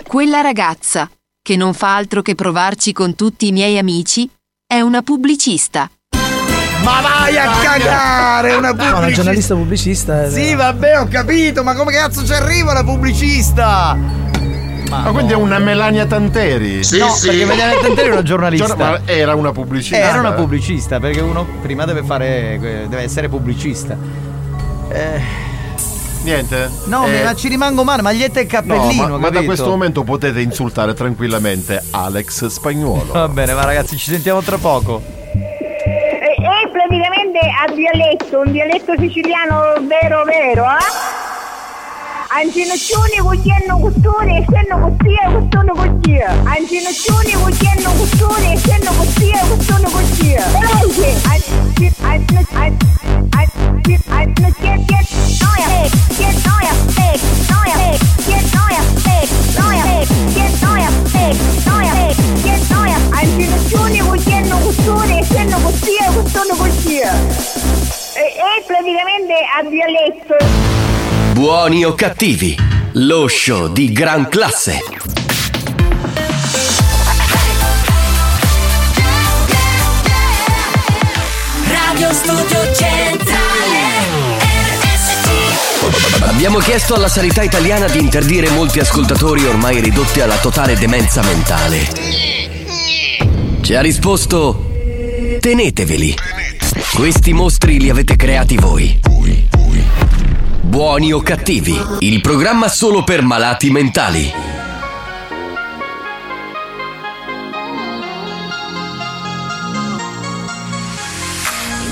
Quella 0.07 0.41
ragazza, 0.41 1.09
che 1.41 1.55
non 1.55 1.73
fa 1.73 1.95
altro 1.95 2.21
che 2.21 2.33
provarci 2.33 2.91
con 2.91 3.15
tutti 3.15 3.47
i 3.47 3.51
miei 3.51 3.77
amici, 3.77 4.27
è 4.65 4.79
una 4.81 5.03
pubblicista. 5.03 5.89
Ma 6.83 7.01
vai 7.01 7.37
a 7.37 7.49
cagare! 7.61 8.53
Una 8.55 8.71
No, 8.71 8.73
una 8.73 8.91
pubblicista. 8.91 9.13
giornalista 9.13 9.55
pubblicista. 9.55 10.23
eh, 10.25 10.29
Sì, 10.29 10.55
vabbè, 10.55 10.99
ho 10.99 11.07
capito, 11.07 11.63
ma 11.63 11.73
come 11.75 11.93
cazzo 11.93 12.25
ci 12.25 12.33
arriva 12.33 12.73
la 12.73 12.83
pubblicista? 12.83 13.97
Ma 14.89 15.09
quindi 15.11 15.33
è 15.33 15.35
una 15.35 15.57
Melania 15.59 16.05
Tanteri? 16.05 16.81
no, 16.99 17.07
perché 17.19 17.45
Melania 17.45 17.79
Tanteri 17.81 18.09
è 18.09 18.11
una 18.11 18.21
giornalista. 18.21 18.67
Giorna- 18.67 18.89
ma 18.91 18.99
era 19.05 19.33
una 19.33 19.51
pubblicista. 19.51 19.97
Era 19.97 20.19
una 20.19 20.33
pubblicista, 20.33 20.99
perché 20.99 21.21
uno 21.21 21.45
prima 21.61 21.85
deve 21.85 22.03
fare. 22.03 22.57
deve 22.59 23.01
essere 23.01 23.27
pubblicista. 23.29 23.97
Eh, 24.89 25.21
Niente? 26.23 26.69
no, 26.85 27.05
Eh, 27.07 27.23
ma 27.23 27.33
ci 27.33 27.47
rimango 27.47 27.83
male, 27.83 28.01
maglietta 28.03 28.39
e 28.39 28.43
no, 28.43 28.49
cappellino. 28.49 29.07
ma, 29.07 29.17
ma 29.17 29.29
da 29.29 29.41
questo 29.43 29.67
momento 29.69 30.03
potete 30.03 30.41
insultare 30.41 30.93
tranquillamente 30.93 31.81
Alex 31.89 32.45
Spagnuolo. 32.45 33.13
Va 33.13 33.27
bene, 33.29 33.53
ma 33.53 33.65
ragazzi, 33.65 33.97
ci 33.97 34.11
sentiamo 34.11 34.41
tra 34.41 34.57
poco. 34.57 35.01
A 37.49 37.71
dialetto, 37.73 38.39
un 38.39 38.51
dialetto 38.51 38.93
siciliano 38.97 39.73
vero 39.81 40.23
vero, 40.23 40.65
eh? 40.65 41.12
Ancinoccioni 42.35 43.17
cucchiano 43.19 43.79
costone, 43.79 44.39
essendo 44.39 44.75
così 44.79 45.13
e 45.13 45.31
costone 45.31 45.71
così. 45.71 46.19
Ancinoccioni 46.19 47.31
cucchiano 47.33 47.91
costone, 47.93 48.53
essendo 48.53 48.91
così 48.93 49.29
e 49.29 49.39
costone 49.47 49.89
così. 49.91 50.33
Veloce! 50.33 51.13
Anci- 51.29 51.93
anci- 52.01 52.47
anci- 52.53 52.87
anci- 53.29 53.99
anci- 54.09 54.53
che- 54.59 54.83
che- 54.87 55.07
noia, 55.43 55.67
eh, 55.83 55.89
che 56.17 56.33
noia, 56.43 56.73
eh, 56.97 57.19
noia, 57.49 57.75
eh, 57.91 57.97
che 58.25 58.41
noia, 58.51 58.81
eh, 59.05 59.27
noia, 59.59 59.83
eh, 59.85 60.07
che 60.33 60.49
noia, 60.59 60.89
eh, 61.13 61.37
noia, 61.65 61.93
eh, 61.93 62.15
che 62.41 62.59
noia. 62.73 62.97
Ancinoccioni 63.11 63.99
cucchiano 63.99 64.57
costone, 64.57 65.19
essendo 65.19 65.57
così 65.57 65.91
e 66.01 66.13
costone 66.13 66.55
così. 66.57 66.97
E, 66.97 68.25
e 68.25 68.63
praticamente 68.65 69.33
a 69.55 69.63
dialetto. 69.69 70.92
Buoni 71.33 71.83
o 71.83 71.95
cattivi, 71.95 72.55
lo 72.91 73.27
show 73.27 73.67
di 73.67 73.91
gran 73.91 74.29
classe. 74.29 74.83
Radio 81.67 82.13
Studio 82.13 82.73
Centrale 82.75 83.81
Abbiamo 86.21 86.59
chiesto 86.59 86.93
alla 86.93 87.09
sanità 87.09 87.41
italiana 87.41 87.87
di 87.87 87.97
interdire 87.97 88.51
molti 88.51 88.79
ascoltatori 88.79 89.43
ormai 89.47 89.81
ridotti 89.81 90.21
alla 90.21 90.37
totale 90.37 90.77
demenza 90.77 91.23
mentale. 91.23 91.87
Ci 93.59 93.73
ha 93.73 93.81
risposto: 93.81 94.69
teneteveli. 95.39 96.15
Questi 96.93 97.33
mostri 97.33 97.79
li 97.79 97.89
avete 97.89 98.15
creati 98.15 98.55
voi. 98.55 98.99
Buoni 100.73 101.13
o 101.13 101.21
cattivi, 101.21 101.79
il 101.99 102.19
programma 102.19 102.67
solo 102.67 103.03
per 103.03 103.21
malati 103.21 103.69
mentali. 103.69 104.33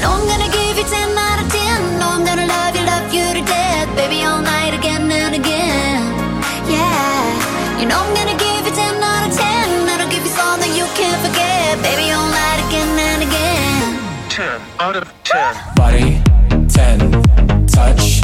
I'm 0.02 0.26
gonna 0.26 0.50
give 0.50 0.80
you 0.80 0.84
10 0.84 1.16
out 1.16 1.42
of 1.44 1.48
10 1.54 1.98
No, 2.00 2.08
I'm 2.08 2.24
gonna 2.26 2.48
love 2.48 2.76
you, 2.76 2.84
love 2.84 3.14
you 3.14 3.24
to 3.34 3.44
death. 3.46 3.88
Baby, 3.96 4.24
all 4.24 4.42
night 4.42 4.74
again 4.74 5.12
and 5.12 5.36
again. 5.36 6.02
Yeah. 6.68 7.78
You 7.80 7.86
know 7.86 8.02
I'm 8.02 8.16
gonna 8.16 8.36
give 8.36 8.66
you 8.66 8.74
10 8.74 9.04
out 9.04 9.28
of 9.30 9.38
10 9.38 9.86
That'll 9.86 10.10
give 10.10 10.24
you 10.26 10.34
something 10.34 10.74
you 10.74 10.88
can't 10.96 11.22
forget. 11.22 11.80
Baby, 11.84 12.10
all 12.12 12.28
night 12.32 12.66
again 12.66 12.98
and 12.98 13.22
again. 13.22 14.00
10 14.30 14.60
out 14.80 14.96
of 14.96 15.14
10. 15.24 15.56
Body 15.76 16.20
10, 16.68 17.68
touch 17.68 18.21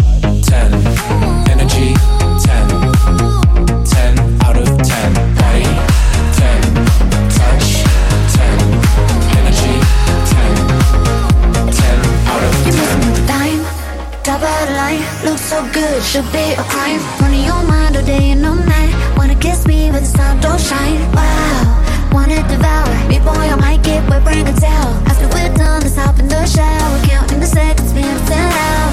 top 14.40 14.62
of 14.62 14.68
the 14.68 14.74
line. 14.76 15.02
Looks 15.26 15.42
so 15.42 15.62
good, 15.74 16.04
should 16.04 16.30
be 16.32 16.54
a 16.54 16.64
crime. 16.64 17.00
Running 17.22 17.46
your 17.46 17.64
mind 17.64 17.96
all 17.98 18.04
day 18.04 18.32
and 18.32 18.46
all 18.46 18.56
night. 18.56 18.94
Wanna 19.18 19.36
kiss 19.36 19.66
me 19.68 19.90
but 19.92 20.02
the 20.02 20.06
sun 20.18 20.40
don't 20.40 20.60
shine. 20.60 21.00
Wow, 21.14 22.12
wanna 22.12 22.48
devour. 22.48 22.90
Me 23.08 23.20
boy, 23.20 23.48
I 23.54 23.56
might 23.56 23.84
get 23.84 24.08
wet, 24.10 24.24
bring 24.24 24.48
a 24.48 24.54
towel. 24.54 24.94
After 25.10 25.28
we're 25.34 25.54
done, 25.54 25.82
let's 25.82 25.96
hop 25.96 26.20
in 26.20 26.28
the 26.28 26.46
shower. 26.46 27.00
Counting 27.06 27.40
the 27.40 27.48
seconds, 27.48 27.94
been 27.94 28.18
10 28.26 28.87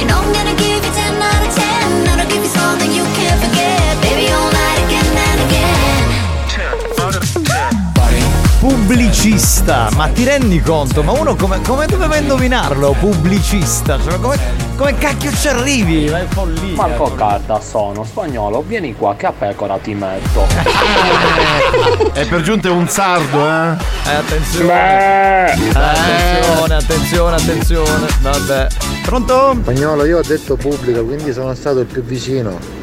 You 0.00 0.06
know 0.06 0.16
I'm 0.16 0.39
Pubblicista, 8.90 9.88
ma 9.94 10.08
ti 10.08 10.24
rendi 10.24 10.60
conto? 10.60 11.04
Ma 11.04 11.12
uno 11.12 11.36
come, 11.36 11.60
come 11.62 11.86
doveva 11.86 12.16
indovinarlo? 12.16 12.96
Pubblicista, 12.98 14.00
cioè, 14.02 14.18
come, 14.18 14.36
come 14.76 14.98
cacchio 14.98 15.30
ci 15.30 15.46
arrivi? 15.46 16.10
Ma 16.10 16.22
è 16.22 16.24
follia. 16.24 16.74
Marco 16.74 17.14
Carda 17.14 17.60
sono 17.60 18.02
spagnolo, 18.02 18.64
vieni 18.66 18.96
qua 18.96 19.14
che 19.14 19.26
a 19.26 19.32
pecora 19.32 19.78
ti 19.78 19.94
metto. 19.94 20.44
E 22.14 22.26
per 22.26 22.40
giunta 22.40 22.66
è 22.66 22.72
un 22.72 22.88
sardo, 22.88 23.46
eh? 23.46 23.76
Eh, 24.06 24.14
attenzione. 24.14 25.52
Attenzione, 25.72 26.74
attenzione, 26.74 27.36
attenzione. 27.36 28.06
Vabbè. 28.22 28.66
Pronto? 29.04 29.56
Spagnolo, 29.62 30.04
io 30.04 30.18
ho 30.18 30.22
detto 30.26 30.56
pubblico, 30.56 31.04
quindi 31.04 31.32
sono 31.32 31.54
stato 31.54 31.78
il 31.78 31.86
più 31.86 32.02
vicino 32.02 32.79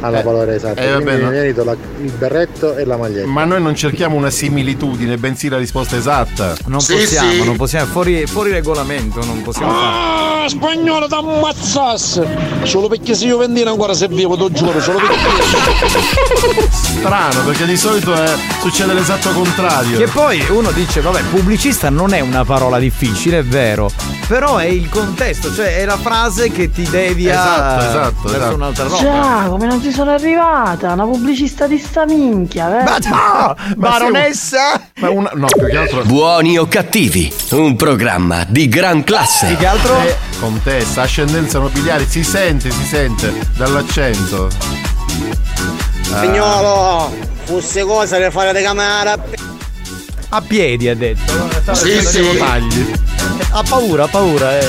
alla 0.00 0.20
Eh, 0.20 0.22
parola 0.22 0.54
esatta. 0.54 0.80
eh, 0.80 0.90
vabbè, 0.90 1.02
quindi 1.02 1.22
no. 1.22 1.30
mi 1.30 1.36
merito 1.36 1.64
la- 1.64 1.76
il 2.02 2.10
berretto 2.12 2.76
e 2.76 2.84
la 2.84 2.96
maglietta. 2.96 3.26
Ma 3.26 3.44
noi 3.44 3.60
non 3.62 3.74
cerchiamo 3.74 4.16
una 4.16 4.30
similitudine, 4.30 5.16
bensì 5.16 5.48
la 5.48 5.58
risposta 5.58 5.96
esatta. 5.96 6.54
Non 6.66 6.78
possiamo, 6.84 7.44
non 7.44 7.56
possiamo, 7.56 7.86
fuori, 7.86 8.26
fuori 8.26 8.50
regolamento, 8.50 9.24
non 9.24 9.42
possiamo 9.42 9.72
fare. 9.72 10.44
Ah, 10.44 10.48
spagnolo 10.48 11.06
da 11.06 11.18
ammazzasse! 11.18 12.26
Solo 12.62 12.88
perché 12.88 13.14
se 13.14 13.26
io 13.26 13.36
vendino 13.38 13.70
ancora 13.70 13.92
se 13.94 14.08
vivo, 14.08 14.36
lo 14.36 14.50
giuro, 14.50 14.80
solo 14.80 14.98
perché. 14.98 16.68
Strano, 16.70 17.40
perché 17.44 17.66
di 17.66 17.76
solito 17.76 18.14
è- 18.14 18.34
succede 18.60 18.92
l'esatto 18.92 19.30
contrario. 19.30 19.98
Che 19.98 20.06
poi 20.06 20.42
uno 20.50 20.70
dice, 20.72 21.00
vabbè, 21.00 21.22
pubblicista 21.30 21.90
non 21.90 22.12
è 22.14 22.20
una 22.20 22.44
parola 22.44 22.78
difficile, 22.78 23.38
è 23.38 23.44
vero. 23.44 23.90
Però 24.26 24.56
è 24.58 24.64
il 24.66 24.88
contesto, 24.88 25.52
cioè 25.52 25.78
è 25.78 25.84
la 25.84 25.96
frase 25.98 26.50
che 26.50 26.70
ti 26.70 26.88
devia 26.88 27.32
Esatto, 27.32 27.80
esatto, 27.84 28.14
verso 28.22 28.36
esatto. 28.36 28.54
un'altra 28.54 28.84
roba. 28.84 28.96
Già, 29.00 29.46
come 29.48 29.66
non 29.66 29.80
ci 29.90 29.96
sono 29.96 30.12
arrivata, 30.12 30.92
una 30.92 31.04
pubblicista 31.04 31.66
di 31.66 31.76
sta 31.76 32.06
minchia, 32.06 32.68
vero? 32.68 32.84
Ma 32.84 32.98
no, 32.98 33.56
baronessa! 33.76 34.80
Ma 35.00 35.10
una, 35.10 35.30
no, 35.34 35.46
più 35.46 35.66
che 35.66 35.76
altro. 35.76 36.04
Buoni 36.04 36.56
o 36.58 36.66
cattivi, 36.68 37.32
un 37.50 37.74
programma 37.74 38.44
di 38.48 38.68
gran 38.68 39.02
classe. 39.02 39.48
Più 39.48 39.56
che 39.56 39.66
altro 39.66 40.00
Eh, 40.00 40.16
contessa, 40.38 41.02
ascendenza 41.02 41.58
nobiliare, 41.58 42.06
si 42.06 42.22
sente, 42.22 42.70
si 42.70 42.84
sente 42.84 43.34
dall'accento. 43.56 44.48
Ah. 46.12 46.20
Signolo, 46.20 47.12
fosse 47.44 47.82
cosa 47.82 48.16
per 48.18 48.30
fare 48.30 48.52
le 48.52 48.62
camere 48.62 49.48
a 50.32 50.40
piedi 50.40 50.88
ha 50.88 50.94
detto. 50.94 51.32
Sì, 51.72 52.00
sì. 52.00 52.36
Tagli. 52.38 52.92
Ha 53.50 53.62
paura, 53.68 54.04
ha 54.04 54.08
paura, 54.08 54.56
eh. 54.56 54.68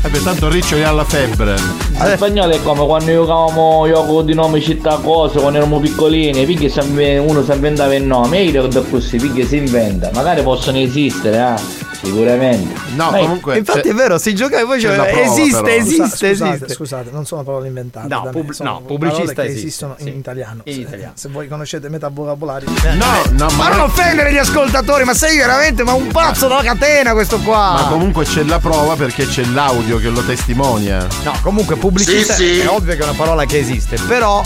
Vabbè, 0.00 0.18
tanto 0.22 0.48
Riccio 0.48 0.76
è 0.76 0.82
alla 0.82 1.04
febbre. 1.04 1.56
In 1.56 2.12
spagnolo 2.14 2.52
è 2.52 2.62
come 2.62 2.86
quando 2.86 3.10
giocavamo 3.10 3.86
gioco 3.88 4.22
di 4.22 4.32
nome 4.32 4.60
città 4.60 4.96
cose 5.02 5.38
quando 5.40 5.58
eravamo 5.58 5.80
piccolini, 5.80 6.42
inve- 6.42 7.18
uno 7.18 7.42
si 7.42 7.50
inventava 7.50 7.94
il 7.94 8.04
nome, 8.04 8.38
e 8.38 8.44
io 8.44 8.66
dico 8.66 8.82
così, 8.88 9.18
finché 9.18 9.44
si 9.44 9.56
inventa, 9.56 10.10
magari 10.14 10.42
possono 10.42 10.78
esistere, 10.78 11.40
ah, 11.40 11.60
sicuramente. 12.02 12.74
No, 12.94 13.10
Ma- 13.10 13.54
Infatti 13.56 13.88
è 13.88 13.94
vero, 13.94 14.18
si 14.18 14.34
gioca 14.34 14.60
e 14.60 14.64
poi 14.64 14.80
c'è 14.80 14.94
prova, 14.94 15.20
esiste, 15.20 15.62
però. 15.62 15.74
esiste, 15.74 16.06
Scusate, 16.28 16.54
esiste. 16.54 16.74
scusate, 16.74 17.10
non 17.10 17.24
sono 17.26 17.42
parole 17.42 17.66
inventate. 17.68 18.08
No, 18.08 18.28
pub- 18.30 18.54
no, 18.60 18.82
pubblicista 18.86 19.44
esiste, 19.44 19.66
esistono 19.66 19.94
in 19.98 20.08
italiano. 20.16 20.62
In 20.64 20.74
se, 20.74 20.80
italiano. 20.80 21.12
se 21.16 21.28
voi 21.28 21.48
conoscete 21.48 21.88
metà 21.88 22.08
vocabolario. 22.08 22.68
No, 22.94 23.22
no, 23.32 23.48
Ma 23.56 23.68
non 23.68 23.80
offendere 23.80 24.32
gli 24.32 24.38
ascoltatori, 24.38 25.04
ma 25.04 25.14
sei 25.14 25.36
veramente 25.36 25.84
ma 25.84 25.92
un 25.92 26.06
pazzo 26.08 26.48
della 26.48 26.62
catena 26.62 27.12
questo 27.12 27.38
qua. 27.38 27.72
Ma 27.72 27.86
comunque 27.88 28.24
c'è 28.24 28.42
la 28.44 28.58
prova 28.58 28.94
perché 28.96 29.26
c'è 29.26 29.44
l'audio 29.44 29.98
che 29.98 30.08
lo 30.08 30.22
testimonia. 30.22 31.06
No, 31.24 31.32
comunque 31.42 31.76
pubblicista 31.76 32.34
Sì, 32.34 32.54
sì. 32.54 32.60
è 32.60 32.68
ovvio 32.68 32.94
che 32.94 33.00
è 33.00 33.04
una 33.04 33.14
parola 33.16 33.44
che 33.44 33.58
esiste, 33.58 33.96
però 34.06 34.42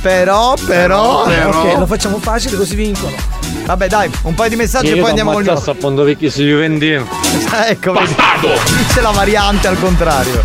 però 0.00 0.54
però, 0.64 1.24
Ok, 1.24 1.78
lo 1.78 1.86
facciamo 1.86 2.18
facile 2.18 2.56
così 2.56 2.74
vincono. 2.74 3.14
Vabbè, 3.64 3.88
dai, 3.88 4.10
un 4.22 4.34
paio 4.34 4.50
di 4.50 4.56
messaggi 4.56 4.90
e 4.90 4.96
poi 4.96 5.10
andiamo 5.10 5.32
con 5.32 5.42
gli 5.42 5.56
sta 5.56 5.70
appunto 5.70 6.02
perché 6.04 6.30
si 6.30 6.44
Juventino. 6.44 7.06
Ecco, 7.66 7.92
vedi. 7.92 8.14
C'è 8.92 9.00
la 9.00 9.10
variante 9.10 9.68
al 9.68 9.78
contrario. 9.78 10.42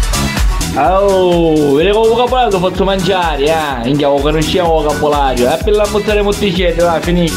Oh, 0.75 1.73
vedete 1.75 1.95
con 1.95 2.09
vocabolario 2.09 2.59
lo 2.59 2.69
faccio 2.69 2.83
mangiare, 2.83 3.45
eh. 3.45 3.87
India, 3.89 4.09
che 4.13 4.31
non 4.31 4.39
c'è 4.41 4.61
vocabolario. 4.61 5.53
E 5.53 5.57
per 5.63 5.73
la 5.73 5.87
mozzare 5.89 6.21
motticette, 6.21 6.83
va, 6.83 6.99
finito. 6.99 7.33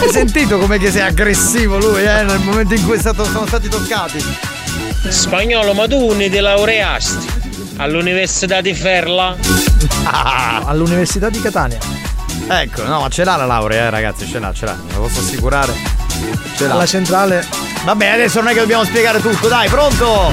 Hai 0.00 0.10
sentito 0.10 0.58
come 0.58 0.78
che 0.78 0.90
sei 0.90 1.00
aggressivo 1.02 1.78
lui, 1.78 2.02
eh, 2.02 2.22
nel 2.22 2.40
momento 2.40 2.74
in 2.74 2.84
cui 2.84 2.98
stato- 2.98 3.24
sono 3.24 3.46
stati 3.46 3.68
toccati? 3.68 4.22
Spagnolo, 5.08 5.72
ma 5.72 5.86
tu 5.88 6.12
ne 6.12 6.28
ti 6.28 6.38
laureasti 6.38 7.26
all'Università 7.78 8.60
di 8.60 8.74
Ferla? 8.74 9.34
All'Università 10.64 11.30
di 11.30 11.40
Catania. 11.40 11.78
Ecco, 12.48 12.84
no, 12.84 13.00
ma 13.00 13.08
ce 13.08 13.24
l'ha 13.24 13.36
la 13.36 13.46
laurea, 13.46 13.86
eh, 13.86 13.90
ragazzi, 13.90 14.26
ce 14.26 14.38
l'ha, 14.38 14.52
ce 14.52 14.64
l'ha, 14.64 14.76
ve 14.86 14.94
lo 14.94 15.00
posso 15.02 15.20
assicurare. 15.20 15.72
Ce 16.56 16.66
l'ha. 16.66 16.74
Alla 16.74 16.86
centrale. 16.86 17.44
Vabbè, 17.84 18.06
adesso 18.06 18.40
non 18.40 18.48
è 18.48 18.54
che 18.54 18.60
dobbiamo 18.60 18.84
spiegare 18.84 19.20
tutto, 19.20 19.48
dai, 19.48 19.68
pronto? 19.68 20.32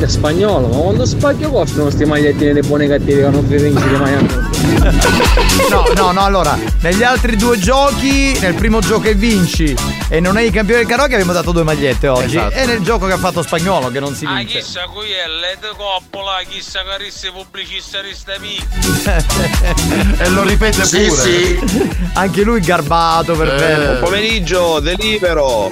È 0.00 0.06
spagnolo, 0.06 0.68
ma 0.68 0.76
quando 0.76 1.04
spacchio 1.04 1.50
costano 1.50 1.84
questi 1.84 2.04
magliettini 2.04 2.52
dei 2.52 2.62
buoni 2.62 2.86
cattivi 2.86 3.20
che 3.20 3.28
non 3.28 3.46
vi 3.46 3.56
vinci 3.56 3.88
di 3.88 3.96
maglia 3.96 4.20
No, 5.68 5.84
no, 5.94 6.12
no, 6.12 6.24
allora, 6.24 6.58
negli 6.80 7.02
altri 7.02 7.36
due 7.36 7.58
giochi, 7.58 8.36
nel 8.40 8.54
primo 8.54 8.80
gioco 8.80 9.06
e 9.08 9.14
vinci 9.14 9.74
e 10.08 10.20
non 10.20 10.36
hai 10.36 10.46
il 10.46 10.52
campione 10.52 10.80
del 10.80 10.88
karaoke 10.88 11.12
abbiamo 11.14 11.32
dato 11.32 11.52
due 11.52 11.62
magliette 11.62 12.08
oggi. 12.08 12.36
Esatto. 12.36 12.54
E 12.54 12.66
nel 12.66 12.80
gioco 12.80 13.06
che 13.06 13.12
ha 13.12 13.18
fatto 13.18 13.42
spagnolo 13.42 13.88
che 13.90 14.00
non 14.00 14.14
si 14.14 14.24
Ah, 14.24 14.36
vince. 14.36 14.60
chissà 14.60 14.84
qui 14.86 15.10
è 15.10 15.26
LED 15.28 15.76
Coppola, 15.76 16.40
chissà 16.48 16.80
che 16.84 16.96
risse 17.04 17.30
pubblicista 17.30 17.98
e 20.18 20.28
lo 20.30 20.42
ripete 20.42 20.82
pure. 20.86 21.58
Anche 22.14 22.42
lui 22.42 22.60
garbato 22.60 23.34
per 23.34 23.48
Eh. 23.48 23.56
bene. 23.56 23.84
Buon 23.86 23.98
pomeriggio, 24.00 24.80
delibero. 24.80 25.70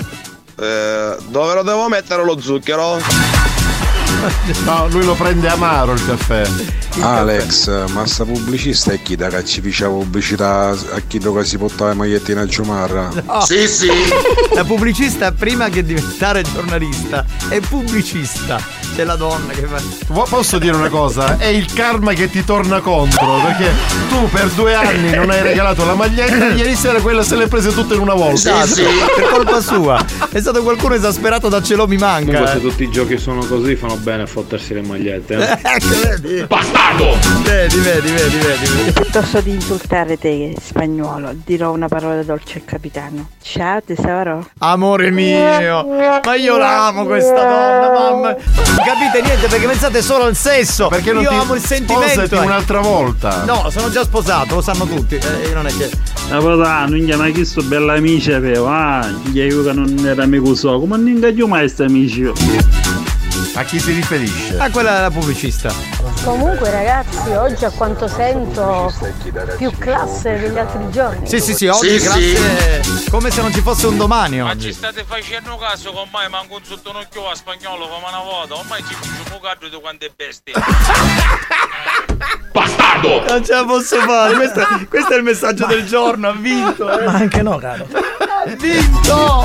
Eh, 0.59 1.17
dove 1.29 1.55
lo 1.55 1.63
devo 1.63 1.89
mettere 1.89 2.25
lo 2.25 2.39
zucchero? 2.41 2.99
No, 4.65 4.89
lui 4.89 5.05
lo 5.05 5.15
prende 5.15 5.49
amaro 5.49 5.93
il 5.93 6.05
caffè. 6.05 6.49
Alex, 7.01 7.89
ma 7.93 8.07
sta 8.07 8.25
pubblicista 8.25 8.93
è 8.93 9.03
chi 9.03 9.17
da 9.17 9.29
che 9.29 9.45
ci 9.45 9.61
faceva 9.61 9.91
pubblicità 9.91 10.69
a 10.71 11.01
chi 11.07 11.19
che 11.19 11.45
si 11.45 11.59
portava 11.59 11.91
le 11.91 11.97
magliettine 11.97 12.41
a 12.41 12.47
Giumarra? 12.47 13.11
No. 13.27 13.45
La 14.55 14.65
pubblicista 14.65 15.33
prima 15.33 15.69
che 15.69 15.85
diventare 15.85 16.43
giornalista 16.43 17.25
è 17.49 17.61
pubblicista. 17.61 18.59
C'è 18.97 19.05
la 19.05 19.17
donna 19.17 19.53
che 19.53 19.67
fa. 19.67 19.77
Po- 20.11 20.27
Posso 20.27 20.59
dire 20.59 20.75
una 20.75 20.89
cosa? 20.89 21.37
È 21.37 21.45
il 21.45 21.71
karma 21.71 22.15
che 22.15 22.31
ti 22.31 22.43
torna 22.45 22.81
contro. 22.81 23.41
Perché 23.45 23.71
tu 24.09 24.27
per 24.31 24.49
due 24.49 24.73
anni 24.75 25.11
non 25.15 25.29
hai 25.29 25.43
regalato 25.43 25.85
la 25.85 25.95
maglietta. 25.95 26.47
Ieri 26.57 26.75
sera 26.75 26.99
quella 27.03 27.23
se 27.23 27.37
le 27.37 27.47
prese 27.47 27.75
tutte 27.75 27.93
in 27.95 28.01
una 28.01 28.15
volta. 28.15 28.63
Esatto, 28.63 28.89
per 29.15 29.29
colpa 29.29 29.61
sua. 29.61 30.03
È 30.33 30.41
stato 30.41 30.63
qualcuno 30.63 30.95
esasperato 30.95 31.51
da 31.51 31.61
ce 31.63 31.75
lo 31.75 31.87
mi 31.87 31.99
manca. 31.99 32.25
Comunque 32.39 32.51
se 32.53 32.57
eh. 32.57 32.61
tutti 32.61 32.83
i 32.85 32.91
giochi 32.91 33.19
sono 33.19 33.45
così 33.45 33.77
fanno 33.77 33.97
bene 33.97 34.23
a 34.23 34.27
fottersi 34.27 34.73
le 34.73 34.81
magliette. 34.83 35.35
eh. 35.35 35.59
Ecco, 35.77 36.09
vedi? 36.21 36.45
Bastardo! 36.47 37.17
Vedi, 37.43 37.77
vedi, 37.81 38.11
vedi, 38.11 38.37
vedi, 38.39 38.67
vedi. 38.77 38.93
Piuttosto 38.93 39.41
di 39.43 39.51
insultare 39.51 40.17
te, 40.17 40.55
spagnolo, 40.59 41.35
dirò 41.45 41.71
una 41.71 41.89
parola 41.89 42.23
dolce 42.23 42.59
al 42.61 42.65
capitano. 42.65 43.29
Ciao 43.43 43.83
tesoro. 43.85 44.49
Amore 44.61 45.11
mio, 45.11 45.87
ma 46.25 46.35
io 46.35 46.57
l'amo 46.57 47.05
questa 47.05 47.43
donna, 47.43 47.91
mamma. 47.93 48.37
Non 48.87 48.95
capite 48.95 49.21
niente 49.21 49.49
perché 49.49 49.67
pensate 49.67 50.01
solo 50.01 50.27
al 50.27 50.37
sesso. 50.37 50.87
Perché 50.87 51.13
non 51.13 51.23
io 51.23 51.31
ti 51.31 51.35
amo 51.35 51.55
il 51.55 51.61
sentimento. 51.61 52.07
sposati 52.07 52.35
eh. 52.37 52.39
un'altra 52.39 52.79
volta? 52.79 53.43
No, 53.43 53.69
sono 53.69 53.91
già 53.91 54.05
sposato, 54.05 54.55
lo 54.55 54.61
sanno 54.61 54.87
tutti. 54.87 55.17
Eh, 55.17 55.49
io 55.49 55.55
non 55.55 55.67
è 55.67 55.77
che. 55.77 55.91
La 56.29 56.39
padano, 56.39 56.97
non 56.97 57.19
ma 57.19 57.29
chi 57.31 57.45
sto 57.45 57.63
bella 57.63 57.95
amici 57.95 58.33
avevo, 58.33 58.69
ah, 58.69 59.05
gli 59.25 59.45
che 59.45 59.73
non 59.73 59.93
era 60.07 60.23
amico 60.23 60.55
so, 60.55 60.79
come 60.79 60.97
non 60.99 61.09
ingaggio 61.09 61.49
mai 61.49 61.69
sta 61.69 61.85
amici. 61.85 62.31
A 63.55 63.65
chi 63.65 63.79
si 63.81 63.93
riferisce? 63.93 64.59
Ah, 64.59 64.71
quella 64.71 64.99
è 64.99 65.01
la 65.03 65.11
pubblicista. 65.11 65.73
Comunque 66.25 66.71
ragazzi, 66.71 67.31
oggi 67.31 67.65
a 67.65 67.71
quanto 67.71 68.09
sento 68.09 68.93
più 69.57 69.71
classe 69.79 70.39
degli 70.39 70.59
altri 70.59 70.91
giorni. 70.91 71.27
Sì, 71.27 71.41
sì, 71.41 71.55
sì, 71.55 71.67
oggi 71.67 71.99
grazie. 71.99 72.83
Come 73.11 73.31
se 73.31 73.41
non 73.41 73.53
ci 73.53 73.61
fosse 73.61 73.87
un 73.87 73.97
domani 73.97 74.39
Ma 74.41 74.51
oggi. 74.51 74.67
ci 74.67 74.73
state 74.73 75.05
facendo 75.07 75.57
caso 75.57 75.93
con 75.93 76.09
mai 76.11 76.29
manco 76.29 76.57
un 76.57 76.65
sotto 76.65 76.91
un 76.91 76.97
occhio 76.97 77.29
a 77.31 77.35
spagnolo 77.35 77.87
come 77.89 78.07
una 78.09 78.23
volta, 78.23 78.55
ormai 78.57 78.83
ci 78.87 78.95
faccio 78.95 79.35
un 79.35 79.41
cadro 79.41 79.69
di 79.69 79.79
quante 79.81 80.13
bestie. 80.15 80.53
Bastardo! 82.53 83.25
Non 83.29 83.45
ce 83.45 83.53
la 83.53 83.65
posso 83.65 83.97
fare, 84.01 84.35
questo, 84.35 84.67
questo 84.89 85.13
è 85.13 85.17
il 85.17 85.23
messaggio 85.23 85.67
del 85.67 85.85
giorno, 85.87 86.29
ha 86.29 86.33
vinto. 86.33 86.99
eh. 86.99 87.05
Ma 87.05 87.13
anche 87.13 87.43
no, 87.43 87.59
caro. 87.59 87.87
Ha 87.91 88.51
vinto! 88.59 89.45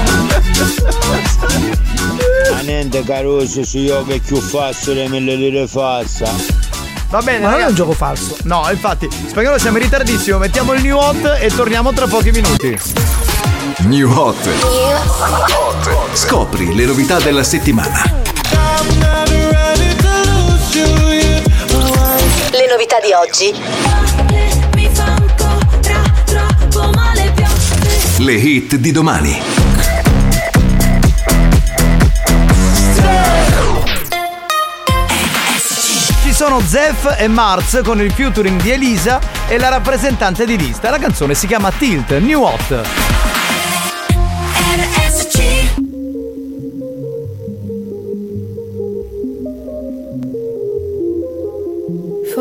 Ma 2.51 2.59
niente 2.61 3.03
caruso 3.03 3.63
su 3.63 3.77
io 3.79 4.03
che 4.05 4.19
più 4.25 4.37
facile 4.39 5.07
mille 5.09 5.35
lire 5.35 5.67
fassa. 5.67 6.29
Va 7.09 7.21
bene, 7.21 7.39
Ma 7.39 7.49
non 7.49 7.53
è 7.59 7.61
ragazzi. 7.63 7.69
un 7.69 7.75
gioco 7.75 7.91
falso. 7.93 8.37
No, 8.43 8.67
infatti, 8.71 9.09
spagnolo 9.27 9.57
siamo 9.57 9.77
in 9.77 9.83
ritardissimo, 9.83 10.37
mettiamo 10.37 10.73
il 10.73 10.81
new 10.81 10.97
hot 10.97 11.37
e 11.41 11.49
torniamo 11.53 11.91
tra 11.91 12.07
pochi 12.07 12.31
minuti. 12.31 12.77
New 13.79 14.09
Hot. 14.11 14.47
Scopri 16.13 16.73
le 16.75 16.85
novità 16.85 17.19
della 17.19 17.43
settimana. 17.43 18.19
Le 22.53 22.67
novità 22.67 22.99
di 22.99 23.13
oggi. 23.13 23.53
Le 28.17 28.33
hit 28.33 28.75
di 28.75 28.91
domani. 28.91 29.41
Ci 36.23 36.33
sono 36.33 36.59
Zef 36.59 37.15
e 37.17 37.29
Mars 37.29 37.79
con 37.85 38.01
il 38.01 38.11
featuring 38.11 38.61
di 38.61 38.71
Elisa 38.71 39.21
e 39.47 39.57
la 39.57 39.69
rappresentante 39.69 40.45
di 40.45 40.57
lista. 40.57 40.89
La 40.89 40.99
canzone 40.99 41.33
si 41.35 41.47
chiama 41.47 41.71
Tilt, 41.71 42.17
New 42.17 42.41
Hot. 42.41 43.40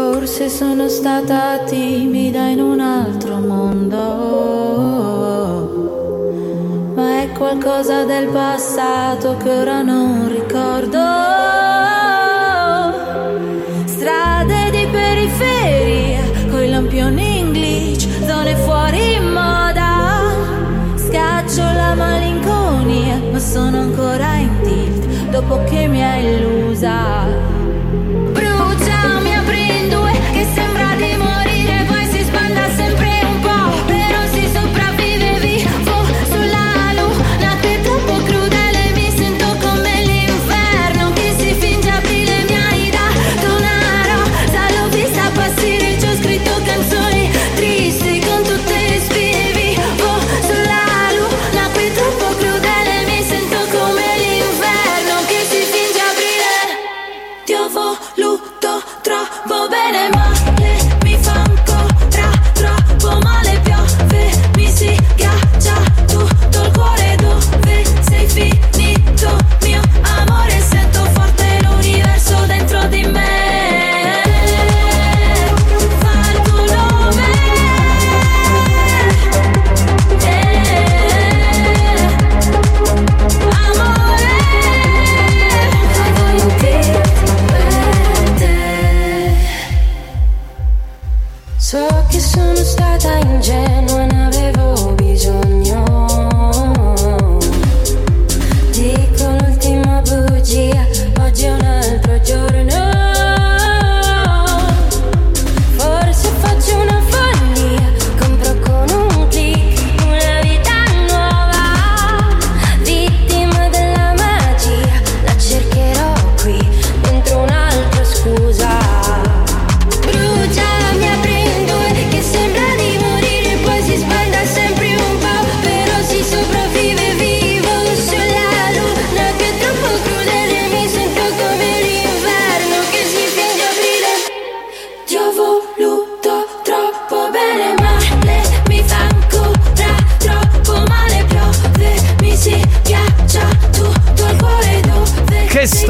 Forse 0.03 0.49
sono 0.49 0.89
stata 0.89 1.59
timida 1.67 2.47
in 2.49 2.59
un 2.59 2.81
altro 2.81 3.37
mondo, 3.37 3.99
ma 6.95 7.21
è 7.21 7.29
qualcosa 7.33 8.05
del 8.05 8.29
passato 8.29 9.37
che 9.37 9.51
ora 9.51 9.83
non 9.83 10.27
ricordo. 10.31 10.99
Strade 13.85 14.71
di 14.71 14.87
periferia, 14.91 16.23
coi 16.51 16.71
lampioni 16.71 17.41
in 17.41 17.53
glitch, 17.53 18.09
zone 18.25 18.57
fuori 18.57 19.21
moda. 19.21 20.33
Scaccio 20.95 21.61
la 21.63 21.95
malinconia, 21.95 23.21
ma 23.31 23.39
sono 23.39 23.81
ancora 23.81 24.37
in 24.37 24.51
tilt 24.63 25.29
dopo 25.31 25.63
che 25.65 25.87
mi 25.89 26.03
ha 26.03 26.17
illusa. 26.17 26.70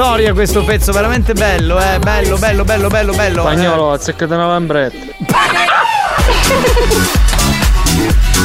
Storia 0.00 0.32
questo 0.32 0.64
pezzo, 0.64 0.92
veramente 0.92 1.34
bello, 1.34 1.78
eh. 1.78 1.98
Bello, 1.98 2.38
bello, 2.38 2.64
bello, 2.64 2.88
bello, 2.88 3.12
bello. 3.12 3.42
Spagnolo, 3.42 3.92
azzeccate 3.92 4.32
una 4.32 4.46
lambretta. 4.46 4.96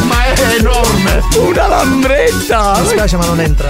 Ma 0.04 0.26
è 0.26 0.58
enorme! 0.60 1.22
Una 1.38 1.68
lambretta! 1.68 2.78
Mi 2.82 2.88
spiace 2.88 3.16
ma 3.16 3.28
non 3.28 3.40
entra. 3.40 3.70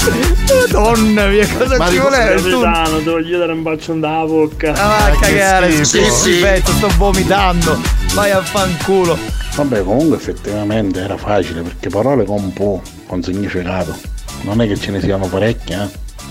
Madonna 0.50 1.28
mia, 1.28 1.48
cosa 1.48 1.88
ci 1.88 2.00
vuole? 2.00 2.36
Tu... 2.38 2.60
Capitano, 2.60 3.00
devo 3.02 3.22
gli 3.22 3.36
dare 3.36 3.52
un 3.52 3.62
bacio 3.62 3.94
nella 3.94 4.26
bocca. 4.26 4.72
Ah, 4.72 4.88
va 4.88 5.06
a 5.06 5.12
cagare, 5.20 5.86
schifo. 5.86 6.12
schifo, 6.12 6.72
sto 6.72 6.90
vomitando. 6.98 7.80
Vai 8.16 8.32
a 8.32 8.42
fanculo. 8.42 9.16
Vabbè, 9.58 9.84
comunque 9.84 10.18
effettivamente 10.18 11.02
era 11.02 11.18
facile 11.18 11.62
perché 11.62 11.90
parole 11.90 12.26
con 12.26 12.52
po' 12.52 12.82
con 13.06 13.22
significato. 13.22 13.96
Non 14.42 14.60
è 14.60 14.68
che 14.68 14.76
ce 14.76 14.90
ne 14.90 15.02
siano 15.02 15.28
parecchie, 15.28 15.84
eh? 15.84 15.88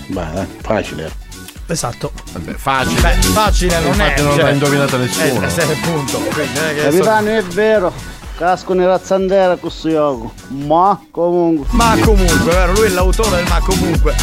Beh, 0.07 0.41
eh, 0.41 0.47
facile. 0.59 1.23
Esatto. 1.67 2.11
Vabbè, 2.33 2.53
facile. 2.53 3.01
Beh, 3.01 3.21
facile 3.21 3.79
non 3.79 3.99
è. 3.99 4.05
Infatti 4.05 4.21
non 4.21 4.33
cioè, 4.33 4.43
l'ha 4.43 4.49
indovinata 4.51 4.97
nessuno. 4.97 5.45
Eh, 5.45 5.49
se- 5.49 5.61
appunto. 5.63 6.17
Quindi 6.19 6.53
non 6.59 6.67
è 6.67 6.73
che 6.73 6.81
Capitano, 6.83 7.29
è 7.29 7.43
vero. 7.43 7.93
Casco 8.37 8.73
nella 8.73 8.99
zandera 9.01 9.55
questo 9.55 9.89
gioco. 9.89 10.33
Ma 10.49 10.99
comunque. 11.09 11.67
Ma 11.71 11.97
comunque, 12.01 12.51
vero? 12.51 12.73
Lui 12.73 12.87
è 12.87 12.89
l'autore 12.89 13.37
del 13.37 13.45
ma 13.47 13.59
comunque. 13.59 14.13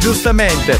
Giustamente. 0.00 0.72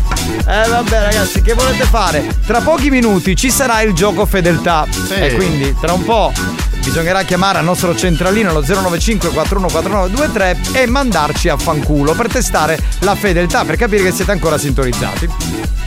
Eh 0.46 0.68
vabbè 0.68 1.02
ragazzi, 1.02 1.40
che 1.40 1.54
volete 1.54 1.84
fare? 1.84 2.26
Tra 2.46 2.60
pochi 2.60 2.90
minuti 2.90 3.36
ci 3.36 3.50
sarà 3.50 3.80
il 3.82 3.92
gioco 3.92 4.26
fedeltà. 4.26 4.86
E 5.08 5.34
quindi 5.34 5.74
tra 5.80 5.92
un 5.92 6.02
po' 6.04 6.32
bisognerà 6.82 7.22
chiamare 7.22 7.58
al 7.58 7.64
nostro 7.64 7.94
centralino 7.96 8.52
lo 8.52 8.62
095 8.64 9.28
414923 9.30 10.58
e 10.72 10.86
mandarci 10.86 11.48
a 11.48 11.56
fanculo 11.56 12.14
per 12.14 12.28
testare 12.28 12.78
la 13.00 13.14
fedeltà, 13.14 13.64
per 13.64 13.76
capire 13.76 14.04
che 14.04 14.12
siete 14.12 14.30
ancora 14.32 14.58
sintonizzati. 14.58 15.28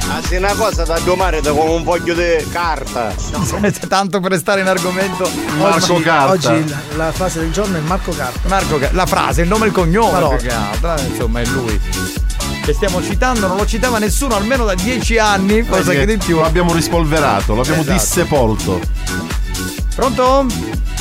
Ah, 0.09 0.21
sì, 0.21 0.35
una 0.35 0.53
cosa 0.53 0.83
da 0.83 0.99
domare 0.99 1.41
da 1.41 1.51
come 1.51 1.71
un 1.71 1.83
foglio 1.83 2.13
di 2.13 2.45
carta. 2.51 3.13
Tanto 3.87 4.19
per 4.19 4.31
restare 4.31 4.61
in 4.61 4.67
argomento. 4.67 5.29
oggi, 5.59 6.01
Carta. 6.03 6.31
Oggi 6.51 6.75
la, 6.95 7.11
frase 7.11 7.39
del 7.39 7.51
giorno 7.51 7.77
è 7.77 7.81
Marco 7.81 8.11
Carta. 8.11 8.47
Marco 8.47 8.77
Ca- 8.77 8.89
la 8.91 9.05
frase, 9.05 9.41
il 9.41 9.47
nome 9.47 9.65
e 9.65 9.67
il 9.69 9.73
cognome. 9.73 10.19
Marco 10.19 10.35
Carta, 10.45 10.95
eh, 10.97 11.05
insomma, 11.05 11.39
è 11.41 11.45
lui. 11.45 11.79
Che 12.63 12.73
stiamo 12.73 13.01
citando, 13.01 13.47
non 13.47 13.57
lo 13.57 13.65
citava 13.65 13.97
nessuno 13.97 14.35
almeno 14.35 14.65
da 14.65 14.73
dieci 14.75 15.17
anni, 15.17 15.65
cosa 15.65 15.91
che 15.91 16.05
di 16.05 16.17
più. 16.17 16.35
Lo 16.37 16.45
abbiamo 16.45 16.73
rispolverato, 16.73 17.55
l'abbiamo 17.55 17.81
Esatto. 17.81 17.97
dissepolto. 17.97 18.81
Pronto? 19.95 20.47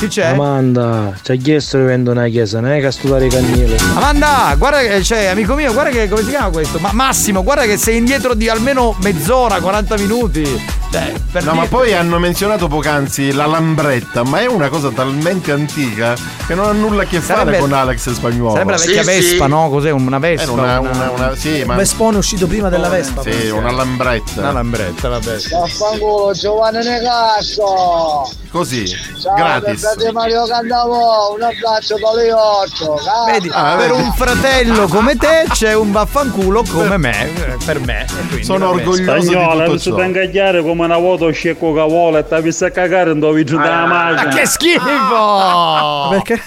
Chi 0.03 0.09
c'è? 0.09 0.25
Amanda, 0.25 1.13
ci 1.23 1.31
ha 1.31 1.35
chiesto 1.35 1.77
di 1.77 1.85
vendere 1.85 2.19
una 2.19 2.27
chiesa, 2.27 2.59
non 2.59 2.71
è 2.71 2.81
che 2.81 2.87
a 2.87 2.91
studiare 2.91 3.27
cannile. 3.29 3.77
Amanda, 3.95 4.53
guarda 4.57 4.79
che 4.79 4.99
c'è, 4.99 5.27
amico 5.27 5.53
mio, 5.55 5.71
guarda 5.71 5.91
che 5.91 6.09
come 6.09 6.23
si 6.23 6.29
chiama 6.29 6.49
questo? 6.49 6.77
Ma 6.79 6.91
Massimo, 6.91 7.41
guarda 7.41 7.63
che 7.63 7.77
sei 7.77 7.95
indietro 7.97 8.33
di 8.33 8.49
almeno 8.49 8.97
mezz'ora, 9.01 9.61
40 9.61 9.95
minuti. 9.99 10.81
Cioè, 10.91 11.11
per 11.31 11.43
No, 11.43 11.53
ma 11.53 11.61
dirti- 11.61 11.75
poi 11.75 11.93
hanno 11.93 12.19
menzionato 12.19 12.67
poc'anzi 12.67 13.31
la 13.31 13.47
lambretta, 13.47 14.23
ma 14.23 14.41
è 14.41 14.45
una 14.45 14.67
cosa 14.69 14.89
talmente 14.91 15.51
antica 15.51 16.15
che 16.45 16.53
non 16.53 16.67
ha 16.67 16.71
nulla 16.71 17.01
a 17.01 17.05
che 17.05 17.19
fare 17.19 17.39
Sarebbe- 17.39 17.57
con 17.59 17.71
Alex 17.73 18.11
Spagnuolo. 18.11 18.51
Sarebbe 18.53 18.71
la 18.73 18.77
vecchia 18.77 19.03
Vespa, 19.03 19.47
no? 19.47 19.69
Cos'è? 19.69 19.89
Una 19.89 20.19
Vespa? 20.19 20.43
Era 20.43 20.51
una, 20.51 20.79
una, 20.81 21.09
una- 21.09 21.35
sì, 21.35 21.63
ma 21.65 21.75
Vespone 21.75 22.15
è 22.15 22.19
uscito 22.19 22.45
prima 22.45 22.69
della 22.69 22.89
Vespa. 22.89 23.23
sì, 23.23 23.49
una 23.49 23.71
lambretta. 23.71 24.41
Una 24.41 24.51
lambretta, 24.51 25.07
vabbè. 25.09 25.37
Vaffanculo, 25.49 26.31
Giovanni 26.33 26.83
Negasso. 26.85 28.29
Così, 28.51 28.85
Ciao, 28.87 29.33
gratis. 29.33 29.92
Frate 29.93 30.11
Mario 30.11 30.45
Candavo, 30.45 31.33
un 31.33 31.41
abbraccio 31.41 31.95
Paliotto. 31.99 32.99
Vedi, 33.25 33.49
Ah, 33.53 33.75
per 33.77 33.89
vedi. 33.91 34.01
un 34.01 34.13
fratello 34.13 34.87
come 34.87 35.15
te 35.15 35.45
c'è 35.51 35.73
un 35.73 35.91
vaffanculo 35.91 36.63
come 36.63 36.97
me, 36.97 37.33
eh, 37.33 37.57
per 37.65 37.79
me. 37.79 38.05
quindi, 38.27 38.43
Sono 38.43 38.67
vabbè. 38.71 38.79
orgoglioso 38.81 39.21
Spagnola, 39.21 39.51
di 39.53 39.57
non 39.59 39.65
tutto 39.67 39.77
si 39.79 39.91
da 39.91 40.03
ingagliare 40.05 40.61
come 40.61 40.85
una 40.85 40.97
vuoto 40.97 41.31
scecco 41.31 41.73
cavola 41.73 42.19
e 42.19 42.27
ti 42.27 42.63
a 42.65 42.71
cagare 42.71 43.05
non 43.09 43.19
dovevi 43.19 43.45
giù 43.45 43.57
dalla 43.57 43.85
macchina. 43.85 44.23
Ma 44.29 44.33
che 44.35 44.45
schifo! 44.45 46.07
Perché? 46.09 46.41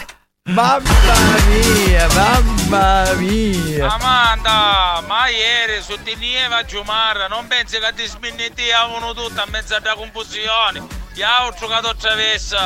Mamma 0.48 0.80
mia, 1.48 2.06
mamma 2.14 3.12
mia. 3.16 3.92
Amanda, 3.92 5.02
ma 5.04 5.26
ieri 5.28 5.82
su 5.82 5.96
di 6.04 6.14
Nieva 6.14 6.62
Giumarra 6.64 7.26
non 7.26 7.48
pensi 7.48 7.78
che 7.80 7.92
ti 7.96 8.06
sminnettivano 8.06 9.12
tutto 9.12 9.40
a 9.40 9.46
mezzo 9.50 9.74
alla 9.74 9.94
confusione? 9.96 11.04
Ho 11.18 11.54
giocato 11.58 11.88
attraverso. 11.88 12.56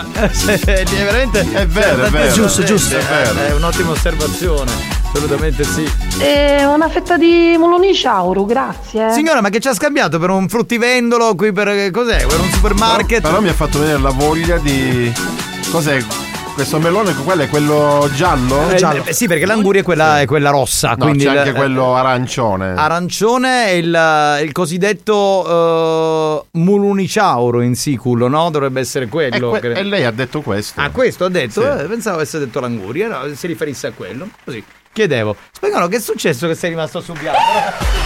è 0.67 0.85
veramente 0.85 1.41
È 1.53 1.67
vero, 1.69 2.03
è 2.03 2.11
vero. 2.11 2.33
giusto, 2.33 2.65
giusto. 2.65 2.97
È, 2.97 3.03
è 3.47 3.55
un'ottima 3.55 3.93
osservazione, 3.93 4.73
assolutamente 5.13 5.63
sì. 5.63 5.89
E 6.19 6.65
una 6.65 6.89
fetta 6.89 7.17
di 7.17 7.55
Moloni 7.57 7.95
Ciauro, 7.95 8.45
grazie. 8.45 9.13
Signora, 9.13 9.41
ma 9.41 9.51
che 9.51 9.61
ci 9.61 9.69
ha 9.69 9.75
scambiato 9.75 10.19
per 10.19 10.31
un 10.31 10.49
fruttivendolo 10.49 11.37
qui 11.37 11.53
per 11.53 11.93
cos'è? 11.93 12.27
Per 12.27 12.41
un 12.41 12.51
supermarket? 12.51 13.21
Però 13.23 13.41
mi 13.41 13.51
ha 13.51 13.55
fatto 13.55 13.79
venire 13.79 13.99
la 13.99 14.11
voglia 14.11 14.57
di. 14.59 15.13
Cos'è? 15.71 16.30
Questo 16.55 16.79
melone, 16.79 17.15
quello 17.15 17.43
è 17.43 17.49
quello 17.49 18.11
giallo? 18.15 18.69
Eh, 18.71 19.03
eh, 19.07 19.13
sì, 19.15 19.27
perché 19.27 19.47
l'anguria 19.47 19.81
è 19.81 19.85
quella, 19.85 20.21
è 20.21 20.27
quella 20.27 20.51
rossa. 20.51 20.91
No, 20.91 21.07
quindi 21.07 21.25
c'è 21.25 21.33
il- 21.33 21.39
anche 21.39 21.53
quello 21.53 21.97
arancione. 21.97 22.75
Arancione 22.75 23.65
è 23.67 23.71
il, 23.71 24.39
il 24.45 24.53
cosiddetto 24.53 26.45
uh, 26.53 26.59
muluniciauro 26.59 27.63
in 27.63 27.75
siculo, 27.77 28.29
no? 28.29 28.51
Dovrebbe 28.51 28.81
essere 28.81 29.07
e, 29.07 29.09
quello. 29.09 29.51
que- 29.51 29.61
che- 29.61 29.73
e 29.73 29.83
lei 29.83 30.05
ha 30.05 30.11
detto 30.11 30.43
questo. 30.43 30.81
Ah, 30.81 30.91
questo 30.91 31.25
ha 31.25 31.31
detto? 31.31 31.63
Sì. 31.63 31.67
Eh, 31.67 31.85
pensavo 31.87 32.17
avesse 32.17 32.39
detto 32.39 32.61
l'anguria, 32.61 33.09
no, 33.09 33.35
si 33.35 33.47
riferisse 33.47 33.87
a 33.87 33.93
quello. 33.93 34.29
Così. 34.45 34.63
Chiedevo, 34.93 35.37
spagnolo, 35.53 35.87
che 35.87 35.99
è 35.99 36.01
successo 36.01 36.49
che 36.49 36.57
sei 36.57 36.71
rimasto 36.71 37.01
su 37.01 37.13
bianco? 37.13 37.39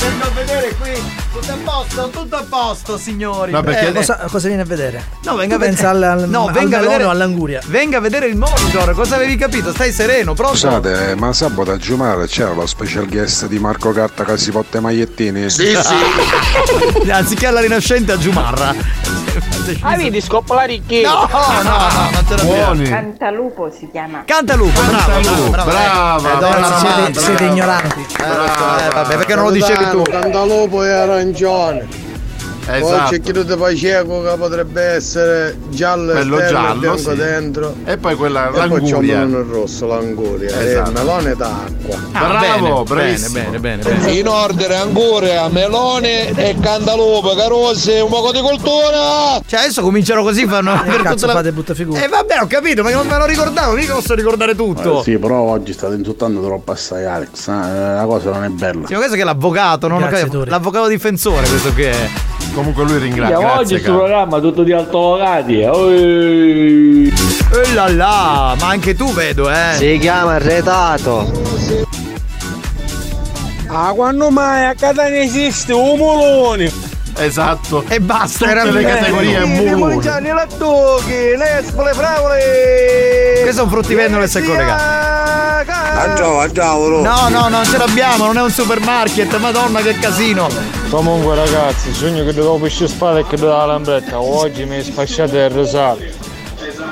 Vengo 0.01 0.25
a 0.27 0.29
vedere 0.35 0.75
qui, 0.79 0.91
tutto 1.33 1.51
a 1.53 1.57
posto, 1.65 2.09
tutto 2.11 2.37
a 2.37 2.45
posto, 2.47 2.99
signori. 2.99 3.53
No, 3.53 3.63
perché- 3.63 3.89
Eh, 3.89 3.93
Cosa, 3.93 4.17
cosa 4.31 4.49
viene 4.49 4.63
a 4.63 4.67
vedere? 4.67 5.03
No, 5.25 5.35
venga 5.35 5.55
a 5.55 5.59
vedere. 5.59 5.77
pensa 5.77 5.89
al, 5.91 6.03
al, 6.03 6.29
no, 6.29 6.47
al 6.49 6.53
venga 6.53 6.79
a 6.79 6.81
vedere 6.83 7.05
all'anguria. 7.05 7.61
Venga 7.69 7.97
a 7.97 8.01
vedere 8.01 8.27
il 8.27 8.37
monitor, 8.37 8.93
cosa 8.93 9.15
avevi 9.15 9.37
capito? 9.37 9.73
Stai 9.73 9.93
sereno, 9.93 10.35
pronto? 10.35 10.57
Scusate, 10.57 11.11
eh, 11.13 11.15
ma 11.15 11.33
sabato 11.33 11.71
a 11.71 11.79
Giumare 11.79 12.27
c'era 12.27 12.53
lo 12.53 12.67
special 12.67 13.09
guest 13.09 13.47
di 13.47 13.59
Marco 13.59 13.91
Carta 13.93 14.25
che 14.25 14.37
si 14.37 14.51
porta 14.51 14.77
i 14.77 14.81
magliettini? 14.83 15.47
Anziché 17.11 17.47
alla 17.47 17.61
rinascente 17.61 18.13
a 18.13 18.19
Giumarra. 18.19 18.75
Ah, 19.83 19.97
vedi, 19.97 20.21
scoppola 20.21 20.63
ricchi. 20.65 21.01
No, 21.03 21.29
no, 21.31 21.63
no, 21.63 22.11
non 22.13 22.25
te 22.27 22.37
l'abbiamo. 22.37 22.65
Buoni. 22.75 22.89
Cantalupo 22.89 23.71
si 23.71 23.89
chiama. 23.91 24.23
Cantalupo, 24.27 24.81
bravo, 24.83 25.21
bravo, 25.21 25.51
bravo. 25.51 25.71
Brava, 25.71 26.17
Eh, 26.33 26.37
brava, 26.37 26.55
ragazzi, 26.55 26.79
siete, 26.81 27.11
brava. 27.11 27.21
siete 27.27 27.45
ignoranti. 27.45 28.07
Eh, 28.21 28.29
lo 28.29 28.45
eh, 28.45 28.89
vabbè, 28.93 29.17
perché 29.17 29.35
non 29.35 29.45
lo 29.45 29.51
dicevi 29.51 29.91
tu? 29.91 30.03
Cantalupo 30.03 30.83
e 30.85 30.91
arancione. 30.93 32.13
Poi 32.67 32.81
Esatto. 32.81 33.11
c'è 33.11 33.21
chi 33.21 33.33
tu 33.33 33.45
ti 33.45 33.55
fai 33.59 33.77
cieco 33.77 34.23
che 34.23 34.35
potrebbe 34.39 34.83
essere 34.83 35.57
giallo 35.69 36.13
Quello 36.13 36.39
esterno 36.39 36.59
giallo, 36.61 36.75
e 36.75 36.79
bianco 36.81 37.11
sì. 37.11 37.17
dentro. 37.17 37.75
E 37.85 37.97
poi 37.99 38.15
quella 38.15 38.49
E 38.49 38.51
poi 38.53 38.61
c'è 38.61 38.65
un 38.67 38.71
l'anguria. 38.81 39.19
melone 39.25 39.53
rosso, 39.53 39.87
l'anguria. 39.87 40.49
Esatto. 40.61 40.89
E 40.89 40.93
il 40.93 40.93
melone 41.05 41.35
d'acqua. 41.37 41.97
Bravo, 42.11 42.83
bene, 42.85 43.29
bene, 43.29 43.59
bene, 43.59 43.83
bene. 43.83 44.13
In 44.13 44.29
ordine 44.29 44.75
anguria, 44.75 45.49
melone 45.49 46.29
e 46.31 46.57
cantalupe, 46.61 47.35
carozze, 47.37 48.01
un 48.01 48.09
poco 48.11 48.33
di 48.33 48.41
cultura! 48.41 49.41
Cioè 49.47 49.61
adesso 49.61 49.83
cominciano 49.83 50.23
così 50.23 50.47
fanno 50.47 50.73
per 50.85 51.03
cazzo 51.03 51.15
tutta 51.15 51.27
la- 51.27 51.33
fate 51.35 51.53
brutta 51.53 51.75
figura? 51.75 52.03
Eh 52.03 52.09
vabbè 52.09 52.39
ho 52.41 52.47
capito 52.47 52.83
ma 52.83 52.89
che 52.89 52.95
non 52.95 53.07
me 53.07 53.19
lo 53.19 53.27
ricordavo 53.27 53.75
mica 53.75 53.95
posso 53.95 54.15
ricordare 54.15 54.55
tutto 54.55 55.01
Eh, 55.01 55.03
sì, 55.03 55.19
però 55.19 55.39
oggi 55.41 55.73
state 55.73 55.95
insultando 55.97 56.43
troppo 56.43 56.73
assai 56.73 57.05
Alex. 57.05 57.49
eh, 57.49 57.53
La 57.95 58.05
cosa 58.07 58.31
non 58.31 58.45
è 58.45 58.49
bella. 58.49 58.87
Sì, 58.87 58.93
ma 58.93 58.99
questo 58.99 59.17
che 59.17 59.23
è 59.23 59.25
l'avvocato 59.25 59.87
non 59.89 60.03
ho 60.03 60.07
Grazie, 60.09 60.45
l'avvocato 60.47 60.89
difensore 60.89 61.47
questo 61.49 61.73
che 61.75 61.91
è 61.91 62.09
Comunque 62.55 62.85
lui 62.85 62.99
ringrazia. 62.99 63.37
Oggi 63.39 63.45
Grazie, 63.47 63.67
questo 63.67 63.91
caro. 63.91 63.99
programma 64.05 64.41
tutto 64.41 64.63
di 64.63 64.73
altolocati. 64.73 65.63
Oi. 65.65 67.13
e 67.53 67.75
là 67.75 67.89
là 67.93 68.55
ma 68.59 68.69
anche 68.69 68.95
tu 68.95 69.13
vedo 69.13 69.51
eh 69.51 69.75
Si 69.77 69.99
chiama 70.01 70.39
retato. 70.39 71.31
Ah, 73.67 73.93
quando 73.93 74.31
mai 74.31 74.67
a 74.67 74.75
Catania 74.75 75.23
esiste 75.23 75.73
un 75.73 75.97
mulone? 75.99 76.71
Esatto. 77.17 77.85
e 77.89 78.01
basta 78.01 78.47
Tutte 78.47 78.71
le 78.71 78.85
categorie 78.85 79.45
muloni. 79.45 80.01
Gianni 80.01 80.29
Lattucchi, 80.29 81.37
Nespole, 81.37 81.93
Fraule! 81.93 83.41
questo 83.43 83.61
è 83.61 83.65
un 83.65 83.71
fruttivendolo 83.71 84.23
che 84.23 84.29
si 84.29 84.39
è 84.39 84.43
collegato 84.43 84.83
Ciao, 86.17 86.53
ciao, 86.53 86.89
no 87.01 87.29
no 87.29 87.49
non 87.49 87.65
ce 87.65 87.79
l'abbiamo 87.79 88.27
non 88.27 88.37
è 88.37 88.43
un 88.43 88.51
supermarket 88.51 89.39
madonna 89.39 89.81
che 89.81 89.99
casino 89.99 90.49
Comunque 90.95 91.35
ragazzi, 91.35 91.89
il 91.89 91.95
sogno 91.95 92.25
che 92.25 92.33
devo 92.33 92.57
pesce 92.57 92.87
spada 92.87 93.19
e 93.19 93.27
che 93.27 93.35
devo 93.37 93.49
la 93.49 93.67
lambretta. 93.67 94.21
Oggi 94.21 94.65
mi 94.65 94.77
è 94.77 94.83
sfasciato 94.83 95.37
il 95.37 95.51
rosario. 95.51 96.09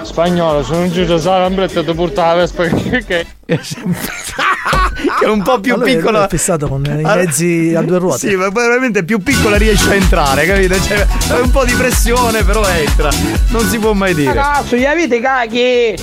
Spagnolo, 0.03 0.65
sono 0.65 0.91
giù 0.91 1.05
la 1.07 1.39
lambretta 1.39 1.79
e 1.81 1.85
ti 1.85 1.95
porta 1.95 2.27
la 2.27 2.35
vespa 2.35 2.65
che... 2.65 3.27
che... 5.19 5.25
è 5.25 5.29
un 5.29 5.43
po' 5.43 5.61
più 5.61 5.73
Ma 5.73 5.79
lui- 5.79 5.87
lui 5.93 5.97
piccola 5.97 6.25
è 6.27 6.29
fissato 6.29 6.69
con 6.69 6.85
i 6.85 7.03
Ah, 7.05 7.15
mezzi 7.17 7.75
a 7.77 7.83
due 7.83 7.99
ruote. 7.99 8.29
Sì, 8.29 8.35
ma 8.37 8.49
veramente 8.51 9.05
più 9.05 9.19
piccola 9.23 9.57
riesce 9.57 9.91
a 9.91 9.95
entrare, 9.95 10.47
capito? 10.47 10.81
Cioè, 10.81 11.07
è 11.29 11.41
un 11.41 11.51
po' 11.51 11.65
di 11.65 11.73
pressione, 11.75 12.43
però 12.45 12.67
entra. 12.69 13.11
Non 13.49 13.69
si 13.69 13.79
può 13.79 13.93
mai 13.93 14.15
dire. 14.15 14.33
Cazzo, 14.35 14.77
gli 14.77 14.85
avete 14.85 15.21
cacchi! 15.21 15.95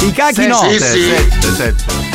I 0.00 0.12
cachi 0.12 0.46
no. 0.46 0.56
Sette, 0.56 0.78
sette, 0.78 1.54
sette. 1.54 2.14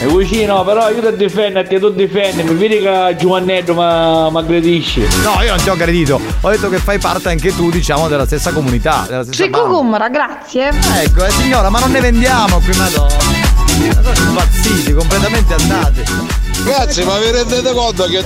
E 0.00 0.06
vicino, 0.16 0.64
però 0.64 0.90
io 0.90 1.00
ti 1.10 1.16
difenderti, 1.16 1.78
tu 1.78 1.92
difendi, 1.92 2.42
mi 2.42 2.54
vedi 2.54 2.80
che 2.80 3.14
Giovannetto 3.20 3.72
mi 3.72 4.36
aggredisci. 4.36 5.06
No, 5.22 5.40
io 5.42 5.54
non 5.54 5.62
ti 5.62 5.68
ho 5.68 5.74
aggredito. 5.74 6.20
Ho 6.40 6.50
detto 6.50 6.68
che 6.68 6.78
fai 6.78 6.98
parte 6.98 7.28
anche 7.28 7.54
tu, 7.54 7.70
diciamo, 7.70 8.08
della 8.08 8.26
stessa 8.26 8.50
comunità. 8.52 9.04
Della 9.08 9.22
stessa 9.22 9.46
banda. 9.46 9.68
Gumra, 9.68 10.08
grazie. 10.08 10.70
Ecco, 11.04 11.24
eh, 11.24 11.30
signora, 11.30 11.70
ma 11.70 11.78
non 11.78 11.92
ne 11.92 12.00
vendiamo 12.00 12.58
qui, 12.58 12.76
madonna. 12.76 13.41
Sono 14.02 14.28
impazziti, 14.28 14.92
completamente 14.92 15.54
andati. 15.54 16.41
Ragazzi, 16.64 17.02
ma 17.04 17.18
vi 17.18 17.30
rendete 17.30 17.72
conto 17.72 18.04
che 18.04 18.22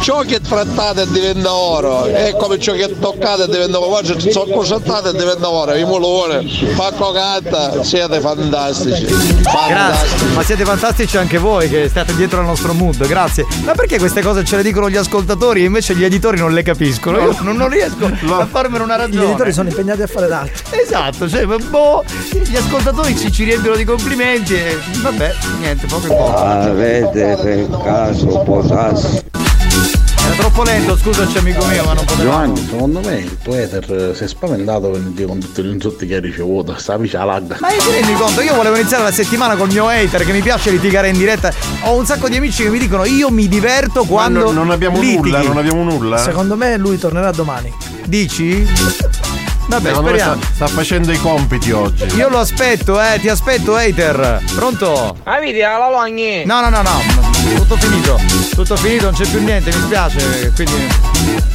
ciò 0.00 0.20
che 0.22 0.40
trattate 0.40 1.06
diventa 1.10 1.52
oro 1.54 2.04
è 2.04 2.34
come 2.36 2.58
ciò 2.58 2.72
che 2.72 2.98
toccate 2.98 3.46
diventa 3.46 3.78
oro, 3.80 3.94
oggi 3.96 4.30
sono 4.30 4.52
concettate 4.52 5.10
e 5.10 5.12
diventa 5.12 5.48
oro, 5.48 5.74
i 5.74 5.84
mulone, 5.84 6.44
Pacco 6.76 7.12
Catta, 7.12 7.82
siete 7.82 8.20
fantastici. 8.20 9.04
Fantastici. 9.06 9.68
Grazie, 9.68 10.26
ma 10.34 10.42
siete 10.42 10.64
fantastici 10.64 11.16
anche 11.16 11.38
voi 11.38 11.68
che 11.68 11.88
state 11.88 12.14
dietro 12.14 12.40
al 12.40 12.46
nostro 12.46 12.72
mood, 12.74 13.06
grazie. 13.06 13.46
Ma 13.64 13.72
perché 13.72 13.98
queste 13.98 14.22
cose 14.22 14.44
ce 14.44 14.56
le 14.56 14.62
dicono 14.62 14.90
gli 14.90 14.96
ascoltatori 14.96 15.62
e 15.62 15.64
invece 15.64 15.94
gli 15.94 16.04
editori 16.04 16.38
non 16.38 16.52
le 16.52 16.62
capiscono? 16.62 17.18
Io 17.18 17.36
non, 17.40 17.56
non 17.56 17.68
riesco 17.68 18.04
a 18.06 18.46
farmene 18.50 18.84
una 18.84 18.96
Gli 18.96 19.00
ragione. 19.00 19.24
editori 19.26 19.52
sono 19.52 19.68
impegnati 19.68 20.02
a 20.02 20.06
fare 20.06 20.26
d'altro. 20.26 20.76
Esatto, 20.76 21.28
cioè, 21.28 21.46
boh, 21.46 22.04
gli 22.30 22.56
ascoltatori 22.56 23.16
ci, 23.16 23.32
ci 23.32 23.44
riempiono 23.44 23.76
di 23.76 23.84
complimenti 23.84 24.54
e 24.54 24.78
vabbè, 25.00 25.34
niente, 25.58 25.86
poco 25.86 26.06
e 26.06 26.08
poco. 26.08 26.36
Avete 26.36 27.61
caso 27.82 28.26
potassi? 28.40 29.20
Era 30.24 30.34
troppo 30.36 30.62
lento, 30.62 30.96
scusaci 30.96 31.38
amico 31.38 31.64
mio, 31.66 31.82
ma 31.84 31.94
non 31.94 32.04
potevamo. 32.04 32.30
Giovanni, 32.54 32.66
secondo 32.70 33.00
me 33.00 33.14
il 33.16 33.38
tuo 33.42 33.54
hater 33.54 33.92
eh, 34.10 34.14
si 34.14 34.22
è 34.24 34.28
spaventato 34.28 34.90
venerdì 34.92 35.24
con 35.24 35.40
tutti 35.40 35.62
gli 35.64 35.68
insulti 35.70 36.06
che 36.06 36.14
hai 36.14 36.20
ricevuto. 36.20 36.76
Stavi 36.78 37.08
c'è 37.08 37.18
la 37.18 37.24
lag. 37.24 37.56
Ma 37.58 37.68
ti 37.68 37.90
rendi 37.90 38.12
conto? 38.14 38.40
Io 38.40 38.54
volevo 38.54 38.76
iniziare 38.76 39.02
la 39.02 39.10
settimana 39.10 39.56
col 39.56 39.68
mio 39.72 39.88
hater 39.88 40.24
che 40.24 40.32
mi 40.32 40.40
piace 40.40 40.70
litigare 40.70 41.08
in 41.08 41.18
diretta. 41.18 41.52
Ho 41.82 41.96
un 41.96 42.06
sacco 42.06 42.28
di 42.28 42.36
amici 42.36 42.62
che 42.62 42.70
mi 42.70 42.78
dicono 42.78 43.04
io 43.04 43.30
mi 43.30 43.48
diverto 43.48 44.02
Ma 44.02 44.08
quando. 44.08 44.44
non, 44.44 44.54
non 44.54 44.70
abbiamo 44.70 45.00
litighi. 45.00 45.16
nulla, 45.22 45.42
non 45.42 45.56
abbiamo 45.56 45.82
nulla. 45.82 46.18
Secondo 46.18 46.56
me 46.56 46.76
lui 46.76 46.98
tornerà 46.98 47.32
domani. 47.32 47.72
Dici? 48.06 48.64
Vabbè, 49.66 49.88
Secondo 49.88 50.10
me 50.10 50.18
sta, 50.18 50.30
speriamo. 50.30 50.40
sta 50.54 50.66
facendo 50.68 51.12
i 51.12 51.18
compiti 51.18 51.72
oggi. 51.72 52.04
Io 52.16 52.28
lo 52.28 52.38
aspetto, 52.38 53.00
eh, 53.00 53.18
ti 53.20 53.28
aspetto, 53.28 53.74
hater. 53.74 54.40
Pronto? 54.54 55.16
Avete 55.24 55.58
la 55.60 55.88
logni! 55.90 56.44
No, 56.44 56.60
no, 56.60 56.68
no, 56.68 56.82
no. 56.82 57.31
Tutto 57.56 57.76
finito. 57.76 58.20
Tutto 58.54 58.76
finito, 58.76 59.04
non 59.04 59.14
c'è 59.14 59.26
più 59.26 59.42
niente, 59.42 59.70
mi 59.74 59.82
spiace. 59.82 60.52
Quindi. 60.54 61.50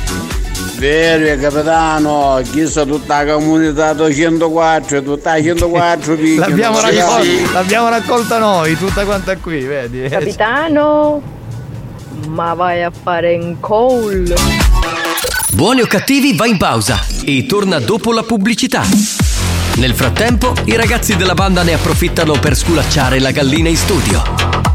Vero, 0.77 1.41
capitano, 1.41 2.39
chissà 2.51 2.85
tutta 2.85 3.23
la 3.23 3.33
comunità 3.33 3.93
204, 3.93 5.01
tutta 5.01 5.33
la 5.35 5.41
104 5.41 6.15
picchi. 6.17 6.35
L'abbiamo, 6.35 6.79
non 6.79 6.89
si 6.91 6.97
raccol- 6.97 7.25
sa. 7.45 7.51
l'abbiamo 7.53 7.89
raccolta 7.89 8.37
noi, 8.37 8.77
tutta 8.77 9.03
quanta 9.03 9.35
qui, 9.37 9.61
vedi? 9.61 10.07
Capitano, 10.07 11.19
ma 12.27 12.53
vai 12.53 12.83
a 12.83 12.91
fare 12.91 13.35
un 13.41 13.59
call. 13.59 14.33
Buoni 15.53 15.81
o 15.81 15.87
cattivi 15.87 16.35
va 16.35 16.45
in 16.45 16.57
pausa 16.57 16.99
e 17.25 17.45
torna 17.47 17.79
dopo 17.79 18.11
la 18.11 18.21
pubblicità. 18.21 18.83
Nel 19.77 19.93
frattempo, 19.95 20.53
i 20.65 20.75
ragazzi 20.75 21.15
della 21.15 21.33
banda 21.33 21.63
ne 21.63 21.73
approfittano 21.73 22.33
per 22.33 22.55
sculacciare 22.55 23.19
la 23.19 23.31
gallina 23.31 23.67
in 23.69 23.77
studio. 23.77 24.66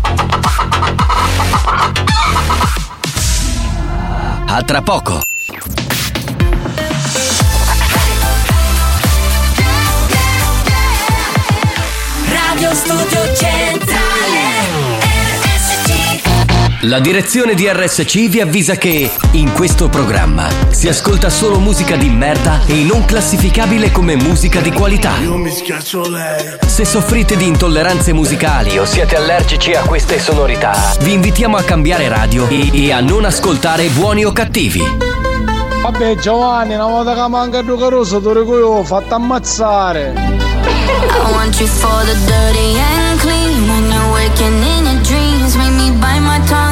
A 4.55 4.63
tra 4.65 4.83
poco. 4.83 5.19
Radio 12.29 12.75
Studio 12.75 13.22
La 16.87 16.99
direzione 16.99 17.55
di 17.55 17.69
RSC 17.69 18.29
vi 18.29 18.41
avvisa 18.41 18.75
che 18.75 19.09
in 19.33 19.53
questo 19.53 19.89
programma 19.89 20.49
si 20.71 20.89
ascolta 20.89 21.31
solo 21.31 21.61
musica 21.61 21.95
di 21.95 22.09
merda 22.09 22.67
e 22.67 22.83
non 22.83 23.05
classificabile 23.05 23.93
come 23.93 24.17
musica 24.17 24.61
di 24.61 24.73
qualità. 24.73 25.17
Io 25.19 25.37
mi 25.37 25.53
schiaccio 25.53 26.09
lei. 26.09 26.57
Se 26.67 26.85
soffrite 26.85 27.37
di 27.37 27.47
intolleranze 27.47 28.13
musicali 28.13 28.79
o 28.79 28.85
siete 28.85 29.15
allergici 29.15 29.75
a 29.75 29.83
queste 29.83 30.19
sonorità, 30.19 30.97
vi 31.03 31.13
invitiamo 31.13 31.57
a 31.57 31.63
cambiare 31.63 32.09
radio 32.09 32.49
e, 32.49 32.71
e 32.73 32.91
a 32.91 32.99
non 32.99 33.27
ascoltare 33.27 33.87
buoni 33.91 34.25
o 34.25 34.33
cattivi. 34.33 34.83
Vabbè 35.83 36.17
Giovanni, 36.17 36.75
una 36.75 36.89
volta 36.89 37.15
che 37.15 37.29
manca 37.29 37.65
carosa, 37.65 38.19
ti 38.19 38.27
dico 38.27 38.59
io, 38.59 38.83
fatto 38.83 39.15
ammazzare. 39.15 40.33
I 41.23 41.31
want 41.31 41.59
you 41.61 41.67
for 41.67 42.05
the 42.05 42.15
dirty 42.27 42.79
and 42.79 43.21
clean 43.21 43.69
When 43.69 43.91
you're 43.91 44.13
waking 44.13 44.63
in 44.63 44.85
your 44.87 45.03
dreams 45.03 45.57
Make 45.57 45.73
me 45.73 45.91
bite 46.01 46.21
my 46.21 46.39
tongue 46.47 46.72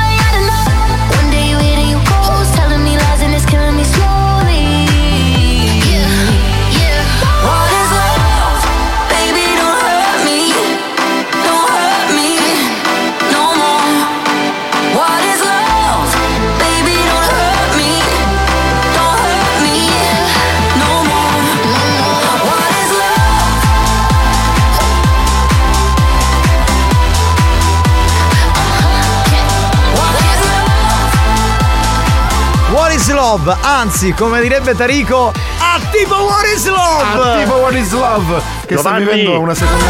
love? 33.21 33.55
Anzi, 33.61 34.13
come 34.13 34.41
direbbe 34.41 34.75
Tarico, 34.75 35.31
a 35.59 35.79
tipo 35.91 36.15
What 36.15 36.43
is 36.47 36.65
love? 36.65 37.03
Ah, 37.03 37.37
tipo 37.37 37.53
What 37.53 37.73
is 37.73 37.91
love? 37.91 38.41
Che 38.65 38.77
sta 38.77 38.97
Giovanni. 38.97 39.05
vivendo 39.05 39.39
una 39.39 39.53
seconda 39.53 39.85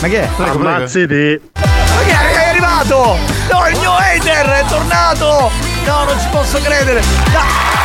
Ma 0.00 0.08
che 0.08 0.22
è? 0.22 0.28
Prego, 0.34 0.58
prego. 0.58 0.68
Ammazzati. 0.68 1.40
Ma 1.52 2.02
che 2.06 2.12
è, 2.12 2.32
è 2.32 2.48
arrivato? 2.48 3.18
No, 3.50 3.68
il 3.68 3.78
mio 3.78 3.92
hater 3.92 4.46
è 4.46 4.64
tornato! 4.66 5.50
No, 5.84 6.04
non 6.04 6.18
ci 6.18 6.26
posso 6.30 6.58
credere! 6.62 7.02
Ah! 7.34 7.78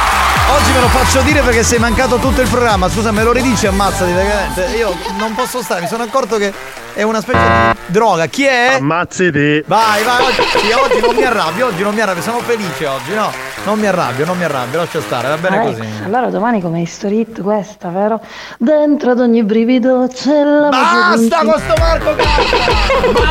Oggi 0.48 0.72
me 0.72 0.80
lo 0.80 0.88
faccio 0.88 1.22
dire 1.22 1.42
perché 1.42 1.64
sei 1.64 1.80
mancato 1.80 2.18
tutto 2.18 2.40
il 2.40 2.48
programma. 2.48 2.88
Scusa, 2.88 3.12
me 3.12 3.24
lo 3.24 3.34
ridici, 3.34 3.68
ammazzati, 3.68 4.12
veramente. 4.14 4.62
Io 4.78 4.96
non 5.18 5.34
posso 5.36 5.62
stare, 5.62 5.82
mi 5.82 5.88
sono 5.88 6.04
accorto 6.04 6.38
che 6.38 6.54
è 6.94 7.02
una 7.02 7.20
specie 7.20 7.40
di 7.40 7.78
droga. 7.88 8.28
Chi 8.28 8.46
è? 8.46 8.76
Ammazzati. 8.80 9.64
Vai, 9.66 10.04
vai, 10.04 10.24
oggi, 10.24 10.72
oggi 10.72 11.02
non 11.02 11.16
mi 11.16 11.24
arrabbio, 11.24 11.66
oggi 11.66 11.82
non 11.82 11.94
mi 11.94 12.00
arrabbio, 12.00 12.22
sono 12.22 12.40
felice 12.40 12.86
oggi, 12.86 13.14
no? 13.14 13.34
Non 13.66 13.80
mi 13.80 13.88
arrabbio, 13.88 14.26
non 14.26 14.38
mi 14.38 14.44
arrabbio, 14.44 14.78
lascia 14.78 15.02
stare, 15.02 15.28
va 15.28 15.38
bene 15.38 15.58
Ah, 15.58 15.62
così. 15.62 15.82
ecco, 15.82 16.06
Allora 16.06 16.30
domani 16.30 16.62
come 16.62 16.82
history 16.82 17.22
hit 17.22 17.42
questa, 17.42 17.90
vero? 17.90 18.20
Dentro 18.60 19.12
ad 19.12 19.20
ogni 19.20 19.44
brivido 19.44 20.08
c'è 20.14 20.44
la 20.44 20.70
Basta 20.70 21.40
con 21.44 21.60
sto 21.60 21.74
Marco 21.80 22.16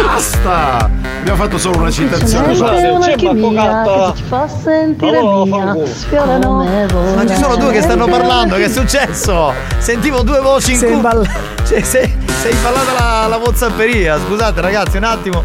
Basta! 0.05 0.91
Abbiamo 1.21 1.39
fatto 1.41 1.57
solo 1.59 1.79
una 1.79 1.91
citazione. 1.91 2.53
C'è 2.53 2.91
una 2.91 3.09
chimia 3.15 3.83
che 3.85 4.13
ti 4.17 4.23
fa 4.25 4.49
sentire 4.49 5.23
mia 5.23 5.87
Sfiorano 5.87 6.65
me 6.65 6.87
Ma 7.15 7.27
ci 7.27 7.37
sono 7.37 7.55
due 7.57 7.71
che 7.71 7.83
stanno 7.83 8.07
parlando, 8.07 8.57
che 8.57 8.65
è 8.65 8.69
successo? 8.69 9.53
Sentivo 9.79 10.23
due 10.23 10.41
voci 10.41 10.73
in 10.73 10.79
Sei 10.79 10.93
imball- 10.95 11.29
Cioè, 11.65 11.81
sei, 11.81 12.13
sei 12.43 12.53
imballata 12.53 12.93
la, 12.93 13.27
la 13.29 13.37
whatsapperia. 13.37 14.19
Scusate 14.19 14.61
ragazzi, 14.61 14.97
un 14.97 15.05
attimo. 15.05 15.43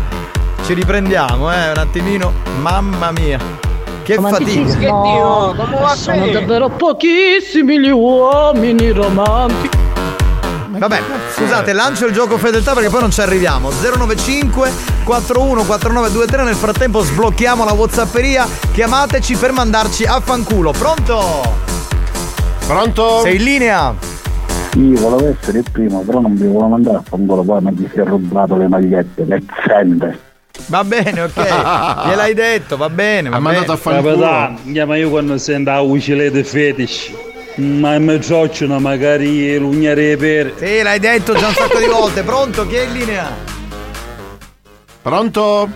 Ci 0.65 0.73
riprendiamo, 0.73 1.53
eh, 1.53 1.69
un 1.71 1.77
attimino. 1.77 2.33
Mamma 2.59 3.11
mia. 3.11 3.67
Che 4.09 4.15
fatica. 4.19 4.89
No, 4.89 5.53
sono 5.93 6.27
davvero 6.31 6.67
pochissimi 6.69 7.79
gli 7.79 7.91
uomini 7.91 8.89
romantici 8.89 9.77
Vabbè, 10.79 10.99
scusate, 11.35 11.73
lancio 11.73 12.07
il 12.07 12.13
gioco 12.13 12.39
fedeltà 12.39 12.73
perché 12.73 12.89
poi 12.89 13.01
non 13.01 13.11
ci 13.11 13.21
arriviamo. 13.21 13.69
095 13.69 14.71
41 15.03 15.63
4923. 15.63 16.43
Nel 16.43 16.55
frattempo 16.55 17.01
sblocchiamo 17.01 17.63
la 17.63 17.73
whatsapperia. 17.73 18.47
Chiamateci 18.71 19.35
per 19.35 19.51
mandarci 19.51 20.05
a 20.05 20.19
fanculo. 20.21 20.71
Pronto? 20.71 21.53
Pronto? 22.65 23.19
Sei 23.21 23.35
in 23.35 23.43
linea? 23.43 23.93
Io 24.75 24.99
volevo 24.99 25.35
essere 25.37 25.59
il 25.59 25.65
primo, 25.71 25.99
però 25.99 26.19
non 26.19 26.31
mi 26.31 26.47
volevo 26.47 26.67
mandare 26.67 26.97
a 26.97 27.03
fangolo 27.03 27.43
poi 27.43 27.61
ma 27.61 27.69
mi 27.69 27.87
si 27.91 27.99
è 27.99 28.03
rubato 28.05 28.55
le 28.55 28.67
magliette, 28.67 29.25
lezzente. 29.25 30.28
Va 30.69 30.83
bene, 30.83 31.21
ok. 31.21 31.33
Gliel'hai 32.07 32.33
detto, 32.35 32.77
va 32.77 32.89
bene. 32.89 33.29
Va 33.29 33.37
Ha 33.37 33.39
mandato 33.39 33.71
a 33.71 33.79
bene. 33.83 34.01
Capitano, 34.01 34.59
yeah, 34.65 34.85
ma 34.85 34.97
io 34.97 35.09
quando 35.09 35.35
sento 35.39 35.71
la 35.71 35.79
uccilete 35.79 36.43
fetish, 36.43 37.11
ma 37.55 37.97
mi 37.97 38.21
ciocciano 38.21 38.79
magari 38.79 39.57
l'ugnare 39.57 40.15
per. 40.15 40.53
Sì, 40.57 40.83
l'hai 40.83 40.99
detto 40.99 41.33
già 41.33 41.47
un 41.47 41.53
sacco 41.55 41.79
di 41.79 41.87
volte. 41.87 42.21
Pronto? 42.21 42.67
Chi 42.67 42.75
è 42.75 42.83
in 42.83 42.93
linea? 42.93 43.35
Pronto? 45.01 45.69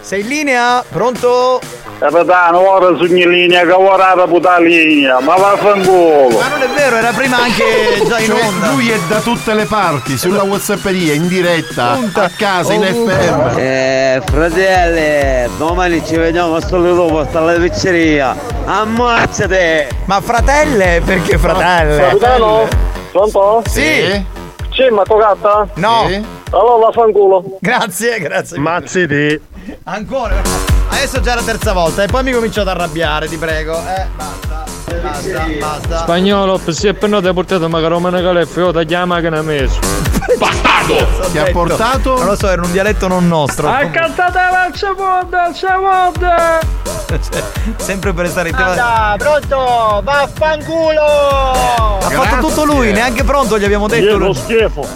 Sei 0.00 0.22
in 0.22 0.28
linea? 0.28 0.82
Pronto? 0.88 1.60
Capitano, 1.98 2.60
ora 2.60 2.96
sono 2.96 3.16
in 3.18 3.28
linea 3.28 3.64
la 3.64 4.26
puta 4.28 4.56
linea, 4.60 5.18
ma 5.18 5.34
vaffanculo. 5.34 6.38
Ma 6.38 6.46
non 6.46 6.62
è 6.62 6.68
vero, 6.68 6.94
era 6.94 7.10
prima 7.10 7.38
anche 7.42 7.64
già 8.06 8.20
in 8.20 8.26
Cioè, 8.26 8.40
onda. 8.40 8.70
lui 8.70 8.88
è 8.88 8.98
da 9.08 9.18
tutte 9.18 9.52
le 9.52 9.64
parti, 9.64 10.16
sulla 10.16 10.44
whatsapperia, 10.44 11.12
in 11.14 11.26
diretta, 11.26 11.98
a 12.12 12.30
casa, 12.36 12.72
in 12.72 12.82
FM. 12.82 13.58
Eh, 13.58 14.22
fratelli, 14.24 15.50
domani 15.56 16.04
ci 16.06 16.14
vediamo 16.16 16.54
a 16.54 16.60
solo 16.60 16.94
dopo 16.94 17.26
alla 17.36 17.58
pizzeria. 17.58 18.36
Ammazzate! 18.64 19.88
Ma 20.04 20.20
fratelle? 20.20 21.02
Perché 21.04 21.36
fratelle? 21.36 21.96
Capitano? 21.98 22.68
Pronto? 23.10 23.62
Sì. 23.66 24.24
Sì, 24.70 24.88
ma 24.92 25.02
toccata? 25.02 25.66
No. 25.74 26.08
Allora 26.50 26.86
vaffanculo. 26.86 27.58
Grazie, 27.60 28.20
grazie. 28.20 28.58
Mazziti. 28.60 29.40
Ancora. 29.82 30.77
Adesso 30.88 31.20
già 31.20 31.32
è 31.32 31.34
la 31.36 31.42
terza 31.42 31.72
volta 31.72 32.02
e 32.02 32.06
poi 32.06 32.22
mi 32.22 32.32
comincio 32.32 32.60
ad 32.62 32.68
arrabbiare, 32.68 33.28
ti 33.28 33.36
prego. 33.36 33.78
Eh, 33.78 34.06
basta. 34.16 34.64
Basta, 35.00 35.46
basta. 35.58 35.98
Spagnolo, 35.98 36.60
se 36.68 36.94
per 36.94 37.08
noi 37.08 37.20
ti 37.20 37.28
ha 37.28 37.32
portato 37.32 37.68
magari 37.68 37.94
un 37.94 38.02
caleffe, 38.02 38.60
io 38.60 38.72
chiama 38.84 39.20
che 39.20 39.30
ne 39.30 39.38
ha 39.38 39.42
messo. 39.42 39.78
Bastardo! 40.38 41.06
Ti 41.30 41.38
ha 41.38 41.50
portato? 41.50 42.16
Non 42.16 42.26
lo 42.26 42.36
so, 42.36 42.48
era 42.48 42.62
un 42.62 42.70
dialetto 42.70 43.08
non 43.08 43.26
nostro. 43.28 43.68
Ha 43.68 43.86
cantato 43.88 44.38
la 44.38 44.70
ciamonda, 44.72 45.52
ciamonda! 45.52 46.60
Cioè, 47.08 47.42
sempre 47.76 48.12
per 48.12 48.28
stare 48.28 48.50
in 48.50 48.56
tema. 48.56 48.70
Anda, 48.70 49.14
pronto? 49.18 50.00
Vaffanculo! 50.02 51.00
Ha 52.00 52.10
fatto 52.10 52.46
tutto 52.46 52.64
lui, 52.64 52.92
neanche 52.92 53.24
pronto 53.24 53.58
gli 53.58 53.64
abbiamo 53.64 53.88
detto. 53.88 54.04
Io 54.04 54.18
lo 54.18 54.32
schifo. 54.32 54.86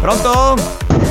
Pronto? 0.00 0.56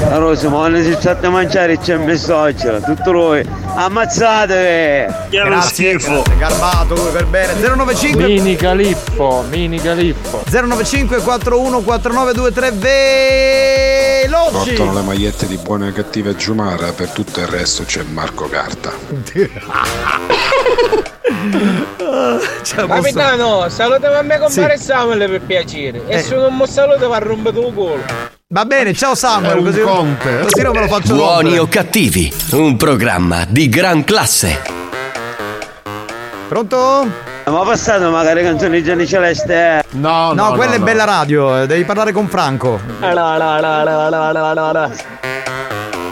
Rosa, 0.10 0.50
ma 0.50 0.58
quando 0.58 0.82
si 0.82 0.94
sta 0.94 1.18
a 1.22 1.30
mangiare 1.30 1.78
c'è 1.78 1.96
un 1.96 2.06
messaggio, 2.06 2.80
tutto 2.82 3.12
lui. 3.12 3.46
Ammazzate! 3.76 5.28
Grazie, 5.30 5.96
grazie, 5.96 6.38
garbato 6.38 6.96
lui 6.96 7.12
per 7.12 7.26
bene. 7.28 7.54
095 7.54 8.26
Mini 8.26 8.56
califfo, 8.56 9.44
mini 9.50 9.80
califfo. 9.80 10.44
095 10.50 11.22
41 11.22 11.82
4923 11.82 12.72
veloci. 12.72 14.74
Portano 14.74 14.94
le 14.94 15.02
magliette 15.02 15.48
di 15.48 15.58
buone 15.58 15.90
e 15.90 15.94
cattive 15.94 16.36
Giumara, 16.36 16.92
per 16.92 17.10
tutto 17.10 17.40
il 17.40 17.48
resto 17.48 17.84
c'è 17.84 18.02
Marco 18.04 18.48
Carta. 18.50 18.92
Capitano, 22.76 23.70
salutami 23.70 24.16
a 24.16 24.22
me 24.22 24.38
compare 24.40 24.78
Sì. 24.78 24.84
Samuel 24.84 25.30
per 25.30 25.42
piacere. 25.42 26.02
Eh. 26.08 26.18
E 26.18 26.22
se 26.22 26.36
non 26.36 26.56
mi 26.56 26.68
saluta 26.68 27.08
va 27.08 27.16
a 27.16 27.20
rompere 27.20 27.60
il 27.60 27.74
culo. 27.74 28.40
Va 28.54 28.66
bene, 28.66 28.94
ciao 28.94 29.16
Samuel. 29.16 29.64
Così, 29.64 29.80
conte. 29.80 30.40
così 30.42 30.62
non 30.62 30.74
me 30.74 30.82
lo 30.82 30.88
faccio 30.88 31.16
Buoni 31.16 31.56
rompere. 31.56 31.60
o 31.60 31.68
cattivi, 31.70 32.34
un 32.52 32.76
programma 32.76 33.46
di 33.48 33.70
gran 33.70 34.04
classe. 34.04 34.62
Pronto? 36.50 37.08
Ma 37.46 37.62
passato 37.64 38.10
magari 38.12 38.44
canzoni 38.44 38.80
di 38.80 38.84
Gianni 38.84 39.08
Celeste? 39.08 39.54
eh? 39.54 39.84
No, 39.92 40.34
No, 40.34 40.52
quella 40.52 40.74
è 40.74 40.80
bella 40.80 41.06
radio, 41.06 41.62
eh, 41.62 41.66
devi 41.66 41.86
parlare 41.86 42.12
con 42.12 42.28
Franco. 42.28 42.78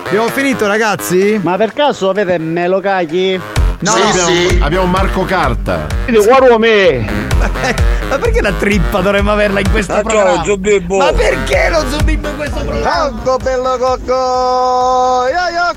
Abbiamo 0.05 0.29
finito 0.29 0.65
ragazzi? 0.65 1.37
Ma 1.43 1.57
per 1.57 1.73
caso 1.73 2.07
avete 2.09 2.37
melocagli? 2.37 3.37
No, 3.81 3.91
Sì, 3.91 4.01
abbiamo, 4.01 4.65
abbiamo 4.65 4.85
Marco 4.87 5.23
Carta. 5.23 5.87
Guarda 6.07 6.57
me! 6.57 7.27
Ma 8.09 8.17
perché 8.17 8.41
la 8.41 8.51
trippa 8.51 8.99
dovremmo 8.99 9.31
averla 9.31 9.61
in 9.61 9.71
questo 9.71 9.93
Ah, 9.93 10.01
programma? 10.01 10.33
ciao, 10.35 10.43
Zubibbo. 10.43 10.97
Ma 10.97 11.13
perché 11.13 11.69
lo 11.69 11.83
Zubibbo 11.89 12.27
in 12.27 12.35
questo 12.35 12.59
programma? 12.65 13.09
Cocco 13.23 13.37
bello 13.37 13.77
cocco! 13.77 15.27
Io 15.29 15.45
io 15.55 15.73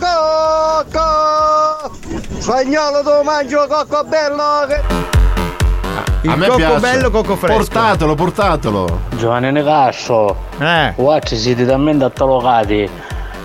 cocco! 0.90 2.38
Spagnolo 2.40 3.02
tu 3.02 3.22
mangio 3.22 3.66
cocco 3.68 4.02
bello! 4.04 4.66
che- 4.66 4.80
Il 6.22 6.30
a 6.30 6.36
me 6.36 6.46
cocco 6.46 6.56
piace. 6.58 6.80
bello, 6.80 7.10
cocco 7.10 7.36
fresco. 7.36 7.56
Portatelo, 7.56 8.14
portatelo. 8.16 9.00
Giovanni 9.16 9.52
Necasso, 9.52 10.36
Eh. 10.58 10.92
guarda 10.96 11.36
siete 11.36 11.64
talmente 11.66 12.04
attalocati 12.04 12.88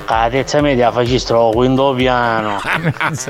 che 0.08 0.14
la 0.14 0.30
terza 0.30 0.62
media 0.62 0.92
facistro 0.92 1.50
quinto 1.50 1.94
piano. 1.94 2.60
sì. 3.12 3.30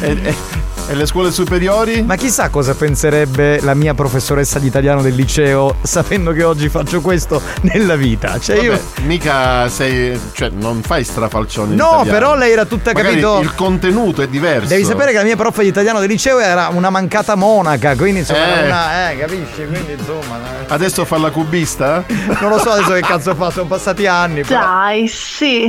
E- 0.00 0.20
e- 0.22 0.65
E 0.88 0.94
le 0.94 1.04
scuole 1.06 1.32
superiori? 1.32 2.02
Ma 2.02 2.14
chissà 2.14 2.48
cosa 2.48 2.72
penserebbe 2.74 3.60
la 3.60 3.74
mia 3.74 3.92
professoressa 3.92 4.60
di 4.60 4.68
italiano 4.68 5.02
del 5.02 5.16
liceo 5.16 5.78
sapendo 5.82 6.30
che 6.30 6.44
oggi 6.44 6.68
faccio 6.68 7.00
questo 7.00 7.42
nella 7.62 7.96
vita. 7.96 8.38
Cioè 8.38 8.58
io. 8.60 8.70
Vabbè, 8.70 9.00
mica 9.06 9.68
sei. 9.68 10.16
cioè, 10.32 10.50
non 10.50 10.82
fai 10.82 11.02
strafalcioni. 11.02 11.72
in 11.72 11.76
No, 11.78 12.04
però 12.04 12.36
lei 12.36 12.52
era 12.52 12.66
tutta 12.66 12.92
Magari 12.92 13.20
capito. 13.20 13.40
Il 13.40 13.54
contenuto 13.56 14.22
è 14.22 14.28
diverso. 14.28 14.68
Devi 14.68 14.84
sapere 14.84 15.10
che 15.10 15.18
la 15.18 15.24
mia 15.24 15.34
prof 15.34 15.60
di 15.60 15.66
italiano 15.66 15.98
del 15.98 16.08
liceo 16.08 16.38
era 16.38 16.68
una 16.68 16.88
mancata 16.90 17.34
monaca, 17.34 17.96
quindi 17.96 18.20
insomma 18.20 18.38
Eh. 18.46 18.50
era 18.52 18.66
una. 18.66 19.10
Eh, 19.10 19.18
capisci? 19.18 19.66
Quindi 19.66 19.92
insomma. 19.98 20.36
eh. 20.60 20.64
Adesso 20.68 21.04
fa 21.04 21.18
la 21.18 21.30
cubista? 21.30 22.04
Non 22.40 22.50
lo 22.50 22.58
so 22.58 22.70
adesso 22.70 22.92
che 22.92 23.00
cazzo 23.00 23.34
fa, 23.34 23.50
sono 23.50 23.66
passati 23.66 24.06
anni. 24.06 24.42
però. 24.42 24.60
Dai, 24.60 25.08
sì. 25.08 25.64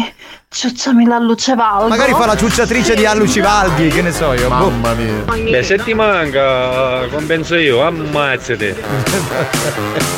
Ciucciami 0.50 1.06
la 1.06 1.20
luce 1.20 1.56
valgo. 1.56 1.88
Magari 1.90 2.14
fa 2.14 2.26
la 2.26 2.36
ciucciatrice 2.38 2.96
di 2.96 3.06
Allu 3.06 3.28
Civaldi, 3.28 3.90
che 3.90 4.02
ne 4.02 4.12
so 4.12 4.34
io. 4.34 4.48
boh. 4.48 4.70
Mamma 4.70 4.94
mia. 4.94 5.24
Beh, 5.52 5.62
se 5.62 5.78
ti 5.78 5.94
manca, 5.94 7.06
compenso 7.12 7.56
io, 7.56 7.82
ammazzati. 7.82 8.74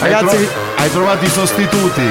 Hai, 0.00 0.12
Ragazzi, 0.12 0.36
tro- 0.36 0.60
hai 0.76 0.90
trovato 0.92 1.24
i 1.24 1.28
sostituti? 1.28 2.02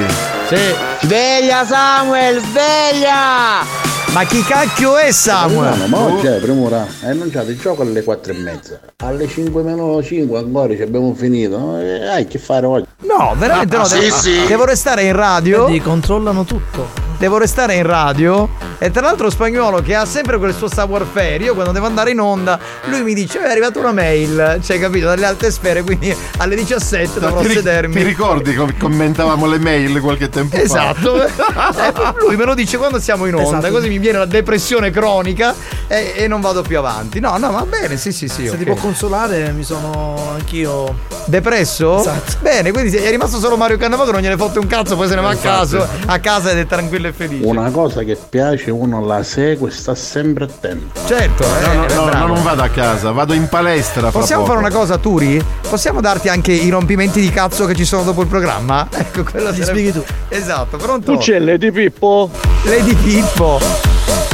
Sì. 0.48 0.56
Sveglia 1.00 1.64
Samuel, 1.64 2.38
sveglia! 2.42 3.64
Ma 4.12 4.24
chi 4.24 4.42
cacchio 4.42 4.98
è 4.98 5.10
Samuel? 5.10 5.88
Ma 5.88 5.98
oggi 5.98 6.26
è 6.26 6.38
premura, 6.38 6.86
hai 7.02 7.10
annunciato 7.12 7.50
il 7.50 7.58
gioco 7.58 7.80
alle 7.82 8.02
4 8.02 8.32
e 8.32 8.36
mezza. 8.36 8.80
Alle 8.96 9.26
5 9.26 9.62
meno 9.62 10.02
5 10.02 10.38
ancora 10.38 10.74
ci 10.76 10.82
abbiamo 10.82 11.14
finito. 11.14 11.78
Eh, 11.78 12.06
hai 12.08 12.26
che 12.26 12.38
fare 12.38 12.66
oggi? 12.66 12.86
No, 13.04 13.34
veramente 13.38 13.76
no. 13.78 13.84
Sì, 13.84 14.00
devo, 14.00 14.16
sì. 14.16 14.44
devo 14.46 14.64
restare 14.66 15.04
in 15.04 15.12
radio. 15.14 15.64
Vedi, 15.64 15.80
controllano 15.80 16.44
tutto. 16.44 17.07
Devo 17.18 17.36
restare 17.38 17.74
in 17.74 17.82
radio. 17.84 18.48
E 18.80 18.92
tra 18.92 19.00
l'altro 19.02 19.28
spagnolo 19.28 19.82
che 19.82 19.96
ha 19.96 20.04
sempre 20.04 20.38
quel 20.38 20.54
suo 20.54 20.68
savoir 20.68 21.04
faire. 21.10 21.42
Io 21.42 21.54
quando 21.54 21.72
devo 21.72 21.86
andare 21.86 22.12
in 22.12 22.20
onda, 22.20 22.58
lui 22.84 23.02
mi 23.02 23.12
dice: 23.12 23.40
"Eh, 23.40 23.46
È 23.46 23.50
arrivata 23.50 23.80
una 23.80 23.90
mail, 23.92 24.60
cioè 24.64 24.78
capito, 24.78 25.06
dalle 25.06 25.26
alte 25.26 25.50
sfere, 25.50 25.82
quindi 25.82 26.14
alle 26.36 26.54
17 26.54 27.18
dovrò 27.18 27.40
ti, 27.40 27.50
sedermi. 27.50 27.92
ti 27.94 28.02
ricordi 28.04 28.54
come 28.54 28.76
commentavamo 28.76 29.46
le 29.46 29.58
mail 29.58 30.00
qualche 30.00 30.28
tempo 30.28 30.54
Esatto, 30.56 31.16
fa? 31.26 31.88
Eh, 31.88 32.14
lui 32.24 32.36
me 32.36 32.44
lo 32.44 32.54
dice 32.54 32.76
quando 32.78 33.00
siamo 33.00 33.26
in 33.26 33.34
onda, 33.34 33.58
Esatto. 33.58 33.72
così 33.72 33.88
mi 33.88 33.98
viene 33.98 34.18
la 34.18 34.26
depressione 34.26 34.90
cronica 34.92 35.54
e, 35.88 36.12
e 36.14 36.28
non 36.28 36.40
vado 36.40 36.62
più 36.62 36.78
avanti. 36.78 37.18
No, 37.18 37.36
no, 37.36 37.50
va 37.50 37.64
bene, 37.68 37.96
sì, 37.96 38.12
sì, 38.12 38.28
sì. 38.28 38.44
Se 38.44 38.50
ok. 38.50 38.58
ti 38.58 38.64
può 38.64 38.74
consolare, 38.76 39.50
mi 39.50 39.64
sono 39.64 40.34
anch'io. 40.34 40.94
Depresso? 41.24 41.98
Esatto. 41.98 42.36
Bene, 42.40 42.70
quindi 42.70 42.96
è 42.96 43.10
rimasto 43.10 43.38
solo 43.40 43.56
Mario 43.56 43.76
Cannavò 43.76 44.04
che 44.04 44.12
non 44.12 44.20
gliene 44.20 44.36
fotte 44.36 44.60
un 44.60 44.68
cazzo, 44.68 44.94
poi 44.96 45.08
se 45.08 45.16
ne 45.16 45.20
va 45.20 45.30
a 45.30 45.36
casa, 45.36 45.86
a 46.06 46.18
casa 46.20 46.50
ed 46.52 46.58
è 46.58 46.66
tranquillo 46.66 47.06
e 47.08 47.12
felice. 47.12 47.44
Una 47.46 47.70
cosa 47.70 48.02
che 48.02 48.16
piace, 48.28 48.70
uno 48.70 49.04
la 49.04 49.22
segue 49.22 49.68
e 49.68 49.72
sta 49.72 49.94
sempre 49.94 50.44
attento. 50.44 51.00
Certo, 51.06 51.42
eh, 51.42 51.66
No, 51.66 51.72
no, 51.74 51.86
eh, 51.86 51.94
no, 51.94 52.04
no, 52.06 52.26
non 52.26 52.42
vado 52.42 52.62
a 52.62 52.68
casa, 52.68 53.10
vado 53.10 53.32
in 53.32 53.48
palestra. 53.48 54.10
Possiamo 54.10 54.42
poco. 54.42 54.54
fare 54.54 54.66
una 54.66 54.76
cosa, 54.76 54.98
Turi? 54.98 55.42
Possiamo 55.68 56.00
darti 56.00 56.28
anche 56.28 56.52
i 56.52 56.68
rompimenti 56.68 57.20
di 57.20 57.30
cazzo 57.30 57.66
che 57.66 57.74
ci 57.74 57.84
sono 57.84 58.02
dopo 58.02 58.22
il 58.22 58.28
programma? 58.28 58.86
Ecco, 58.98 59.22
quello 59.22 59.46
sarebbe- 59.52 59.64
spieghi 59.64 59.92
tu. 59.92 60.04
Esatto, 60.28 60.76
pronto? 60.76 61.12
Tu 61.12 61.18
c'è 61.18 61.38
Lady 61.38 61.70
Pippo? 61.70 62.30
Lady 62.64 62.94
Pippo. 62.94 63.60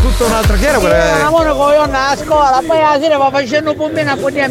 Tutto 0.00 0.26
un 0.26 0.32
altro 0.32 0.56
che 0.56 0.66
era 0.66 0.78
quella. 0.78 1.18
lavoro 1.18 1.54
con 1.54 1.72
io 1.72 1.82
a 1.82 2.16
scuola, 2.16 2.62
poi 2.66 2.78
la 2.78 2.98
sera 3.00 3.16
va 3.16 3.30
facendo 3.30 3.70
un 3.70 3.76
pompino 3.76 4.10
a 4.12 4.16
poter 4.16 4.50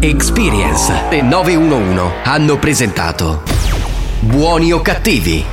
Experience 0.00 0.92
e 1.10 1.22
911 1.22 2.00
hanno 2.24 2.56
presentato 2.58 3.57
Buoni 4.20 4.72
o 4.72 4.80
cattivi? 4.80 5.44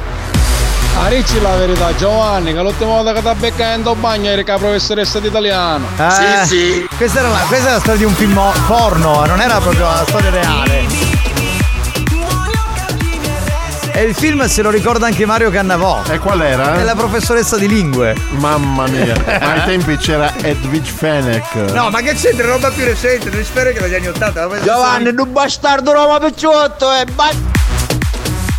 A 0.98 1.08
Ricci 1.08 1.42
la 1.42 1.56
verità, 1.56 1.94
Giovanni, 1.96 2.54
che 2.54 2.62
l'ultima 2.62 2.92
volta 2.92 3.12
che 3.14 3.22
ti 3.22 3.28
ha 3.28 3.36
beccato 3.36 3.92
in 3.94 4.00
bagno 4.00 4.30
eri 4.30 4.44
che 4.44 4.52
la 4.52 4.58
professoressa 4.58 5.20
di 5.20 5.28
italiano. 5.28 5.86
Eh, 5.98 6.88
Questa 6.98 7.20
era, 7.20 7.30
la, 7.30 7.40
questa 7.48 7.68
è 7.68 7.72
la 7.74 7.80
storia 7.80 7.98
di 8.00 8.06
un 8.06 8.14
film 8.14 8.40
porno, 8.66 9.26
non 9.26 9.42
era 9.42 9.60
proprio 9.60 9.86
la 9.86 10.04
storia 10.08 10.30
reale. 10.30 10.84
E 13.98 14.04
il 14.04 14.14
film 14.16 14.46
se 14.48 14.62
lo 14.62 14.70
ricorda 14.72 15.06
anche 15.06 15.26
Mario 15.26 15.50
Cannavò. 15.52 16.02
E 16.10 16.20
qual 16.20 16.42
era? 16.42 16.78
È 16.80 16.84
la 16.84 16.96
professoressa 16.96 17.56
di 17.58 17.68
lingue. 17.68 18.14
Mamma 18.32 18.88
mia. 18.88 19.16
Ma 19.26 19.52
ai 19.54 19.64
tempi 19.64 19.96
c'era 19.98 20.34
Edwige 20.42 20.92
Fennec. 20.92 21.54
No, 21.72 21.90
ma 21.90 22.02
che 22.02 22.14
c'entra? 22.14 22.46
Roba 22.48 22.70
più 22.72 22.84
recente, 22.84 23.30
non 23.30 23.44
spero 23.44 23.72
che 23.72 23.80
negli 23.80 23.96
anni 23.96 24.08
80. 24.08 24.48
ma- 24.48 24.60
Giovanni, 24.62 25.14
tu 25.14 25.26
bastardo 25.26 25.94
Roma 25.94 26.20
picciotto 26.20 26.92
e 26.94 27.06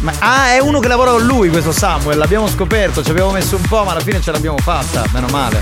Ma, 0.06 0.12
ah, 0.20 0.52
è 0.52 0.60
uno 0.60 0.78
che 0.78 0.86
lavora 0.86 1.10
con 1.10 1.22
lui 1.22 1.48
questo 1.50 1.72
Samuel, 1.72 2.16
l'abbiamo 2.16 2.46
scoperto, 2.46 3.02
ci 3.02 3.10
abbiamo 3.10 3.32
messo 3.32 3.56
un 3.56 3.62
po', 3.62 3.82
ma 3.82 3.90
alla 3.90 3.98
fine 3.98 4.20
ce 4.20 4.30
l'abbiamo 4.30 4.56
fatta, 4.58 5.02
meno 5.12 5.26
male. 5.32 5.60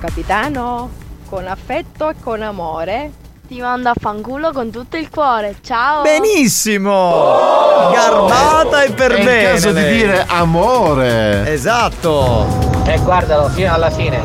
Capitano, 0.00 0.88
con 1.28 1.46
affetto 1.46 2.08
e 2.08 2.14
con 2.18 2.40
amore, 2.40 3.12
ti 3.46 3.60
mando 3.60 3.90
a 3.90 3.94
fanculo 3.94 4.52
con 4.52 4.70
tutto 4.70 4.96
il 4.96 5.10
cuore. 5.10 5.56
Ciao! 5.60 6.00
Benissimo! 6.00 7.90
Garbata 7.92 8.84
e 8.84 8.92
per 8.92 9.12
È 9.12 9.22
bene. 9.22 9.42
il 9.42 9.48
caso 9.50 9.72
di 9.72 9.84
dire 9.86 10.24
amore. 10.26 11.52
Esatto. 11.52 12.46
E 12.86 12.98
guardalo 13.00 13.50
fino 13.50 13.70
alla 13.70 13.90
fine. 13.90 14.22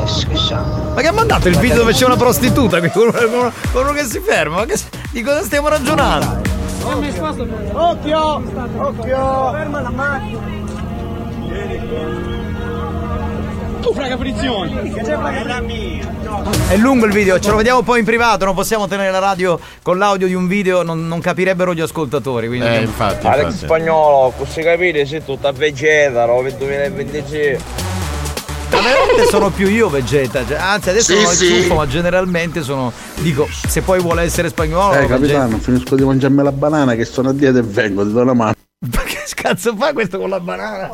Ma 0.96 1.02
che 1.02 1.08
ha 1.08 1.12
mandato 1.12 1.50
il 1.50 1.58
video 1.58 1.80
dove 1.80 1.92
c'è 1.92 2.06
una 2.06 2.16
prostituta 2.16 2.80
con 2.90 3.12
uno, 3.14 3.52
con 3.74 3.94
che 3.94 4.06
si 4.06 4.22
ferma? 4.22 4.60
Ma 4.60 4.66
che, 4.66 4.80
di 5.12 5.22
cosa 5.22 5.44
stiamo 5.44 5.68
ragionando? 5.68 6.63
Occhio! 6.86 8.44
Occhio! 8.78 9.52
Ferma 9.52 9.82
la 9.82 9.90
macchina! 9.90 10.42
Tu 13.82 13.94
fraga 13.94 14.18
frizioni! 14.18 14.92
Che 14.92 15.02
c'è 15.02 15.16
la 15.16 15.62
mia! 15.62 16.12
È 16.70 16.76
lungo 16.78 17.06
il 17.06 17.12
video, 17.14 17.40
ce 17.40 17.50
lo 17.52 17.58
vediamo 17.58 17.82
poi 17.84 18.00
in 18.00 18.06
privato, 18.06 18.46
non 18.46 18.54
possiamo 18.56 18.88
tenere 18.88 19.12
la 19.12 19.20
radio 19.20 19.60
con 19.82 19.98
l'audio 19.98 20.28
di 20.28 20.34
un 20.34 20.48
video, 20.48 20.84
non, 20.84 21.08
non 21.08 21.20
capirebbero 21.22 21.74
gli 21.74 21.82
ascoltatori. 21.82 22.48
Quindi 22.48 22.66
Eh, 22.68 22.82
infatti, 22.82 23.28
Alex 23.28 23.44
infatti. 23.46 23.66
Spagnolo, 23.66 24.34
così 24.38 24.62
capite, 24.62 25.06
sei 25.06 25.24
tutta 25.24 25.52
vegeta, 25.52 26.26
roba 26.26 26.44
del 26.44 26.56
2026. 26.56 27.60
Veramente 28.82 29.26
sono 29.30 29.50
più 29.50 29.68
io 29.70 29.90
Vegeta, 29.90 30.44
cioè, 30.48 30.58
anzi 30.58 30.90
adesso 30.90 31.16
Sì, 31.16 31.22
non 31.24 31.34
sì. 31.34 31.48
ciuffo, 31.48 31.76
ma 31.76 31.88
generalmente 31.88 32.62
sono, 32.64 32.92
dico, 33.20 33.48
se 33.68 33.82
poi 33.82 34.00
vuole 34.00 34.24
essere 34.24 34.50
spagnolo, 34.50 34.94
Eh, 34.94 34.98
Vegeta. 35.08 35.16
capitano, 35.16 35.58
finisco 35.60 35.96
di 35.96 36.04
mangiarmi 36.04 36.44
la 36.44 36.52
banana 36.52 36.96
che 36.96 37.06
sono 37.06 37.30
a 37.30 37.34
dieta 37.34 37.60
e 37.60 37.64
vengo, 37.64 38.06
ti 38.06 38.12
do 38.14 38.22
una 38.22 38.34
mano. 38.34 38.54
Ma 38.92 39.02
che 39.04 39.22
cazzo 39.34 39.74
fa 39.78 39.94
questo 39.94 40.18
con 40.20 40.30
la 40.30 40.42
banana? 40.42 40.90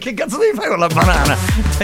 Che 0.00 0.14
cazzo 0.14 0.36
devi 0.38 0.52
fare 0.56 0.68
con 0.68 0.78
la 0.80 0.88
banana? 0.88 1.36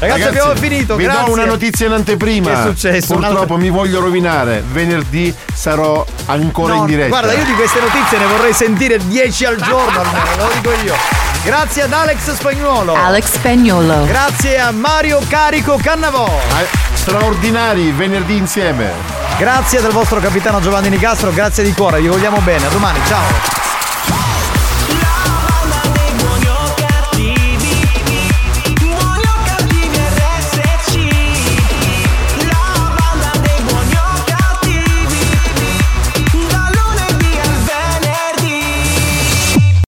Ragazzi, 0.00 0.22
abbiamo 0.22 0.54
finito, 0.56 0.96
Vi 0.96 1.04
grazie. 1.04 1.24
do 1.26 1.32
una 1.32 1.44
notizia 1.44 1.86
in 1.86 1.92
anteprima. 1.92 2.50
Che 2.52 2.60
è 2.60 2.66
successo? 2.72 3.14
Purtroppo 3.14 3.56
mi 3.56 3.70
voglio 3.70 4.00
rovinare. 4.00 4.64
Venerdì 4.72 5.32
sarò 5.54 6.04
ancora 6.26 6.74
No, 6.74 6.80
in 6.80 6.86
diretta. 6.86 7.08
Guarda, 7.08 7.32
io 7.34 7.44
di 7.44 7.52
queste 7.52 7.78
notizie 7.80 8.18
ne 8.18 8.26
vorrei 8.26 8.52
sentire 8.52 8.98
10 8.98 9.44
al 9.44 9.56
giorno 9.62 10.00
almeno, 10.00 10.36
lo 10.36 10.50
dico 10.60 10.70
io. 10.84 10.94
Grazie 11.44 11.82
ad 11.82 11.92
Alex 11.92 12.32
Spagnuolo. 12.32 12.94
Alex 12.94 13.32
Spagnolo. 13.32 14.06
Grazie 14.06 14.58
a 14.58 14.70
Mario 14.70 15.20
Carico 15.28 15.76
Cannavò. 15.76 16.26
Straordinari, 16.94 17.90
venerdì 17.92 18.36
insieme. 18.36 18.90
Grazie 19.36 19.82
del 19.82 19.90
vostro 19.90 20.20
capitano 20.20 20.60
Giovanni 20.60 20.88
Nicastro, 20.88 21.30
grazie 21.32 21.62
di 21.62 21.74
cuore, 21.74 22.00
vi 22.00 22.06
vogliamo 22.06 22.38
bene. 22.38 22.64
A 22.64 22.70
domani, 22.70 22.98
ciao. 23.06 23.73